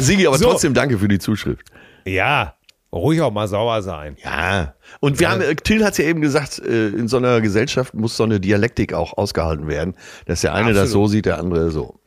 Sigi, 0.00 0.26
aber 0.26 0.38
So. 0.38 0.50
trotzdem 0.50 0.72
danke 0.74 0.98
für 0.98 1.08
die 1.08 1.18
Zuschrift. 1.18 1.70
Ja, 2.06 2.54
ruhig 2.96 3.20
auch 3.20 3.32
mal 3.32 3.48
sauer 3.48 3.82
sein. 3.82 4.16
Ja. 4.22 4.74
Und 5.00 5.20
wir 5.20 5.24
ja. 5.24 5.30
haben, 5.32 5.42
äh, 5.42 5.54
Till 5.54 5.84
hat 5.84 5.92
es 5.92 5.98
ja 5.98 6.04
eben 6.04 6.20
gesagt, 6.20 6.58
äh, 6.58 6.88
in 6.88 7.08
so 7.08 7.16
einer 7.16 7.40
Gesellschaft 7.40 7.94
muss 7.94 8.16
so 8.16 8.24
eine 8.24 8.40
Dialektik 8.40 8.92
auch 8.92 9.16
ausgehalten 9.16 9.68
werden, 9.68 9.94
dass 10.26 10.40
der 10.40 10.54
eine 10.54 10.68
Absolut. 10.68 10.82
das 10.82 10.90
so 10.90 11.06
sieht, 11.06 11.26
der 11.26 11.38
andere 11.38 11.70
so. 11.70 11.98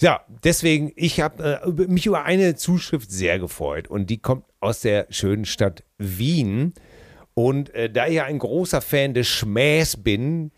Ja, 0.00 0.20
deswegen, 0.44 0.92
ich 0.96 1.20
habe 1.20 1.60
äh, 1.64 1.86
mich 1.88 2.06
über 2.06 2.24
eine 2.24 2.54
Zuschrift 2.54 3.10
sehr 3.10 3.38
gefreut 3.38 3.88
und 3.88 4.10
die 4.10 4.18
kommt 4.18 4.44
aus 4.60 4.80
der 4.80 5.06
schönen 5.10 5.44
Stadt 5.44 5.82
Wien. 5.98 6.72
Und 7.34 7.74
äh, 7.74 7.90
da 7.90 8.06
ich 8.06 8.14
ja 8.14 8.24
ein 8.24 8.38
großer 8.38 8.80
Fan 8.80 9.14
des 9.14 9.28
Schmähs 9.28 9.96
bin, 9.96 10.50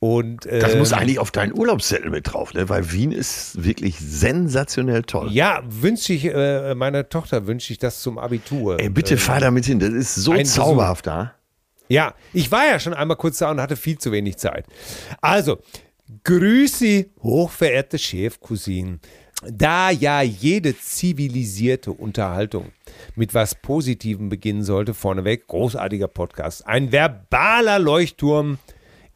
und, 0.00 0.46
äh, 0.46 0.60
das 0.60 0.76
muss 0.76 0.92
ähm, 0.92 0.98
eigentlich 0.98 1.18
auf 1.18 1.32
deinen 1.32 1.58
Urlaubszettel 1.58 2.10
mit 2.10 2.32
drauf, 2.32 2.54
ne? 2.54 2.68
weil 2.68 2.92
Wien 2.92 3.10
ist 3.10 3.64
wirklich 3.64 3.98
sensationell 3.98 5.02
toll. 5.02 5.28
Ja, 5.32 5.62
wünsche 5.66 6.12
ich, 6.12 6.24
äh, 6.26 6.74
meiner 6.76 7.08
Tochter 7.08 7.46
wünsche 7.46 7.72
ich 7.72 7.78
das 7.78 8.00
zum 8.00 8.18
Abitur. 8.18 8.78
Ey, 8.78 8.90
bitte 8.90 9.14
äh, 9.14 9.18
fahr 9.18 9.40
da 9.40 9.50
mit 9.50 9.64
hin, 9.64 9.80
das 9.80 9.90
ist 9.90 10.14
so 10.14 10.36
zauberhaft 10.42 11.06
da. 11.06 11.34
Ja, 11.88 12.14
ich 12.32 12.52
war 12.52 12.66
ja 12.66 12.78
schon 12.78 12.94
einmal 12.94 13.16
kurz 13.16 13.38
da 13.38 13.50
und 13.50 13.60
hatte 13.60 13.74
viel 13.74 13.98
zu 13.98 14.12
wenig 14.12 14.36
Zeit. 14.36 14.66
Also, 15.20 15.58
Grüße, 16.22 17.06
hochverehrte 17.22 17.98
Chefcousine. 17.98 19.00
Da 19.50 19.90
ja 19.90 20.20
jede 20.20 20.78
zivilisierte 20.78 21.92
Unterhaltung 21.92 22.72
mit 23.14 23.34
was 23.34 23.54
Positivem 23.54 24.28
beginnen 24.28 24.64
sollte, 24.64 24.94
vorneweg, 24.94 25.46
großartiger 25.46 26.08
Podcast. 26.08 26.66
Ein 26.66 26.92
verbaler 26.92 27.78
Leuchtturm 27.78 28.58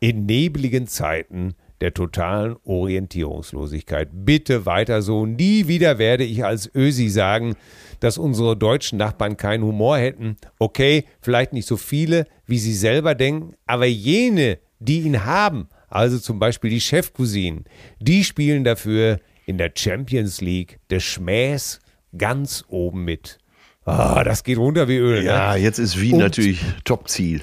in 0.03 0.27
nebligen 0.27 0.89
Zeiten 0.89 1.55
der 1.81 1.95
totalen 1.95 2.57
Orientierungslosigkeit. 2.65 4.09
Bitte 4.13 4.67
weiter 4.67 5.01
so. 5.01 5.27
Nie 5.27 5.69
wieder 5.69 5.97
werde 5.99 6.25
ich 6.25 6.45
als 6.45 6.69
Ösi 6.75 7.09
sagen, 7.09 7.55
dass 8.01 8.19
unsere 8.19 8.57
deutschen 8.57 8.99
Nachbarn 8.99 9.37
keinen 9.37 9.63
Humor 9.63 9.99
hätten. 9.99 10.39
Okay, 10.59 11.05
vielleicht 11.21 11.53
nicht 11.53 11.69
so 11.69 11.77
viele, 11.77 12.27
wie 12.47 12.59
sie 12.59 12.75
selber 12.75 13.15
denken, 13.15 13.55
aber 13.65 13.87
jene, 13.87 14.59
die 14.81 15.03
ihn 15.03 15.25
haben, 15.25 15.69
also 15.89 16.19
zum 16.19 16.41
Beispiel 16.41 16.71
die 16.71 16.81
Chefcousinen, 16.81 17.65
die 18.01 18.25
spielen 18.25 18.65
dafür 18.65 19.21
in 19.47 19.57
der 19.57 19.71
Champions 19.73 20.41
League 20.41 20.81
des 20.91 21.05
Schmähs 21.05 21.79
ganz 22.19 22.65
oben 22.67 23.05
mit. 23.05 23.39
Ah, 23.85 24.25
das 24.25 24.43
geht 24.43 24.59
runter 24.59 24.89
wie 24.89 24.97
Öl. 24.97 25.21
Ne? 25.21 25.27
Ja, 25.27 25.55
ne? 25.55 25.61
jetzt 25.61 25.79
ist 25.79 26.01
Wien 26.01 26.15
und, 26.15 26.21
natürlich 26.21 26.61
Top-Ziel. 26.83 27.43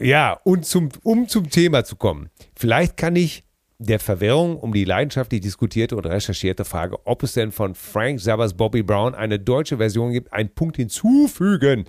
Ja, 0.00 0.38
und 0.44 0.66
zum, 0.66 0.90
um 1.02 1.28
zum 1.28 1.50
Thema 1.50 1.84
zu 1.84 1.96
kommen. 1.96 2.30
Vielleicht 2.54 2.96
kann 2.96 3.16
ich 3.16 3.44
der 3.78 4.00
Verwirrung 4.00 4.56
um 4.58 4.72
die 4.72 4.84
leidenschaftlich 4.84 5.42
diskutierte 5.42 5.96
und 5.96 6.06
recherchierte 6.06 6.64
Frage, 6.64 6.96
ob 7.04 7.22
es 7.22 7.34
denn 7.34 7.52
von 7.52 7.74
Frank 7.74 8.20
Zappers 8.20 8.54
Bobby 8.54 8.82
Brown 8.82 9.14
eine 9.14 9.38
deutsche 9.38 9.76
Version 9.76 10.12
gibt, 10.12 10.32
einen 10.32 10.48
Punkt 10.48 10.76
hinzufügen. 10.76 11.84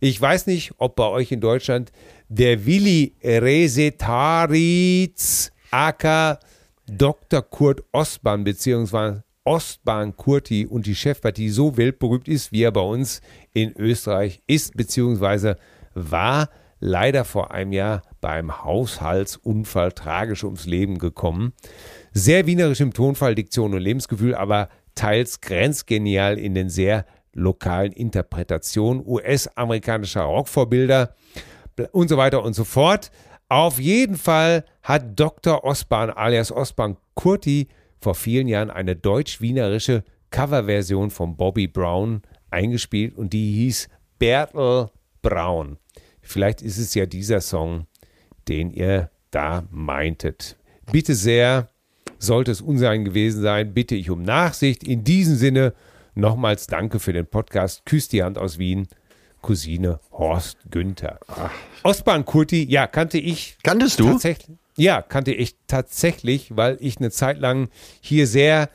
Ich 0.00 0.20
weiß 0.20 0.46
nicht, 0.46 0.72
ob 0.78 0.96
bei 0.96 1.06
euch 1.06 1.32
in 1.32 1.40
Deutschland 1.40 1.92
der 2.28 2.66
Willi 2.66 3.14
Resetaritz 3.22 4.60
aka 5.70 6.38
Dr. 6.86 7.42
Kurt 7.42 7.84
Ostbahn 7.92 8.44
beziehungsweise 8.44 9.24
Ostbahn 9.44 10.16
Kurti 10.16 10.66
und 10.66 10.84
die 10.86 10.94
Chefpartie 10.94 11.48
so 11.48 11.76
weltberühmt 11.76 12.28
ist, 12.28 12.52
wie 12.52 12.62
er 12.64 12.72
bei 12.72 12.82
uns 12.82 13.22
in 13.54 13.74
Österreich 13.76 14.42
ist 14.46 14.76
beziehungsweise 14.76 15.56
war 15.94 16.50
leider 16.80 17.24
vor 17.24 17.52
einem 17.52 17.72
Jahr 17.72 18.02
beim 18.20 18.64
Haushaltsunfall 18.64 19.92
tragisch 19.92 20.44
ums 20.44 20.66
Leben 20.66 20.98
gekommen. 20.98 21.52
Sehr 22.12 22.46
wienerisch 22.46 22.80
im 22.80 22.92
Tonfall, 22.92 23.34
Diktion 23.34 23.74
und 23.74 23.80
Lebensgefühl, 23.80 24.34
aber 24.34 24.68
teils 24.94 25.40
grenzgenial 25.40 26.38
in 26.38 26.54
den 26.54 26.68
sehr 26.70 27.04
lokalen 27.32 27.92
Interpretationen 27.92 29.06
US-amerikanischer 29.06 30.22
Rockvorbilder 30.22 31.14
und 31.92 32.08
so 32.08 32.16
weiter 32.16 32.42
und 32.42 32.54
so 32.54 32.64
fort. 32.64 33.10
Auf 33.48 33.78
jeden 33.78 34.16
Fall 34.16 34.64
hat 34.82 35.18
Dr. 35.18 35.64
Osban 35.64 36.10
alias 36.10 36.50
Osban 36.50 36.96
Kurti 37.14 37.68
vor 38.00 38.14
vielen 38.14 38.48
Jahren 38.48 38.70
eine 38.70 38.96
deutsch-wienerische 38.96 40.04
Coverversion 40.30 41.10
von 41.10 41.36
Bobby 41.36 41.66
Brown 41.66 42.22
eingespielt 42.50 43.16
und 43.16 43.32
die 43.32 43.52
hieß 43.52 43.88
Bertel 44.18 44.88
Braun. 45.22 45.78
Vielleicht 46.30 46.62
ist 46.62 46.78
es 46.78 46.94
ja 46.94 47.06
dieser 47.06 47.40
Song, 47.40 47.86
den 48.46 48.70
ihr 48.70 49.10
da 49.32 49.64
meintet. 49.72 50.56
Bitte 50.92 51.16
sehr, 51.16 51.68
sollte 52.20 52.52
es 52.52 52.60
Unsein 52.60 53.04
gewesen 53.04 53.42
sein, 53.42 53.74
bitte 53.74 53.96
ich 53.96 54.10
um 54.10 54.22
Nachsicht. 54.22 54.84
In 54.84 55.02
diesem 55.02 55.34
Sinne 55.34 55.74
nochmals 56.14 56.68
danke 56.68 57.00
für 57.00 57.12
den 57.12 57.26
Podcast. 57.26 57.84
Küsst 57.84 58.12
die 58.12 58.22
Hand 58.22 58.38
aus 58.38 58.58
Wien. 58.58 58.86
Cousine 59.42 59.98
Horst 60.12 60.58
Günther. 60.70 61.18
Ach. 61.26 61.50
Ostbahn 61.82 62.24
Kurti, 62.24 62.64
ja, 62.64 62.86
kannte 62.86 63.18
ich. 63.18 63.56
Kanntest 63.64 63.98
du? 63.98 64.12
Tatsächlich, 64.12 64.56
ja, 64.76 65.02
kannte 65.02 65.32
ich 65.32 65.56
tatsächlich, 65.66 66.56
weil 66.56 66.76
ich 66.78 66.98
eine 66.98 67.10
Zeit 67.10 67.40
lang 67.40 67.70
hier 68.00 68.28
sehr, 68.28 68.70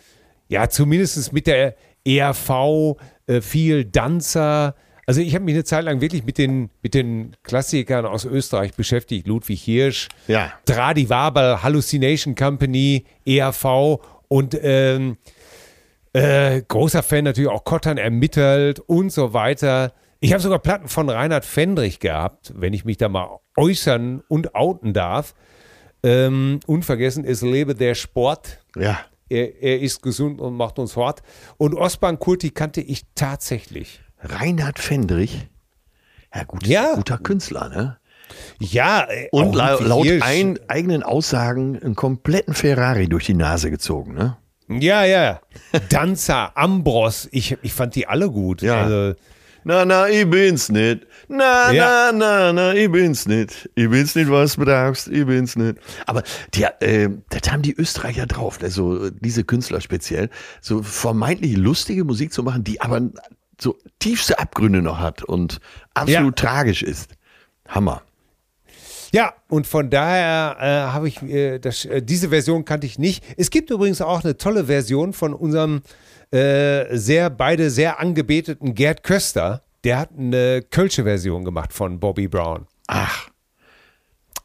ja, 0.49 0.67
zumindest 0.67 1.31
mit 1.31 1.47
der 1.47 1.75
ERV 2.03 2.97
äh, 3.27 3.39
viel 3.39 3.85
Danzer, 3.85 4.75
also 5.05 5.21
ich 5.21 5.35
habe 5.35 5.45
mich 5.45 5.53
eine 5.53 5.63
Zeit 5.63 5.85
lang 5.85 6.01
wirklich 6.01 6.25
mit 6.25 6.37
den, 6.37 6.69
mit 6.81 6.93
den 6.93 7.35
Klassikern 7.43 8.05
aus 8.05 8.25
Österreich 8.25 8.73
beschäftigt. 8.73 9.27
Ludwig 9.27 9.61
Hirsch, 9.61 10.09
ja. 10.27 10.51
Dradi 10.65 11.09
Wabel, 11.09 11.61
Hallucination 11.61 12.35
Company, 12.35 13.05
ERV 13.25 13.99
und 14.27 14.57
ähm, 14.61 15.17
äh, 16.13 16.61
großer 16.67 17.03
Fan 17.03 17.25
natürlich 17.25 17.51
auch 17.51 17.65
Kottern 17.65 17.97
ermittelt 17.97 18.79
und 18.79 19.11
so 19.11 19.33
weiter. 19.33 19.93
Ich 20.21 20.31
habe 20.31 20.41
sogar 20.41 20.59
Platten 20.59 20.87
von 20.87 21.09
Reinhard 21.09 21.45
Fendrich 21.45 21.99
gehabt, 21.99 22.53
wenn 22.55 22.73
ich 22.73 22.85
mich 22.85 22.97
da 22.97 23.09
mal 23.09 23.39
äußern 23.57 24.23
und 24.27 24.55
outen 24.55 24.93
darf. 24.93 25.35
Ähm, 26.03 26.59
unvergessen, 26.67 27.25
es 27.25 27.41
lebe 27.41 27.75
der 27.75 27.95
Sport. 27.95 28.59
Ja. 28.75 28.99
Er, 29.27 29.61
er, 29.61 29.81
ist 29.81 30.01
gesund 30.01 30.39
und 30.39 30.55
macht 30.55 30.79
uns 30.79 30.93
fort. 30.93 31.21
Und 31.57 31.73
Osman 31.73 32.19
Kurti 32.19 32.51
kannte 32.51 32.81
ich 32.81 33.05
tatsächlich. 33.15 34.01
Reinhard 34.25 34.79
Fendrich, 34.79 35.47
ja, 36.33 36.43
gut, 36.43 36.67
ja. 36.67 36.95
guter 36.95 37.17
Künstler, 37.17 37.69
ne? 37.69 37.97
Ja, 38.59 39.07
und 39.31 39.55
la 39.55 39.75
laut 39.75 40.07
ein, 40.21 40.59
eigenen 40.67 41.03
Aussagen 41.03 41.79
einen 41.81 41.95
kompletten 41.95 42.53
Ferrari 42.53 43.07
durch 43.07 43.25
die 43.25 43.33
Nase 43.33 43.69
gezogen, 43.69 44.13
ne? 44.13 44.37
Ja, 44.67 45.05
ja. 45.05 45.41
Danza, 45.89 46.51
Ambros, 46.55 47.29
ich, 47.31 47.57
ich 47.61 47.73
fand 47.73 47.95
die 47.95 48.07
alle 48.07 48.29
gut. 48.29 48.61
Ja. 48.61 48.83
Also, 48.83 49.15
na, 49.63 49.83
na, 49.83 50.07
ich 50.07 50.29
bin's 50.29 50.69
nicht. 50.69 51.07
Na, 51.27 51.71
ja. 51.71 52.11
na, 52.11 52.51
na, 52.51 52.53
na, 52.53 52.73
ich 52.75 52.91
bin's 52.91 53.27
nicht. 53.27 53.69
Ich 53.75 53.89
bin's 53.89 54.15
nicht, 54.15 54.29
was 54.29 54.55
du 54.55 54.65
brauchst. 54.65 55.07
Ich 55.07 55.25
bin's 55.25 55.55
nicht. 55.55 55.79
Aber 56.05 56.23
die, 56.53 56.63
äh, 56.63 57.09
das 57.29 57.51
haben 57.51 57.63
die 57.63 57.75
Österreicher 57.75 58.27
drauf, 58.27 58.59
also 58.61 59.09
diese 59.09 59.43
Künstler 59.43 59.81
speziell, 59.81 60.29
so 60.61 60.83
vermeintlich 60.83 61.57
lustige 61.57 62.03
Musik 62.03 62.31
zu 62.31 62.43
machen, 62.43 62.63
die 62.63 62.79
aber 62.79 63.01
so 63.59 63.77
tiefste 63.99 64.39
Abgründe 64.39 64.81
noch 64.81 64.99
hat 64.99 65.23
und 65.23 65.59
absolut 65.93 66.39
ja. 66.39 66.49
tragisch 66.49 66.83
ist. 66.83 67.11
Hammer. 67.67 68.01
Ja, 69.11 69.33
und 69.47 69.65
von 69.65 69.89
daher 69.89 70.57
äh, 70.59 70.91
habe 70.91 71.07
ich 71.07 71.21
äh, 71.21 71.59
das, 71.59 71.85
äh, 71.85 72.01
diese 72.01 72.29
Version 72.29 72.65
kannte 72.65 72.85
ich 72.85 72.99
nicht. 72.99 73.23
Es 73.37 73.49
gibt 73.49 73.69
übrigens 73.69 74.01
auch 74.01 74.23
eine 74.23 74.37
tolle 74.37 74.65
Version 74.65 75.13
von 75.13 75.33
unserem 75.33 75.81
äh, 76.31 76.97
sehr 76.97 77.29
beide 77.29 77.69
sehr 77.69 77.99
angebeteten 77.99 78.75
Gerd 78.75 79.03
Köster. 79.03 79.63
Der 79.83 79.99
hat 79.99 80.09
eine 80.17 80.63
Kölsche 80.63 81.03
Version 81.03 81.45
gemacht 81.45 81.71
von 81.71 81.99
Bobby 81.99 82.27
Brown. 82.27 82.67
Ach 82.87 83.29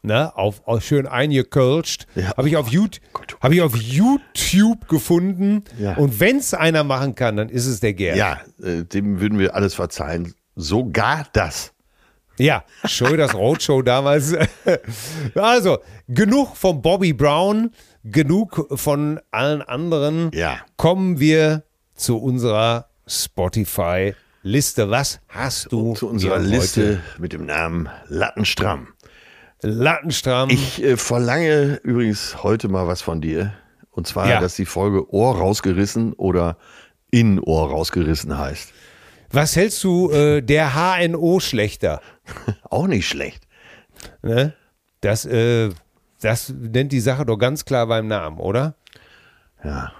ne, 0.03 0.35
auf, 0.35 0.61
auf 0.65 0.83
schön 0.83 1.07
eingekölscht. 1.07 2.07
Ja. 2.15 2.35
Habe 2.37 2.49
ich, 2.49 2.57
auf 2.57 2.69
YouTube, 2.69 3.01
hab 3.39 3.51
ich 3.51 3.61
auf 3.61 3.75
YouTube 3.75 4.87
gefunden. 4.87 5.63
Ja. 5.79 5.95
Und 5.95 6.19
wenn 6.19 6.37
es 6.37 6.53
einer 6.53 6.83
machen 6.83 7.15
kann, 7.15 7.37
dann 7.37 7.49
ist 7.49 7.65
es 7.65 7.79
der 7.79 7.93
Gerd. 7.93 8.17
Ja, 8.17 8.41
äh, 8.63 8.83
dem 8.83 9.19
würden 9.19 9.39
wir 9.39 9.55
alles 9.55 9.73
verzeihen. 9.73 10.33
Sogar 10.55 11.27
das. 11.33 11.73
Ja, 12.37 12.63
Show 12.85 13.15
das 13.15 13.35
Roadshow 13.35 13.81
damals. 13.83 14.35
also, 15.35 15.79
genug 16.07 16.55
von 16.55 16.81
Bobby 16.81 17.13
Brown, 17.13 17.71
genug 18.03 18.67
von 18.79 19.19
allen 19.29 19.61
anderen. 19.61 20.31
Ja. 20.33 20.59
Kommen 20.77 21.19
wir 21.19 21.63
zu 21.93 22.17
unserer 22.17 22.87
Spotify-Liste. 23.05 24.89
Was 24.89 25.19
hast 25.27 25.71
du? 25.71 25.93
Zu 25.93 26.09
unserer 26.09 26.39
Liste 26.39 27.01
mit 27.19 27.33
dem 27.33 27.45
Namen 27.45 27.89
Lattenstramm. 28.07 28.87
Lattenstramm. 29.61 30.49
Ich 30.49 30.83
äh, 30.83 30.97
verlange 30.97 31.79
übrigens 31.83 32.43
heute 32.43 32.67
mal 32.67 32.87
was 32.87 33.01
von 33.01 33.21
dir. 33.21 33.53
Und 33.91 34.07
zwar, 34.07 34.29
ja. 34.29 34.39
dass 34.39 34.55
die 34.55 34.65
Folge 34.65 35.13
Ohr 35.13 35.37
rausgerissen 35.37 36.13
oder 36.13 36.57
in 37.11 37.39
Ohr 37.39 37.69
rausgerissen 37.69 38.37
heißt. 38.37 38.73
Was 39.31 39.55
hältst 39.55 39.83
du 39.83 40.11
äh, 40.11 40.41
der 40.41 40.73
HNO 40.75 41.39
schlechter? 41.39 42.01
Auch 42.63 42.87
nicht 42.87 43.07
schlecht. 43.07 43.47
Ne? 44.21 44.53
Das, 45.01 45.25
äh, 45.25 45.69
das 46.21 46.49
nennt 46.49 46.91
die 46.91 46.99
Sache 46.99 47.25
doch 47.25 47.37
ganz 47.37 47.65
klar 47.65 47.87
beim 47.87 48.07
Namen, 48.07 48.39
oder? 48.39 48.75
Ja. 49.63 49.91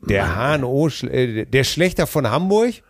Der 0.00 0.58
HNO, 0.58 0.88
äh, 0.88 1.46
der 1.46 1.64
Schlechter 1.64 2.06
von 2.06 2.28
Hamburg? 2.28 2.82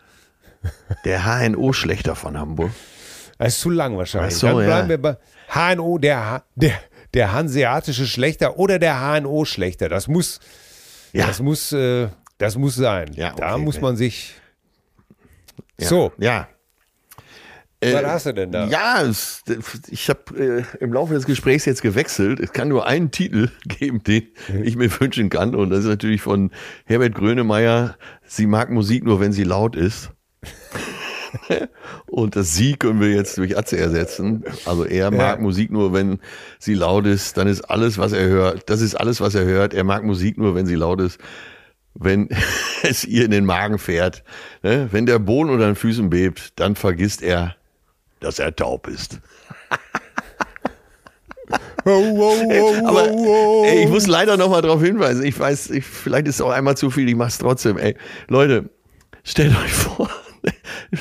Der 1.04 1.24
HNO-Schlechter 1.24 2.14
von 2.14 2.38
Hamburg. 2.38 2.70
Das 3.38 3.54
ist 3.54 3.60
zu 3.60 3.70
lang 3.70 3.96
wahrscheinlich. 3.98 4.36
So, 4.36 4.46
Dann 4.46 4.56
bleiben 4.56 4.84
ja. 4.84 4.88
wir 4.88 5.02
bei 5.02 5.16
HNO, 5.54 5.98
der, 5.98 6.44
der, 6.54 6.74
der 7.14 7.32
hanseatische 7.32 8.06
Schlechter 8.06 8.58
oder 8.58 8.78
der 8.78 9.00
HNO-Schlechter. 9.00 9.88
Das 9.88 10.08
muss, 10.08 10.40
Ja. 11.12 11.26
das 11.26 11.40
muss, 11.40 11.72
äh, 11.72 12.08
das 12.38 12.56
muss 12.56 12.74
sein. 12.74 13.10
Ja, 13.14 13.32
da 13.36 13.54
okay, 13.54 13.62
muss 13.64 13.76
okay. 13.76 13.84
man 13.84 13.96
sich. 13.96 14.34
Ja. 15.78 15.86
So, 15.88 16.12
Ja. 16.18 16.48
was 17.80 18.04
hast 18.04 18.26
du 18.26 18.34
denn 18.34 18.52
da? 18.52 18.66
Äh, 18.66 18.70
Ja, 18.70 19.02
es, 19.02 19.42
ich 19.88 20.08
habe 20.08 20.64
äh, 20.80 20.82
im 20.82 20.92
Laufe 20.92 21.14
des 21.14 21.26
Gesprächs 21.26 21.64
jetzt 21.64 21.82
gewechselt. 21.82 22.38
Es 22.40 22.52
kann 22.52 22.68
nur 22.68 22.86
einen 22.86 23.10
Titel 23.10 23.50
geben, 23.64 24.02
den 24.04 24.28
ich 24.62 24.76
mir 24.76 24.90
wünschen 25.00 25.28
kann. 25.30 25.54
Und 25.54 25.70
das 25.70 25.80
ist 25.80 25.86
natürlich 25.86 26.22
von 26.22 26.50
Herbert 26.86 27.14
Grönemeyer. 27.14 27.96
Sie 28.24 28.46
mag 28.46 28.70
Musik 28.70 29.04
nur, 29.04 29.20
wenn 29.20 29.32
sie 29.32 29.44
laut 29.44 29.76
ist. 29.76 30.10
Und 32.06 32.36
das 32.36 32.54
Sie 32.54 32.74
können 32.74 33.00
wir 33.00 33.10
jetzt 33.10 33.38
durch 33.38 33.56
Atze 33.56 33.78
ersetzen. 33.78 34.44
Also 34.66 34.84
er 34.84 35.10
mag 35.10 35.40
Musik 35.40 35.70
nur, 35.70 35.92
wenn 35.92 36.18
sie 36.58 36.74
laut 36.74 37.06
ist. 37.06 37.36
Dann 37.36 37.48
ist 37.48 37.62
alles, 37.62 37.98
was 37.98 38.12
er 38.12 38.26
hört, 38.28 38.68
das 38.70 38.80
ist 38.80 38.94
alles, 38.94 39.20
was 39.20 39.34
er 39.34 39.44
hört. 39.44 39.74
Er 39.74 39.84
mag 39.84 40.04
Musik 40.04 40.38
nur, 40.38 40.54
wenn 40.54 40.66
sie 40.66 40.74
laut 40.74 41.00
ist. 41.00 41.18
Wenn 41.94 42.28
es 42.82 43.04
ihr 43.04 43.24
in 43.24 43.30
den 43.30 43.44
Magen 43.44 43.78
fährt. 43.78 44.24
Ne? 44.62 44.88
Wenn 44.90 45.06
der 45.06 45.18
Boden 45.18 45.50
unter 45.50 45.66
den 45.66 45.76
Füßen 45.76 46.10
bebt, 46.10 46.58
dann 46.60 46.76
vergisst 46.76 47.22
er, 47.22 47.56
dass 48.20 48.38
er 48.38 48.54
taub 48.54 48.86
ist. 48.88 49.20
Aber 51.84 53.08
ey, 53.64 53.84
ich 53.84 53.88
muss 53.88 54.06
leider 54.06 54.36
noch 54.36 54.50
mal 54.50 54.62
darauf 54.62 54.80
hinweisen. 54.82 55.24
Ich 55.24 55.38
weiß, 55.38 55.70
ich, 55.70 55.84
vielleicht 55.84 56.28
ist 56.28 56.36
es 56.36 56.40
auch 56.40 56.50
einmal 56.50 56.76
zu 56.76 56.90
viel. 56.90 57.08
Ich 57.08 57.16
mache 57.16 57.28
es 57.28 57.38
trotzdem. 57.38 57.76
Ey, 57.76 57.96
Leute, 58.28 58.70
stellt 59.24 59.56
euch 59.56 59.72
vor, 59.72 60.08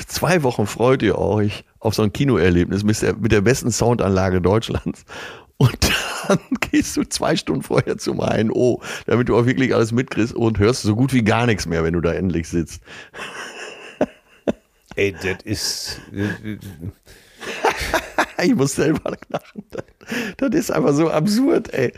zwei 0.08 0.44
Wochen 0.44 0.68
freut 0.68 1.04
ihr 1.04 1.18
euch 1.18 1.66
auf 1.80 1.96
so 1.96 2.04
ein 2.04 2.14
Kinoerlebnis 2.14 2.84
mit 2.84 3.02
der, 3.02 3.16
mit 3.16 3.32
der 3.32 3.42
besten 3.42 3.72
Soundanlage 3.72 4.42
Deutschlands. 4.42 5.06
Und 5.58 5.78
dann 6.28 6.40
gehst 6.72 6.98
du 6.98 7.04
zwei 7.04 7.36
Stunden 7.36 7.62
vorher 7.62 7.98
zum 7.98 8.20
HNO, 8.20 8.82
damit 9.06 9.30
du 9.30 9.38
auch 9.38 9.46
wirklich 9.46 9.76
alles 9.76 9.92
mitkriegst 9.92 10.34
und 10.34 10.60
hörst 10.60 10.84
so 10.84 10.96
gut 10.96 11.14
wie 11.14 11.24
gar 11.24 11.46
nichts 11.46 11.66
mehr, 11.66 11.84
wenn 11.84 11.94
du 11.94 12.02
da 12.02 12.14
endlich 12.14 12.48
sitzt. 12.48 12.82
Ey, 14.96 15.14
das 15.14 15.44
ist. 15.44 16.02
Ich 18.44 18.56
muss 18.56 18.74
selber 18.74 19.16
lachen. 19.30 19.64
Das, 19.70 19.84
das 20.38 20.50
ist 20.56 20.72
einfach 20.72 20.94
so 20.94 21.12
absurd, 21.12 21.72
ey. 21.76 21.94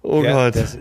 Oh 0.00 0.22
ja, 0.22 0.46
Gott. 0.46 0.56
das, 0.56 0.78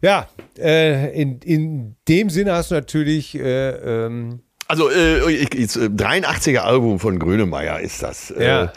ja 0.00 0.26
äh, 0.58 1.20
in, 1.20 1.38
in 1.40 1.96
dem 2.08 2.30
Sinne 2.30 2.52
hast 2.52 2.70
du 2.70 2.76
natürlich. 2.76 3.34
Äh, 3.34 3.70
ähm, 4.06 4.40
Also 4.68 4.90
äh, 4.90 5.30
ich, 5.32 5.54
ich, 5.54 5.76
äh, 5.76 5.86
83er 5.86 6.58
Album 6.58 6.98
von 6.98 7.18
Grönemeyer 7.18 7.80
ist 7.80 8.02
das. 8.02 8.34
Ja. 8.38 8.64
Äh, 8.64 8.68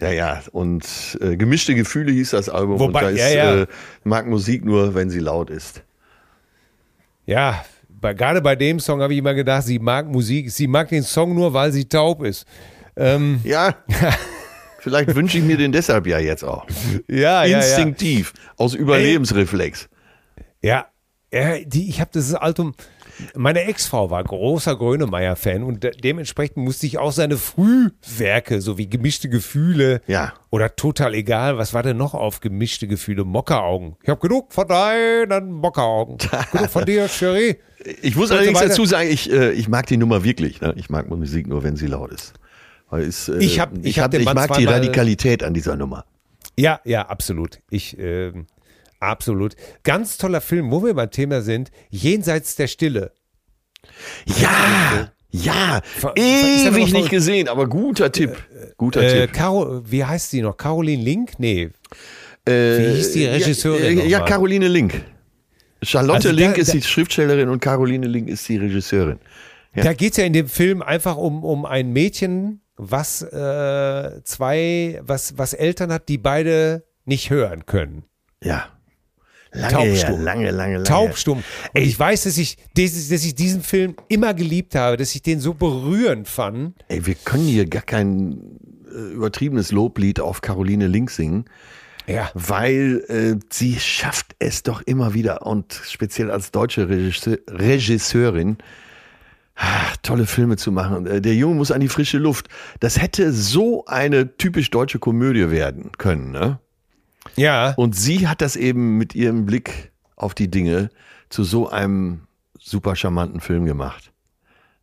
ja, 0.00 0.10
ja. 0.10 0.42
Und 0.52 1.18
äh, 1.20 1.36
gemischte 1.36 1.74
Gefühle 1.74 2.12
hieß 2.12 2.30
das 2.30 2.48
Album. 2.48 2.78
Wobei- 2.78 2.86
und 2.86 3.04
da 3.04 3.10
ja, 3.10 3.26
ist, 3.26 3.34
ja. 3.34 3.62
Äh, 3.62 3.66
mag 4.04 4.26
Musik 4.26 4.64
nur, 4.64 4.94
wenn 4.94 5.10
sie 5.10 5.20
laut 5.20 5.50
ist. 5.50 5.82
ja, 7.26 7.64
bei, 7.88 8.12
gerade 8.14 8.42
bei 8.42 8.54
dem 8.56 8.80
Song 8.80 9.00
habe 9.00 9.12
ich 9.14 9.18
immer 9.18 9.34
gedacht, 9.34 9.64
sie 9.64 9.78
mag 9.78 10.06
Musik, 10.06 10.50
sie 10.50 10.66
mag 10.66 10.88
den 10.88 11.02
Song 11.02 11.34
nur, 11.34 11.52
weil 11.54 11.72
sie 11.72 11.86
taub 11.86 12.22
ist. 12.22 12.46
Ähm, 12.96 13.40
Ja. 13.44 13.74
Vielleicht 14.80 15.14
wünsche 15.14 15.38
ich 15.38 15.44
mir 15.44 15.56
den 15.56 15.72
deshalb 15.72 16.06
ja 16.06 16.18
jetzt 16.18 16.44
auch. 16.44 16.66
ja, 17.08 17.16
ja, 17.16 17.44
ja. 17.44 17.56
Instinktiv, 17.56 18.34
aus 18.58 18.74
Überlebensreflex. 18.74 19.88
Ja, 20.60 20.88
ja 21.32 21.58
die, 21.64 21.88
ich 21.88 22.02
habe 22.02 22.10
dieses 22.12 22.34
Album. 22.34 22.74
Meine 23.36 23.62
Ex-Frau 23.64 24.10
war 24.10 24.22
großer 24.24 24.76
Grönemeyer-Fan 24.76 25.62
und 25.62 25.84
de 25.84 25.92
dementsprechend 25.96 26.58
musste 26.58 26.86
ich 26.86 26.98
auch 26.98 27.12
seine 27.12 27.36
Frühwerke, 27.36 28.60
so 28.60 28.78
wie 28.78 28.88
gemischte 28.88 29.28
Gefühle 29.28 30.00
Ja. 30.06 30.32
oder 30.50 30.74
total 30.76 31.14
egal, 31.14 31.58
was 31.58 31.74
war 31.74 31.82
denn 31.82 31.96
noch 31.96 32.14
auf 32.14 32.40
gemischte 32.40 32.86
Gefühle? 32.88 33.24
Mockeraugen. 33.24 33.96
Ich 34.02 34.08
habe 34.08 34.20
genug 34.20 34.52
von 34.52 34.66
deinen 34.68 35.52
Mockeraugen. 35.52 36.18
genug 36.52 36.70
von 36.70 36.84
dir, 36.84 37.08
Cherie. 37.08 37.56
Ich 38.02 38.16
muss 38.16 38.28
so 38.30 38.34
allerdings 38.34 38.60
dazu 38.60 38.84
sagen, 38.86 39.08
ich, 39.10 39.30
äh, 39.30 39.52
ich 39.52 39.68
mag 39.68 39.86
die 39.86 39.96
Nummer 39.96 40.24
wirklich. 40.24 40.60
Ne? 40.60 40.72
Ich 40.76 40.88
mag 40.90 41.08
Musik 41.08 41.46
nur, 41.46 41.62
wenn 41.62 41.76
sie 41.76 41.86
laut 41.86 42.10
ist. 42.12 42.32
Es, 42.90 43.28
äh, 43.28 43.36
Ich 43.38 43.60
hab- 43.60 43.76
ich 43.78 43.84
ich, 43.84 43.98
hab 43.98 44.12
hab, 44.14 44.20
ich 44.20 44.32
mag 44.32 44.52
die 44.56 44.64
Radikalität 44.64 45.42
an 45.42 45.52
dieser 45.54 45.76
Nummer. 45.76 46.04
Ja, 46.56 46.80
ja, 46.84 47.02
absolut. 47.08 47.58
Ich, 47.70 47.98
ähm, 47.98 48.46
absolut. 49.10 49.54
Ganz 49.82 50.18
toller 50.18 50.40
Film, 50.40 50.70
wo 50.70 50.84
wir 50.84 50.94
beim 50.94 51.10
Thema 51.10 51.40
sind, 51.42 51.70
Jenseits 51.90 52.56
der 52.56 52.66
Stille. 52.68 53.12
Ja, 54.26 55.10
ja, 55.30 55.80
Ver- 55.84 56.14
ist 56.16 56.66
ewig 56.66 56.92
nicht 56.92 57.10
gesehen, 57.10 57.48
aber 57.48 57.66
guter 57.68 58.10
Tipp. 58.12 58.36
Guter 58.76 59.02
Äh, 59.02 59.22
Tipp. 59.26 59.32
Caro, 59.34 59.82
wie 59.90 60.04
heißt 60.04 60.30
sie 60.30 60.42
noch? 60.42 60.56
Caroline 60.56 61.02
Link? 61.02 61.32
Nee. 61.38 61.70
Äh, 62.46 62.50
wie 62.52 62.94
hieß 62.96 63.12
die 63.12 63.26
Regisseurin 63.26 63.98
Ja, 63.98 64.04
ja? 64.04 64.20
Caroline 64.24 64.68
Link. 64.68 65.02
Charlotte 65.82 66.16
Also 66.16 66.28
da- 66.30 66.34
Link 66.34 66.56
ist 66.58 66.68
da- 66.68 66.72
die 66.74 66.82
Schriftstellerin 66.82 67.48
und 67.48 67.60
Caroline 67.60 68.06
Link 68.06 68.28
ist 68.28 68.48
die 68.48 68.56
Regisseurin. 68.56 69.18
Ja. 69.74 69.82
Da 69.84 69.92
geht 69.92 70.12
es 70.12 70.18
ja 70.18 70.24
in 70.24 70.32
dem 70.32 70.48
Film 70.48 70.82
einfach 70.82 71.16
um, 71.16 71.44
um 71.44 71.66
ein 71.66 71.92
Mädchen, 71.92 72.60
was 72.76 73.22
äh, 73.22 74.20
zwei, 74.24 75.00
was, 75.02 75.36
was 75.36 75.52
Eltern 75.52 75.92
hat, 75.92 76.08
die 76.08 76.18
beide 76.18 76.84
nicht 77.04 77.30
hören 77.30 77.66
können. 77.66 78.04
Ja. 78.42 78.68
Lange, 79.54 79.72
Taubstumm. 79.72 80.16
her, 80.16 80.22
lange, 80.24 80.50
lange, 80.50 80.72
lange. 80.74 80.84
Taubstumm. 80.84 81.44
Und 81.74 81.80
ich 81.80 81.98
weiß, 81.98 82.24
dass 82.24 82.38
ich, 82.38 82.56
dass, 82.74 83.08
dass 83.08 83.24
ich 83.24 83.34
diesen 83.34 83.62
Film 83.62 83.94
immer 84.08 84.34
geliebt 84.34 84.74
habe, 84.74 84.96
dass 84.96 85.14
ich 85.14 85.22
den 85.22 85.40
so 85.40 85.54
berührend 85.54 86.28
fand. 86.28 86.74
Ey, 86.88 87.06
wir 87.06 87.14
können 87.14 87.44
hier 87.46 87.66
gar 87.66 87.82
kein 87.82 88.58
äh, 88.92 89.12
übertriebenes 89.14 89.70
Loblied 89.72 90.18
auf 90.20 90.40
Caroline 90.40 90.88
Link 90.88 91.10
singen, 91.10 91.44
Ja. 92.08 92.30
weil 92.34 93.04
äh, 93.08 93.36
sie 93.50 93.78
schafft 93.78 94.34
es 94.40 94.64
doch 94.64 94.82
immer 94.82 95.14
wieder 95.14 95.46
und 95.46 95.80
speziell 95.88 96.30
als 96.30 96.50
deutsche 96.50 96.88
Regisseur, 96.88 97.38
Regisseurin 97.48 98.58
ah, 99.56 99.66
tolle 100.02 100.26
Filme 100.26 100.56
zu 100.56 100.72
machen. 100.72 101.06
Äh, 101.06 101.20
Der 101.20 101.34
Junge 101.36 101.54
muss 101.54 101.70
an 101.70 101.80
die 101.80 101.88
frische 101.88 102.18
Luft. 102.18 102.48
Das 102.80 103.00
hätte 103.00 103.32
so 103.32 103.84
eine 103.86 104.36
typisch 104.36 104.70
deutsche 104.70 104.98
Komödie 104.98 105.50
werden 105.50 105.92
können, 105.96 106.32
ne? 106.32 106.58
Ja. 107.36 107.74
Und 107.76 107.96
sie 107.96 108.28
hat 108.28 108.40
das 108.40 108.56
eben 108.56 108.96
mit 108.98 109.14
ihrem 109.14 109.46
Blick 109.46 109.92
auf 110.16 110.34
die 110.34 110.50
Dinge 110.50 110.90
zu 111.28 111.44
so 111.44 111.68
einem 111.68 112.26
super 112.58 112.96
charmanten 112.96 113.40
Film 113.40 113.64
gemacht. 113.66 114.12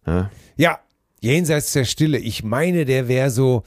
Ne? 0.06 0.30
Ja. 0.58 0.80
Jenseits 1.22 1.72
der 1.74 1.86
Stille. 1.86 2.18
Ich 2.18 2.44
meine, 2.44 2.86
der 2.86 3.08
wäre 3.08 3.30
so 3.30 3.64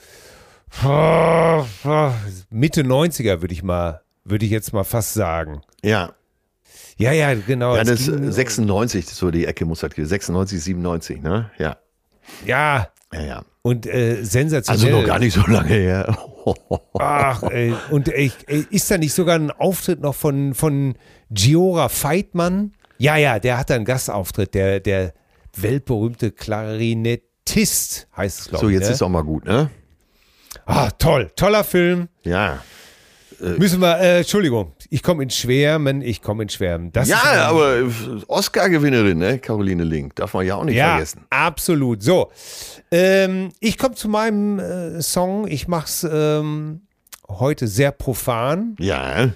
Mitte 2.50 2.82
90er, 2.82 3.40
würde 3.42 3.52
ich 3.54 3.62
mal, 3.62 4.00
würde 4.24 4.44
ich 4.44 4.50
jetzt 4.50 4.72
mal 4.72 4.84
fast 4.84 5.14
sagen. 5.14 5.62
Ja, 5.82 6.12
Ja, 6.96 7.12
ja, 7.12 7.34
genau. 7.34 7.76
ja 7.76 7.84
das 7.84 8.00
ist 8.00 8.10
ging- 8.16 8.30
96, 8.32 9.06
so 9.06 9.30
die 9.30 9.46
Ecke 9.46 9.64
muss 9.64 9.80
das 9.80 9.90
gewesen 9.90 10.08
96, 10.08 10.62
97, 10.62 11.22
ne? 11.22 11.50
Ja, 11.58 11.76
ja. 12.44 12.88
ja, 13.12 13.22
ja. 13.22 13.44
Und 13.66 13.86
äh, 13.86 14.22
sensationell. 14.22 14.84
Also 14.84 15.00
noch 15.00 15.06
gar 15.06 15.18
nicht 15.18 15.32
so 15.32 15.40
lange 15.50 15.70
her. 15.72 16.18
Ach, 16.98 17.42
ey, 17.44 17.72
und 17.90 18.08
ey, 18.10 18.30
ist 18.68 18.90
da 18.90 18.98
nicht 18.98 19.14
sogar 19.14 19.36
ein 19.36 19.50
Auftritt 19.50 20.02
noch 20.02 20.14
von, 20.14 20.52
von 20.52 20.96
Giora 21.30 21.88
Feitmann? 21.88 22.72
Ja, 22.98 23.16
ja, 23.16 23.38
der 23.38 23.56
hat 23.56 23.70
da 23.70 23.76
einen 23.76 23.86
Gastauftritt, 23.86 24.52
der, 24.52 24.80
der 24.80 25.14
weltberühmte 25.56 26.30
Klarinettist 26.30 28.06
heißt 28.14 28.40
es, 28.40 28.48
glaube 28.48 28.66
So, 28.66 28.68
ich. 28.68 28.74
jetzt 28.74 28.88
ne? 28.88 28.92
ist 28.92 29.02
auch 29.02 29.08
mal 29.08 29.24
gut, 29.24 29.46
ne? 29.46 29.70
Ah, 30.66 30.90
toll, 30.90 31.30
toller 31.34 31.64
Film. 31.64 32.08
Ja. 32.22 32.62
Müssen 33.40 33.80
wir, 33.80 33.98
äh, 33.98 34.18
Entschuldigung, 34.18 34.73
ich 34.94 35.02
komme 35.02 35.24
ins 35.24 35.36
Schwärmen, 35.36 36.02
ich 36.02 36.22
komme 36.22 36.44
ins 36.44 36.54
Schwärmen. 36.54 36.92
Das 36.92 37.08
Ja, 37.08 37.48
aber 37.48 37.82
Oscar-Gewinnerin, 38.28 39.18
ne? 39.18 39.40
Caroline 39.40 39.82
Link. 39.82 40.14
Darf 40.14 40.34
man 40.34 40.46
ja 40.46 40.54
auch 40.54 40.62
nicht 40.62 40.76
ja, 40.76 40.90
vergessen. 40.90 41.26
absolut. 41.30 42.00
So, 42.00 42.30
ähm, 42.92 43.50
ich 43.58 43.76
komme 43.76 43.96
zu 43.96 44.08
meinem 44.08 44.60
äh, 44.60 45.02
Song. 45.02 45.48
Ich 45.48 45.66
mache 45.66 45.86
es 45.86 46.06
ähm, 46.08 46.82
heute 47.28 47.66
sehr 47.66 47.90
profan. 47.90 48.76
Ja. 48.78 49.30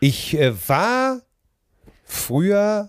Ich 0.00 0.38
äh, 0.38 0.54
war 0.68 1.20
früher 2.04 2.88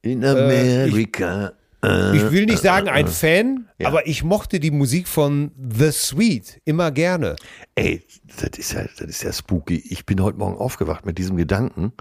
In 0.00 0.24
Amerika. 0.24 1.48
Äh, 1.48 1.48
Ich 1.48 1.52
will 1.82 2.46
nicht 2.46 2.62
sagen 2.62 2.88
ein 2.88 3.06
Fan, 3.06 3.68
Ja. 3.78 3.88
aber 3.88 4.06
ich 4.06 4.24
mochte 4.24 4.58
die 4.60 4.70
Musik 4.70 5.06
von 5.08 5.52
The 5.56 5.90
Sweet 5.92 6.60
immer 6.64 6.90
gerne. 6.90 7.36
Ey, 7.74 8.02
das 8.40 8.58
ist 8.58 8.72
ja, 8.72 8.82
das 8.82 9.00
ist 9.06 9.22
ja 9.22 9.32
spooky. 9.32 9.76
Ich 9.88 10.04
bin 10.06 10.20
heute 10.22 10.38
Morgen 10.38 10.56
aufgewacht 10.56 11.06
mit 11.06 11.18
diesem 11.18 11.36
Gedanken, 11.36 11.92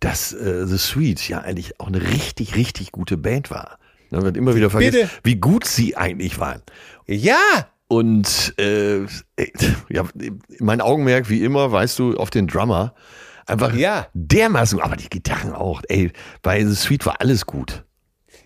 dass 0.00 0.32
äh, 0.32 0.66
The 0.66 0.78
Sweet 0.78 1.28
ja 1.28 1.40
eigentlich 1.40 1.78
auch 1.80 1.86
eine 1.88 2.02
richtig, 2.02 2.56
richtig 2.56 2.90
gute 2.92 3.16
Band 3.16 3.50
war. 3.50 3.78
Da 4.10 4.22
wird 4.22 4.36
immer 4.36 4.54
wieder 4.56 4.70
vergessen, 4.70 5.02
Bitte? 5.02 5.10
wie 5.22 5.36
gut 5.36 5.64
sie 5.66 5.96
eigentlich 5.96 6.40
waren. 6.40 6.62
Ja, 7.06 7.38
Und 7.86 8.54
äh, 8.58 9.02
ey, 9.36 9.52
ja, 9.88 10.04
mein 10.58 10.80
Augenmerk, 10.80 11.28
wie 11.28 11.44
immer, 11.44 11.70
weißt 11.70 11.98
du, 11.98 12.16
auf 12.16 12.30
den 12.30 12.46
Drummer. 12.48 12.94
Einfach 13.46 13.74
Ja. 13.74 14.06
dermaßen, 14.14 14.80
aber 14.80 14.96
die 14.96 15.08
Gitarren 15.08 15.52
auch. 15.52 15.82
Ey, 15.88 16.12
bei 16.42 16.64
The 16.64 16.74
Sweet 16.74 17.04
war 17.06 17.20
alles 17.20 17.46
gut. 17.46 17.84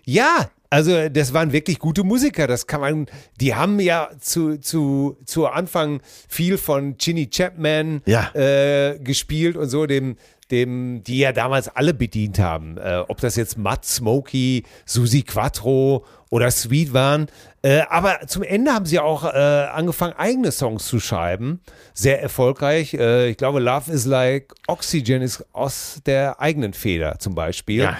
Ja. 0.05 0.49
Also 0.71 1.09
das 1.09 1.33
waren 1.33 1.53
wirklich 1.53 1.79
gute 1.79 2.03
Musiker. 2.03 2.47
Das 2.47 2.67
kann 2.67 2.81
man. 2.81 3.05
Die 3.39 3.55
haben 3.55 3.79
ja 3.79 4.09
zu 4.19 4.57
zu 4.57 5.17
zu 5.23 5.47
Anfang 5.47 6.01
viel 6.27 6.57
von 6.57 6.97
Ginny 6.97 7.29
Chapman 7.29 8.01
ja. 8.05 8.33
äh, 8.33 8.99
gespielt 8.99 9.55
und 9.55 9.69
so 9.69 9.85
dem 9.85 10.17
dem, 10.51 11.03
die 11.03 11.19
ja 11.19 11.31
damals 11.31 11.69
alle 11.69 11.93
bedient 11.93 12.39
haben. 12.39 12.77
Äh, 12.77 13.03
ob 13.07 13.19
das 13.19 13.35
jetzt 13.35 13.57
Matt 13.57 13.85
Smokey, 13.85 14.63
Susi 14.85 15.23
Quattro 15.23 16.05
oder 16.29 16.51
Sweet 16.51 16.93
waren. 16.93 17.27
Äh, 17.61 17.81
aber 17.89 18.27
zum 18.27 18.43
Ende 18.43 18.71
haben 18.71 18.85
sie 18.85 18.99
auch 18.99 19.23
äh, 19.23 19.37
angefangen, 19.37 20.13
eigene 20.17 20.51
Songs 20.51 20.85
zu 20.85 20.99
schreiben. 20.99 21.61
Sehr 21.93 22.21
erfolgreich. 22.21 22.93
Äh, 22.93 23.29
ich 23.29 23.37
glaube, 23.37 23.59
Love 23.59 23.91
is 23.91 24.05
Like 24.05 24.53
Oxygen 24.67 25.21
ist 25.21 25.43
aus 25.53 26.01
der 26.05 26.39
eigenen 26.39 26.73
Feder 26.73 27.17
zum 27.19 27.33
Beispiel. 27.33 27.83
Ja. 27.83 27.97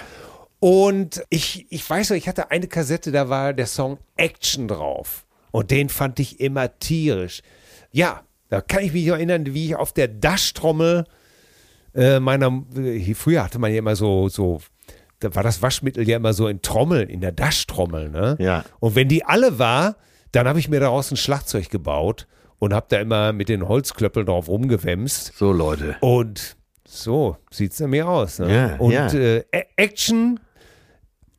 Und 0.58 1.22
ich, 1.28 1.66
ich 1.70 1.88
weiß 1.88 2.10
noch, 2.10 2.16
ich 2.16 2.28
hatte 2.28 2.50
eine 2.50 2.66
Kassette, 2.66 3.12
da 3.12 3.28
war 3.28 3.52
der 3.52 3.66
Song 3.66 3.98
Action 4.16 4.68
drauf. 4.68 5.26
Und 5.50 5.70
den 5.70 5.88
fand 5.88 6.18
ich 6.20 6.40
immer 6.40 6.78
tierisch. 6.78 7.42
Ja, 7.92 8.22
da 8.48 8.60
kann 8.60 8.82
ich 8.82 8.92
mich 8.92 9.06
erinnern, 9.06 9.46
wie 9.46 9.66
ich 9.66 9.76
auf 9.76 9.92
der 9.92 10.08
Dash-Trommel 10.08 11.04
äh, 11.96 12.20
meiner, 12.20 12.62
äh, 12.76 13.14
früher 13.14 13.42
hatte 13.42 13.58
man 13.58 13.72
ja 13.72 13.78
immer 13.78 13.96
so, 13.96 14.28
so, 14.28 14.60
da 15.20 15.34
war 15.34 15.42
das 15.42 15.62
Waschmittel 15.62 16.06
ja 16.06 16.18
immer 16.18 16.34
so 16.34 16.46
in 16.46 16.60
Trommeln, 16.60 17.08
in 17.08 17.20
der 17.20 17.32
Daschtrommel, 17.32 18.10
ne? 18.10 18.36
Ja. 18.38 18.64
Und 18.80 18.94
wenn 18.94 19.08
die 19.08 19.24
alle 19.24 19.58
war, 19.58 19.96
dann 20.32 20.46
habe 20.46 20.58
ich 20.58 20.68
mir 20.68 20.78
daraus 20.78 21.10
ein 21.10 21.16
Schlagzeug 21.16 21.70
gebaut 21.70 22.26
und 22.58 22.74
habe 22.74 22.86
da 22.90 22.98
immer 22.98 23.32
mit 23.32 23.48
den 23.48 23.66
Holzklöppeln 23.66 24.26
drauf 24.26 24.48
rumgewemst. 24.48 25.32
So, 25.36 25.52
Leute. 25.52 25.96
Und 26.00 26.56
so 26.86 27.38
sieht 27.50 27.72
es 27.72 27.80
mir 27.80 28.06
aus. 28.06 28.38
Ne? 28.38 28.54
Ja, 28.54 28.76
und 28.76 28.92
ja. 28.92 29.06
Äh, 29.08 29.44
Action, 29.76 30.38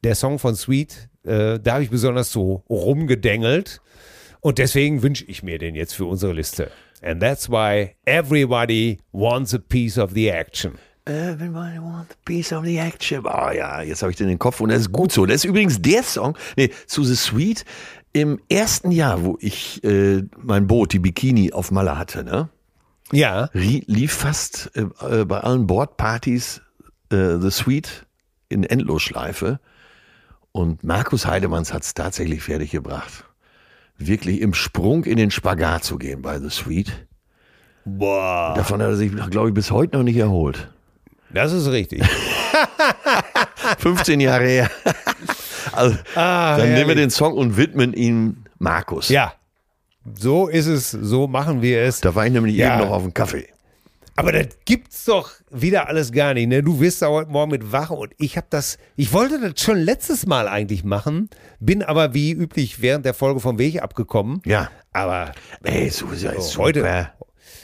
der 0.08 0.16
Song 0.16 0.40
von 0.40 0.56
Sweet, 0.56 1.10
äh, 1.26 1.60
da 1.60 1.74
habe 1.74 1.84
ich 1.84 1.90
besonders 1.90 2.32
so 2.32 2.64
rumgedengelt. 2.70 3.82
Und 4.40 4.58
deswegen 4.58 5.04
wünsche 5.04 5.26
ich 5.26 5.44
mir 5.44 5.58
den 5.58 5.76
jetzt 5.76 5.94
für 5.96 6.06
unsere 6.06 6.32
Liste. 6.32 6.72
And 7.02 7.22
that's 7.22 7.50
why 7.50 7.96
everybody 8.06 9.00
wants 9.12 9.54
a 9.54 9.58
piece 9.58 9.98
of 9.98 10.12
the 10.14 10.30
action. 10.30 10.76
Everybody 11.04 11.80
wants 11.80 12.14
a 12.14 12.18
piece 12.24 12.56
of 12.56 12.64
the 12.64 12.78
action. 12.78 13.26
Oh 13.26 13.52
ja, 13.52 13.82
jetzt 13.82 14.02
habe 14.02 14.12
ich 14.12 14.18
den 14.18 14.28
in 14.28 14.36
den 14.36 14.40
Kopf 14.40 14.62
und 14.62 14.70
das 14.70 14.80
ist 14.80 14.94
gut 14.94 15.12
so. 15.12 15.26
Das 15.26 15.38
ist 15.38 15.46
übrigens 15.46 15.82
der 15.82 16.04
Song, 16.04 16.38
nee, 16.56 16.70
zu 16.86 17.04
The 17.04 17.16
Sweet, 17.16 17.66
im 18.14 18.40
ersten 18.48 18.92
Jahr, 18.92 19.26
wo 19.26 19.38
ich 19.42 19.84
äh, 19.84 20.24
mein 20.38 20.68
Boot, 20.68 20.94
die 20.94 21.00
Bikini 21.00 21.52
auf 21.52 21.72
Malle 21.72 21.98
hatte, 21.98 22.24
ne? 22.24 22.48
Ja. 23.12 23.50
Lief 23.52 24.14
fast 24.14 24.72
äh, 24.76 25.26
bei 25.26 25.42
allen 25.42 25.68
Bordpartys 25.68 26.62
äh, 27.12 27.38
The 27.40 27.52
Sweet 27.52 28.06
in 28.48 28.64
Endlosschleife. 28.64 29.60
Und 30.58 30.84
Markus 30.84 31.26
Heidemanns 31.26 31.74
hat 31.74 31.84
es 31.84 31.94
tatsächlich 31.94 32.42
fertiggebracht 32.42 33.28
wirklich 33.98 34.42
im 34.42 34.54
Sprung 34.54 35.04
in 35.04 35.18
den 35.18 35.32
Spagat 35.32 35.84
zu 35.84 35.98
gehen 35.98 36.22
bei 36.22 36.40
The 36.40 36.50
Sweet. 36.50 37.08
Boah. 37.86 38.54
Davon 38.56 38.82
hat 38.82 38.90
er 38.90 38.96
sich, 38.96 39.12
glaube 39.30 39.50
ich, 39.50 39.54
bis 39.54 39.72
heute 39.72 39.98
noch 39.98 40.04
nicht 40.04 40.18
erholt. 40.18 40.72
Das 41.30 41.52
ist 41.52 41.70
richtig. 41.72 42.04
15 43.80 44.20
Jahre 44.20 44.46
her. 44.46 44.72
also, 45.72 45.98
ah, 46.16 46.58
dann 46.58 46.68
herrlich. 46.68 46.76
nehmen 46.76 46.88
wir 46.90 46.96
den 46.96 47.10
Song 47.10 47.34
und 47.34 47.58
widmen 47.58 47.94
ihn 47.94 48.46
Markus. 48.60 49.10
Ja. 49.10 49.34
So 50.16 50.48
ist 50.48 50.68
es, 50.68 50.92
so 50.92 51.28
machen 51.28 51.62
wir 51.62 51.82
es. 51.82 52.00
Da 52.02 52.16
war 52.16 52.26
ich 52.26 52.32
nämlich 52.32 52.56
ja. 52.56 52.76
eben 52.76 52.86
noch 52.86 52.96
auf 52.96 53.04
dem 53.04 53.14
Kaffee. 53.14 53.48
Aber 54.18 54.32
das 54.32 54.48
gibt's 54.66 55.06
doch 55.06 55.30
wieder 55.52 55.88
alles 55.88 56.12
gar 56.12 56.34
nicht. 56.34 56.48
Ne? 56.48 56.64
Du 56.64 56.80
wirst 56.80 57.04
da 57.04 57.08
heute 57.08 57.30
Morgen 57.30 57.52
mit 57.52 57.72
wach 57.72 57.92
und 57.92 58.14
ich 58.18 58.36
habe 58.36 58.48
das, 58.50 58.80
ich 58.96 59.14
wollte 59.14 59.40
das 59.40 59.62
schon 59.62 59.78
letztes 59.78 60.26
Mal 60.26 60.48
eigentlich 60.48 60.84
machen, 60.84 61.30
bin 61.60 61.84
aber 61.84 62.16
wie 62.16 62.32
üblich 62.32 62.82
während 62.82 63.06
der 63.06 63.14
Folge 63.14 63.40
vom 63.40 63.60
Weg 63.60 63.80
abgekommen. 63.84 64.42
Ja. 64.44 64.72
Aber 64.92 65.34
ey, 65.62 65.92
so, 65.92 66.08
so, 66.16 66.32
so 66.40 66.60
heute, 66.60 67.12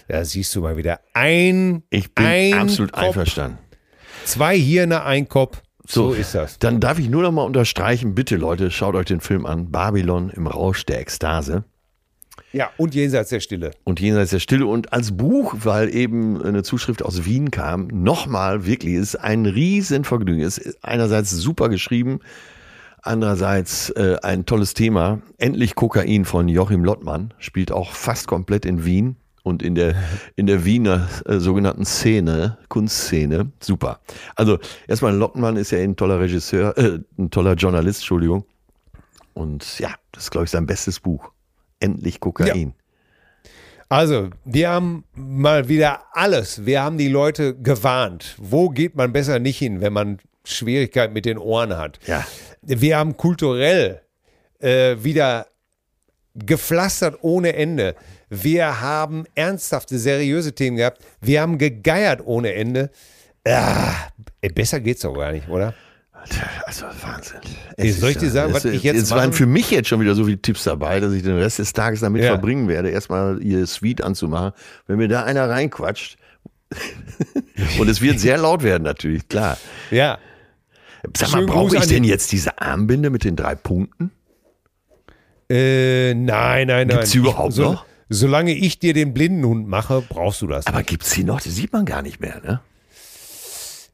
da 0.08 0.26
siehst 0.26 0.54
du 0.56 0.62
mal 0.62 0.78
wieder 0.78 1.00
ein. 1.14 1.82
Ich 1.90 2.14
bin 2.14 2.24
ein 2.24 2.54
absolut 2.54 2.92
Kopf, 2.92 3.04
einverstanden. 3.04 3.58
Zwei 4.24 4.56
Hirne, 4.56 5.04
ein 5.06 5.28
Kopf. 5.28 5.64
So, 5.88 6.10
so 6.10 6.14
ist 6.14 6.36
das. 6.36 6.60
Dann 6.60 6.80
darf 6.80 7.00
ich 7.00 7.10
nur 7.10 7.24
noch 7.24 7.32
mal 7.32 7.46
unterstreichen, 7.46 8.14
bitte 8.14 8.36
Leute, 8.36 8.70
schaut 8.70 8.94
euch 8.94 9.08
den 9.08 9.22
Film 9.22 9.48
an. 9.48 9.72
Babylon 9.72 10.30
im 10.30 10.46
Rausch 10.46 10.86
der 10.86 11.00
Ekstase. 11.00 11.64
Ja, 12.54 12.70
und 12.78 12.94
Jenseits 12.94 13.32
der 13.32 13.40
Stille. 13.40 13.72
Und 13.84 14.00
Jenseits 14.00 14.30
der 14.30 14.40
Stille. 14.40 14.68
Und 14.68 14.94
als 14.94 15.18
Buch, 15.18 15.56
weil 15.58 15.94
eben 15.94 16.40
eine 16.44 16.62
Zuschrift 16.62 17.04
aus 17.04 17.26
Wien 17.26 17.50
kam, 17.50 17.88
nochmal 17.88 18.68
wirklich, 18.68 18.94
ist 18.94 19.16
ein 19.16 19.48
Riesenvergnügen. 19.48 20.44
Ist 20.44 20.78
einerseits 20.84 21.32
super 21.32 21.68
geschrieben, 21.70 22.20
andererseits 23.02 23.90
äh, 23.90 24.18
ein 24.22 24.46
tolles 24.46 24.76
Thema. 24.76 25.20
Endlich 25.40 25.74
Kokain 25.74 26.26
von 26.26 26.48
Joachim 26.48 26.84
Lottmann, 26.84 27.34
spielt 27.40 27.72
auch 27.72 27.92
fast 27.92 28.28
komplett 28.28 28.68
in 28.68 28.86
Wien 28.86 29.16
und 29.42 29.64
in 29.64 29.74
der, 29.74 29.96
in 30.36 30.46
der 30.46 30.64
Wiener 30.64 31.10
äh, 31.26 31.40
sogenannten 31.40 31.86
Szene, 31.86 32.60
Kunstszene. 32.70 33.52
Super. 33.62 34.00
Also 34.36 34.60
erstmal 34.88 35.16
Lottmann 35.16 35.58
ist 35.58 35.72
ja 35.72 35.80
ein 35.80 35.96
toller 35.96 36.20
Regisseur, 36.20 36.78
äh, 36.78 37.00
ein 37.18 37.32
toller 37.32 37.56
Journalist, 37.56 38.02
Entschuldigung. 38.02 38.46
Und 39.34 39.80
ja, 39.80 39.90
das 40.12 40.26
ist, 40.26 40.30
glaube 40.30 40.46
ich, 40.46 40.52
sein 40.52 40.68
bestes 40.68 41.00
Buch 41.00 41.33
endlich 41.84 42.20
Kokain. 42.20 42.68
Ja. 42.70 43.52
Also, 43.90 44.30
wir 44.44 44.70
haben 44.70 45.04
mal 45.14 45.68
wieder 45.70 46.02
alles. 46.14 46.66
Wir 46.66 46.82
haben 46.82 46.98
die 46.98 47.10
Leute 47.10 47.56
gewarnt. 47.56 48.36
Wo 48.40 48.70
geht 48.70 48.96
man 48.96 49.14
besser 49.14 49.38
nicht 49.38 49.60
hin, 49.60 49.82
wenn 49.82 49.94
man 49.94 50.18
Schwierigkeiten 50.46 51.14
mit 51.14 51.26
den 51.26 51.38
Ohren 51.38 51.78
hat? 51.78 52.00
Ja. 52.08 52.26
Wir 52.62 52.98
haben 52.98 53.18
kulturell 53.18 54.02
äh, 54.60 54.96
wieder 55.00 55.46
gepflastert 56.34 57.20
ohne 57.22 57.54
Ende. 57.56 57.96
Wir 58.30 58.82
haben 58.82 59.26
ernsthafte, 59.36 60.00
seriöse 60.00 60.54
Themen 60.54 60.78
gehabt. 60.78 61.04
Wir 61.22 61.42
haben 61.42 61.60
gegeiert 61.60 62.22
ohne 62.26 62.54
Ende. 62.54 62.90
Ah, 63.46 63.94
besser 64.56 64.80
geht's 64.80 65.02
doch 65.02 65.14
gar 65.14 65.32
nicht, 65.32 65.50
oder? 65.50 65.76
Also 66.66 66.86
Wahnsinn. 67.02 67.40
Es 67.78 68.00
soll 68.00 68.12
ich 68.12 68.18
dir 68.18 68.30
sagen, 68.30 68.54
was 68.54 68.66
ich 68.66 68.84
jetzt 68.84 68.98
Es 68.98 69.12
waren 69.12 69.34
für 69.34 69.46
mich 69.46 69.70
jetzt 69.72 69.90
schon 69.90 70.00
wieder 70.00 70.16
so 70.16 70.26
viele 70.26 70.42
Tipps 70.42 70.64
dabei, 70.64 71.00
dass 71.00 71.14
ich 71.14 71.24
den 71.24 71.38
Rest 71.38 71.60
des 71.60 71.74
Tages 71.74 72.00
damit 72.00 72.24
ja. 72.24 72.30
verbringen 72.30 72.68
werde, 72.68 72.90
erstmal 72.90 73.42
ihr 73.42 73.66
Suite 73.68 74.02
anzumachen. 74.02 74.54
Wenn 74.88 74.98
mir 74.98 75.08
da 75.08 75.24
einer 75.24 75.50
reinquatscht, 75.50 76.18
und 77.80 77.88
es 77.88 78.02
wird 78.02 78.20
sehr 78.20 78.38
laut 78.38 78.64
werden 78.64 78.84
natürlich, 78.84 79.28
klar. 79.28 79.58
Ja. 79.92 80.18
Sag 81.16 81.32
mal, 81.32 81.46
brauche 81.46 81.78
ich 81.78 81.86
denn 81.88 82.04
jetzt 82.04 82.32
diese 82.32 82.62
Armbinde 82.62 83.10
mit 83.10 83.24
den 83.24 83.36
drei 83.36 83.56
Punkten? 83.56 84.12
Äh, 85.50 86.14
nein, 86.14 86.68
nein, 86.68 86.88
nein. 86.88 86.88
Gibt's 86.88 87.12
die 87.12 87.18
überhaupt 87.20 87.50
ich, 87.50 87.56
so, 87.56 87.64
noch? 87.74 87.86
Solange 88.10 88.54
ich 88.54 88.80
dir 88.80 88.94
den 88.94 89.14
Blindenhund 89.14 89.68
mache, 89.68 90.04
brauchst 90.08 90.42
du 90.42 90.48
das. 90.48 90.68
Aber 90.68 90.84
gibt 90.84 91.04
es 91.04 91.12
die 91.12 91.24
noch? 91.24 91.42
Die 91.42 91.50
sieht 91.50 91.74
man 91.74 91.86
gar 91.86 92.02
nicht 92.02 92.20
mehr, 92.20 92.42
ne? 92.44 92.62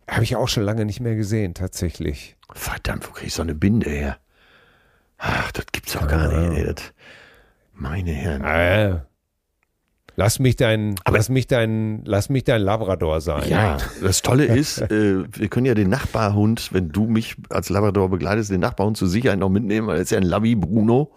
Habe 0.09 0.23
ich 0.23 0.35
auch 0.35 0.47
schon 0.47 0.63
lange 0.63 0.85
nicht 0.85 0.99
mehr 0.99 1.15
gesehen, 1.15 1.53
tatsächlich. 1.53 2.35
Verdammt, 2.53 3.07
wo 3.07 3.11
kriege 3.13 3.27
ich 3.27 3.33
so 3.33 3.41
eine 3.41 3.55
Binde 3.55 3.89
her? 3.89 4.17
Ach, 5.17 5.51
das 5.51 5.65
gibt's 5.71 5.93
doch 5.93 6.07
gar 6.07 6.27
nicht. 6.27 6.57
Ey, 6.57 6.73
das, 6.73 6.93
meine 7.73 8.11
Herren. 8.11 8.41
Ah, 8.43 9.05
Lass 10.19 10.37
mich 10.37 10.57
dein, 10.57 10.95
Aber 11.05 11.15
lass 11.15 11.29
mich 11.29 11.47
dein, 11.47 12.01
lass 12.03 12.27
mich 12.27 12.43
dein 12.43 12.61
Labrador 12.61 13.21
sein. 13.21 13.47
Ja, 13.47 13.77
das 14.01 14.21
Tolle 14.21 14.43
ist, 14.47 14.81
äh, 14.81 15.23
wir 15.31 15.47
können 15.47 15.65
ja 15.65 15.75
den 15.75 15.87
Nachbarhund, 15.87 16.73
wenn 16.73 16.89
du 16.89 17.05
mich 17.05 17.37
als 17.49 17.69
Labrador 17.69 18.09
begleitest, 18.09 18.51
den 18.51 18.59
Nachbarhund 18.59 18.97
zur 18.97 19.07
Sicherheit 19.07 19.39
noch 19.39 19.47
mitnehmen, 19.47 19.87
weil 19.87 19.95
er 19.95 20.01
ist 20.01 20.11
ja 20.11 20.17
ein 20.17 20.23
Labby 20.23 20.55
Bruno. 20.55 21.13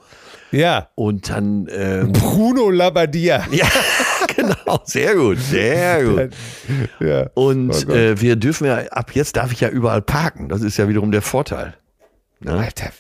Ja. 0.53 0.91
Und 0.95 1.31
dann 1.31 1.67
ähm, 1.69 2.13
Bruno 2.13 2.71
Labadia. 2.71 3.45
Ja. 3.51 3.67
genau, 4.65 4.81
sehr 4.85 5.15
gut, 5.15 5.39
sehr 5.39 6.05
gut. 6.05 6.31
Ja. 7.01 7.31
Und 7.35 7.87
oh 7.89 7.93
äh, 7.93 8.21
wir 8.21 8.37
dürfen 8.37 8.67
ja, 8.67 8.79
ab 8.89 9.15
jetzt 9.15 9.37
darf 9.37 9.53
ich 9.53 9.61
ja 9.61 9.69
überall 9.69 10.03
parken. 10.03 10.49
Das 10.49 10.63
ist 10.63 10.77
ja 10.77 10.89
wiederum 10.89 11.13
der 11.13 11.23
Vorteil. 11.23 11.75
Ne? 12.41 12.53
Alter, 12.53 12.91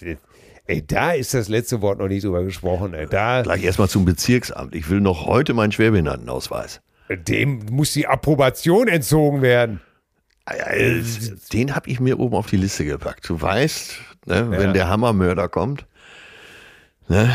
ey, 0.66 0.86
da 0.86 1.12
ist 1.12 1.34
das 1.34 1.48
letzte 1.48 1.80
Wort 1.82 1.98
noch 1.98 2.08
nicht 2.08 2.24
drüber 2.24 2.44
gesprochen. 2.44 2.94
Ey. 2.94 3.06
Da, 3.06 3.42
Gleich 3.42 3.64
erstmal 3.64 3.88
zum 3.88 4.04
Bezirksamt. 4.04 4.74
Ich 4.74 4.88
will 4.90 5.00
noch 5.00 5.26
heute 5.26 5.54
meinen 5.54 5.72
Schwerbehindertenausweis. 5.72 6.80
Dem 7.08 7.66
muss 7.70 7.92
die 7.92 8.06
Approbation 8.06 8.88
entzogen 8.88 9.42
werden. 9.42 9.80
Den 11.52 11.74
habe 11.74 11.88
ich 11.88 12.00
mir 12.00 12.18
oben 12.18 12.34
auf 12.34 12.46
die 12.46 12.56
Liste 12.56 12.84
gepackt. 12.84 13.28
Du 13.28 13.40
weißt, 13.40 13.94
ne, 14.26 14.34
ja. 14.34 14.50
wenn 14.50 14.72
der 14.72 14.88
Hammermörder 14.88 15.48
kommt, 15.48 15.86
ne, 17.08 17.30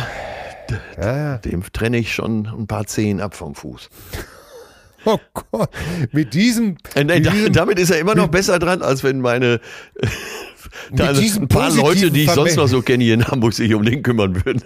ja. 1.01 1.37
Dem 1.39 1.63
trenne 1.71 1.97
ich 1.97 2.13
schon 2.13 2.47
ein 2.47 2.67
paar 2.67 2.85
Zehen 2.87 3.21
ab 3.21 3.35
vom 3.35 3.55
Fuß. 3.55 3.89
Oh 5.05 5.19
Gott, 5.51 5.69
mit 6.11 6.33
diesem. 6.33 6.75
Äh, 6.93 7.05
mit 7.05 7.25
diesem 7.31 7.53
damit 7.53 7.79
ist 7.79 7.91
er 7.91 7.99
immer 7.99 8.13
noch 8.13 8.27
besser 8.27 8.59
dran, 8.59 8.81
als 8.81 9.05
wenn 9.05 9.21
meine. 9.21 9.61
da 10.91 11.11
ein 11.11 11.47
paar 11.47 11.71
Leute, 11.71 12.11
die 12.11 12.23
ich 12.23 12.31
sonst 12.31 12.57
noch 12.57 12.67
so 12.67 12.81
kenne 12.81 13.05
hier 13.05 13.13
in 13.13 13.25
Hamburg, 13.25 13.53
sich 13.53 13.73
um 13.73 13.85
den 13.85 14.03
kümmern 14.03 14.35
würden. 14.35 14.63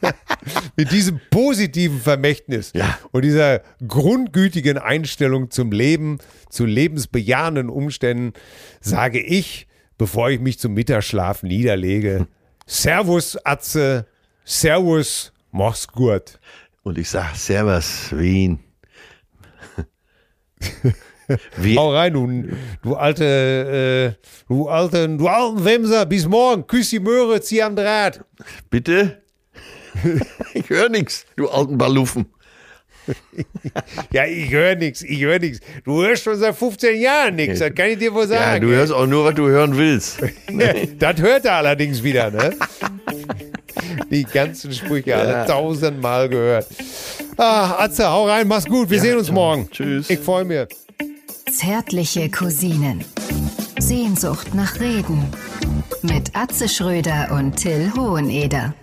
mit 0.76 0.92
diesem 0.92 1.20
positiven 1.30 2.00
Vermächtnis 2.00 2.72
ja. 2.74 2.98
und 3.12 3.22
dieser 3.22 3.60
grundgütigen 3.86 4.78
Einstellung 4.78 5.50
zum 5.50 5.72
Leben, 5.72 6.18
zu 6.48 6.64
lebensbejahenden 6.64 7.68
Umständen, 7.68 8.32
sage 8.80 9.20
ich, 9.20 9.66
bevor 9.98 10.30
ich 10.30 10.40
mich 10.40 10.58
zum 10.58 10.72
Mittagsschlaf 10.72 11.42
niederlege, 11.42 12.28
Servus, 12.66 13.38
Atze. 13.44 14.06
Servus, 14.48 15.32
mach's 15.50 15.88
gut. 15.88 16.38
Und 16.84 16.98
ich 16.98 17.10
sag 17.10 17.34
Servus, 17.34 18.10
Wien. 18.12 18.60
Wie? 21.56 21.76
Hau 21.76 21.92
rein, 21.92 22.12
du, 22.12 22.44
du 22.80 22.94
alte, 22.94 24.16
äh, 24.16 24.26
du 24.48 24.68
alte, 24.68 25.08
du 25.08 25.26
alten 25.26 25.64
Wemser. 25.64 26.06
Bis 26.06 26.28
morgen. 26.28 26.64
Küss 26.64 26.90
die 26.90 27.00
Möhre, 27.00 27.40
zieh 27.40 27.60
am 27.60 27.74
Draht. 27.74 28.24
Bitte? 28.70 29.20
ich 30.54 30.70
höre 30.70 30.90
nichts, 30.90 31.26
du 31.34 31.48
alten 31.48 31.76
Balufen. 31.76 32.26
ja, 34.12 34.26
ich 34.26 34.52
höre 34.52 34.76
nichts, 34.76 35.02
ich 35.02 35.22
höre 35.22 35.40
nichts. 35.40 35.58
Du 35.84 36.02
hörst 36.02 36.22
schon 36.22 36.36
seit 36.36 36.54
15 36.54 37.00
Jahren 37.00 37.34
nichts, 37.34 37.58
das 37.58 37.74
kann 37.74 37.90
ich 37.90 37.98
dir 37.98 38.14
wohl 38.14 38.28
sagen. 38.28 38.42
Ja, 38.42 38.58
du 38.60 38.68
hörst 38.68 38.92
auch 38.92 39.06
nur, 39.06 39.24
was 39.24 39.34
du 39.34 39.48
hören 39.48 39.76
willst. 39.76 40.22
das 40.98 41.20
hört 41.20 41.46
er 41.46 41.54
allerdings 41.54 42.00
wieder, 42.04 42.30
ne? 42.30 42.54
Die 44.10 44.24
ganzen 44.24 44.72
Sprüche, 44.72 45.10
ja. 45.10 45.18
alle 45.18 45.46
tausendmal 45.46 46.28
gehört. 46.28 46.66
Ah, 47.36 47.84
Atze, 47.84 48.08
hau 48.08 48.26
rein, 48.26 48.48
mach's 48.48 48.66
gut, 48.66 48.90
wir 48.90 48.96
ja, 48.96 49.02
sehen 49.02 49.18
uns 49.18 49.30
morgen. 49.30 49.68
Tschüss. 49.70 50.10
Ich 50.10 50.20
freue 50.20 50.44
mich. 50.44 50.68
Zärtliche 51.52 52.30
Cousinen. 52.30 53.04
Sehnsucht 53.78 54.54
nach 54.54 54.80
Reden. 54.80 55.24
Mit 56.02 56.34
Atze 56.34 56.68
Schröder 56.68 57.28
und 57.32 57.56
Till 57.56 57.92
Hoheneder. 57.96 58.74